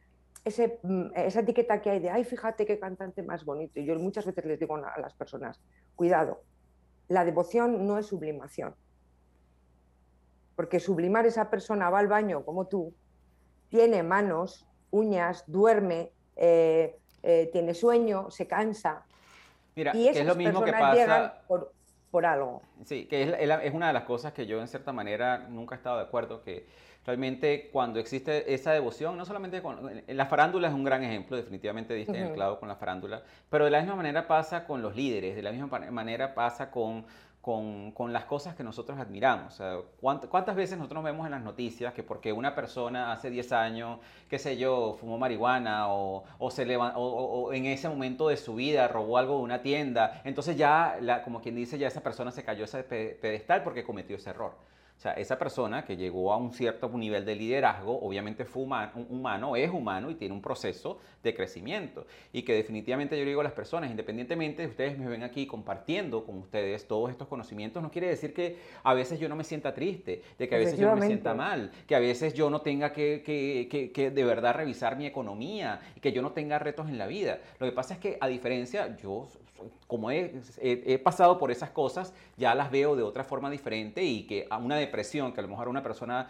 ese, 0.44 0.80
mm, 0.82 1.12
esa 1.14 1.42
etiqueta 1.42 1.80
que 1.80 1.92
hay 1.92 2.00
de, 2.00 2.10
ay, 2.10 2.24
fíjate 2.24 2.66
qué 2.66 2.80
cantante 2.80 3.22
más 3.22 3.46
bonito. 3.46 3.80
Y 3.80 3.86
yo 3.86 3.94
muchas 4.00 4.26
veces 4.26 4.46
les 4.46 4.60
digo 4.60 4.78
a 4.78 5.00
las 5.00 5.14
personas, 5.14 5.62
cuidado, 5.96 6.42
la 7.08 7.24
devoción 7.24 7.86
no 7.86 8.00
es 8.00 8.08
sublimación. 8.08 8.74
Porque 10.56 10.80
sublimar 10.80 11.28
esa 11.28 11.52
persona 11.52 11.92
va 11.92 12.00
al 12.00 12.08
baño 12.08 12.44
como 12.44 12.66
tú, 12.66 12.96
tiene 13.76 14.04
manos, 14.04 14.66
uñas, 14.92 15.44
duerme, 15.48 16.12
eh, 16.38 16.98
eh, 17.24 17.50
tiene 17.52 17.74
sueño, 17.74 18.32
se 18.32 18.48
cansa. 18.48 19.04
Mira, 19.76 19.94
y 19.94 20.08
es 20.08 20.26
lo 20.26 20.36
mismo 20.36 20.64
que 20.64 20.72
pasa 20.72 21.42
por, 21.46 21.74
por, 22.10 22.26
algo. 22.26 22.62
Sí, 22.86 23.06
que 23.08 23.24
es, 23.24 23.36
es, 23.64 23.74
una 23.74 23.88
de 23.88 23.94
las 23.94 24.04
cosas 24.04 24.32
que 24.32 24.48
yo 24.48 24.62
en 24.62 24.70
cierta 24.70 24.94
manera 24.94 25.40
nunca 25.50 25.76
he 25.76 25.78
estado 25.78 25.98
de 25.98 26.04
acuerdo, 26.04 26.42
que 26.42 26.66
realmente 27.06 27.70
cuando 27.74 28.00
existe 28.00 28.54
esa 28.54 28.72
devoción, 28.72 29.18
no 29.18 29.26
solamente 29.26 29.62
con 29.62 29.92
la 30.08 30.26
farándula 30.26 30.70
es 30.70 30.74
un 30.74 30.86
gran 30.86 31.04
ejemplo, 31.04 31.36
definitivamente 31.36 31.94
diste 31.94 32.18
el 32.18 32.32
clavo 32.32 32.58
con 32.58 32.70
la 32.70 32.78
farándula, 32.78 33.24
pero 33.50 33.66
de 33.66 33.72
la 33.72 33.82
misma 33.82 33.98
manera 33.98 34.26
pasa 34.26 34.66
con 34.66 34.82
los 34.82 34.96
líderes, 34.96 35.36
de 35.36 35.42
la 35.42 35.52
misma 35.52 35.68
manera 35.92 36.34
pasa 36.34 36.72
con 36.72 37.06
con, 37.46 37.92
con, 37.92 38.12
las 38.12 38.26
cosas 38.26 38.56
que 38.56 38.64
nosotros 38.64 38.98
admiramos. 38.98 39.62
¿cuántas, 40.02 40.56
veces 40.56 40.80
nosotros 40.80 41.04
vemos 41.04 41.28
en 41.28 41.32
las 41.32 41.44
noticias 41.44 41.94
que 41.94 42.02
porque 42.02 42.34
una 42.34 42.56
persona 42.56 43.12
hace 43.12 43.30
10 43.30 43.52
años, 43.52 44.00
qué 44.28 44.40
sé 44.40 44.58
yo, 44.58 44.98
fumó 45.00 45.20
marihuana 45.20 45.94
o, 45.94 46.24
o 46.40 46.50
se 46.50 46.76
o, 46.76 46.82
o, 46.82 47.54
en 47.54 47.68
ese 47.68 47.88
momento 47.88 48.30
de 48.30 48.38
su 48.38 48.56
vida 48.56 48.88
robó 48.88 49.20
algo 49.20 49.38
de 49.38 49.44
una 49.44 49.62
tienda, 49.62 50.24
entonces 50.24 50.58
ya, 50.58 50.98
la, 51.00 51.22
como 51.22 51.40
quien 51.40 51.54
dice, 51.54 51.78
ya 51.78 51.88
esa 51.88 52.02
persona 52.02 52.32
se 52.32 52.44
cayó 52.44 52.66
ese 52.66 52.84
pedestal 52.84 53.62
porque 53.62 53.84
cometió 53.84 54.16
ese 54.16 54.32
error? 54.32 54.56
O 54.98 55.00
sea, 55.00 55.12
esa 55.14 55.38
persona 55.38 55.84
que 55.84 55.98
llegó 55.98 56.32
a 56.32 56.38
un 56.38 56.54
cierto 56.54 56.90
nivel 56.90 57.26
de 57.26 57.36
liderazgo, 57.36 58.00
obviamente 58.02 58.46
fue 58.46 58.64
humano, 58.64 59.56
es 59.56 59.70
humano 59.70 60.10
y 60.10 60.16
tiene 60.16 60.34
un 60.34 60.42
proceso 60.42 61.00
de 61.22 61.36
crecimiento. 61.36 62.08
Y 62.32 62.44
que 62.44 62.54
definitivamente 62.54 63.18
yo 63.20 63.26
digo 63.26 63.42
a 63.42 63.44
las 63.44 63.52
personas, 63.52 63.92
independientemente 63.92 64.62
de 64.62 64.70
ustedes 64.70 64.98
me 64.98 65.08
ven 65.08 65.24
aquí 65.24 65.48
compartiendo 65.48 66.24
con 66.24 66.38
ustedes 66.38 66.88
todos 66.88 67.12
estos 67.12 67.28
conocimientos, 67.28 67.84
no 67.84 67.92
quiere 67.92 68.08
decir 68.08 68.34
que 68.34 68.58
a 68.84 68.94
veces 68.94 69.20
yo 69.20 69.28
no 69.28 69.36
me 69.36 69.44
sienta 69.44 69.74
triste, 69.74 70.22
de 70.40 70.48
que 70.48 70.56
a 70.56 70.60
veces 70.60 70.80
yo 70.80 70.88
no 70.88 70.96
me 70.96 71.08
sienta 71.08 71.34
mal, 71.34 71.72
que 71.88 71.96
a 71.96 72.00
veces 72.00 72.34
yo 72.34 72.50
no 72.50 72.62
tenga 72.62 72.94
que, 72.94 73.22
que, 73.26 73.92
que, 73.92 74.12
de 74.12 74.24
verdad 74.24 74.56
revisar 74.56 74.98
mi 74.98 75.06
economía 75.06 75.82
y 75.96 76.00
que 76.00 76.14
yo 76.14 76.22
no 76.22 76.32
tenga 76.32 76.58
retos 76.58 76.88
en 76.88 76.98
la 76.98 77.08
vida. 77.08 77.40
Lo 77.60 77.66
que 77.66 77.74
pasa 77.74 77.96
es 77.96 78.00
que 78.00 78.18
a 78.22 78.28
diferencia, 78.28 78.96
yo 78.96 79.28
como 79.88 80.12
he, 80.12 81.00
pasado 81.04 81.38
por 81.38 81.52
esas 81.52 81.70
cosas, 81.70 82.14
ya 82.38 82.56
las 82.56 82.72
veo 82.72 82.96
de 82.96 83.04
otra 83.04 83.24
forma 83.24 83.50
diferente 83.50 84.04
y 84.04 84.28
que 84.28 84.48
a 84.50 84.58
una 84.58 84.76
depresión 84.76 85.34
que 85.34 85.40
a 85.40 85.44
lo 85.44 85.50
mejor 85.50 85.68
a 85.68 85.70
una 85.70 85.84
persona 85.84 86.30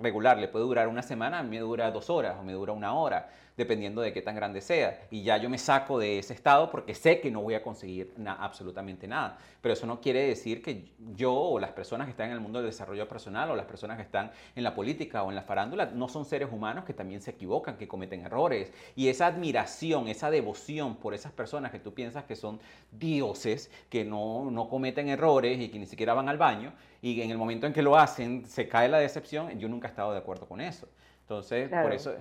regular 0.00 0.38
le 0.38 0.48
puede 0.48 0.64
durar 0.64 0.88
una 0.88 1.02
semana, 1.02 1.40
a 1.40 1.42
mí 1.42 1.50
me 1.50 1.60
dura 1.60 1.90
dos 1.90 2.10
horas 2.10 2.36
o 2.38 2.42
me 2.42 2.52
dura 2.52 2.72
una 2.72 2.94
hora 2.94 3.28
dependiendo 3.58 4.00
de 4.00 4.12
qué 4.12 4.22
tan 4.22 4.36
grande 4.36 4.60
sea. 4.60 5.00
Y 5.10 5.24
ya 5.24 5.36
yo 5.36 5.50
me 5.50 5.58
saco 5.58 5.98
de 5.98 6.20
ese 6.20 6.32
estado 6.32 6.70
porque 6.70 6.94
sé 6.94 7.20
que 7.20 7.28
no 7.28 7.42
voy 7.42 7.54
a 7.54 7.62
conseguir 7.62 8.14
absolutamente 8.24 9.08
nada. 9.08 9.36
Pero 9.60 9.72
eso 9.72 9.84
no 9.84 10.00
quiere 10.00 10.28
decir 10.28 10.62
que 10.62 10.92
yo 11.16 11.34
o 11.34 11.58
las 11.58 11.72
personas 11.72 12.06
que 12.06 12.12
están 12.12 12.28
en 12.28 12.34
el 12.34 12.40
mundo 12.40 12.60
del 12.60 12.70
desarrollo 12.70 13.08
personal 13.08 13.50
o 13.50 13.56
las 13.56 13.66
personas 13.66 13.96
que 13.96 14.04
están 14.04 14.30
en 14.54 14.62
la 14.62 14.76
política 14.76 15.24
o 15.24 15.30
en 15.30 15.34
la 15.34 15.42
farándula 15.42 15.86
no 15.86 16.08
son 16.08 16.24
seres 16.24 16.48
humanos 16.52 16.84
que 16.84 16.94
también 16.94 17.20
se 17.20 17.32
equivocan, 17.32 17.76
que 17.76 17.88
cometen 17.88 18.24
errores. 18.24 18.72
Y 18.94 19.08
esa 19.08 19.26
admiración, 19.26 20.06
esa 20.06 20.30
devoción 20.30 20.94
por 20.94 21.12
esas 21.12 21.32
personas 21.32 21.72
que 21.72 21.80
tú 21.80 21.92
piensas 21.92 22.22
que 22.24 22.36
son 22.36 22.60
dioses, 22.92 23.72
que 23.90 24.04
no, 24.04 24.52
no 24.52 24.68
cometen 24.68 25.08
errores 25.08 25.58
y 25.60 25.68
que 25.68 25.80
ni 25.80 25.86
siquiera 25.86 26.14
van 26.14 26.28
al 26.28 26.38
baño, 26.38 26.72
y 27.02 27.20
en 27.22 27.32
el 27.32 27.38
momento 27.38 27.66
en 27.66 27.72
que 27.72 27.82
lo 27.82 27.96
hacen 27.96 28.46
se 28.46 28.68
cae 28.68 28.88
la 28.88 28.98
decepción, 28.98 29.58
yo 29.58 29.68
nunca 29.68 29.88
he 29.88 29.90
estado 29.90 30.12
de 30.12 30.18
acuerdo 30.18 30.46
con 30.46 30.60
eso. 30.60 30.88
Entonces, 31.22 31.68
por 31.68 31.92
eso 31.92 32.14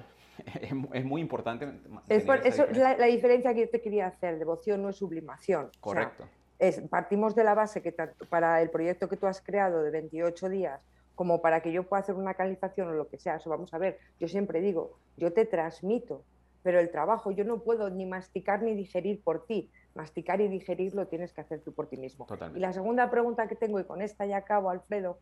es, 0.94 1.06
muy 1.06 1.22
importante. 1.22 1.70
Es 2.08 2.26
eso 2.46 2.66
la, 2.74 2.98
la, 2.98 3.06
diferencia 3.08 3.54
que 3.54 3.62
yo 3.62 3.70
te 3.70 3.82
quería 3.82 4.08
hacer, 4.08 4.38
devoción 4.38 4.82
no 4.82 4.90
es 4.90 4.98
sublimación. 4.98 5.70
Correcto. 5.80 6.28
es, 6.60 6.82
partimos 6.82 7.36
de 7.36 7.44
la 7.44 7.54
base 7.54 7.82
que 7.82 7.92
para 8.30 8.62
el 8.62 8.70
proyecto 8.70 9.10
que 9.10 9.18
tú 9.18 9.28
has 9.28 9.42
creado 9.42 9.84
de 9.84 9.92
28 9.92 10.50
días, 10.50 10.82
como 11.16 11.42
para 11.42 11.62
que 11.62 11.72
yo 11.72 11.84
pueda 11.84 12.02
hacer 12.02 12.16
una 12.16 12.36
calificación 12.36 12.90
o 12.90 12.94
lo 12.94 13.08
que 13.08 13.18
sea, 13.18 13.38
eso 13.38 13.50
vamos 13.50 13.74
a 13.74 13.80
ver, 13.80 13.98
yo 14.20 14.28
siempre 14.28 14.62
digo, 14.62 14.98
yo 15.18 15.34
te 15.34 15.46
transmito, 15.46 16.24
pero 16.62 16.80
el 16.80 16.92
trabajo 16.92 17.32
yo 17.32 17.44
no 17.44 17.60
puedo 17.60 17.90
ni 17.90 18.06
masticar 18.06 18.62
ni 18.62 18.76
digerir 18.76 19.22
por 19.24 19.46
ti, 19.46 19.72
masticar 19.96 20.42
y 20.42 20.48
digerir 20.48 20.94
lo 20.94 21.08
tienes 21.08 21.34
que 21.34 21.42
hacer 21.42 21.62
tú 21.62 21.74
por 21.74 21.88
ti 21.88 21.98
mismo. 21.98 22.26
Totalmente. 22.28 22.60
Y 22.60 22.62
la 22.62 22.72
segunda 22.72 23.10
pregunta 23.10 23.48
que 23.48 23.56
tengo, 23.56 23.80
y 23.80 23.84
con 23.84 24.02
esta 24.02 24.26
ya 24.26 24.38
acabo, 24.38 24.70
Alfredo, 24.70 25.18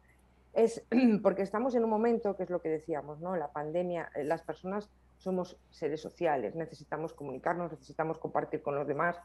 es 0.53 0.84
porque 1.24 1.43
estamos 1.43 1.76
en 1.76 1.84
un 1.84 1.89
momento, 1.89 2.36
que 2.36 2.43
es 2.43 2.49
lo 2.49 2.61
que 2.61 2.70
decíamos, 2.70 3.20
¿no? 3.22 3.36
La 3.36 3.51
pandemia, 3.51 4.09
eh, 4.16 4.24
las 4.24 4.41
personas 4.41 4.89
somos 5.18 5.57
seres 5.72 6.01
sociales, 6.01 6.55
necesitamos 6.55 7.13
comunicarnos, 7.13 7.72
necesitamos 7.72 8.18
compartir 8.18 8.61
con 8.61 8.76
los 8.76 8.88
demás. 8.88 9.18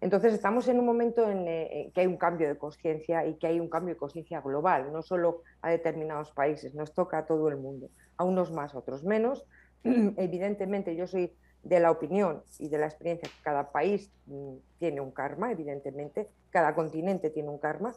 Entonces 0.00 0.32
estamos 0.32 0.66
en 0.68 0.78
un 0.78 0.86
momento 0.86 1.30
en 1.30 1.46
eh, 1.46 1.90
que 1.94 2.00
hay 2.00 2.06
un 2.06 2.16
cambio 2.16 2.48
de 2.48 2.56
conciencia 2.56 3.26
y 3.26 3.34
que 3.34 3.46
hay 3.46 3.60
un 3.60 3.68
cambio 3.68 3.94
de 3.94 3.98
conciencia 3.98 4.40
global, 4.40 4.92
no 4.92 5.02
solo 5.02 5.42
a 5.60 5.70
determinados 5.70 6.30
países, 6.30 6.74
nos 6.74 6.94
toca 6.94 7.18
a 7.18 7.26
todo 7.26 7.48
el 7.48 7.58
mundo, 7.58 7.90
a 8.16 8.24
unos 8.24 8.50
más, 8.50 8.74
a 8.74 8.78
otros 8.78 9.04
menos. 9.04 9.44
Evidentemente 9.84 10.96
yo 10.96 11.06
soy 11.06 11.34
de 11.62 11.80
la 11.80 11.90
opinión 11.90 12.42
y 12.58 12.68
de 12.68 12.78
la 12.78 12.86
experiencia 12.86 13.28
que 13.28 13.42
cada 13.42 13.70
país 13.70 14.10
mm, 14.26 14.54
tiene 14.78 15.00
un 15.00 15.10
karma, 15.10 15.52
evidentemente, 15.52 16.28
cada 16.50 16.74
continente 16.74 17.30
tiene 17.30 17.50
un 17.50 17.58
karma, 17.58 17.92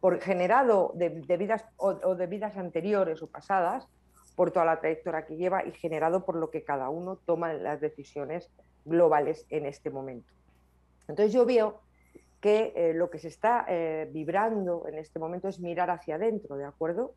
por, 0.00 0.20
generado 0.20 0.92
de, 0.94 1.08
vidas 1.36 1.64
o, 1.76 2.14
de 2.14 2.26
vidas 2.26 2.56
anteriores 2.56 3.22
o 3.22 3.28
pasadas, 3.28 3.88
por 4.36 4.52
toda 4.52 4.66
la 4.66 4.78
trayectoria 4.78 5.26
que 5.26 5.36
lleva 5.36 5.64
y 5.66 5.72
generado 5.72 6.24
por 6.24 6.36
lo 6.36 6.50
que 6.50 6.62
cada 6.62 6.90
uno 6.90 7.16
toma 7.16 7.54
las 7.54 7.80
decisiones 7.80 8.50
globales 8.84 9.46
en 9.50 9.66
este 9.66 9.90
momento. 9.90 10.32
Entonces 11.08 11.32
yo 11.32 11.46
veo 11.46 11.80
que 12.40 12.72
eh, 12.76 12.94
lo 12.94 13.10
que 13.10 13.18
se 13.18 13.28
está 13.28 13.64
eh, 13.68 14.08
vibrando 14.12 14.86
en 14.86 14.98
este 14.98 15.18
momento 15.18 15.48
es 15.48 15.58
mirar 15.58 15.90
hacia 15.90 16.16
adentro, 16.16 16.56
¿de 16.56 16.64
acuerdo? 16.64 17.14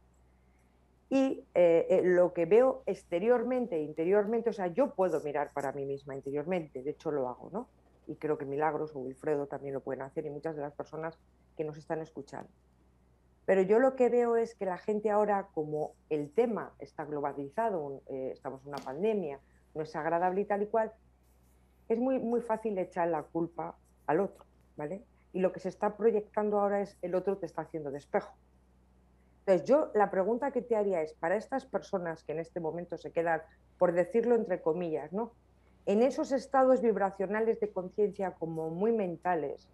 Y 1.09 1.43
eh, 1.55 2.01
lo 2.03 2.33
que 2.33 2.45
veo 2.45 2.83
exteriormente 2.85 3.75
e 3.75 3.81
interiormente, 3.81 4.51
o 4.51 4.53
sea, 4.53 4.67
yo 4.67 4.93
puedo 4.93 5.19
mirar 5.21 5.51
para 5.53 5.71
mí 5.71 5.85
misma 5.85 6.15
interiormente, 6.15 6.83
de 6.83 6.91
hecho 6.91 7.11
lo 7.11 7.27
hago, 7.27 7.49
¿no? 7.51 7.67
Y 8.07 8.15
creo 8.15 8.37
que 8.37 8.45
Milagros 8.45 8.95
o 8.95 8.99
Wilfredo 8.99 9.47
también 9.47 9.73
lo 9.73 9.81
pueden 9.81 10.03
hacer 10.03 10.25
y 10.25 10.29
muchas 10.29 10.55
de 10.55 10.61
las 10.61 10.73
personas 10.73 11.17
que 11.57 11.63
nos 11.63 11.77
están 11.77 11.99
escuchando. 11.99 12.49
Pero 13.49 13.63
yo 13.63 13.79
lo 13.79 13.95
que 13.95 14.09
veo 14.09 14.35
es 14.35 14.53
que 14.53 14.65
la 14.65 14.77
gente 14.77 15.09
ahora, 15.09 15.47
como 15.55 15.95
el 16.11 16.29
tema 16.31 16.71
está 16.77 17.03
globalizado, 17.03 17.99
eh, 18.05 18.29
estamos 18.31 18.61
en 18.61 18.67
una 18.67 18.77
pandemia, 18.77 19.39
no 19.73 19.81
es 19.81 19.95
agradable 19.95 20.41
y 20.41 20.45
tal 20.45 20.61
y 20.61 20.67
cual, 20.67 20.91
es 21.87 21.97
muy, 21.97 22.19
muy 22.19 22.41
fácil 22.41 22.77
echar 22.77 23.07
la 23.07 23.23
culpa 23.23 23.75
al 24.05 24.19
otro, 24.19 24.45
¿vale? 24.77 25.03
Y 25.33 25.39
lo 25.39 25.51
que 25.51 25.59
se 25.61 25.69
está 25.69 25.97
proyectando 25.97 26.59
ahora 26.59 26.81
es 26.81 26.95
el 27.01 27.15
otro 27.15 27.39
te 27.39 27.47
está 27.47 27.63
haciendo 27.63 27.89
de 27.89 27.97
espejo. 27.97 28.35
Entonces, 29.39 29.67
yo 29.67 29.89
la 29.95 30.11
pregunta 30.11 30.51
que 30.51 30.61
te 30.61 30.75
haría 30.75 31.01
es, 31.01 31.15
para 31.15 31.35
estas 31.35 31.65
personas 31.65 32.23
que 32.23 32.33
en 32.33 32.41
este 32.41 32.59
momento 32.59 32.97
se 32.97 33.11
quedan, 33.11 33.41
por 33.79 33.93
decirlo 33.93 34.35
entre 34.35 34.61
comillas, 34.61 35.11
¿no? 35.11 35.33
En 35.87 36.03
esos 36.03 36.31
estados 36.31 36.83
vibracionales 36.83 37.59
de 37.59 37.71
conciencia 37.71 38.29
como 38.29 38.69
muy 38.69 38.91
mentales 38.91 39.67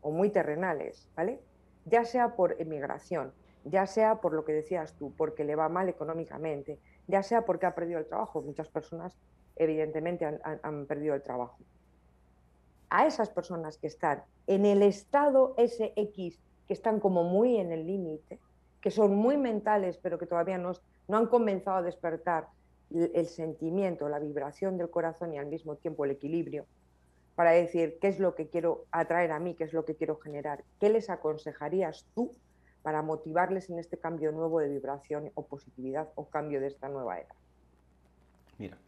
o 0.00 0.12
muy 0.12 0.30
terrenales, 0.30 1.08
¿vale? 1.16 1.40
Ya 1.86 2.04
sea 2.04 2.36
por 2.36 2.60
emigración, 2.60 3.32
ya 3.64 3.86
sea 3.86 4.16
por 4.16 4.32
lo 4.32 4.44
que 4.44 4.52
decías 4.52 4.94
tú, 4.94 5.12
porque 5.16 5.44
le 5.44 5.56
va 5.56 5.68
mal 5.68 5.88
económicamente, 5.88 6.78
ya 7.06 7.22
sea 7.22 7.44
porque 7.44 7.66
ha 7.66 7.74
perdido 7.74 7.98
el 7.98 8.06
trabajo. 8.06 8.42
Muchas 8.42 8.68
personas, 8.68 9.16
evidentemente, 9.56 10.24
han, 10.24 10.86
perdido 10.86 11.14
el 11.14 11.22
trabajo. 11.22 11.58
A 12.90 13.06
esas 13.06 13.30
personas 13.30 13.78
que 13.78 13.86
están 13.86 14.22
en 14.46 14.66
el 14.66 14.82
estado 14.82 15.54
SX, 15.56 16.38
que 16.66 16.74
están 16.74 17.00
como 17.00 17.24
muy 17.24 17.56
en 17.56 17.72
el 17.72 17.86
límite, 17.86 18.38
que 18.80 18.90
son 18.90 19.14
muy 19.14 19.36
mentales, 19.36 19.98
pero 19.98 20.18
que 20.18 20.26
todavía 20.26 20.58
no, 20.58 20.72
han 21.08 21.26
comenzado 21.26 21.78
a 21.78 21.82
despertar 21.82 22.48
el 22.90 23.26
sentimiento, 23.26 24.08
la 24.08 24.20
vibración 24.20 24.78
del 24.78 24.90
corazón 24.90 25.34
y 25.34 25.38
al 25.38 25.46
mismo 25.46 25.74
tiempo 25.74 26.04
el 26.04 26.12
equilibrio, 26.12 26.66
para 27.36 27.52
decir 27.52 27.98
qué 28.00 28.08
es 28.08 28.18
lo 28.18 28.34
que 28.34 28.48
quiero 28.48 28.86
atraer 28.90 29.30
a 29.30 29.38
mí, 29.38 29.54
qué 29.54 29.64
es 29.64 29.72
lo 29.72 29.84
que 29.84 29.94
quiero 29.94 30.16
generar. 30.16 30.64
¿Qué 30.80 30.88
les 30.88 31.10
aconsejarías 31.10 32.06
tú 32.14 32.32
para 32.82 33.02
motivarles 33.02 33.68
en 33.70 33.78
este 33.78 33.98
cambio 33.98 34.32
nuevo 34.32 34.58
de 34.58 34.70
vibración 34.70 35.30
o 35.34 35.46
positividad 35.46 36.08
o 36.14 36.28
cambio 36.28 36.60
de 36.60 36.68
esta 36.68 36.88
nueva 36.88 37.18
era? 37.18 37.34
Mira, 38.58 38.78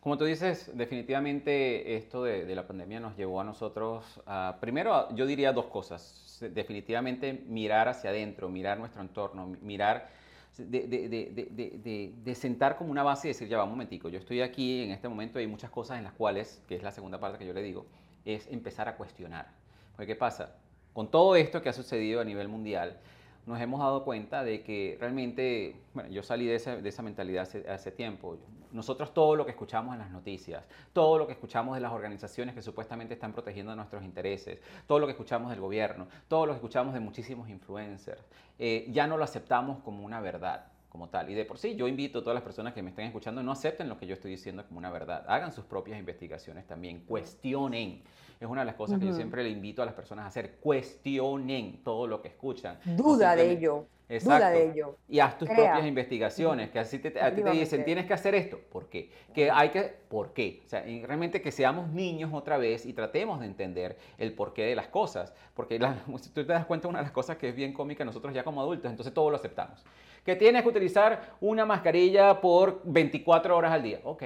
como 0.00 0.18
tú 0.18 0.24
dices, 0.24 0.70
definitivamente 0.74 1.96
esto 1.96 2.24
de, 2.24 2.52
la 2.52 2.66
pandemia 2.66 2.98
nos 2.98 3.16
llevó 3.16 3.40
a 3.40 3.44
nosotros, 3.44 4.20
a, 4.26 4.58
primero 4.60 5.14
yo 5.14 5.24
diría 5.24 5.52
dos 5.52 5.66
cosas, 5.66 6.44
definitivamente 6.52 7.44
mirar 7.46 7.88
hacia 7.88 8.10
adentro, 8.10 8.48
mirar 8.48 8.76
nuestro 8.76 9.02
entorno, 9.02 9.56
mirar 9.62 10.10
de, 10.56 12.34
sentar 12.34 12.76
como 12.76 12.90
una 12.90 13.02
base 13.02 13.28
y 13.28 13.30
decir, 13.30 13.48
ya 13.48 13.58
va 13.58 13.64
un 13.64 13.70
momentico, 13.70 14.08
yo 14.08 14.18
estoy 14.18 14.40
aquí 14.40 14.82
en 14.82 14.90
este 14.90 15.08
momento 15.08 15.38
hay 15.38 15.46
muchas 15.46 15.70
cosas 15.70 15.98
en 15.98 16.04
las 16.04 16.12
cuales, 16.12 16.62
que 16.68 16.76
es 16.76 16.82
la 16.82 16.92
segunda 16.92 17.18
parte 17.18 17.38
que 17.38 17.46
yo 17.46 17.52
le 17.52 17.62
digo, 17.62 17.86
es 18.24 18.46
empezar 18.48 18.88
a 18.88 18.96
cuestionar. 18.96 19.48
Porque 19.96 20.12
¿qué 20.12 20.16
pasa? 20.16 20.56
Con 20.92 21.10
todo 21.10 21.36
esto 21.36 21.62
que 21.62 21.68
ha 21.68 21.72
sucedido 21.72 22.20
a 22.20 22.24
nivel 22.24 22.48
mundial, 22.48 22.98
nos 23.46 23.60
hemos 23.60 23.80
dado 23.80 24.04
cuenta 24.04 24.42
de 24.42 24.62
que 24.62 24.96
realmente, 24.98 25.76
bueno, 25.92 26.08
yo 26.10 26.22
salí 26.22 26.46
de 26.46 26.54
esa, 26.54 26.76
de 26.76 26.88
esa 26.88 27.02
mentalidad 27.02 27.48
hace, 27.68 27.90
tiempo. 27.90 28.38
Nosotros 28.74 29.14
todo 29.14 29.36
lo 29.36 29.44
que 29.44 29.52
escuchamos 29.52 29.94
en 29.94 30.00
las 30.00 30.10
noticias, 30.10 30.64
todo 30.92 31.18
lo 31.18 31.26
que 31.26 31.32
escuchamos 31.32 31.74
de 31.74 31.80
las 31.80 31.92
organizaciones 31.92 32.54
que 32.54 32.62
supuestamente 32.62 33.14
están 33.14 33.32
protegiendo 33.32 33.74
nuestros 33.74 34.04
intereses, 34.04 34.60
todo 34.86 34.98
lo 34.98 35.06
que 35.06 35.12
escuchamos 35.12 35.50
del 35.50 35.60
gobierno, 35.60 36.08
todo 36.28 36.44
lo 36.46 36.52
que 36.52 36.56
escuchamos 36.56 36.92
de 36.92 37.00
muchísimos 37.00 37.48
influencers, 37.48 38.22
eh, 38.58 38.86
ya 38.90 39.06
no 39.06 39.16
lo 39.16 39.24
aceptamos 39.24 39.78
como 39.82 40.04
una 40.04 40.20
verdad 40.20 40.66
como 40.94 41.08
tal. 41.08 41.28
Y 41.28 41.34
de 41.34 41.44
por 41.44 41.58
sí, 41.58 41.74
yo 41.74 41.88
invito 41.88 42.20
a 42.20 42.22
todas 42.22 42.34
las 42.34 42.44
personas 42.44 42.72
que 42.72 42.80
me 42.80 42.90
estén 42.90 43.06
escuchando, 43.06 43.42
no 43.42 43.50
acepten 43.50 43.88
lo 43.88 43.98
que 43.98 44.06
yo 44.06 44.14
estoy 44.14 44.30
diciendo 44.30 44.64
como 44.64 44.78
una 44.78 44.90
verdad. 44.90 45.24
Hagan 45.26 45.52
sus 45.52 45.64
propias 45.64 45.98
investigaciones 45.98 46.68
también. 46.68 47.00
Cuestionen. 47.00 48.02
Es 48.44 48.50
una 48.50 48.60
de 48.60 48.66
las 48.66 48.74
cosas 48.74 48.98
que 48.98 49.06
yo 49.06 49.14
siempre 49.14 49.42
le 49.42 49.48
invito 49.48 49.82
a 49.82 49.86
las 49.86 49.94
personas 49.94 50.26
a 50.26 50.28
hacer. 50.28 50.56
Cuestionen 50.60 51.82
todo 51.82 52.06
lo 52.06 52.20
que 52.20 52.28
escuchan. 52.28 52.78
Duda 52.84 53.34
de 53.34 53.50
ello. 53.50 53.86
Duda 54.22 54.50
de 54.50 54.70
ello. 54.70 54.98
Y 55.08 55.18
haz 55.20 55.38
tus 55.38 55.48
propias 55.48 55.86
investigaciones, 55.86 56.70
que 56.70 56.78
así 56.78 56.98
te, 56.98 57.18
a 57.20 57.34
ti 57.34 57.42
te 57.42 57.50
dicen, 57.50 57.84
tienes 57.84 58.04
que 58.04 58.12
hacer 58.12 58.34
esto. 58.34 58.58
¿Por 58.70 58.88
qué? 58.90 59.10
Que 59.32 59.50
hay 59.50 59.70
que, 59.70 59.82
¿por 60.08 60.34
qué? 60.34 60.60
O 60.64 60.68
sea, 60.68 60.82
realmente 60.82 61.40
que 61.40 61.50
seamos 61.50 61.88
niños 61.88 62.30
otra 62.34 62.58
vez 62.58 62.84
y 62.84 62.92
tratemos 62.92 63.40
de 63.40 63.46
entender 63.46 63.96
el 64.18 64.34
porqué 64.34 64.66
de 64.66 64.74
las 64.74 64.88
cosas. 64.88 65.32
Porque 65.54 65.78
si 66.20 66.30
tú 66.30 66.44
te 66.44 66.52
das 66.52 66.66
cuenta, 66.66 66.86
una 66.88 66.98
de 66.98 67.04
las 67.04 67.12
cosas 67.12 67.38
que 67.38 67.48
es 67.48 67.56
bien 67.56 67.72
cómica 67.72 68.04
nosotros 68.04 68.34
ya 68.34 68.44
como 68.44 68.60
adultos, 68.60 68.90
entonces 68.90 69.14
todo 69.14 69.30
lo 69.30 69.36
aceptamos. 69.36 69.82
Que 70.22 70.36
tienes 70.36 70.62
que 70.62 70.68
utilizar 70.68 71.36
una 71.40 71.64
mascarilla 71.64 72.40
por 72.40 72.82
24 72.84 73.56
horas 73.56 73.72
al 73.72 73.82
día. 73.82 74.00
Ok. 74.04 74.24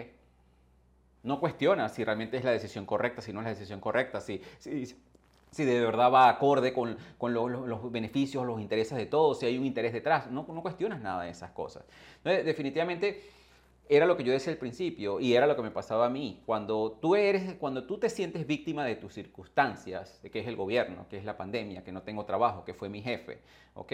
No 1.28 1.40
cuestiona 1.40 1.90
si 1.90 2.02
realmente 2.04 2.38
es 2.38 2.44
la 2.44 2.50
decisión 2.50 2.86
correcta, 2.86 3.20
si 3.20 3.34
no 3.34 3.40
es 3.40 3.44
la 3.44 3.50
decisión 3.50 3.80
correcta, 3.80 4.20
si, 4.20 4.40
si, 4.58 4.86
si 5.50 5.64
de 5.64 5.80
verdad 5.80 6.10
va 6.10 6.30
acorde 6.30 6.72
con, 6.72 6.96
los 7.20 7.92
beneficios, 7.92 8.46
los 8.46 8.58
intereses 8.60 8.96
de 8.96 9.04
todos, 9.04 9.38
si 9.38 9.44
hay 9.44 9.58
un 9.58 9.66
interés 9.66 9.92
detrás. 9.92 10.30
No, 10.30 10.46
no 10.48 10.62
cuestionas 10.62 11.02
nada 11.02 11.24
de 11.24 11.30
esas 11.30 11.50
cosas. 11.50 11.84
Entonces, 12.16 12.46
definitivamente 12.46 13.22
era 13.88 14.06
lo 14.06 14.16
que 14.16 14.24
yo 14.24 14.32
decía 14.32 14.52
al 14.52 14.58
principio 14.58 15.18
y 15.18 15.34
era 15.34 15.46
lo 15.46 15.56
que 15.56 15.62
me 15.62 15.70
pasaba 15.70 16.06
a 16.06 16.10
mí. 16.10 16.42
Cuando 16.44 16.98
tú, 17.00 17.16
eres, 17.16 17.54
cuando 17.54 17.84
tú 17.84 17.98
te 17.98 18.10
sientes 18.10 18.46
víctima 18.46 18.84
de 18.84 18.96
tus 18.96 19.14
circunstancias, 19.14 20.20
de 20.22 20.30
que 20.30 20.40
es 20.40 20.46
el 20.46 20.56
gobierno, 20.56 21.06
que 21.08 21.16
es 21.16 21.24
la 21.24 21.36
pandemia, 21.36 21.82
que 21.82 21.92
no 21.92 22.02
tengo 22.02 22.24
trabajo, 22.24 22.64
que 22.64 22.74
fue 22.74 22.88
mi 22.88 23.00
jefe, 23.00 23.40
¿ok? 23.74 23.92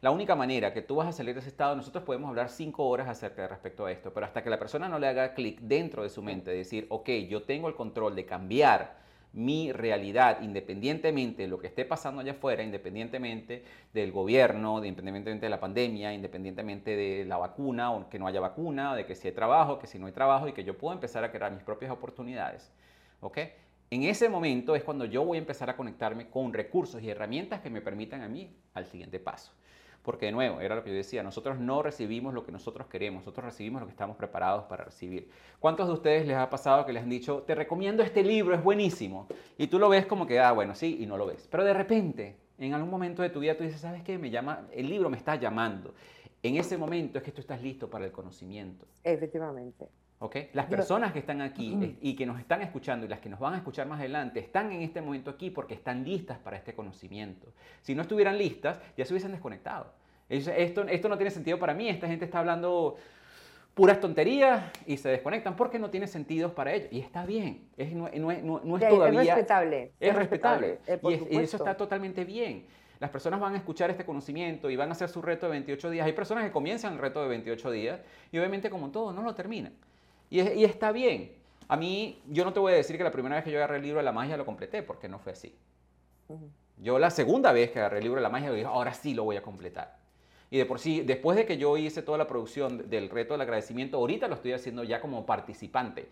La 0.00 0.10
única 0.10 0.34
manera 0.34 0.72
que 0.72 0.82
tú 0.82 0.96
vas 0.96 1.08
a 1.08 1.12
salir 1.12 1.34
de 1.34 1.40
ese 1.40 1.48
estado, 1.48 1.76
nosotros 1.76 2.04
podemos 2.04 2.28
hablar 2.28 2.48
cinco 2.48 2.86
horas 2.86 3.08
acerca 3.08 3.42
de 3.42 3.48
respecto 3.48 3.86
a 3.86 3.92
esto, 3.92 4.12
pero 4.12 4.26
hasta 4.26 4.42
que 4.42 4.50
la 4.50 4.58
persona 4.58 4.88
no 4.88 4.98
le 4.98 5.06
haga 5.06 5.34
clic 5.34 5.60
dentro 5.60 6.02
de 6.02 6.10
su 6.10 6.22
mente, 6.22 6.50
decir, 6.50 6.86
ok, 6.90 7.08
yo 7.28 7.44
tengo 7.44 7.68
el 7.68 7.74
control 7.74 8.16
de 8.16 8.26
cambiar 8.26 9.05
mi 9.36 9.70
realidad, 9.70 10.40
independientemente 10.40 11.42
de 11.42 11.48
lo 11.48 11.58
que 11.58 11.66
esté 11.66 11.84
pasando 11.84 12.22
allá 12.22 12.32
afuera, 12.32 12.62
independientemente 12.62 13.62
del 13.92 14.10
gobierno, 14.10 14.82
independientemente 14.84 15.46
de 15.46 15.50
la 15.50 15.60
pandemia, 15.60 16.12
independientemente 16.14 16.96
de 16.96 17.24
la 17.26 17.36
vacuna 17.36 17.92
o 17.92 18.08
que 18.08 18.18
no 18.18 18.26
haya 18.26 18.40
vacuna, 18.40 18.96
de 18.96 19.04
que 19.04 19.14
si 19.14 19.28
hay 19.28 19.34
trabajo, 19.34 19.78
que 19.78 19.86
si 19.86 19.98
no 19.98 20.06
hay 20.06 20.12
trabajo 20.12 20.48
y 20.48 20.52
que 20.52 20.64
yo 20.64 20.78
puedo 20.78 20.94
empezar 20.94 21.22
a 21.22 21.30
crear 21.30 21.52
mis 21.52 21.62
propias 21.62 21.92
oportunidades. 21.92 22.72
¿Ok? 23.20 23.38
En 23.90 24.02
ese 24.02 24.28
momento 24.28 24.74
es 24.74 24.82
cuando 24.82 25.04
yo 25.04 25.24
voy 25.24 25.36
a 25.36 25.40
empezar 25.40 25.70
a 25.70 25.76
conectarme 25.76 26.28
con 26.28 26.52
recursos 26.52 27.02
y 27.02 27.10
herramientas 27.10 27.60
que 27.60 27.70
me 27.70 27.80
permitan 27.80 28.22
a 28.22 28.28
mí 28.28 28.50
al 28.74 28.86
siguiente 28.86 29.20
paso. 29.20 29.52
Porque 30.06 30.26
de 30.26 30.32
nuevo, 30.32 30.60
era 30.60 30.76
lo 30.76 30.84
que 30.84 30.90
yo 30.90 30.96
decía, 30.96 31.24
nosotros 31.24 31.58
no 31.58 31.82
recibimos 31.82 32.32
lo 32.32 32.44
que 32.44 32.52
nosotros 32.52 32.86
queremos, 32.86 33.22
nosotros 33.22 33.44
recibimos 33.46 33.80
lo 33.80 33.88
que 33.88 33.90
estamos 33.90 34.16
preparados 34.16 34.64
para 34.66 34.84
recibir. 34.84 35.28
¿Cuántos 35.58 35.88
de 35.88 35.94
ustedes 35.94 36.28
les 36.28 36.36
ha 36.36 36.48
pasado 36.48 36.86
que 36.86 36.92
les 36.92 37.02
han 37.02 37.10
dicho, 37.10 37.42
te 37.42 37.56
recomiendo 37.56 38.04
este 38.04 38.22
libro, 38.22 38.54
es 38.54 38.62
buenísimo? 38.62 39.26
Y 39.58 39.66
tú 39.66 39.80
lo 39.80 39.88
ves 39.88 40.06
como 40.06 40.24
que, 40.24 40.38
ah, 40.38 40.52
bueno, 40.52 40.76
sí, 40.76 40.98
y 41.00 41.06
no 41.06 41.16
lo 41.16 41.26
ves. 41.26 41.48
Pero 41.50 41.64
de 41.64 41.74
repente, 41.74 42.36
en 42.56 42.72
algún 42.72 42.88
momento 42.88 43.20
de 43.20 43.30
tu 43.30 43.40
vida 43.40 43.56
tú 43.56 43.64
dices, 43.64 43.80
¿sabes 43.80 44.04
qué? 44.04 44.16
Me 44.16 44.30
llama, 44.30 44.68
el 44.72 44.88
libro 44.88 45.10
me 45.10 45.16
está 45.16 45.34
llamando. 45.34 45.92
En 46.40 46.56
ese 46.56 46.78
momento 46.78 47.18
es 47.18 47.24
que 47.24 47.32
tú 47.32 47.40
estás 47.40 47.60
listo 47.60 47.90
para 47.90 48.04
el 48.04 48.12
conocimiento. 48.12 48.86
Efectivamente. 49.02 49.88
¿Okay? 50.18 50.48
Las 50.54 50.66
personas 50.66 51.12
que 51.12 51.18
están 51.18 51.42
aquí 51.42 51.96
y 52.00 52.16
que 52.16 52.24
nos 52.24 52.40
están 52.40 52.62
escuchando 52.62 53.04
y 53.04 53.08
las 53.08 53.20
que 53.20 53.28
nos 53.28 53.38
van 53.38 53.54
a 53.54 53.56
escuchar 53.58 53.86
más 53.86 54.00
adelante 54.00 54.40
están 54.40 54.72
en 54.72 54.80
este 54.80 55.02
momento 55.02 55.30
aquí 55.30 55.50
porque 55.50 55.74
están 55.74 56.04
listas 56.04 56.38
para 56.38 56.56
este 56.56 56.74
conocimiento. 56.74 57.52
Si 57.82 57.94
no 57.94 58.02
estuvieran 58.02 58.38
listas, 58.38 58.80
ya 58.96 59.04
se 59.04 59.12
hubiesen 59.12 59.32
desconectado. 59.32 59.92
Esto, 60.28 60.82
esto 60.82 61.08
no 61.08 61.16
tiene 61.16 61.30
sentido 61.30 61.58
para 61.58 61.74
mí, 61.74 61.88
esta 61.88 62.08
gente 62.08 62.24
está 62.24 62.38
hablando 62.38 62.96
puras 63.76 64.00
tonterías 64.00 64.72
y 64.86 64.96
se 64.96 65.10
desconectan 65.10 65.54
porque 65.54 65.78
no 65.78 65.90
tiene 65.90 66.06
sentido 66.06 66.54
para 66.54 66.72
ellos. 66.72 66.88
Y 66.90 67.00
está 67.00 67.26
bien, 67.26 67.68
es, 67.76 67.92
no, 67.92 68.08
no, 68.64 68.78
es 68.78 68.88
todavía... 68.88 69.20
Es 69.20 69.26
respetable. 69.26 69.92
Es, 70.00 70.16
respetable. 70.16 70.78
Eh, 70.86 70.98
y, 71.30 71.36
eso 71.36 71.58
está 71.58 71.76
totalmente 71.76 72.24
bien. 72.24 72.64
Las 72.98 73.10
personas 73.10 73.38
van 73.38 73.52
a 73.52 73.58
escuchar 73.58 73.90
este 73.90 74.06
conocimiento 74.06 74.70
y 74.70 74.76
van 74.76 74.88
a 74.88 74.92
hacer 74.92 75.10
su 75.10 75.20
reto 75.20 75.44
de 75.44 75.52
28 75.52 75.90
días. 75.90 76.06
Hay 76.06 76.14
personas 76.14 76.44
que 76.44 76.52
comienzan 76.52 76.94
el 76.94 76.98
reto 77.00 77.20
de 77.20 77.28
28 77.28 77.70
días 77.70 78.00
y 78.32 78.38
obviamente 78.38 78.70
como 78.70 78.90
todo, 78.90 79.12
no 79.12 79.20
lo 79.20 79.34
terminan. 79.34 79.74
Y, 80.36 80.64
está 80.64 80.92
bien. 80.92 81.32
A 81.68 81.76
mí, 81.76 82.20
yo 82.28 82.44
no 82.44 82.52
te 82.52 82.60
voy 82.60 82.72
a 82.72 82.76
decir 82.76 82.96
que 82.96 83.04
la 83.04 83.10
primera 83.10 83.36
vez 83.36 83.44
que 83.44 83.50
yo 83.50 83.58
agarré 83.58 83.76
el 83.76 83.82
libro 83.82 83.98
de 83.98 84.04
la 84.04 84.12
magia 84.12 84.36
lo 84.36 84.44
completé, 84.44 84.82
porque 84.82 85.08
no 85.08 85.18
fue 85.18 85.32
así. 85.32 85.54
Yo 86.78 86.98
la 86.98 87.10
segunda 87.10 87.52
vez 87.52 87.70
que 87.70 87.78
agarré 87.78 87.98
el 87.98 88.04
libro 88.04 88.16
de 88.16 88.22
la 88.22 88.28
magia 88.28 88.52
dije, 88.52 88.66
ahora 88.66 88.92
sí 88.92 89.14
lo 89.14 89.24
voy 89.24 89.36
a 89.36 89.42
completar. 89.42 89.96
Y 90.50 90.58
de 90.58 90.66
por 90.66 90.78
sí, 90.78 91.00
después 91.00 91.36
de 91.36 91.46
que 91.46 91.56
yo 91.56 91.76
hice 91.76 92.02
toda 92.02 92.18
la 92.18 92.26
producción 92.26 92.88
del 92.88 93.08
reto 93.10 93.34
del 93.34 93.40
agradecimiento, 93.40 93.96
ahorita 93.96 94.28
lo 94.28 94.34
estoy 94.34 94.52
haciendo 94.52 94.84
ya 94.84 95.00
como 95.00 95.26
participante. 95.26 96.08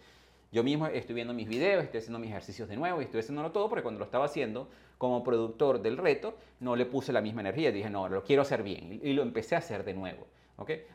Yo 0.51 0.63
mismo 0.63 0.87
estoy 0.87 1.15
viendo 1.15 1.35
mis 1.35 1.49
videos, 1.49 1.85
estoy 1.85 1.99
haciendo 1.99 2.19
mis 2.19 2.31
ejercicios 2.31 2.69
de 2.69 2.77
nuevo 2.77 3.01
y 3.01 3.05
estoy 3.05 3.21
haciéndolo 3.21 3.53
todo 3.53 3.69
porque 3.69 3.83
cuando 3.83 3.99
lo 3.99 4.05
estaba 4.05 4.25
haciendo 4.25 4.69
como 4.99 5.23
productor 5.23 5.83
del 5.83 5.97
reto, 5.97 6.37
no 6.61 6.77
le 6.77 6.87
puse 6.87 7.13
la 7.13 7.21
misma 7.21 7.43
energía. 7.43 7.71
Dije, 7.71 7.91
no, 7.91 8.09
lo 8.09 8.25
quiero 8.25 8.43
hacer 8.43 8.63
bien 8.63 9.01
y 9.03 9.13
lo 9.13 9.23
empecé 9.23 9.57
a 9.57 9.59
hacer 9.59 9.85
de 9.85 9.95
nuevo. 9.95 10.27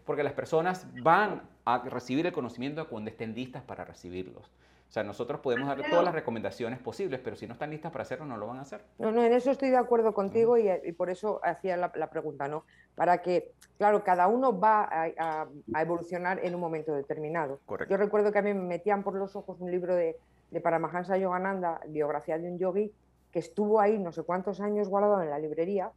Porque 0.06 0.24
las 0.24 0.34
personas 0.34 0.88
van 1.02 1.44
a 1.76 1.90
recibir 1.90 2.26
el 2.26 2.34
conocimiento 2.34 2.88
cuando 2.90 3.10
estén 3.10 3.36
listas 3.36 3.64
para 3.64 3.86
recibirlos. 3.86 4.52
O 4.90 4.92
sea, 4.92 5.04
nosotros 5.04 5.40
podemos 5.42 5.68
dar 5.68 5.88
todas 5.88 6.04
las 6.04 6.16
recomendaciones 6.16 6.80
posibles, 6.80 7.20
pero 7.24 7.36
si 7.36 7.46
no 7.46 7.54
están 7.54 7.70
listas 7.70 7.92
para 7.92 8.02
hacerlo, 8.02 8.26
no 8.26 8.38
lo 8.38 8.48
van 8.48 8.58
a 8.58 8.62
hacer. 8.62 8.82
No, 8.98 9.12
no, 9.12 9.24
en 9.24 9.34
eso 9.34 9.52
estoy 9.52 9.70
de 9.70 9.78
acuerdo 9.78 10.16
contigo 10.16 10.58
y, 10.58 10.92
por 10.94 11.12
eso 11.12 11.40
hacía 11.44 11.78
la, 11.78 12.10
pregunta, 12.10 12.48
¿no? 12.48 12.66
Para 12.96 13.22
que, 13.22 13.52
claro, 13.78 14.04
cada 14.04 14.28
uno 14.28 14.60
va 14.60 14.90
a, 14.92 15.48
evolucionar 15.80 16.44
en 16.44 16.56
un 16.56 16.62
momento 16.62 16.92
determinado. 16.96 17.60
Yo 17.88 17.98
recuerdo 17.98 18.32
que 18.32 18.40
a 18.40 18.42
mí 18.42 18.52
me 18.52 18.66
metían 18.66 19.04
por 19.04 19.14
los 19.14 19.36
ojos 19.36 19.58
un 19.60 19.70
libro 19.70 19.96
de, 19.96 20.18
de 20.50 20.60
Paramahansa 20.60 21.18
Yogananda, 21.18 21.82
biografía 21.88 22.40
de 22.40 22.50
un 22.50 22.58
yogi, 22.58 22.92
que 23.32 23.38
estuvo 23.38 23.80
ahí 23.80 24.00
no 24.00 24.12
sé 24.12 24.24
cuántos 24.24 24.60
años 24.60 24.90
guardado 24.90 25.22
en 25.22 25.30
la 25.30 25.38
librería 25.38 25.92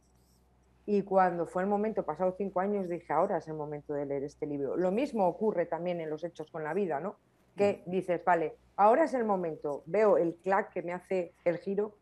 y 0.85 1.03
cuando 1.03 1.45
fue 1.45 1.63
el 1.63 1.69
momento, 1.69 2.03
pasados 2.03 2.35
cinco 2.37 2.59
años, 2.59 2.89
dije, 2.89 3.13
ahora 3.13 3.37
es 3.37 3.47
el 3.47 3.53
momento 3.53 3.93
de 3.93 4.05
leer 4.05 4.23
este 4.23 4.45
libro. 4.45 4.75
Lo 4.75 4.91
mismo 4.91 5.27
ocurre 5.27 5.65
también 5.65 6.01
en 6.01 6.09
los 6.09 6.23
hechos 6.23 6.51
con 6.51 6.63
la 6.63 6.73
vida, 6.73 6.99
¿no? 6.99 7.15
Que 7.55 7.83
dices, 7.85 8.23
vale, 8.25 8.57
ahora 8.75 9.05
es 9.05 9.13
el 9.13 9.23
momento, 9.23 9.83
veo 9.85 10.17
el 10.17 10.35
clac 10.35 10.73
que 10.73 10.81
me 10.81 10.91
hace 10.91 11.33
el 11.45 11.57
giro 11.59 11.95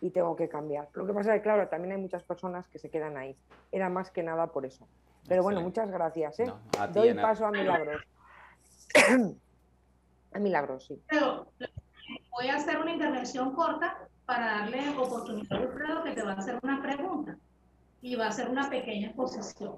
y 0.00 0.10
tengo 0.10 0.36
que 0.36 0.48
cambiar. 0.48 0.88
Lo 0.94 1.06
que 1.06 1.12
pasa 1.12 1.34
es 1.34 1.40
que, 1.40 1.42
claro, 1.42 1.68
también 1.68 1.92
hay 1.92 2.00
muchas 2.00 2.22
personas 2.22 2.68
que 2.68 2.78
se 2.78 2.88
quedan 2.88 3.16
ahí. 3.16 3.36
Era 3.72 3.88
más 3.88 4.12
que 4.12 4.22
nada 4.22 4.46
por 4.46 4.64
eso. 4.64 4.86
Pero 5.28 5.42
bueno, 5.42 5.60
muchas 5.60 5.90
gracias. 5.90 6.38
¿eh? 6.40 6.52
Doy 6.92 7.14
paso 7.14 7.46
a 7.46 7.50
Milagros. 7.50 8.02
a 10.32 10.38
Milagros, 10.38 10.86
sí. 10.86 11.02
Pero 11.08 11.48
voy 12.30 12.46
a 12.48 12.56
hacer 12.56 12.78
una 12.78 12.92
intervención 12.92 13.54
corta 13.54 14.08
para 14.24 14.60
darle 14.60 14.96
oportunidad 14.96 15.52
a 15.52 15.62
Alfredo 15.62 16.04
que 16.04 16.12
te 16.12 16.22
va 16.22 16.32
a 16.32 16.36
hacer 16.36 16.58
una 16.62 16.80
pregunta 16.80 17.36
y 18.02 18.14
va 18.14 18.28
a 18.28 18.32
ser 18.32 18.48
una 18.48 18.68
pequeña 18.70 19.08
exposición. 19.08 19.76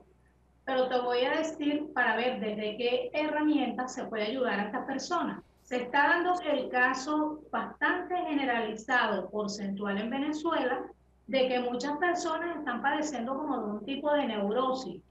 Pero 0.64 0.88
te 0.88 1.00
voy 1.00 1.24
a 1.24 1.38
decir 1.38 1.92
para 1.92 2.16
ver 2.16 2.40
desde 2.40 2.76
qué 2.76 3.10
herramientas 3.12 3.94
se 3.94 4.04
puede 4.04 4.24
ayudar 4.24 4.60
a 4.60 4.64
esta 4.64 4.86
persona. 4.86 5.42
Se 5.62 5.82
está 5.82 6.08
dando 6.08 6.34
el 6.40 6.68
caso 6.68 7.40
bastante 7.50 8.16
generalizado, 8.16 9.30
porcentual 9.30 9.98
en 9.98 10.10
Venezuela, 10.10 10.84
de 11.26 11.48
que 11.48 11.60
muchas 11.60 11.96
personas 11.98 12.58
están 12.58 12.82
padeciendo 12.82 13.36
como 13.36 13.58
de 13.58 13.72
un 13.72 13.84
tipo 13.84 14.12
de 14.12 14.26
neurosis, 14.26 15.02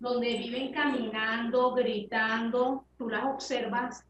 donde 0.00 0.38
viven 0.38 0.72
caminando, 0.72 1.72
gritando, 1.74 2.84
tú 2.96 3.08
las 3.08 3.24
observas 3.24 4.04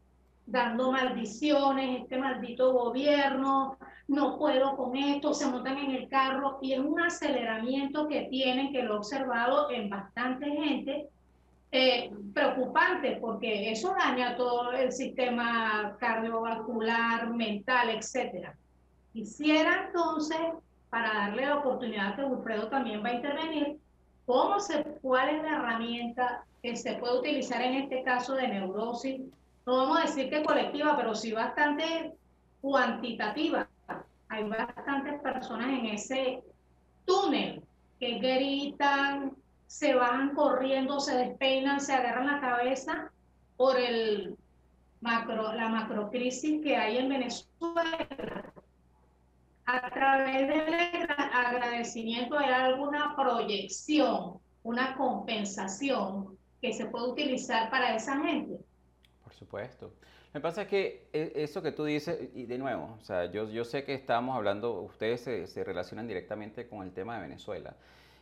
dando 0.51 0.91
maldiciones, 0.91 2.01
este 2.01 2.17
maldito 2.17 2.73
gobierno, 2.73 3.77
no 4.07 4.37
puedo 4.37 4.75
con 4.75 4.95
esto, 4.97 5.33
se 5.33 5.45
montan 5.45 5.77
en 5.77 5.91
el 5.91 6.09
carro 6.09 6.57
y 6.61 6.73
es 6.73 6.79
un 6.79 6.99
aceleramiento 6.99 8.07
que 8.07 8.23
tienen, 8.23 8.71
que 8.71 8.83
lo 8.83 8.95
he 8.95 8.97
observado 8.97 9.69
en 9.69 9.89
bastante 9.89 10.49
gente, 10.49 11.07
eh, 11.71 12.09
preocupante 12.33 13.17
porque 13.21 13.71
eso 13.71 13.93
daña 13.97 14.35
todo 14.35 14.71
el 14.71 14.91
sistema 14.91 15.95
cardiovascular, 15.99 17.29
mental, 17.29 17.89
etc. 17.91 18.49
Quisiera 19.13 19.85
entonces, 19.87 20.39
para 20.89 21.13
darle 21.13 21.45
la 21.45 21.57
oportunidad 21.57 22.15
que 22.15 22.23
Wilfredo 22.23 22.69
también 22.69 23.03
va 23.03 23.09
a 23.09 23.13
intervenir, 23.13 23.77
cómo 24.25 24.59
se, 24.59 24.83
cuál 25.01 25.29
es 25.29 25.43
la 25.43 25.57
herramienta 25.57 26.43
que 26.63 26.75
se 26.75 26.95
puede 26.95 27.19
utilizar 27.19 27.61
en 27.61 27.75
este 27.75 28.01
caso 28.03 28.33
de 28.33 28.47
neurosis, 28.47 29.21
no 29.69 29.77
vamos 29.77 29.99
a 29.99 30.07
decir 30.07 30.31
que 30.31 30.43
colectiva, 30.43 30.97
pero 30.97 31.13
sí 31.13 31.31
bastante 31.31 32.13
cuantitativa 32.59 33.69
hay 34.29 34.43
bastantes 34.49 35.21
personas 35.21 35.67
en 35.67 35.85
ese 35.85 36.43
túnel 37.05 37.63
que 37.99 38.17
gritan, 38.17 39.35
se 39.67 39.93
van 39.93 40.33
corriendo, 40.33 40.99
se 40.99 41.15
despeinan, 41.15 41.79
se 41.81 41.93
agarran 41.93 42.25
la 42.25 42.39
cabeza 42.39 43.11
por 43.57 43.77
el 43.77 44.35
macro, 45.01 45.53
la 45.53 45.69
macrocrisis 45.69 46.63
que 46.63 46.75
hay 46.75 46.97
en 46.97 47.09
Venezuela. 47.09 48.51
A 49.67 49.89
través 49.91 50.47
del 50.47 51.07
agradecimiento 51.31 52.39
hay 52.39 52.49
alguna 52.49 53.15
proyección, 53.15 54.39
una 54.63 54.95
compensación 54.95 56.35
que 56.59 56.73
se 56.73 56.87
puede 56.87 57.11
utilizar 57.11 57.69
para 57.69 57.95
esa 57.95 58.17
gente. 58.17 58.67
Supuesto. 59.39 59.93
Me 60.33 60.41
pasa 60.41 60.67
que 60.67 61.07
e, 61.13 61.31
eso 61.35 61.61
que 61.61 61.71
tú 61.71 61.85
dices, 61.85 62.29
y 62.35 62.45
de 62.45 62.57
nuevo, 62.57 62.97
o 62.99 63.03
sea, 63.05 63.31
yo, 63.31 63.49
yo 63.49 63.63
sé 63.63 63.85
que 63.85 63.93
estamos 63.93 64.35
hablando, 64.35 64.81
ustedes 64.81 65.21
se, 65.21 65.47
se 65.47 65.63
relacionan 65.63 66.07
directamente 66.07 66.67
con 66.67 66.83
el 66.83 66.91
tema 66.91 67.15
de 67.15 67.21
Venezuela, 67.21 67.73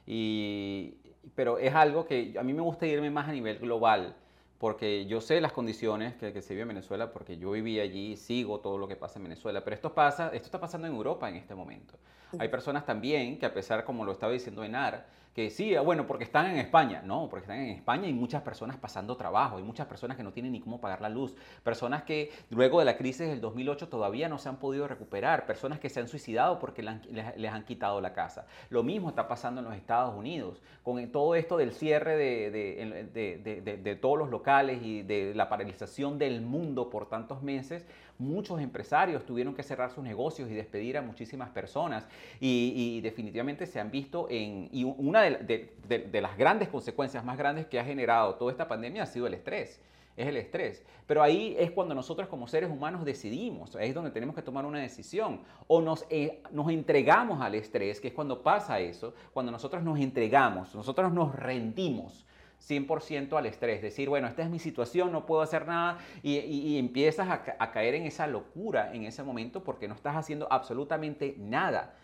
y, 0.06 0.94
pero 1.34 1.57
es 1.57 1.73
algo 1.73 2.06
que 2.06 2.35
a 2.39 2.44
mí 2.44 2.53
me 2.53 2.61
gusta 2.61 2.85
irme 2.85 3.10
más 3.10 3.27
a 3.27 3.31
nivel 3.31 3.57
global, 3.57 4.15
porque 4.60 5.07
yo 5.07 5.19
sé 5.22 5.41
las 5.41 5.53
condiciones 5.53 6.15
que, 6.15 6.34
que 6.34 6.41
se 6.44 6.53
vive 6.53 6.61
en 6.61 6.68
Venezuela, 6.69 7.11
porque 7.11 7.38
yo 7.38 7.52
viví 7.52 7.80
allí, 7.80 8.15
sigo 8.15 8.60
todo 8.60 8.77
lo 8.77 8.88
que 8.88 8.95
pasa 8.95 9.18
en 9.18 9.23
Venezuela, 9.23 9.64
pero 9.64 9.76
esto, 9.76 9.95
pasa, 9.95 10.27
esto 10.27 10.45
está 10.45 10.60
pasando 10.60 10.85
en 10.85 10.94
Europa 10.94 11.27
en 11.27 11.35
este 11.35 11.56
momento. 11.56 11.95
Hay 12.38 12.49
personas 12.49 12.85
también 12.85 13.39
que 13.39 13.45
a 13.48 13.53
pesar, 13.53 13.84
como 13.85 14.06
lo 14.06 14.11
estaba 14.11 14.34
diciendo 14.34 14.64
Enar, 14.64 15.07
que 15.38 15.52
sí, 15.52 15.76
ah, 15.76 15.82
bueno, 15.82 16.08
porque 16.08 16.24
están 16.24 16.48
en 16.48 16.58
España. 16.58 17.04
No, 17.06 17.30
porque 17.30 17.44
están 17.44 17.60
en 17.60 17.70
España 17.70 18.08
y 18.08 18.14
muchas 18.14 18.42
personas 18.42 18.76
pasando 18.76 19.16
trabajo, 19.16 19.58
hay 19.58 19.64
muchas 19.64 19.86
personas 19.86 20.18
que 20.18 20.24
no 20.24 20.34
tienen 20.34 20.52
ni 20.52 20.60
cómo 20.60 20.82
pagar 20.82 21.00
la 21.00 21.10
luz, 21.10 21.36
personas 21.62 22.02
que 22.02 22.32
luego 22.50 22.80
de 22.80 22.86
la 22.86 22.98
crisis 22.98 23.28
del 23.28 23.40
2008 23.40 23.88
todavía 23.88 24.30
no 24.30 24.40
se 24.40 24.50
han 24.50 24.58
podido 24.58 24.88
recuperar, 24.88 25.46
personas 25.46 25.80
que 25.80 25.90
se 25.90 26.00
han 26.00 26.08
suicidado 26.08 26.58
porque 26.58 26.82
les, 26.82 27.54
han 27.54 27.66
quitado 27.66 28.02
la 28.02 28.14
casa. 28.14 28.48
Lo 28.72 28.82
mismo 28.82 29.10
está 29.10 29.28
pasando 29.28 29.62
en 29.62 29.66
los 29.66 29.76
Estados 29.76 30.16
Unidos, 30.16 30.60
con 30.82 31.08
todo 31.12 31.36
esto 31.36 31.56
del 31.58 31.72
cierre 31.72 32.18
de, 32.18 33.80
de 33.84 33.96
todos 33.96 34.18
los 34.18 34.32
locales 34.32 34.82
y 34.82 35.04
de 35.04 35.36
la 35.36 35.50
paralización 35.50 36.18
del 36.18 36.42
mundo 36.42 36.90
por 36.90 37.10
tantos 37.10 37.44
meses 37.44 37.86
muchos 38.19 38.60
empresarios 38.60 39.26
tuvieron 39.26 39.53
que 39.53 39.64
cerrar 39.64 39.91
sus 39.91 40.03
negocios 40.03 40.49
y 40.49 40.53
despedir 40.53 40.98
a 40.98 41.02
muchísimas 41.02 41.49
personas 41.49 42.07
y, 42.39 42.99
definitivamente 43.02 43.65
se 43.65 43.80
han 43.80 43.91
visto 43.91 44.27
en... 44.30 44.69
Y 44.72 44.84
una 44.84 45.22
de, 45.22 46.19
las 46.22 46.38
grandes 46.38 46.69
consecuencias 46.69 47.23
más 47.23 47.38
grandes 47.38 47.68
que 47.68 47.80
ha 47.80 47.85
generado 47.85 48.35
toda 48.35 48.52
esta 48.52 48.68
pandemia 48.68 49.03
ha 49.03 49.07
sido 49.07 49.27
el 49.27 49.34
estrés 49.34 49.80
es 50.18 50.27
el 50.27 50.38
estrés. 50.38 50.84
Pero 51.06 51.22
ahí 51.22 51.56
es 51.60 51.72
cuando 51.72 51.94
nosotros 51.94 52.27
como 52.27 52.48
seres 52.48 52.72
humanos 52.72 53.06
decidimos, 53.06 53.76
ahí 53.76 53.89
es 53.89 53.95
donde 53.95 54.10
tenemos 54.11 54.35
que 54.35 54.41
tomar 54.41 54.65
una 54.65 54.80
decisión. 54.80 55.41
O 55.68 55.80
nos, 55.80 56.06
eh, 56.10 56.41
nos 56.52 56.69
entregamos 56.72 57.39
al 57.39 57.53
estrés, 57.53 58.02
que 58.02 58.07
es 58.07 58.14
cuando 58.15 58.41
pasa 58.41 58.80
eso, 58.80 59.14
cuando 59.31 59.52
nosotros 59.52 59.84
nos 59.84 59.99
entregamos, 59.99 60.73
nosotros 60.73 61.14
nos 61.14 61.35
rendimos 61.35 62.26
100% 62.62 63.38
al 63.38 63.46
estrés, 63.46 63.82
decir, 63.82 64.10
bueno, 64.10 64.28
esta 64.28 64.44
es 64.44 64.50
mi 64.50 64.60
situación, 64.60 65.12
no 65.12 65.26
puedo 65.26 65.42
hacer 65.42 65.68
nada 65.68 66.00
y, 66.24 66.78
empiezas 66.78 67.30
a, 67.30 67.72
caer 67.72 67.96
en 67.96 68.06
esa 68.06 68.28
locura 68.28 68.94
en 68.94 69.04
ese 69.04 69.24
momento 69.24 69.64
porque 69.64 69.88
no 69.88 69.94
estás 69.94 70.16
haciendo 70.16 70.48
absolutamente 70.52 71.36
nada. 71.38 71.96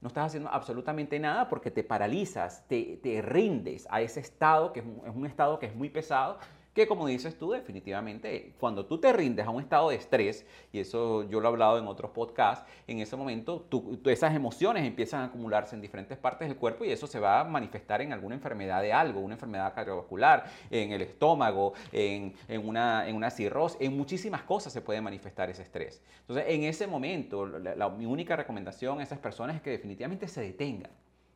No 0.00 0.08
estás 0.08 0.26
haciendo 0.26 0.50
absolutamente 0.50 1.20
nada 1.20 1.48
porque 1.48 1.70
te 1.70 1.84
paralizas, 1.84 2.66
te, 2.66 2.98
te 3.02 3.22
rindes 3.22 3.86
a 3.88 4.00
ese 4.00 4.18
estado 4.18 4.72
que 4.72 4.80
es 4.80 4.86
un 5.14 5.26
estado 5.26 5.60
que 5.60 5.66
es 5.66 5.74
muy 5.76 5.90
pesado 5.90 6.38
que 6.74 6.86
como 6.86 7.06
dices 7.06 7.36
tú, 7.38 7.52
definitivamente, 7.52 8.54
cuando 8.58 8.86
tú 8.86 8.98
te 8.98 9.12
rindes 9.12 9.46
a 9.46 9.50
un 9.50 9.60
estado 9.60 9.90
de 9.90 9.96
estrés, 9.96 10.46
y 10.72 10.80
eso 10.80 11.28
yo 11.28 11.40
lo 11.40 11.48
he 11.48 11.52
hablado 11.52 11.78
en 11.78 11.86
otros 11.86 12.12
podcasts, 12.12 12.66
en 12.86 13.00
ese 13.00 13.14
momento 13.14 13.66
esas 14.06 14.34
emociones 14.34 14.84
empiezan 14.84 15.20
a 15.20 15.24
acumularse 15.24 15.74
en 15.74 15.82
diferentes 15.82 16.16
partes 16.16 16.48
del 16.48 16.56
cuerpo 16.56 16.84
y 16.84 16.90
eso 16.90 17.06
se 17.06 17.20
va 17.20 17.40
a 17.40 17.44
manifestar 17.44 18.00
en 18.00 18.12
alguna 18.12 18.34
enfermedad 18.34 18.80
de 18.80 18.92
algo, 18.92 19.20
una 19.20 19.34
enfermedad 19.34 19.74
cardiovascular, 19.74 20.46
en 20.70 20.92
el 20.92 21.02
estómago, 21.02 21.74
en, 21.92 22.34
una, 22.64 23.06
en 23.06 23.16
una 23.16 23.30
cirrosis, 23.30 23.78
en 23.80 23.96
muchísimas 23.96 24.42
cosas 24.42 24.72
se 24.72 24.80
puede 24.80 25.00
manifestar 25.00 25.50
ese 25.50 25.62
estrés. 25.62 26.02
Entonces, 26.20 26.46
en 26.48 26.64
ese 26.64 26.86
momento, 26.86 27.46
mi 27.98 28.06
única 28.06 28.34
recomendación 28.34 29.00
a 29.00 29.02
esas 29.02 29.18
personas 29.18 29.56
es 29.56 29.62
que 29.62 29.70
definitivamente 29.70 30.26
se 30.26 30.40
detengan 30.40 30.90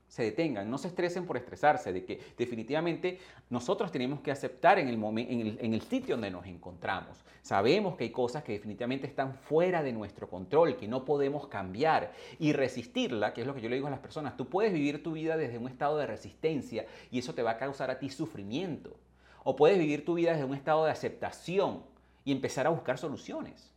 se 0.09 0.23
detengan, 0.23 0.71
no 0.71 0.79
se 0.79 0.89
estresen 0.89 1.27
por 1.27 1.37
estresarse, 1.37 1.93
de 1.93 2.05
que 2.05 2.21
definitivamente 2.39 3.19
nosotros 3.51 3.91
tenemos 3.91 4.21
que 4.21 4.31
aceptar 4.31 4.79
en 4.79 4.89
el, 4.89 4.95
en, 4.95 5.59
en 5.61 5.75
el 5.75 5.83
sitio 5.83 6.15
donde 6.15 6.31
nos 6.31 6.47
encontramos. 6.47 7.25
Sabemos 7.43 7.97
que 7.97 8.05
hay 8.05 8.11
cosas 8.11 8.43
que 8.43 8.53
definitivamente 8.53 9.07
están 9.07 9.35
fuera 9.35 9.83
de 9.83 9.93
nuestro 9.93 10.29
control, 10.29 10.77
que 10.77 10.89
no 10.89 11.05
podemos 11.05 11.49
cambiar 11.49 12.13
y 12.39 12.53
resistirla, 12.53 13.33
que 13.35 13.43
es 13.43 13.47
lo 13.47 13.55
que 13.55 13.61
yo 13.61 13.69
le 13.69 13.77
digo 13.77 13.89
a 13.89 13.91
las 13.91 14.01
personas. 14.01 14.37
Tú 14.37 14.49
puedes 14.49 14.73
vivir 14.73 15.03
tu 15.03 15.13
vida 15.13 15.37
desde 15.37 15.59
un 15.59 15.69
estado 15.69 15.99
de 15.99 16.07
resistencia 16.07 16.87
y 17.11 17.19
eso 17.19 17.35
te 17.35 17.43
va 17.43 17.53
a 17.53 17.59
causar 17.59 17.91
a 17.91 17.99
ti 17.99 18.11
sufrimiento. 18.11 18.97
O 19.45 19.55
puedes 19.55 19.79
vivir 19.79 20.05
tu 20.05 20.15
vida 20.15 20.33
desde 20.33 20.45
un 20.45 20.55
estado 20.55 20.85
de 20.85 20.91
aceptación 20.91 21.83
y 22.25 22.33
empezar 22.33 22.67
a 22.67 22.71
buscar 22.71 22.99
soluciones. 22.99 23.76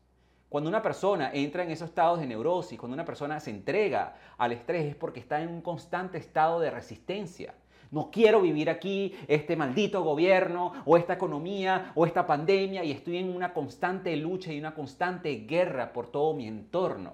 Cuando 0.49 0.67
una 0.67 0.81
persona 0.81 1.29
entra 1.31 1.63
en 1.63 1.69
esos 1.69 1.89
estados 1.89 2.19
de 2.19 2.25
neurosis, 2.25 2.79
cuando 2.79 2.95
una 2.95 3.05
persona 3.05 3.39
se 3.39 3.51
entrega 3.51 4.15
al 4.37 4.51
estrés 4.51 4.85
es 4.87 4.95
porque 4.95 5.19
está 5.19 5.41
en 5.41 5.49
un 5.49 5.61
constante 5.61 6.17
estado 6.17 6.59
de 6.59 6.71
resistencia. 6.71 7.53
No 7.91 8.09
quiero 8.11 8.41
vivir 8.41 8.69
aquí 8.69 9.15
este 9.27 9.55
maldito 9.55 10.03
gobierno 10.03 10.73
o 10.85 10.97
esta 10.97 11.13
economía 11.13 11.91
o 11.95 12.05
esta 12.05 12.25
pandemia 12.25 12.83
y 12.83 12.91
estoy 12.91 13.17
en 13.17 13.35
una 13.35 13.53
constante 13.53 14.15
lucha 14.15 14.51
y 14.51 14.59
una 14.59 14.73
constante 14.73 15.33
guerra 15.47 15.93
por 15.93 16.07
todo 16.07 16.33
mi 16.33 16.47
entorno. 16.47 17.13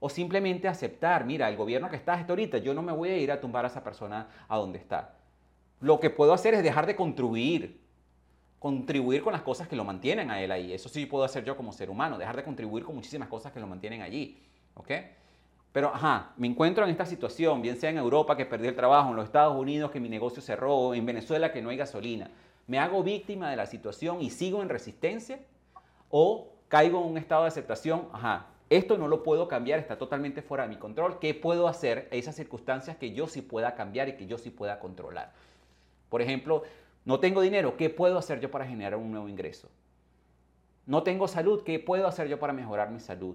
O 0.00 0.08
simplemente 0.08 0.68
aceptar, 0.68 1.24
mira, 1.24 1.48
el 1.48 1.56
gobierno 1.56 1.88
que 1.88 1.96
está 1.96 2.14
hasta 2.14 2.32
ahorita, 2.32 2.58
yo 2.58 2.74
no 2.74 2.82
me 2.82 2.92
voy 2.92 3.10
a 3.10 3.16
ir 3.16 3.32
a 3.32 3.40
tumbar 3.40 3.64
a 3.64 3.68
esa 3.68 3.82
persona 3.82 4.28
a 4.48 4.56
donde 4.56 4.78
está. 4.78 5.16
Lo 5.80 5.98
que 5.98 6.10
puedo 6.10 6.32
hacer 6.32 6.54
es 6.54 6.62
dejar 6.62 6.86
de 6.86 6.94
contribuir, 6.96 7.80
contribuir 8.58 9.22
con 9.22 9.32
las 9.32 9.42
cosas 9.42 9.68
que 9.68 9.76
lo 9.76 9.84
mantienen 9.84 10.30
a 10.30 10.42
él 10.42 10.50
ahí. 10.50 10.72
Eso 10.72 10.88
sí 10.88 11.06
puedo 11.06 11.24
hacer 11.24 11.44
yo 11.44 11.56
como 11.56 11.72
ser 11.72 11.90
humano, 11.90 12.18
dejar 12.18 12.36
de 12.36 12.44
contribuir 12.44 12.84
con 12.84 12.94
muchísimas 12.94 13.28
cosas 13.28 13.52
que 13.52 13.60
lo 13.60 13.66
mantienen 13.66 14.02
allí. 14.02 14.42
¿Ok? 14.74 14.90
Pero, 15.72 15.94
ajá, 15.94 16.32
me 16.36 16.46
encuentro 16.46 16.84
en 16.84 16.90
esta 16.90 17.06
situación, 17.06 17.62
bien 17.62 17.76
sea 17.76 17.90
en 17.90 17.98
Europa 17.98 18.36
que 18.36 18.46
perdí 18.46 18.68
el 18.68 18.74
trabajo, 18.74 19.10
en 19.10 19.16
los 19.16 19.26
Estados 19.26 19.56
Unidos 19.56 19.90
que 19.90 20.00
mi 20.00 20.08
negocio 20.08 20.42
cerró, 20.42 20.94
en 20.94 21.04
Venezuela 21.04 21.52
que 21.52 21.62
no 21.62 21.70
hay 21.70 21.76
gasolina. 21.76 22.30
¿Me 22.66 22.78
hago 22.78 23.02
víctima 23.02 23.50
de 23.50 23.56
la 23.56 23.66
situación 23.66 24.20
y 24.22 24.30
sigo 24.30 24.62
en 24.62 24.68
resistencia? 24.68 25.40
¿O 26.10 26.48
caigo 26.68 27.00
en 27.02 27.10
un 27.10 27.18
estado 27.18 27.42
de 27.42 27.48
aceptación? 27.48 28.08
Ajá, 28.12 28.46
esto 28.70 28.98
no 28.98 29.08
lo 29.08 29.22
puedo 29.22 29.48
cambiar, 29.48 29.78
está 29.78 29.96
totalmente 29.96 30.42
fuera 30.42 30.64
de 30.64 30.70
mi 30.70 30.76
control. 30.76 31.18
¿Qué 31.18 31.32
puedo 31.34 31.68
hacer 31.68 32.08
en 32.10 32.18
esas 32.18 32.34
circunstancias 32.34 32.96
que 32.96 33.12
yo 33.12 33.26
sí 33.26 33.40
pueda 33.40 33.74
cambiar 33.74 34.08
y 34.08 34.16
que 34.16 34.26
yo 34.26 34.36
sí 34.36 34.50
pueda 34.50 34.78
controlar? 34.80 35.32
Por 36.10 36.22
ejemplo, 36.22 36.62
no 37.08 37.20
tengo 37.20 37.40
dinero, 37.40 37.78
¿qué 37.78 37.88
puedo 37.88 38.18
hacer 38.18 38.38
yo 38.38 38.50
para 38.50 38.66
generar 38.66 38.98
un 38.98 39.10
nuevo 39.10 39.30
ingreso? 39.30 39.70
No 40.84 41.02
tengo 41.04 41.26
salud, 41.26 41.62
¿qué 41.64 41.78
puedo 41.78 42.06
hacer 42.06 42.28
yo 42.28 42.38
para 42.38 42.52
mejorar 42.52 42.90
mi 42.90 43.00
salud? 43.00 43.34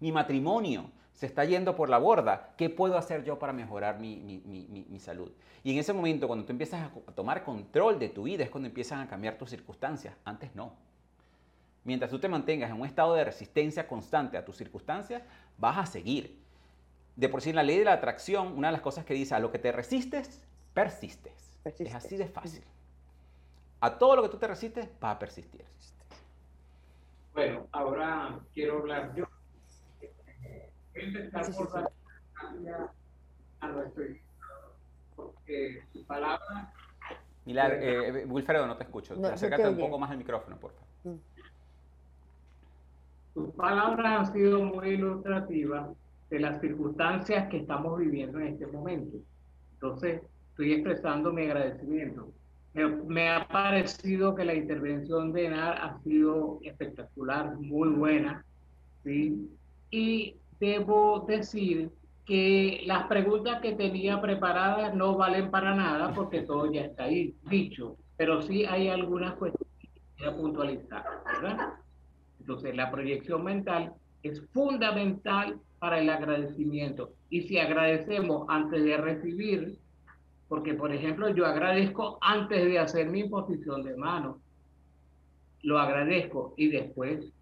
Mi 0.00 0.12
matrimonio 0.12 0.90
se 1.14 1.24
está 1.24 1.46
yendo 1.46 1.76
por 1.76 1.88
la 1.88 1.96
borda, 1.96 2.52
¿qué 2.58 2.68
puedo 2.68 2.98
hacer 2.98 3.24
yo 3.24 3.38
para 3.38 3.54
mejorar 3.54 3.98
mi, 3.98 4.98
salud? 4.98 5.32
Y 5.62 5.72
en 5.72 5.78
ese 5.78 5.94
momento, 5.94 6.26
cuando 6.26 6.44
tú 6.44 6.52
empiezas 6.52 6.82
a 6.82 7.12
tomar 7.12 7.42
control 7.42 7.98
de 7.98 8.10
tu 8.10 8.24
vida, 8.24 8.44
es 8.44 8.50
cuando 8.50 8.68
empiezan 8.68 9.00
a 9.00 9.08
cambiar 9.08 9.38
tus 9.38 9.48
circunstancias. 9.48 10.14
Antes 10.22 10.54
no. 10.54 10.74
Mientras 11.84 12.10
tú 12.10 12.18
te 12.18 12.28
mantengas 12.28 12.70
en 12.70 12.78
un 12.78 12.86
estado 12.86 13.14
de 13.14 13.24
resistencia 13.24 13.88
constante 13.88 14.36
a 14.36 14.44
tus 14.44 14.58
circunstancias, 14.58 15.22
vas 15.56 15.78
a 15.78 15.86
seguir. 15.86 16.38
De 17.16 17.30
por 17.30 17.40
sí, 17.40 17.48
en 17.48 17.56
la 17.56 17.62
ley 17.62 17.78
de 17.78 17.86
la 17.86 17.94
atracción, 17.94 18.48
una 18.48 18.68
de 18.68 18.72
las 18.72 18.82
cosas 18.82 19.06
que 19.06 19.14
dice, 19.14 19.34
a 19.34 19.38
lo 19.38 19.50
que 19.50 19.58
te 19.58 19.72
resistes, 19.72 20.42
persistes. 20.74 21.43
Es 21.64 21.94
así 21.94 22.16
de 22.16 22.26
fácil 22.26 22.62
a 23.84 23.98
todo 23.98 24.16
lo 24.16 24.22
que 24.22 24.30
tú 24.30 24.38
te 24.38 24.46
resistes, 24.46 24.88
va 25.02 25.10
a 25.10 25.18
persistir. 25.18 25.62
Bueno, 27.34 27.66
ahora 27.70 28.38
quiero 28.54 28.78
hablar 28.78 29.14
yo. 29.14 29.26
Empezar 30.94 31.54
por 31.54 31.92
a 33.60 33.68
nuestro 33.68 34.04
porque 35.16 35.82
su 35.92 36.02
palabra. 36.06 36.72
Milar, 37.44 37.74
eh, 37.74 38.24
Wilfredo, 38.24 38.66
no 38.66 38.76
te 38.78 38.84
escucho. 38.84 39.14
Acércate 39.26 39.68
un 39.68 39.76
poco 39.76 39.98
más 39.98 40.10
al 40.10 40.16
micrófono, 40.16 40.58
por 40.58 40.72
favor. 40.72 40.88
Mm. 41.04 41.20
Sus 43.34 43.54
palabras 43.54 44.18
han 44.18 44.32
sido 44.32 44.62
muy 44.62 44.90
ilustrativas 44.90 45.90
de 46.30 46.40
las 46.40 46.58
circunstancias 46.62 47.48
que 47.50 47.58
estamos 47.58 47.98
viviendo 47.98 48.40
en 48.40 48.46
este 48.46 48.66
momento. 48.66 49.18
Entonces, 49.74 50.22
estoy 50.54 50.72
expresando 50.72 51.32
mi 51.32 51.42
agradecimiento 51.42 52.32
me, 52.74 53.28
ha 53.30 53.46
parecido 53.46 54.34
que 54.34 54.44
la 54.44 54.54
intervención 54.54 55.32
de 55.32 55.46
ENAR 55.46 55.78
ha 55.80 55.98
sido 56.02 56.58
espectacular, 56.62 57.56
muy 57.56 57.90
buena, 57.90 58.44
¿sí? 59.04 59.48
Y 59.90 60.36
debo 60.58 61.24
decir 61.28 61.90
que 62.26 62.82
las 62.86 63.06
preguntas 63.06 63.60
que 63.60 63.74
tenía 63.74 64.20
preparadas 64.20 64.94
no 64.94 65.16
valen 65.16 65.50
para 65.50 65.74
nada 65.74 66.12
porque 66.14 66.42
todo 66.42 66.72
ya 66.72 66.82
está 66.82 67.04
ahí 67.04 67.34
dicho, 67.48 67.96
pero 68.16 68.42
sí 68.42 68.64
hay 68.64 68.88
algunas 68.88 69.34
cuestiones 69.34 69.76
que 69.80 70.00
quiero 70.16 70.36
puntualizar, 70.36 71.04
¿verdad? 71.40 71.74
Entonces, 72.40 72.74
la 72.74 72.90
proyección 72.90 73.44
mental 73.44 73.92
es 74.22 74.42
fundamental 74.52 75.60
para 75.78 76.00
el 76.00 76.10
agradecimiento. 76.10 77.12
Y 77.30 77.42
si 77.42 77.58
agradecemos 77.58 78.46
antes 78.48 78.82
de 78.82 78.96
recibir, 78.96 79.78
porque, 80.48 80.74
por 80.74 80.92
ejemplo, 80.92 81.28
yo 81.30 81.46
agradezco 81.46 82.18
antes 82.20 82.64
de 82.64 82.78
hacer 82.78 83.08
mi 83.08 83.20
imposición 83.20 83.82
de 83.82 83.96
mano. 83.96 84.38
Lo 85.62 85.78
agradezco 85.78 86.54
y 86.56 86.68
después 86.68 87.32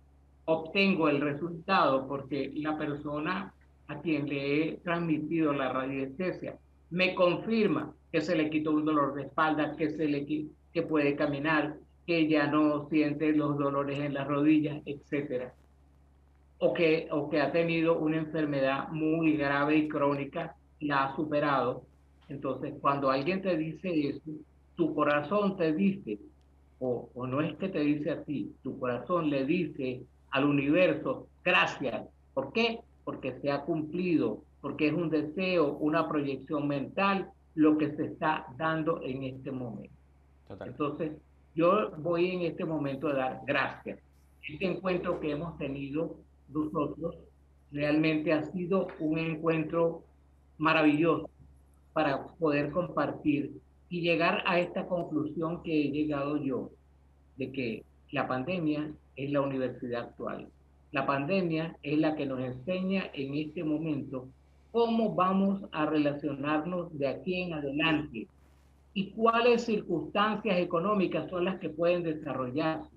obtengo 0.45 1.09
el 1.09 1.21
resultado 1.21 2.07
porque 2.07 2.53
la 2.57 2.77
persona 2.77 3.53
a 3.89 4.01
quien 4.01 4.29
le 4.29 4.69
he 4.69 4.77
transmitido 4.79 5.53
la 5.53 5.73
radiestesia 5.73 6.57
me 6.91 7.15
confirma 7.15 7.95
que 8.13 8.21
se 8.21 8.37
le 8.37 8.51
quitó 8.51 8.73
un 8.73 8.85
dolor 8.85 9.15
de 9.15 9.23
espalda, 9.23 9.75
que 9.77 9.91
se 9.91 10.07
le 10.07 10.27
que 10.27 10.83
puede 10.83 11.17
caminar, 11.17 11.77
que 12.07 12.29
ya 12.29 12.47
no 12.47 12.89
siente 12.89 13.33
los 13.33 13.59
dolores 13.59 13.99
en 13.99 14.15
las 14.15 14.29
rodillas, 14.29 14.83
etcétera. 14.85 15.55
O 16.59 16.75
que, 16.75 17.09
o 17.11 17.31
que 17.31 17.41
ha 17.41 17.51
tenido 17.51 17.99
una 17.99 18.19
enfermedad 18.19 18.89
muy 18.91 19.37
grave 19.37 19.77
y 19.77 19.89
crónica, 19.89 20.55
la 20.81 21.05
ha 21.05 21.17
superado. 21.17 21.85
Entonces, 22.33 22.75
cuando 22.81 23.11
alguien 23.11 23.43
te 23.43 23.57
dice 23.59 24.09
eso, 24.09 24.31
tu 24.75 24.95
corazón 24.95 25.57
te 25.59 25.75
dice, 25.75 26.19
o, 26.81 27.11
o 27.15 27.27
no 27.27 27.43
es 27.43 27.55
que 27.57 27.69
te 27.69 27.81
dice 27.81 28.11
a 28.11 28.25
ti, 28.25 28.55
tu 28.63 28.79
corazón 28.79 29.29
le 29.29 29.45
dice 29.45 30.03
al 30.31 30.47
universo, 30.47 31.27
gracias. 31.45 32.09
¿Por 32.33 32.53
qué? 32.55 32.81
Porque 33.05 33.39
se 33.41 33.51
ha 33.51 33.61
cumplido, 33.63 34.43
porque 34.63 34.89
es 34.89 34.95
un 34.95 35.11
deseo, 35.11 35.75
una 35.75 36.09
proyección 36.09 36.67
mental, 36.67 37.31
lo 37.55 37.77
que 37.77 37.95
se 37.97 38.07
está 38.07 38.47
dando 38.57 39.03
en 39.03 39.25
este 39.25 39.51
momento. 39.53 39.95
Entonces, 40.65 41.13
yo 41.55 41.91
voy 41.99 42.31
en 42.31 42.43
este 42.43 42.65
momento 42.65 43.09
a 43.09 43.15
dar 43.15 43.41
gracias. 43.47 43.99
Este 44.49 44.65
encuentro 44.67 45.21
que 45.21 45.33
hemos 45.33 45.59
tenido 45.59 46.17
nosotros 46.49 47.15
realmente 47.71 48.33
ha 48.33 48.43
sido 48.53 48.89
un 49.01 49.19
encuentro 49.19 50.03
maravilloso 50.57 51.29
para 51.93 52.27
poder 52.39 52.71
compartir 52.71 53.53
y 53.89 54.01
llegar 54.01 54.43
a 54.47 54.59
esta 54.59 54.87
conclusión 54.87 55.63
que 55.63 55.83
he 55.83 55.91
llegado 55.91 56.37
yo, 56.37 56.71
de 57.37 57.53
que 57.53 57.85
la 58.11 58.27
pandemia 58.27 58.91
es 59.17 59.31
la 59.31 59.41
universidad 59.41 60.03
actual. 60.05 60.49
La 60.93 61.07
pandemia 61.07 61.77
es 61.83 61.99
la 61.99 62.15
que 62.17 62.27
nos 62.27 62.41
enseña 62.41 63.11
en 63.15 63.35
este 63.35 63.65
momento 63.65 64.29
cómo 64.71 65.15
vamos 65.15 65.63
a 65.73 65.87
relacionarnos 65.87 66.97
de 66.99 67.09
aquí 67.09 67.43
en 67.43 67.55
adelante 67.55 68.27
y 68.95 69.11
cuáles 69.11 69.65
circunstancias 69.65 70.59
económicas 70.59 71.29
son 71.31 71.45
las 71.45 71.59
que 71.59 71.71
pueden 71.71 72.03
desarrollarse. 72.03 72.91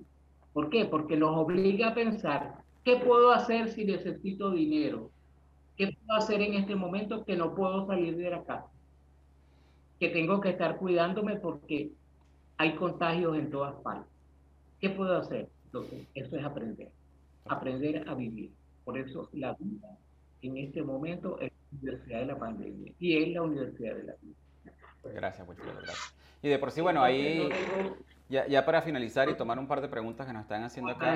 ¿Por 0.53 0.69
qué? 0.69 0.85
Porque 0.85 1.17
nos 1.17 1.37
obliga 1.37 1.89
a 1.89 1.93
pensar, 1.93 2.55
¿qué 2.83 2.97
puedo 2.97 3.31
hacer 3.31 3.69
si 3.69 3.85
necesito 3.85 4.51
dinero? 4.51 5.09
¿Qué 5.77 5.87
puedo 5.87 6.19
hacer 6.19 6.41
en 6.41 6.53
este 6.53 6.75
momento 6.75 7.25
que 7.25 7.35
no 7.35 7.53
puedo 7.55 7.85
salir 7.87 8.15
de 8.15 8.29
la 8.29 8.43
casa? 8.43 8.74
Que 9.99 10.09
tengo 10.09 10.41
que 10.41 10.49
estar 10.49 10.77
cuidándome 10.77 11.37
porque 11.37 11.91
hay 12.57 12.75
contagios 12.75 13.37
en 13.37 13.49
todas 13.49 13.75
partes. 13.75 14.11
¿Qué 14.79 14.89
puedo 14.89 15.17
hacer? 15.17 15.49
Entonces, 15.65 16.07
eso 16.13 16.37
es 16.37 16.45
aprender, 16.45 16.89
aprender 17.45 18.07
a 18.07 18.13
vivir. 18.13 18.51
Por 18.83 18.97
eso 18.97 19.29
la 19.33 19.55
vida 19.59 19.97
en 20.41 20.57
este 20.57 20.83
momento 20.83 21.39
es 21.39 21.51
la 21.51 21.77
universidad 21.79 22.19
de 22.19 22.25
la 22.25 22.37
pandemia 22.37 22.93
y 22.99 23.23
es 23.23 23.29
la 23.33 23.41
universidad 23.41 23.95
de 23.95 24.03
la 24.03 24.13
vida. 24.21 24.35
Gracias, 25.03 25.47
Wilfredo, 25.47 25.77
gracias. 25.77 26.15
Y 26.41 26.49
de 26.49 26.59
por 26.59 26.71
sí, 26.71 26.81
bueno, 26.81 27.01
ahí 27.03 27.49
ya, 28.29 28.47
ya, 28.47 28.65
para 28.65 28.81
finalizar 28.81 29.29
y 29.29 29.35
tomar 29.35 29.57
un 29.59 29.67
par 29.67 29.81
de 29.81 29.87
preguntas 29.87 30.27
que 30.27 30.33
nos 30.33 30.43
están 30.43 30.63
haciendo 30.63 30.91
acá. 30.91 31.15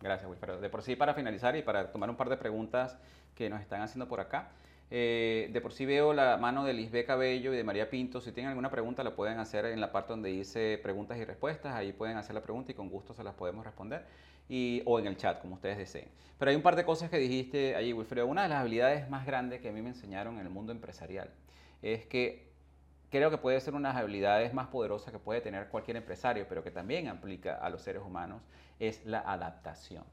Gracias, 0.00 0.30
Wilfredo. 0.30 0.60
De 0.60 0.68
por 0.68 0.82
sí, 0.82 0.96
para 0.96 1.14
finalizar 1.14 1.56
y 1.56 1.62
para 1.62 1.90
tomar 1.90 2.08
un 2.10 2.16
par 2.16 2.28
de 2.28 2.36
preguntas 2.36 2.98
que 3.34 3.48
nos 3.48 3.60
están 3.60 3.82
haciendo 3.82 4.08
por 4.08 4.20
acá. 4.20 4.50
Eh, 4.90 5.50
de 5.52 5.60
por 5.60 5.72
sí 5.72 5.84
veo 5.84 6.14
la 6.14 6.38
mano 6.38 6.64
de 6.64 6.72
Lisbeth 6.72 7.06
Cabello 7.06 7.52
y 7.52 7.56
de 7.56 7.64
María 7.64 7.90
Pinto. 7.90 8.20
Si 8.20 8.32
tienen 8.32 8.50
alguna 8.50 8.70
pregunta, 8.70 9.04
la 9.04 9.14
pueden 9.14 9.38
hacer 9.38 9.66
en 9.66 9.80
la 9.80 9.92
parte 9.92 10.12
donde 10.12 10.30
dice 10.30 10.78
preguntas 10.82 11.18
y 11.18 11.24
respuestas. 11.24 11.74
Ahí 11.74 11.92
pueden 11.92 12.16
hacer 12.16 12.34
la 12.34 12.42
pregunta 12.42 12.72
y 12.72 12.74
con 12.74 12.88
gusto 12.88 13.12
se 13.14 13.22
las 13.22 13.34
podemos 13.34 13.64
responder. 13.64 14.04
O 14.86 14.98
en 14.98 15.06
el 15.06 15.16
chat, 15.16 15.40
como 15.40 15.56
ustedes 15.56 15.76
deseen. 15.76 16.08
Pero 16.38 16.50
hay 16.50 16.56
un 16.56 16.62
par 16.62 16.76
de 16.76 16.84
cosas 16.84 17.10
que 17.10 17.18
dijiste 17.18 17.74
allí, 17.74 17.92
Wilfredo. 17.92 18.26
Una 18.26 18.44
de 18.44 18.48
las 18.48 18.60
habilidades 18.60 19.08
más 19.10 19.26
grandes 19.26 19.60
que 19.60 19.68
a 19.68 19.72
mí 19.72 19.82
me 19.82 19.90
enseñaron 19.90 20.38
en 20.38 20.46
el 20.46 20.50
mundo 20.50 20.72
empresarial 20.72 21.30
es 21.82 22.06
que 22.06 22.48
creo 23.10 23.30
que 23.30 23.38
puede 23.38 23.60
ser 23.60 23.74
una 23.74 23.88
de 23.88 23.94
las 23.94 24.02
habilidades 24.02 24.54
más 24.54 24.68
poderosas 24.68 25.12
que 25.12 25.18
puede 25.18 25.40
tener 25.40 25.68
cualquier 25.68 25.96
empresario, 25.96 26.46
pero 26.48 26.62
que 26.62 26.70
también 26.70 27.08
aplica 27.08 27.56
a 27.56 27.70
los 27.70 27.82
seres 27.82 28.02
humanos, 28.02 28.42
es 28.78 29.04
la 29.04 29.20
adaptación. 29.20 30.04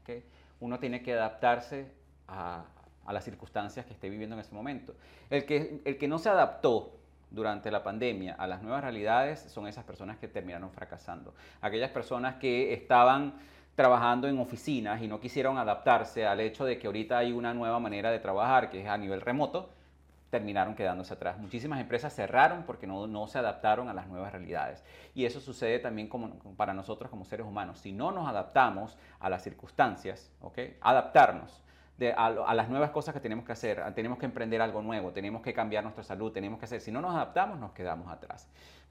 ¿okay? 0.00 0.24
Uno 0.60 0.78
tiene 0.78 1.02
que 1.02 1.12
adaptarse 1.12 1.92
a, 2.28 2.64
a, 3.06 3.12
las 3.12 3.24
circunstancias 3.24 3.86
que 3.86 3.92
esté 3.92 4.08
viviendo 4.08 4.34
en 4.34 4.40
ese 4.40 4.54
momento. 4.54 4.94
El 5.30 5.44
que, 5.44 5.80
el 5.84 5.98
que 5.98 6.08
no 6.08 6.18
se 6.18 6.28
adaptó 6.28 6.92
durante 7.30 7.70
la 7.70 7.82
pandemia 7.82 8.34
a 8.34 8.46
las 8.46 8.62
nuevas 8.62 8.82
realidades 8.82 9.40
son 9.40 9.66
esas 9.66 9.84
personas 9.84 10.18
que 10.18 10.28
terminaron 10.28 10.70
fracasando. 10.70 11.34
Aquellas 11.60 11.90
personas 11.90 12.36
que 12.36 12.72
estaban 12.72 13.34
trabajando 13.74 14.28
en 14.28 14.38
oficinas 14.38 15.02
y 15.02 15.08
no 15.08 15.20
quisieron 15.20 15.58
adaptarse 15.58 16.26
al 16.26 16.40
hecho 16.40 16.64
de 16.64 16.78
que 16.78 16.86
ahorita 16.86 17.18
hay 17.18 17.32
una 17.32 17.52
nueva 17.52 17.80
manera 17.80 18.10
de 18.10 18.20
trabajar 18.20 18.70
que 18.70 18.82
es 18.82 18.88
a 18.88 18.96
nivel 18.96 19.20
remoto, 19.20 19.70
terminaron 20.30 20.74
quedándose 20.74 21.14
atrás. 21.14 21.38
Muchísimas 21.38 21.80
empresas 21.80 22.14
cerraron 22.14 22.64
porque 22.64 22.86
no, 22.86 23.06
no, 23.06 23.26
se 23.28 23.38
adaptaron 23.38 23.88
a 23.88 23.94
las 23.94 24.08
nuevas 24.08 24.32
realidades. 24.32 24.82
Y 25.14 25.24
eso 25.24 25.40
sucede 25.40 25.78
también 25.78 26.08
como, 26.08 26.30
para 26.56 26.74
nosotros 26.74 27.10
como 27.10 27.24
seres 27.24 27.46
humanos. 27.46 27.78
Si 27.78 27.92
no 27.92 28.10
nos 28.10 28.28
adaptamos 28.28 28.96
a 29.20 29.30
las 29.30 29.42
circunstancias, 29.42 30.32
¿okay? 30.40 30.76
adaptarnos 30.80 31.63
de, 31.98 32.12
a, 32.12 32.54
las 32.54 32.68
nuevas 32.68 32.90
cosas 32.90 33.14
que 33.14 33.20
tenemos 33.20 33.44
que 33.44 33.52
hacer, 33.52 33.82
tenemos 33.94 34.18
que 34.18 34.26
emprender 34.26 34.60
algo 34.60 34.82
nuevo, 34.82 35.12
tenemos 35.12 35.42
que 35.42 35.52
cambiar 35.52 35.84
nuestra 35.84 36.02
salud, 36.02 36.32
tenemos 36.32 36.58
que 36.58 36.64
hacer, 36.64 36.80
si 36.80 36.90
no 36.90 37.00
nos 37.00 37.14
adaptamos, 37.14 37.58
nos 37.58 37.72
quedamos 37.72 38.10
atrás. 38.10 38.48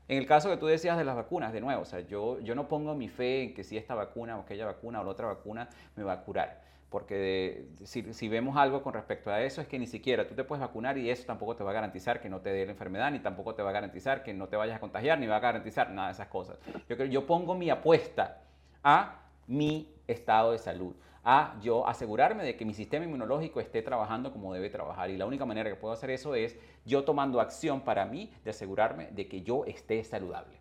En 0.08 0.18
el 0.18 0.26
caso 0.26 0.50
que 0.50 0.58
tú 0.58 0.68
decías 0.68 0.98
de 0.98 1.06
las 1.06 1.16
vacunas, 1.16 1.54
de 1.54 1.62
nuevo, 1.62 1.82
o 1.82 1.86
sea, 1.86 2.02
yo, 2.02 2.40
yo 2.40 2.56
no 2.56 2.68
pongo 2.68 2.94
mi 2.96 3.08
fe 3.08 3.44
en 3.44 3.54
que 3.54 3.64
si 3.64 3.78
esta 3.78 3.96
vacuna 3.96 4.38
o 4.38 4.42
aquella 4.42 4.66
vacuna 4.66 5.02
o 5.02 5.04
la 5.04 5.12
otra 5.12 5.28
vacuna 5.28 5.70
me 5.96 6.04
va 6.04 6.14
a 6.14 6.22
curar 6.22 6.74
porque 6.94 7.70
si, 7.86 8.30
vemos 8.30 8.56
algo 8.56 8.84
con 8.84 8.94
respecto 8.94 9.32
a 9.32 9.42
eso 9.42 9.62
es 9.62 9.68
que 9.68 9.80
ni 9.80 9.88
siquiera 9.88 10.28
tú 10.28 10.36
te 10.36 10.44
puedes 10.44 10.62
vacunar 10.62 10.96
y 10.96 11.10
eso 11.10 11.24
tampoco 11.26 11.56
te 11.56 11.64
va 11.64 11.72
a 11.72 11.74
garantizar 11.74 12.22
que 12.22 12.30
no 12.30 12.42
te 12.42 12.52
dé 12.52 12.68
la 12.68 12.74
enfermedad, 12.74 13.10
ni 13.10 13.18
tampoco 13.18 13.56
te 13.56 13.64
va 13.64 13.72
a 13.72 13.74
garantizar 13.74 14.22
que 14.22 14.32
no 14.32 14.48
te 14.48 14.58
vayas 14.58 14.78
a 14.78 14.80
contagiar, 14.80 15.18
ni 15.18 15.26
va 15.26 15.38
a 15.38 15.40
garantizar 15.40 15.90
nada 15.90 16.10
de 16.10 16.14
esas 16.14 16.28
cosas. 16.28 16.60
Yo, 16.88 17.04
yo 17.06 17.26
pongo 17.26 17.56
mi 17.56 17.72
apuesta 17.72 18.44
a 18.84 19.22
mi 19.48 19.92
estado 20.06 20.52
de 20.52 20.60
salud, 20.60 20.94
a 21.24 21.56
yo 21.62 21.88
asegurarme 21.88 22.44
de 22.44 22.56
que 22.58 22.66
mi 22.66 22.74
sistema 22.74 23.06
inmunológico 23.06 23.60
esté 23.60 23.82
trabajando 23.82 24.32
como 24.32 24.54
debe 24.54 24.70
trabajar. 24.70 25.10
Y 25.10 25.18
la 25.18 25.26
única 25.26 25.46
manera 25.46 25.70
que 25.70 25.76
puedo 25.76 25.94
hacer 25.94 26.10
eso 26.10 26.36
es 26.36 26.58
yo 26.86 27.04
tomando 27.04 27.40
acción 27.40 27.82
para 27.82 28.06
mí 28.06 28.32
de 28.44 28.52
asegurarme 28.52 29.08
de 29.12 29.28
que 29.28 29.42
yo 29.42 29.64
esté 29.66 30.04
saludable. 30.04 30.58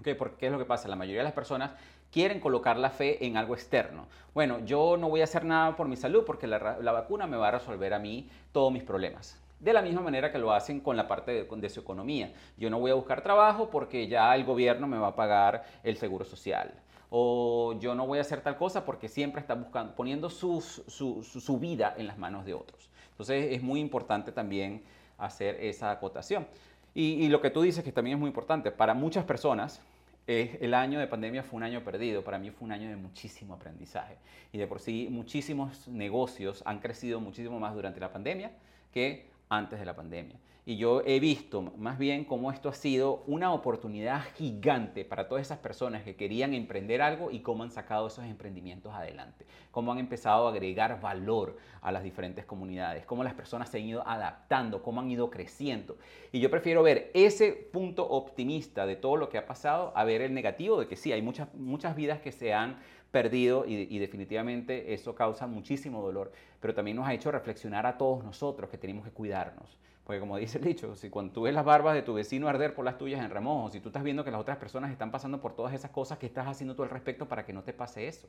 ¿Okay? 0.00 0.14
Porque 0.14 0.36
¿qué 0.36 0.46
es 0.46 0.52
lo 0.52 0.58
que 0.58 0.64
pasa? 0.64 0.88
La 0.88 0.96
mayoría 0.96 1.20
de 1.20 1.24
las 1.24 1.34
personas 1.34 1.72
quieren 2.10 2.40
colocar 2.40 2.76
la 2.78 2.90
fe 2.90 3.24
en 3.26 3.36
algo 3.36 3.54
externo. 3.54 4.06
Bueno, 4.34 4.60
yo 4.64 4.96
no 4.96 5.08
voy 5.08 5.20
a 5.20 5.24
hacer 5.24 5.44
nada 5.44 5.76
por 5.76 5.88
mi 5.88 5.96
salud 5.96 6.24
porque 6.26 6.46
la, 6.46 6.58
vacuna 6.58 7.26
me 7.26 7.36
va 7.36 7.48
a 7.48 7.52
resolver 7.52 7.92
a 7.94 7.98
mí 7.98 8.28
todos 8.52 8.72
mis 8.72 8.82
problemas. 8.82 9.38
De 9.60 9.72
la 9.72 9.82
misma 9.82 10.00
manera 10.00 10.32
que 10.32 10.38
lo 10.38 10.52
hacen 10.52 10.80
con 10.80 10.96
la 10.96 11.06
parte 11.06 11.32
de, 11.32 11.44
de, 11.44 11.70
su 11.70 11.80
economía. 11.80 12.32
Yo 12.56 12.68
no 12.68 12.80
voy 12.80 12.90
a 12.90 12.94
buscar 12.94 13.22
trabajo 13.22 13.70
porque 13.70 14.08
ya 14.08 14.34
el 14.34 14.44
gobierno 14.44 14.86
me 14.88 14.98
va 14.98 15.08
a 15.08 15.14
pagar 15.14 15.64
el 15.84 15.96
seguro 15.96 16.24
social. 16.24 16.74
O 17.14 17.78
yo 17.78 17.94
no 17.94 18.06
voy 18.06 18.16
a 18.16 18.22
hacer 18.22 18.40
tal 18.40 18.56
cosa 18.56 18.86
porque 18.86 19.06
siempre 19.06 19.42
está 19.42 19.54
buscando, 19.54 19.94
poniendo 19.94 20.30
su, 20.30 21.58
vida 21.60 21.94
en 21.98 22.06
las 22.06 22.16
manos 22.16 22.46
de 22.46 22.54
otros. 22.54 22.88
Entonces 23.10 23.52
es 23.52 23.62
muy 23.62 23.80
importante 23.80 24.32
también 24.32 24.82
hacer 25.18 25.56
esa 25.60 25.90
acotación. 25.90 26.46
Y, 26.94 27.28
lo 27.28 27.42
que 27.42 27.50
tú 27.50 27.60
dices 27.60 27.84
que 27.84 27.92
también 27.92 28.16
es 28.16 28.20
muy 28.20 28.28
importante, 28.28 28.70
para 28.70 28.94
muchas 28.94 29.24
personas 29.24 29.82
el 30.26 30.72
año 30.72 31.00
de 31.00 31.06
pandemia 31.06 31.42
fue 31.42 31.58
un 31.58 31.64
año 31.64 31.84
perdido, 31.84 32.24
para 32.24 32.38
mí 32.38 32.50
fue 32.50 32.64
un 32.64 32.72
año 32.72 32.88
de 32.88 32.96
muchísimo 32.96 33.54
aprendizaje. 33.54 34.16
Y 34.50 34.56
de 34.56 34.66
por 34.66 34.80
sí 34.80 35.08
muchísimos 35.10 35.86
negocios 35.88 36.62
han 36.64 36.78
crecido 36.78 37.20
muchísimo 37.20 37.60
más 37.60 37.74
durante 37.74 38.00
la 38.00 38.10
pandemia 38.10 38.52
que 38.90 39.26
antes 39.50 39.78
de 39.78 39.84
la 39.84 39.94
pandemia. 39.94 40.36
Y 40.64 40.76
yo 40.76 41.02
he 41.04 41.18
visto 41.18 41.60
más 41.76 41.98
bien 41.98 42.24
cómo 42.24 42.52
esto 42.52 42.68
ha 42.68 42.74
sido 42.74 43.24
una 43.26 43.52
oportunidad 43.52 44.22
gigante 44.36 45.04
para 45.04 45.26
todas 45.26 45.42
esas 45.42 45.58
personas 45.58 46.04
que 46.04 46.14
querían 46.14 46.54
emprender 46.54 47.02
algo 47.02 47.32
y 47.32 47.40
cómo 47.40 47.64
han 47.64 47.72
sacado 47.72 48.06
esos 48.06 48.26
emprendimientos 48.26 48.94
adelante, 48.94 49.44
cómo 49.72 49.90
han 49.90 49.98
empezado 49.98 50.46
a 50.46 50.52
agregar 50.52 51.00
valor 51.00 51.56
a 51.80 51.90
las 51.90 52.04
diferentes 52.04 52.44
comunidades, 52.44 53.04
cómo 53.06 53.24
las 53.24 53.34
personas 53.34 53.70
se 53.70 53.78
han 53.78 53.86
ido 53.86 54.06
adaptando, 54.06 54.84
cómo 54.84 55.00
han 55.00 55.10
ido 55.10 55.30
creciendo. 55.30 55.96
Y 56.30 56.38
yo 56.38 56.48
prefiero 56.48 56.84
ver 56.84 57.10
ese 57.12 57.50
punto 57.50 58.08
optimista 58.08 58.86
de 58.86 58.94
todo 58.94 59.16
lo 59.16 59.30
que 59.30 59.38
ha 59.38 59.46
pasado 59.46 59.92
a 59.96 60.04
ver 60.04 60.20
el 60.20 60.32
negativo 60.32 60.78
de 60.78 60.86
que 60.86 60.94
sí, 60.94 61.10
hay 61.12 61.22
muchas, 61.22 61.52
muchas 61.54 61.96
vidas 61.96 62.20
que 62.20 62.30
se 62.30 62.54
han 62.54 62.78
perdido 63.10 63.66
y, 63.66 63.88
y, 63.90 63.98
definitivamente 63.98 64.94
eso 64.94 65.14
causa 65.14 65.46
muchísimo 65.48 66.00
dolor, 66.00 66.32
pero 66.60 66.72
también 66.72 66.96
nos 66.96 67.06
ha 67.06 67.12
hecho 67.12 67.32
reflexionar 67.32 67.84
a 67.84 67.98
todos 67.98 68.22
nosotros 68.24 68.70
que 68.70 68.78
tenemos 68.78 69.04
que 69.04 69.10
cuidarnos. 69.10 69.76
Porque 70.04 70.18
como 70.18 70.36
dice 70.36 70.58
el 70.58 70.64
dicho, 70.64 70.96
si 70.96 71.10
cuando 71.10 71.32
tú 71.32 71.42
ves 71.42 71.54
las 71.54 71.64
barbas 71.64 71.94
de 71.94 72.02
tu 72.02 72.12
vecino 72.14 72.48
arder 72.48 72.74
por 72.74 72.84
las 72.84 72.98
tuyas 72.98 73.24
en 73.24 73.30
remojo, 73.30 73.70
si 73.70 73.80
tú 73.80 73.90
estás 73.90 74.02
viendo 74.02 74.24
que 74.24 74.32
las 74.32 74.40
otras 74.40 74.56
personas 74.56 74.90
están 74.90 75.12
pasando 75.12 75.40
por 75.40 75.54
todas 75.54 75.74
esas 75.74 75.92
cosas, 75.92 76.18
¿qué 76.18 76.26
estás 76.26 76.48
haciendo 76.48 76.74
tú 76.74 76.82
al 76.82 76.90
respecto 76.90 77.28
para 77.28 77.46
que 77.46 77.52
no 77.52 77.62
te 77.62 77.72
pase 77.72 78.08
eso? 78.08 78.28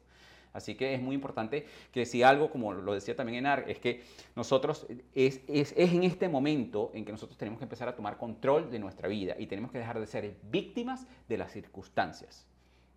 Así 0.53 0.75
que 0.75 0.93
es 0.93 1.01
muy 1.01 1.15
importante 1.15 1.65
que 1.91 2.05
si 2.05 2.21
algo, 2.21 2.51
como 2.51 2.73
lo 2.73 2.93
decía 2.93 3.15
también 3.15 3.39
Enar, 3.39 3.65
es 3.67 3.79
que 3.79 4.03
nosotros, 4.35 4.85
es, 5.15 5.41
es, 5.47 5.73
es 5.75 5.93
en 5.93 6.03
este 6.03 6.29
momento 6.29 6.91
en 6.93 7.05
que 7.05 7.11
nosotros 7.11 7.39
tenemos 7.39 7.57
que 7.57 7.65
empezar 7.65 7.87
a 7.87 7.95
tomar 7.95 8.17
control 8.17 8.69
de 8.69 8.77
nuestra 8.77 9.07
vida 9.07 9.35
y 9.39 9.47
tenemos 9.47 9.71
que 9.71 9.79
dejar 9.79 9.99
de 9.99 10.05
ser 10.05 10.35
víctimas 10.43 11.07
de 11.27 11.37
las 11.37 11.51
circunstancias 11.51 12.45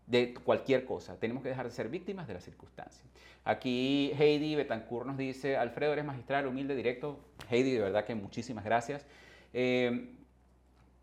de 0.06 0.34
cualquier 0.34 0.84
cosa. 0.84 1.18
Tenemos 1.18 1.42
que 1.42 1.48
dejar 1.48 1.66
de 1.66 1.72
ser 1.72 1.88
víctimas 1.88 2.26
de 2.26 2.34
las 2.34 2.44
circunstancias. 2.44 3.04
Aquí 3.44 4.12
Heidi 4.18 4.54
Betancourt 4.54 5.06
nos 5.06 5.16
dice, 5.16 5.56
Alfredo, 5.56 5.92
eres 5.92 6.04
magistral, 6.04 6.46
humilde, 6.46 6.74
directo. 6.74 7.20
Heidi, 7.50 7.72
de 7.72 7.80
verdad 7.80 8.04
que 8.04 8.14
muchísimas 8.14 8.64
gracias. 8.64 9.06
Eh, 9.52 10.10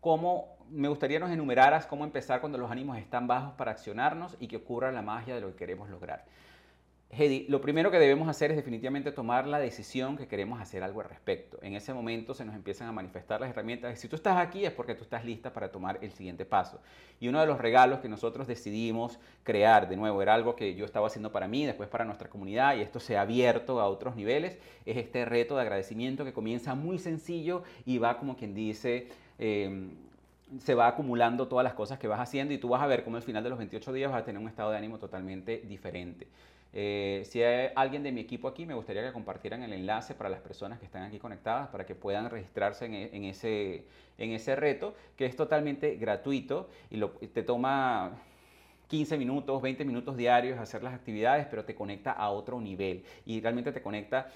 cómo 0.00 0.54
me 0.70 0.88
gustaría 0.88 1.18
nos 1.18 1.30
enumeraras 1.30 1.86
cómo 1.86 2.04
empezar 2.04 2.40
cuando 2.40 2.58
los 2.58 2.70
ánimos 2.70 2.98
están 2.98 3.26
bajos 3.26 3.54
para 3.54 3.72
accionarnos 3.72 4.36
y 4.40 4.48
que 4.48 4.56
ocurra 4.56 4.90
la 4.92 5.02
magia 5.02 5.34
de 5.34 5.40
lo 5.40 5.50
que 5.50 5.56
queremos 5.56 5.88
lograr. 5.90 6.24
Hedy, 7.10 7.46
lo 7.48 7.60
primero 7.60 7.92
que 7.92 7.98
debemos 7.98 8.28
hacer 8.28 8.50
es 8.50 8.56
definitivamente 8.56 9.12
tomar 9.12 9.46
la 9.46 9.60
decisión 9.60 10.16
que 10.16 10.26
queremos 10.26 10.60
hacer 10.60 10.82
algo 10.82 11.00
al 11.00 11.08
respecto. 11.08 11.58
En 11.62 11.74
ese 11.76 11.94
momento 11.94 12.34
se 12.34 12.44
nos 12.44 12.56
empiezan 12.56 12.88
a 12.88 12.92
manifestar 12.92 13.40
las 13.40 13.50
herramientas. 13.50 14.00
Si 14.00 14.08
tú 14.08 14.16
estás 14.16 14.36
aquí 14.36 14.64
es 14.64 14.72
porque 14.72 14.96
tú 14.96 15.04
estás 15.04 15.24
lista 15.24 15.52
para 15.52 15.70
tomar 15.70 15.98
el 16.02 16.10
siguiente 16.10 16.44
paso. 16.44 16.80
Y 17.20 17.28
uno 17.28 17.40
de 17.40 17.46
los 17.46 17.60
regalos 17.60 18.00
que 18.00 18.08
nosotros 18.08 18.48
decidimos 18.48 19.20
crear, 19.44 19.88
de 19.88 19.96
nuevo, 19.96 20.22
era 20.22 20.34
algo 20.34 20.56
que 20.56 20.74
yo 20.74 20.84
estaba 20.84 21.06
haciendo 21.06 21.30
para 21.30 21.46
mí, 21.46 21.64
después 21.64 21.88
para 21.88 22.04
nuestra 22.04 22.28
comunidad, 22.28 22.76
y 22.76 22.80
esto 22.80 22.98
se 22.98 23.16
ha 23.16 23.20
abierto 23.20 23.80
a 23.80 23.86
otros 23.86 24.16
niveles, 24.16 24.58
es 24.84 24.96
este 24.96 25.24
reto 25.24 25.54
de 25.54 25.62
agradecimiento 25.62 26.24
que 26.24 26.32
comienza 26.32 26.74
muy 26.74 26.98
sencillo 26.98 27.62
y 27.86 27.98
va 27.98 28.18
como 28.18 28.36
quien 28.36 28.54
dice... 28.54 29.08
Em, 29.38 30.04
se 30.60 30.74
va 30.74 30.86
acumulando 30.86 31.48
todas 31.48 31.64
las 31.64 31.74
cosas 31.74 31.98
que 31.98 32.06
vas 32.06 32.20
haciendo 32.20 32.54
y 32.54 32.58
tú 32.58 32.68
vas 32.68 32.82
a 32.82 32.86
ver 32.86 33.02
cómo 33.02 33.16
al 33.16 33.22
final 33.22 33.42
de 33.42 33.50
los 33.50 33.58
28 33.58 33.92
días 33.92 34.12
vas 34.12 34.22
a 34.22 34.24
tener 34.24 34.40
un 34.40 34.46
estado 34.46 34.70
de 34.70 34.76
ánimo 34.76 34.98
totalmente 34.98 35.58
diferente. 35.66 36.28
Eh, 36.76 37.22
si 37.24 37.40
hay 37.40 37.70
alguien 37.76 38.02
de 38.02 38.10
mi 38.10 38.20
equipo 38.20 38.48
aquí, 38.48 38.66
me 38.66 38.74
gustaría 38.74 39.04
que 39.04 39.12
compartieran 39.12 39.62
el 39.62 39.72
enlace 39.72 40.12
para 40.14 40.28
las 40.28 40.40
personas 40.40 40.80
que 40.80 40.86
están 40.86 41.04
aquí 41.04 41.20
conectadas 41.20 41.68
para 41.68 41.86
que 41.86 41.94
puedan 41.94 42.28
registrarse 42.28 42.86
en, 42.86 42.94
e, 42.94 43.30
ese, 43.30 43.84
en 44.18 44.32
ese 44.32 44.56
reto, 44.56 44.96
que 45.16 45.24
es 45.24 45.36
totalmente 45.36 45.94
gratuito 45.94 46.68
y 46.90 46.98
te 47.28 47.44
toma 47.44 48.18
15 48.88 49.16
minutos, 49.16 49.62
20 49.62 49.84
minutos 49.84 50.16
diarios 50.16 50.58
hacer 50.58 50.82
las 50.82 50.94
actividades, 50.94 51.46
pero 51.46 51.64
te 51.64 51.76
conecta 51.76 52.10
a 52.10 52.30
otro 52.30 52.60
nivel 52.60 53.04
y 53.24 53.40
realmente 53.40 53.70
te 53.70 53.80
conecta 53.80 54.26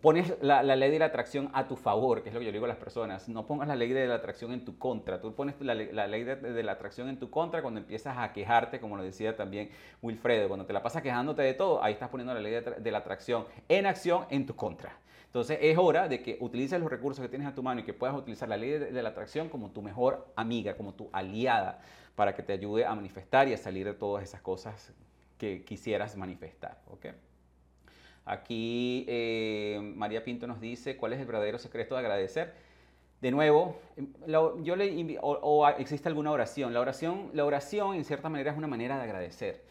pones 0.00 0.34
la, 0.40 0.62
ley 0.62 0.90
de 0.90 0.98
la 0.98 1.06
atracción 1.06 1.50
a 1.52 1.68
tu 1.68 1.76
favor, 1.76 2.22
que 2.22 2.28
es 2.28 2.34
lo 2.34 2.40
que 2.40 2.46
yo 2.46 2.52
digo 2.52 2.64
a 2.64 2.68
las 2.68 2.76
personas. 2.76 3.28
No 3.28 3.46
pongas 3.46 3.68
la 3.68 3.76
ley 3.76 3.92
de 3.92 4.06
la 4.06 4.16
atracción 4.16 4.52
en 4.52 4.64
tu 4.64 4.78
contra. 4.78 5.20
Tú 5.20 5.34
pones 5.34 5.54
la, 5.60 5.74
ley 5.74 6.24
de, 6.24 6.62
la 6.62 6.72
atracción 6.72 7.08
en 7.08 7.18
tu 7.18 7.30
contra 7.30 7.62
cuando 7.62 7.80
empiezas 7.80 8.16
a 8.18 8.32
quejarte, 8.32 8.80
como 8.80 8.96
lo 8.96 9.02
decía 9.02 9.36
también 9.36 9.70
Wilfredo. 10.02 10.48
Cuando 10.48 10.66
te 10.66 10.72
la 10.72 10.82
pasas 10.82 11.02
quejándote 11.02 11.42
de 11.42 11.54
todo, 11.54 11.82
ahí 11.82 11.92
estás 11.92 12.08
poniendo 12.08 12.34
la 12.34 12.40
ley 12.40 12.52
de, 12.78 12.90
la 12.90 12.98
atracción 12.98 13.46
en 13.68 13.86
acción 13.86 14.26
en 14.30 14.46
tu 14.46 14.56
contra. 14.56 14.98
Entonces 15.26 15.58
es 15.60 15.76
hora 15.78 16.08
de 16.08 16.22
que 16.22 16.38
utilices 16.40 16.80
los 16.80 16.90
recursos 16.90 17.22
que 17.22 17.28
tienes 17.28 17.48
a 17.48 17.54
tu 17.54 17.62
mano 17.62 17.80
y 17.80 17.84
que 17.84 17.92
puedas 17.92 18.16
utilizar 18.16 18.48
la 18.48 18.56
ley 18.56 18.70
de, 18.70 19.02
la 19.02 19.08
atracción 19.08 19.48
como 19.48 19.70
tu 19.70 19.82
mejor 19.82 20.26
amiga, 20.36 20.76
como 20.76 20.94
tu 20.94 21.08
aliada, 21.12 21.80
para 22.14 22.34
que 22.34 22.42
te 22.42 22.52
ayude 22.52 22.84
a 22.84 22.94
manifestar 22.94 23.48
y 23.48 23.54
a 23.54 23.58
salir 23.58 23.84
de 23.84 23.94
todas 23.94 24.22
esas 24.22 24.40
cosas 24.40 24.92
que 25.36 25.64
quisieras 25.64 26.16
manifestar. 26.16 26.80
¿okay? 26.86 27.12
Aquí 28.24 29.04
eh, 29.06 29.78
María 29.96 30.24
Pinto 30.24 30.46
nos 30.46 30.60
dice 30.60 30.96
cuál 30.96 31.12
es 31.12 31.20
el 31.20 31.26
verdadero 31.26 31.58
secreto 31.58 31.94
de 31.94 32.00
agradecer. 32.00 32.54
De 33.20 33.30
nuevo, 33.30 33.78
yo 34.62 34.76
le 34.76 35.18
o, 35.22 35.68
existe 35.78 36.08
alguna 36.08 36.30
oración. 36.30 36.74
La 36.74 36.80
oración, 36.80 37.30
la 37.32 37.44
oración 37.44 37.94
en 37.94 38.04
cierta 38.04 38.28
manera 38.28 38.50
es 38.50 38.58
una 38.58 38.66
manera 38.66 38.98
de 38.98 39.04
agradecer, 39.04 39.62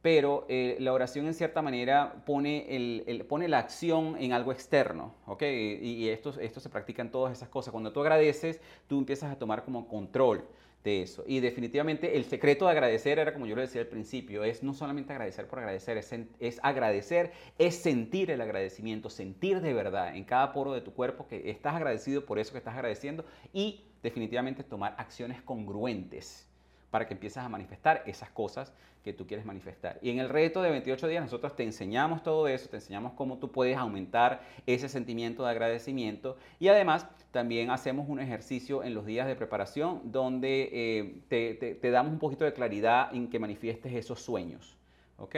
pero 0.00 0.46
eh, 0.48 0.76
la 0.80 0.92
oración 0.92 1.26
en 1.26 1.34
cierta 1.34 1.60
manera 1.60 2.22
pone, 2.24 2.74
el, 2.74 3.26
pone 3.28 3.48
la 3.48 3.58
acción 3.58 4.16
en 4.18 4.32
algo 4.32 4.52
externo, 4.52 5.14
¿ok? 5.26 5.42
Y, 5.42 6.08
esto, 6.08 6.32
esto 6.40 6.60
se 6.60 6.70
practica 6.70 7.02
en 7.02 7.10
todas 7.10 7.32
esas 7.32 7.48
cosas. 7.48 7.72
Cuando 7.72 7.92
tú 7.92 8.00
agradeces, 8.00 8.60
tú 8.86 8.98
empiezas 8.98 9.30
a 9.30 9.38
tomar 9.38 9.64
como 9.64 9.86
control 9.86 10.44
de 10.84 11.02
eso. 11.02 11.24
Y 11.26 11.40
definitivamente 11.40 12.16
el 12.16 12.26
secreto 12.26 12.66
de 12.66 12.72
agradecer 12.72 13.18
era, 13.18 13.32
como 13.32 13.46
yo 13.46 13.56
lo 13.56 13.62
decía 13.62 13.80
al 13.80 13.86
principio, 13.86 14.44
es 14.44 14.62
no 14.62 14.74
solamente 14.74 15.12
agradecer 15.12 15.48
por 15.48 15.58
agradecer, 15.58 15.96
es, 15.96 16.12
es, 16.38 16.60
agradecer, 16.62 17.32
es 17.58 17.76
sentir 17.76 18.30
el 18.30 18.42
agradecimiento, 18.42 19.08
sentir 19.08 19.62
de 19.62 19.72
verdad 19.72 20.14
en 20.14 20.24
cada 20.24 20.52
poro 20.52 20.74
de 20.74 20.82
tu 20.82 20.92
cuerpo 20.92 21.26
que 21.26 21.50
estás 21.50 21.74
agradecido 21.74 22.26
por 22.26 22.38
eso 22.38 22.52
que 22.52 22.58
estás 22.58 22.74
agradeciendo 22.74 23.24
y 23.52 23.82
definitivamente 24.02 24.62
tomar 24.62 24.94
acciones 24.98 25.40
congruentes 25.40 26.46
para 26.90 27.08
que 27.08 27.14
empieces 27.14 27.38
a 27.38 27.48
manifestar 27.48 28.02
esas 28.06 28.28
cosas 28.30 28.72
que 29.04 29.12
tú 29.12 29.26
quieres 29.26 29.44
manifestar. 29.44 29.98
Y 30.00 30.08
en 30.08 30.18
el 30.18 30.30
reto 30.30 30.62
de 30.62 30.70
28 30.70 31.06
días 31.08 31.22
nosotros 31.22 31.54
te 31.54 31.62
enseñamos 31.62 32.22
todo 32.22 32.48
eso, 32.48 32.70
te 32.70 32.76
enseñamos 32.76 33.12
cómo 33.12 33.36
tú 33.36 33.52
puedes 33.52 33.76
aumentar 33.76 34.40
ese 34.66 34.88
sentimiento 34.88 35.44
de 35.44 35.50
agradecimiento 35.50 36.38
y 36.58 36.68
además 36.68 37.06
también 37.30 37.70
hacemos 37.70 38.08
un 38.08 38.18
ejercicio 38.18 38.82
en 38.82 38.94
los 38.94 39.04
días 39.04 39.26
de 39.26 39.36
preparación 39.36 40.00
donde 40.04 40.70
eh, 40.72 41.78
te, 41.78 41.90
damos 41.90 42.14
un 42.14 42.18
poquito 42.18 42.46
de 42.46 42.54
claridad 42.54 43.14
en 43.14 43.28
que 43.28 43.38
manifiestes 43.38 43.92
esos 43.92 44.22
sueños, 44.22 44.74
¿ok? 45.18 45.36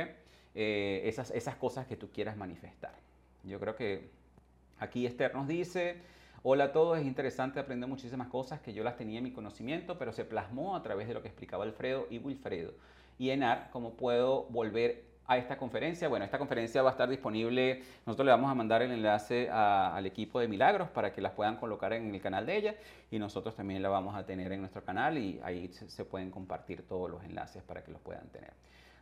Eh, 0.55 1.03
esas, 1.05 1.33
esas 1.33 1.57
cosas 1.57 1.87
que 1.87 1.97
tú 1.97 2.09
quieras 2.11 2.37
manifestar. 2.37 2.95
Yo 3.43 3.59
creo 3.59 3.75
que 3.75 4.09
aquí 4.79 5.07
Esther 5.07 5.35
nos 5.35 5.49
dice... 5.49 6.15
Hola 6.49 6.65
a 6.65 6.73
todos, 6.73 6.97
es 6.97 7.05
interesante 7.05 7.59
aprender 7.59 7.89
muchísimas 7.89 8.29
cosas 8.29 8.61
que 8.61 8.73
yo 8.73 8.85
las 8.85 8.97
tenía 8.97 9.19
en 9.19 9.25
mi 9.25 9.33
conocimiento, 9.33 9.99
pero 9.99 10.13
se 10.13 10.25
plasmó 10.25 10.77
a 10.77 10.83
través 10.85 11.09
de 11.09 11.15
lo 11.15 11.21
que 11.21 11.27
explicaba 11.27 11.65
Alfredo 11.65 12.07
y 12.09 12.19
Wilfredo. 12.19 12.73
Y 13.19 13.31
Enar, 13.31 13.71
¿cómo 13.73 13.95
puedo 13.95 14.45
volver 14.45 15.05
a 15.27 15.39
esta 15.39 15.57
conferencia? 15.57 16.09
Bueno, 16.09 16.25
esta 16.25 16.39
conferencia 16.39 16.83
va 16.83 16.91
a 16.91 16.93
estar 16.93 17.09
disponible, 17.09 17.83
nosotros 18.05 18.27
le 18.27 18.33
vamos 18.33 18.51
a 18.51 18.55
mandar 18.55 18.83
el 18.83 18.93
enlace 18.93 19.49
al 19.51 20.05
equipo 20.07 20.39
de 20.39 20.49
Milagros 20.49 20.89
para 20.91 21.13
que 21.13 21.21
las 21.21 21.33
puedan 21.33 21.57
colocar 21.57 21.93
en 21.93 22.15
el 22.15 22.21
canal 22.21 22.47
de 22.47 22.57
ella 22.57 22.75
y 23.11 23.19
nosotros 23.19 23.55
también 23.57 23.83
la 23.83 23.89
vamos 23.89 24.15
a 24.15 24.25
tener 24.25 24.53
en 24.53 24.61
nuestro 24.61 24.85
canal 24.85 25.19
y 25.19 25.41
ahí 25.43 25.69
se 25.69 26.05
pueden 26.05 26.31
compartir 26.31 26.87
todos 26.87 27.11
los 27.11 27.25
enlaces 27.25 27.63
para 27.63 27.83
que 27.83 27.91
los 27.91 28.01
puedan 28.01 28.29
tener. 28.29 28.53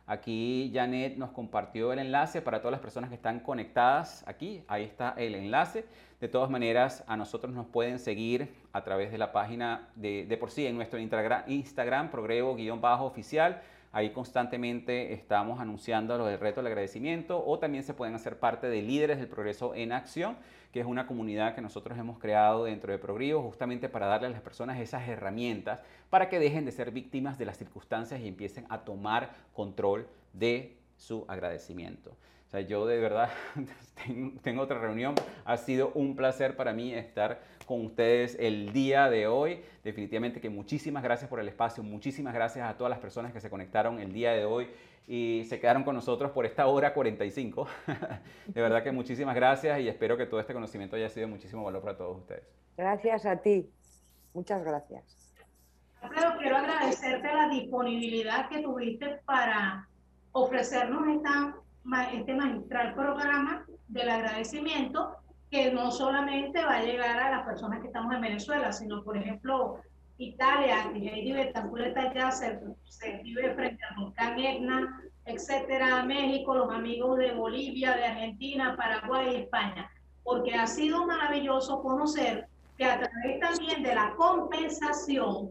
Aquí 0.07 0.71
Janet 0.71 1.17
nos 1.17 1.31
compartió 1.31 1.91
el 1.91 1.97
enlace 1.97 2.39
para 2.39 2.59
todas 2.59 2.73
las 2.73 2.81
personas 2.81 3.09
que 3.09 3.15
están 3.15 3.39
conectadas 3.39 4.23
aquí. 4.27 4.63
Ahí 4.67 4.83
está 4.83 5.15
el 5.17 5.33
enlace. 5.33 5.85
De 6.21 6.27
todas 6.27 6.49
maneras, 6.49 7.03
a 7.07 7.17
nosotros 7.17 7.51
nos 7.53 7.65
pueden 7.65 7.97
seguir 7.97 8.53
a 8.71 8.83
través 8.83 9.11
de 9.11 9.17
la 9.17 9.31
página 9.31 9.89
de, 9.95 10.27
de 10.27 10.37
por 10.37 10.51
sí 10.51 10.67
en 10.67 10.75
nuestro 10.75 10.99
Instagram, 10.99 12.11
progrevo-oficial. 12.11 13.61
Ahí 13.95 14.09
constantemente 14.09 15.13
estamos 15.13 15.61
anunciando 15.61 16.17
lo 16.17 16.25
del 16.25 16.37
reto 16.37 16.59
del 16.59 16.67
agradecimiento 16.67 17.41
o 17.47 17.59
también 17.59 17.85
se 17.85 17.93
pueden 17.93 18.13
hacer 18.13 18.37
parte 18.39 18.67
de 18.67 18.81
Líderes 18.81 19.19
del 19.19 19.29
Progreso 19.29 19.73
en 19.73 19.93
Acción, 19.93 20.35
que 20.73 20.81
es 20.81 20.85
una 20.85 21.07
comunidad 21.07 21.55
que 21.55 21.61
nosotros 21.61 21.97
hemos 21.97 22.19
creado 22.19 22.65
dentro 22.65 22.91
de 22.91 22.99
Progreso 22.99 23.41
justamente 23.41 23.87
para 23.87 24.07
darle 24.07 24.27
a 24.27 24.31
las 24.31 24.41
personas 24.41 24.81
esas 24.81 25.07
herramientas 25.07 25.79
para 26.09 26.27
que 26.27 26.39
dejen 26.39 26.65
de 26.65 26.73
ser 26.73 26.91
víctimas 26.91 27.37
de 27.37 27.45
las 27.45 27.57
circunstancias 27.57 28.19
y 28.19 28.27
empiecen 28.27 28.65
a 28.67 28.79
tomar 28.79 29.31
control 29.53 30.09
de 30.33 30.75
su 30.97 31.23
agradecimiento 31.29 32.17
yo 32.61 32.85
de 32.85 32.99
verdad 32.99 33.29
tengo 34.43 34.61
otra 34.61 34.79
reunión. 34.79 35.15
Ha 35.45 35.57
sido 35.57 35.91
un 35.93 36.15
placer 36.15 36.55
para 36.55 36.73
mí 36.73 36.93
estar 36.93 37.41
con 37.65 37.85
ustedes 37.85 38.37
el 38.39 38.71
día 38.71 39.09
de 39.09 39.27
hoy. 39.27 39.63
Definitivamente 39.83 40.41
que 40.41 40.49
muchísimas 40.49 41.03
gracias 41.03 41.29
por 41.29 41.39
el 41.39 41.47
espacio, 41.47 41.83
muchísimas 41.83 42.33
gracias 42.33 42.69
a 42.69 42.77
todas 42.77 42.89
las 42.89 42.99
personas 42.99 43.33
que 43.33 43.39
se 43.39 43.49
conectaron 43.49 43.99
el 43.99 44.13
día 44.13 44.31
de 44.31 44.45
hoy 44.45 44.67
y 45.07 45.43
se 45.47 45.59
quedaron 45.59 45.83
con 45.83 45.95
nosotros 45.95 46.31
por 46.31 46.45
esta 46.45 46.67
hora 46.67 46.93
45. 46.93 47.67
de 48.47 48.61
verdad 48.61 48.83
que 48.83 48.91
muchísimas 48.91 49.35
gracias 49.35 49.79
y 49.79 49.87
espero 49.87 50.17
que 50.17 50.25
todo 50.25 50.39
este 50.39 50.53
conocimiento 50.53 50.95
haya 50.95 51.09
sido 51.09 51.27
de 51.27 51.33
muchísimo 51.33 51.63
valor 51.63 51.81
para 51.81 51.97
todos 51.97 52.17
ustedes. 52.17 52.43
Gracias 52.77 53.25
a 53.25 53.37
ti. 53.37 53.69
Muchas 54.33 54.63
gracias. 54.63 55.33
Pero 56.01 56.37
quiero 56.37 56.57
agradecerte 56.57 57.33
la 57.33 57.49
disponibilidad 57.49 58.49
que 58.49 58.61
tuviste 58.61 59.21
para 59.25 59.87
ofrecernos 60.33 61.07
esta 61.07 61.55
este 62.13 62.33
magistral 62.33 62.93
programa 62.95 63.65
del 63.87 64.09
agradecimiento 64.09 65.15
que 65.51 65.71
no 65.71 65.91
solamente 65.91 66.63
va 66.63 66.77
a 66.77 66.83
llegar 66.83 67.19
a 67.19 67.31
las 67.31 67.45
personas 67.45 67.79
que 67.79 67.87
estamos 67.87 68.13
en 68.13 68.21
Venezuela, 68.21 68.71
sino 68.71 69.03
por 69.03 69.17
ejemplo 69.17 69.77
Italia, 70.17 70.89
que 70.93 70.99
Heidi 70.99 71.33
Betancourt 71.33 71.87
está 71.87 72.13
ya, 72.13 72.31
se, 72.31 72.59
se 72.85 73.17
vive 73.17 73.53
frente 73.53 73.83
al 73.83 74.03
volcán 74.03 74.39
Etna, 74.39 75.01
etcétera, 75.25 76.03
México, 76.03 76.55
los 76.55 76.71
amigos 76.71 77.17
de 77.17 77.33
Bolivia, 77.33 77.95
de 77.95 78.05
Argentina, 78.05 78.75
Paraguay 78.75 79.31
y 79.31 79.35
España, 79.41 79.89
porque 80.23 80.55
ha 80.55 80.67
sido 80.67 81.05
maravilloso 81.05 81.81
conocer 81.81 82.47
que 82.77 82.85
a 82.85 82.99
través 82.99 83.39
también 83.39 83.83
de 83.83 83.95
la 83.95 84.13
compensación 84.15 85.49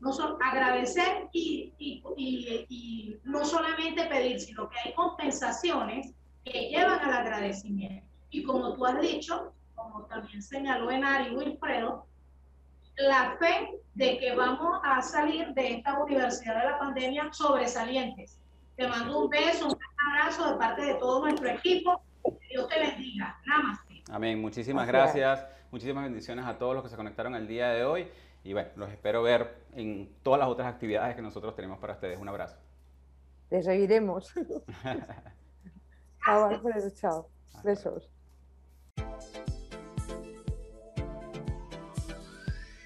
no 0.00 0.12
son 0.12 0.36
agradecer 0.42 1.28
y, 1.32 1.72
y, 1.78 2.02
y, 2.68 3.16
no 3.24 3.44
solamente 3.44 4.04
pedir, 4.06 4.38
sino 4.40 4.68
que 4.68 4.78
hay 4.84 4.94
compensaciones 4.94 6.12
que 6.44 6.68
llevan 6.68 7.00
al 7.00 7.12
agradecimiento. 7.12 8.06
Y 8.30 8.42
como 8.42 8.74
tú 8.74 8.84
has 8.84 9.00
dicho, 9.00 9.52
como 9.74 10.04
también 10.04 10.42
señaló 10.42 10.90
Enari 10.90 11.34
Wilfredo, 11.34 12.06
la 12.98 13.36
fe 13.38 13.78
de 13.94 14.18
que 14.18 14.34
vamos 14.34 14.80
a 14.84 15.02
salir 15.02 15.48
de 15.54 15.74
esta 15.74 15.98
universidad 15.98 16.60
de 16.60 16.70
la 16.70 16.78
pandemia 16.78 17.32
sobresalientes. 17.32 18.40
Te 18.76 18.86
mando 18.88 19.24
un 19.24 19.30
beso, 19.30 19.68
un 19.68 19.78
abrazo 20.08 20.52
de 20.52 20.58
parte 20.58 20.82
de 20.82 20.94
todo 20.94 21.20
nuestro 21.20 21.48
equipo. 21.48 22.02
Que 22.24 22.48
Dios 22.50 22.68
te 22.68 22.78
bendiga. 22.78 23.38
Namaste. 23.46 24.02
Amén. 24.10 24.40
Muchísimas 24.40 24.86
gracias. 24.86 25.46
Muchísimas 25.70 26.04
bendiciones 26.04 26.44
a 26.46 26.58
todos 26.58 26.74
los 26.74 26.82
que 26.82 26.90
se 26.90 26.96
conectaron 26.96 27.34
el 27.34 27.46
día 27.46 27.70
de 27.70 27.84
hoy. 27.84 28.08
Y 28.46 28.52
bueno, 28.52 28.68
los 28.76 28.92
espero 28.92 29.24
ver 29.24 29.56
en 29.72 30.08
todas 30.22 30.38
las 30.38 30.48
otras 30.48 30.72
actividades 30.72 31.16
que 31.16 31.22
nosotros 31.22 31.56
tenemos 31.56 31.80
para 31.80 31.94
ustedes. 31.94 32.16
Un 32.16 32.28
abrazo. 32.28 32.56
Les 33.50 33.64
seguiremos. 33.64 34.32
chao. 36.94 37.28
Besos. 37.64 38.08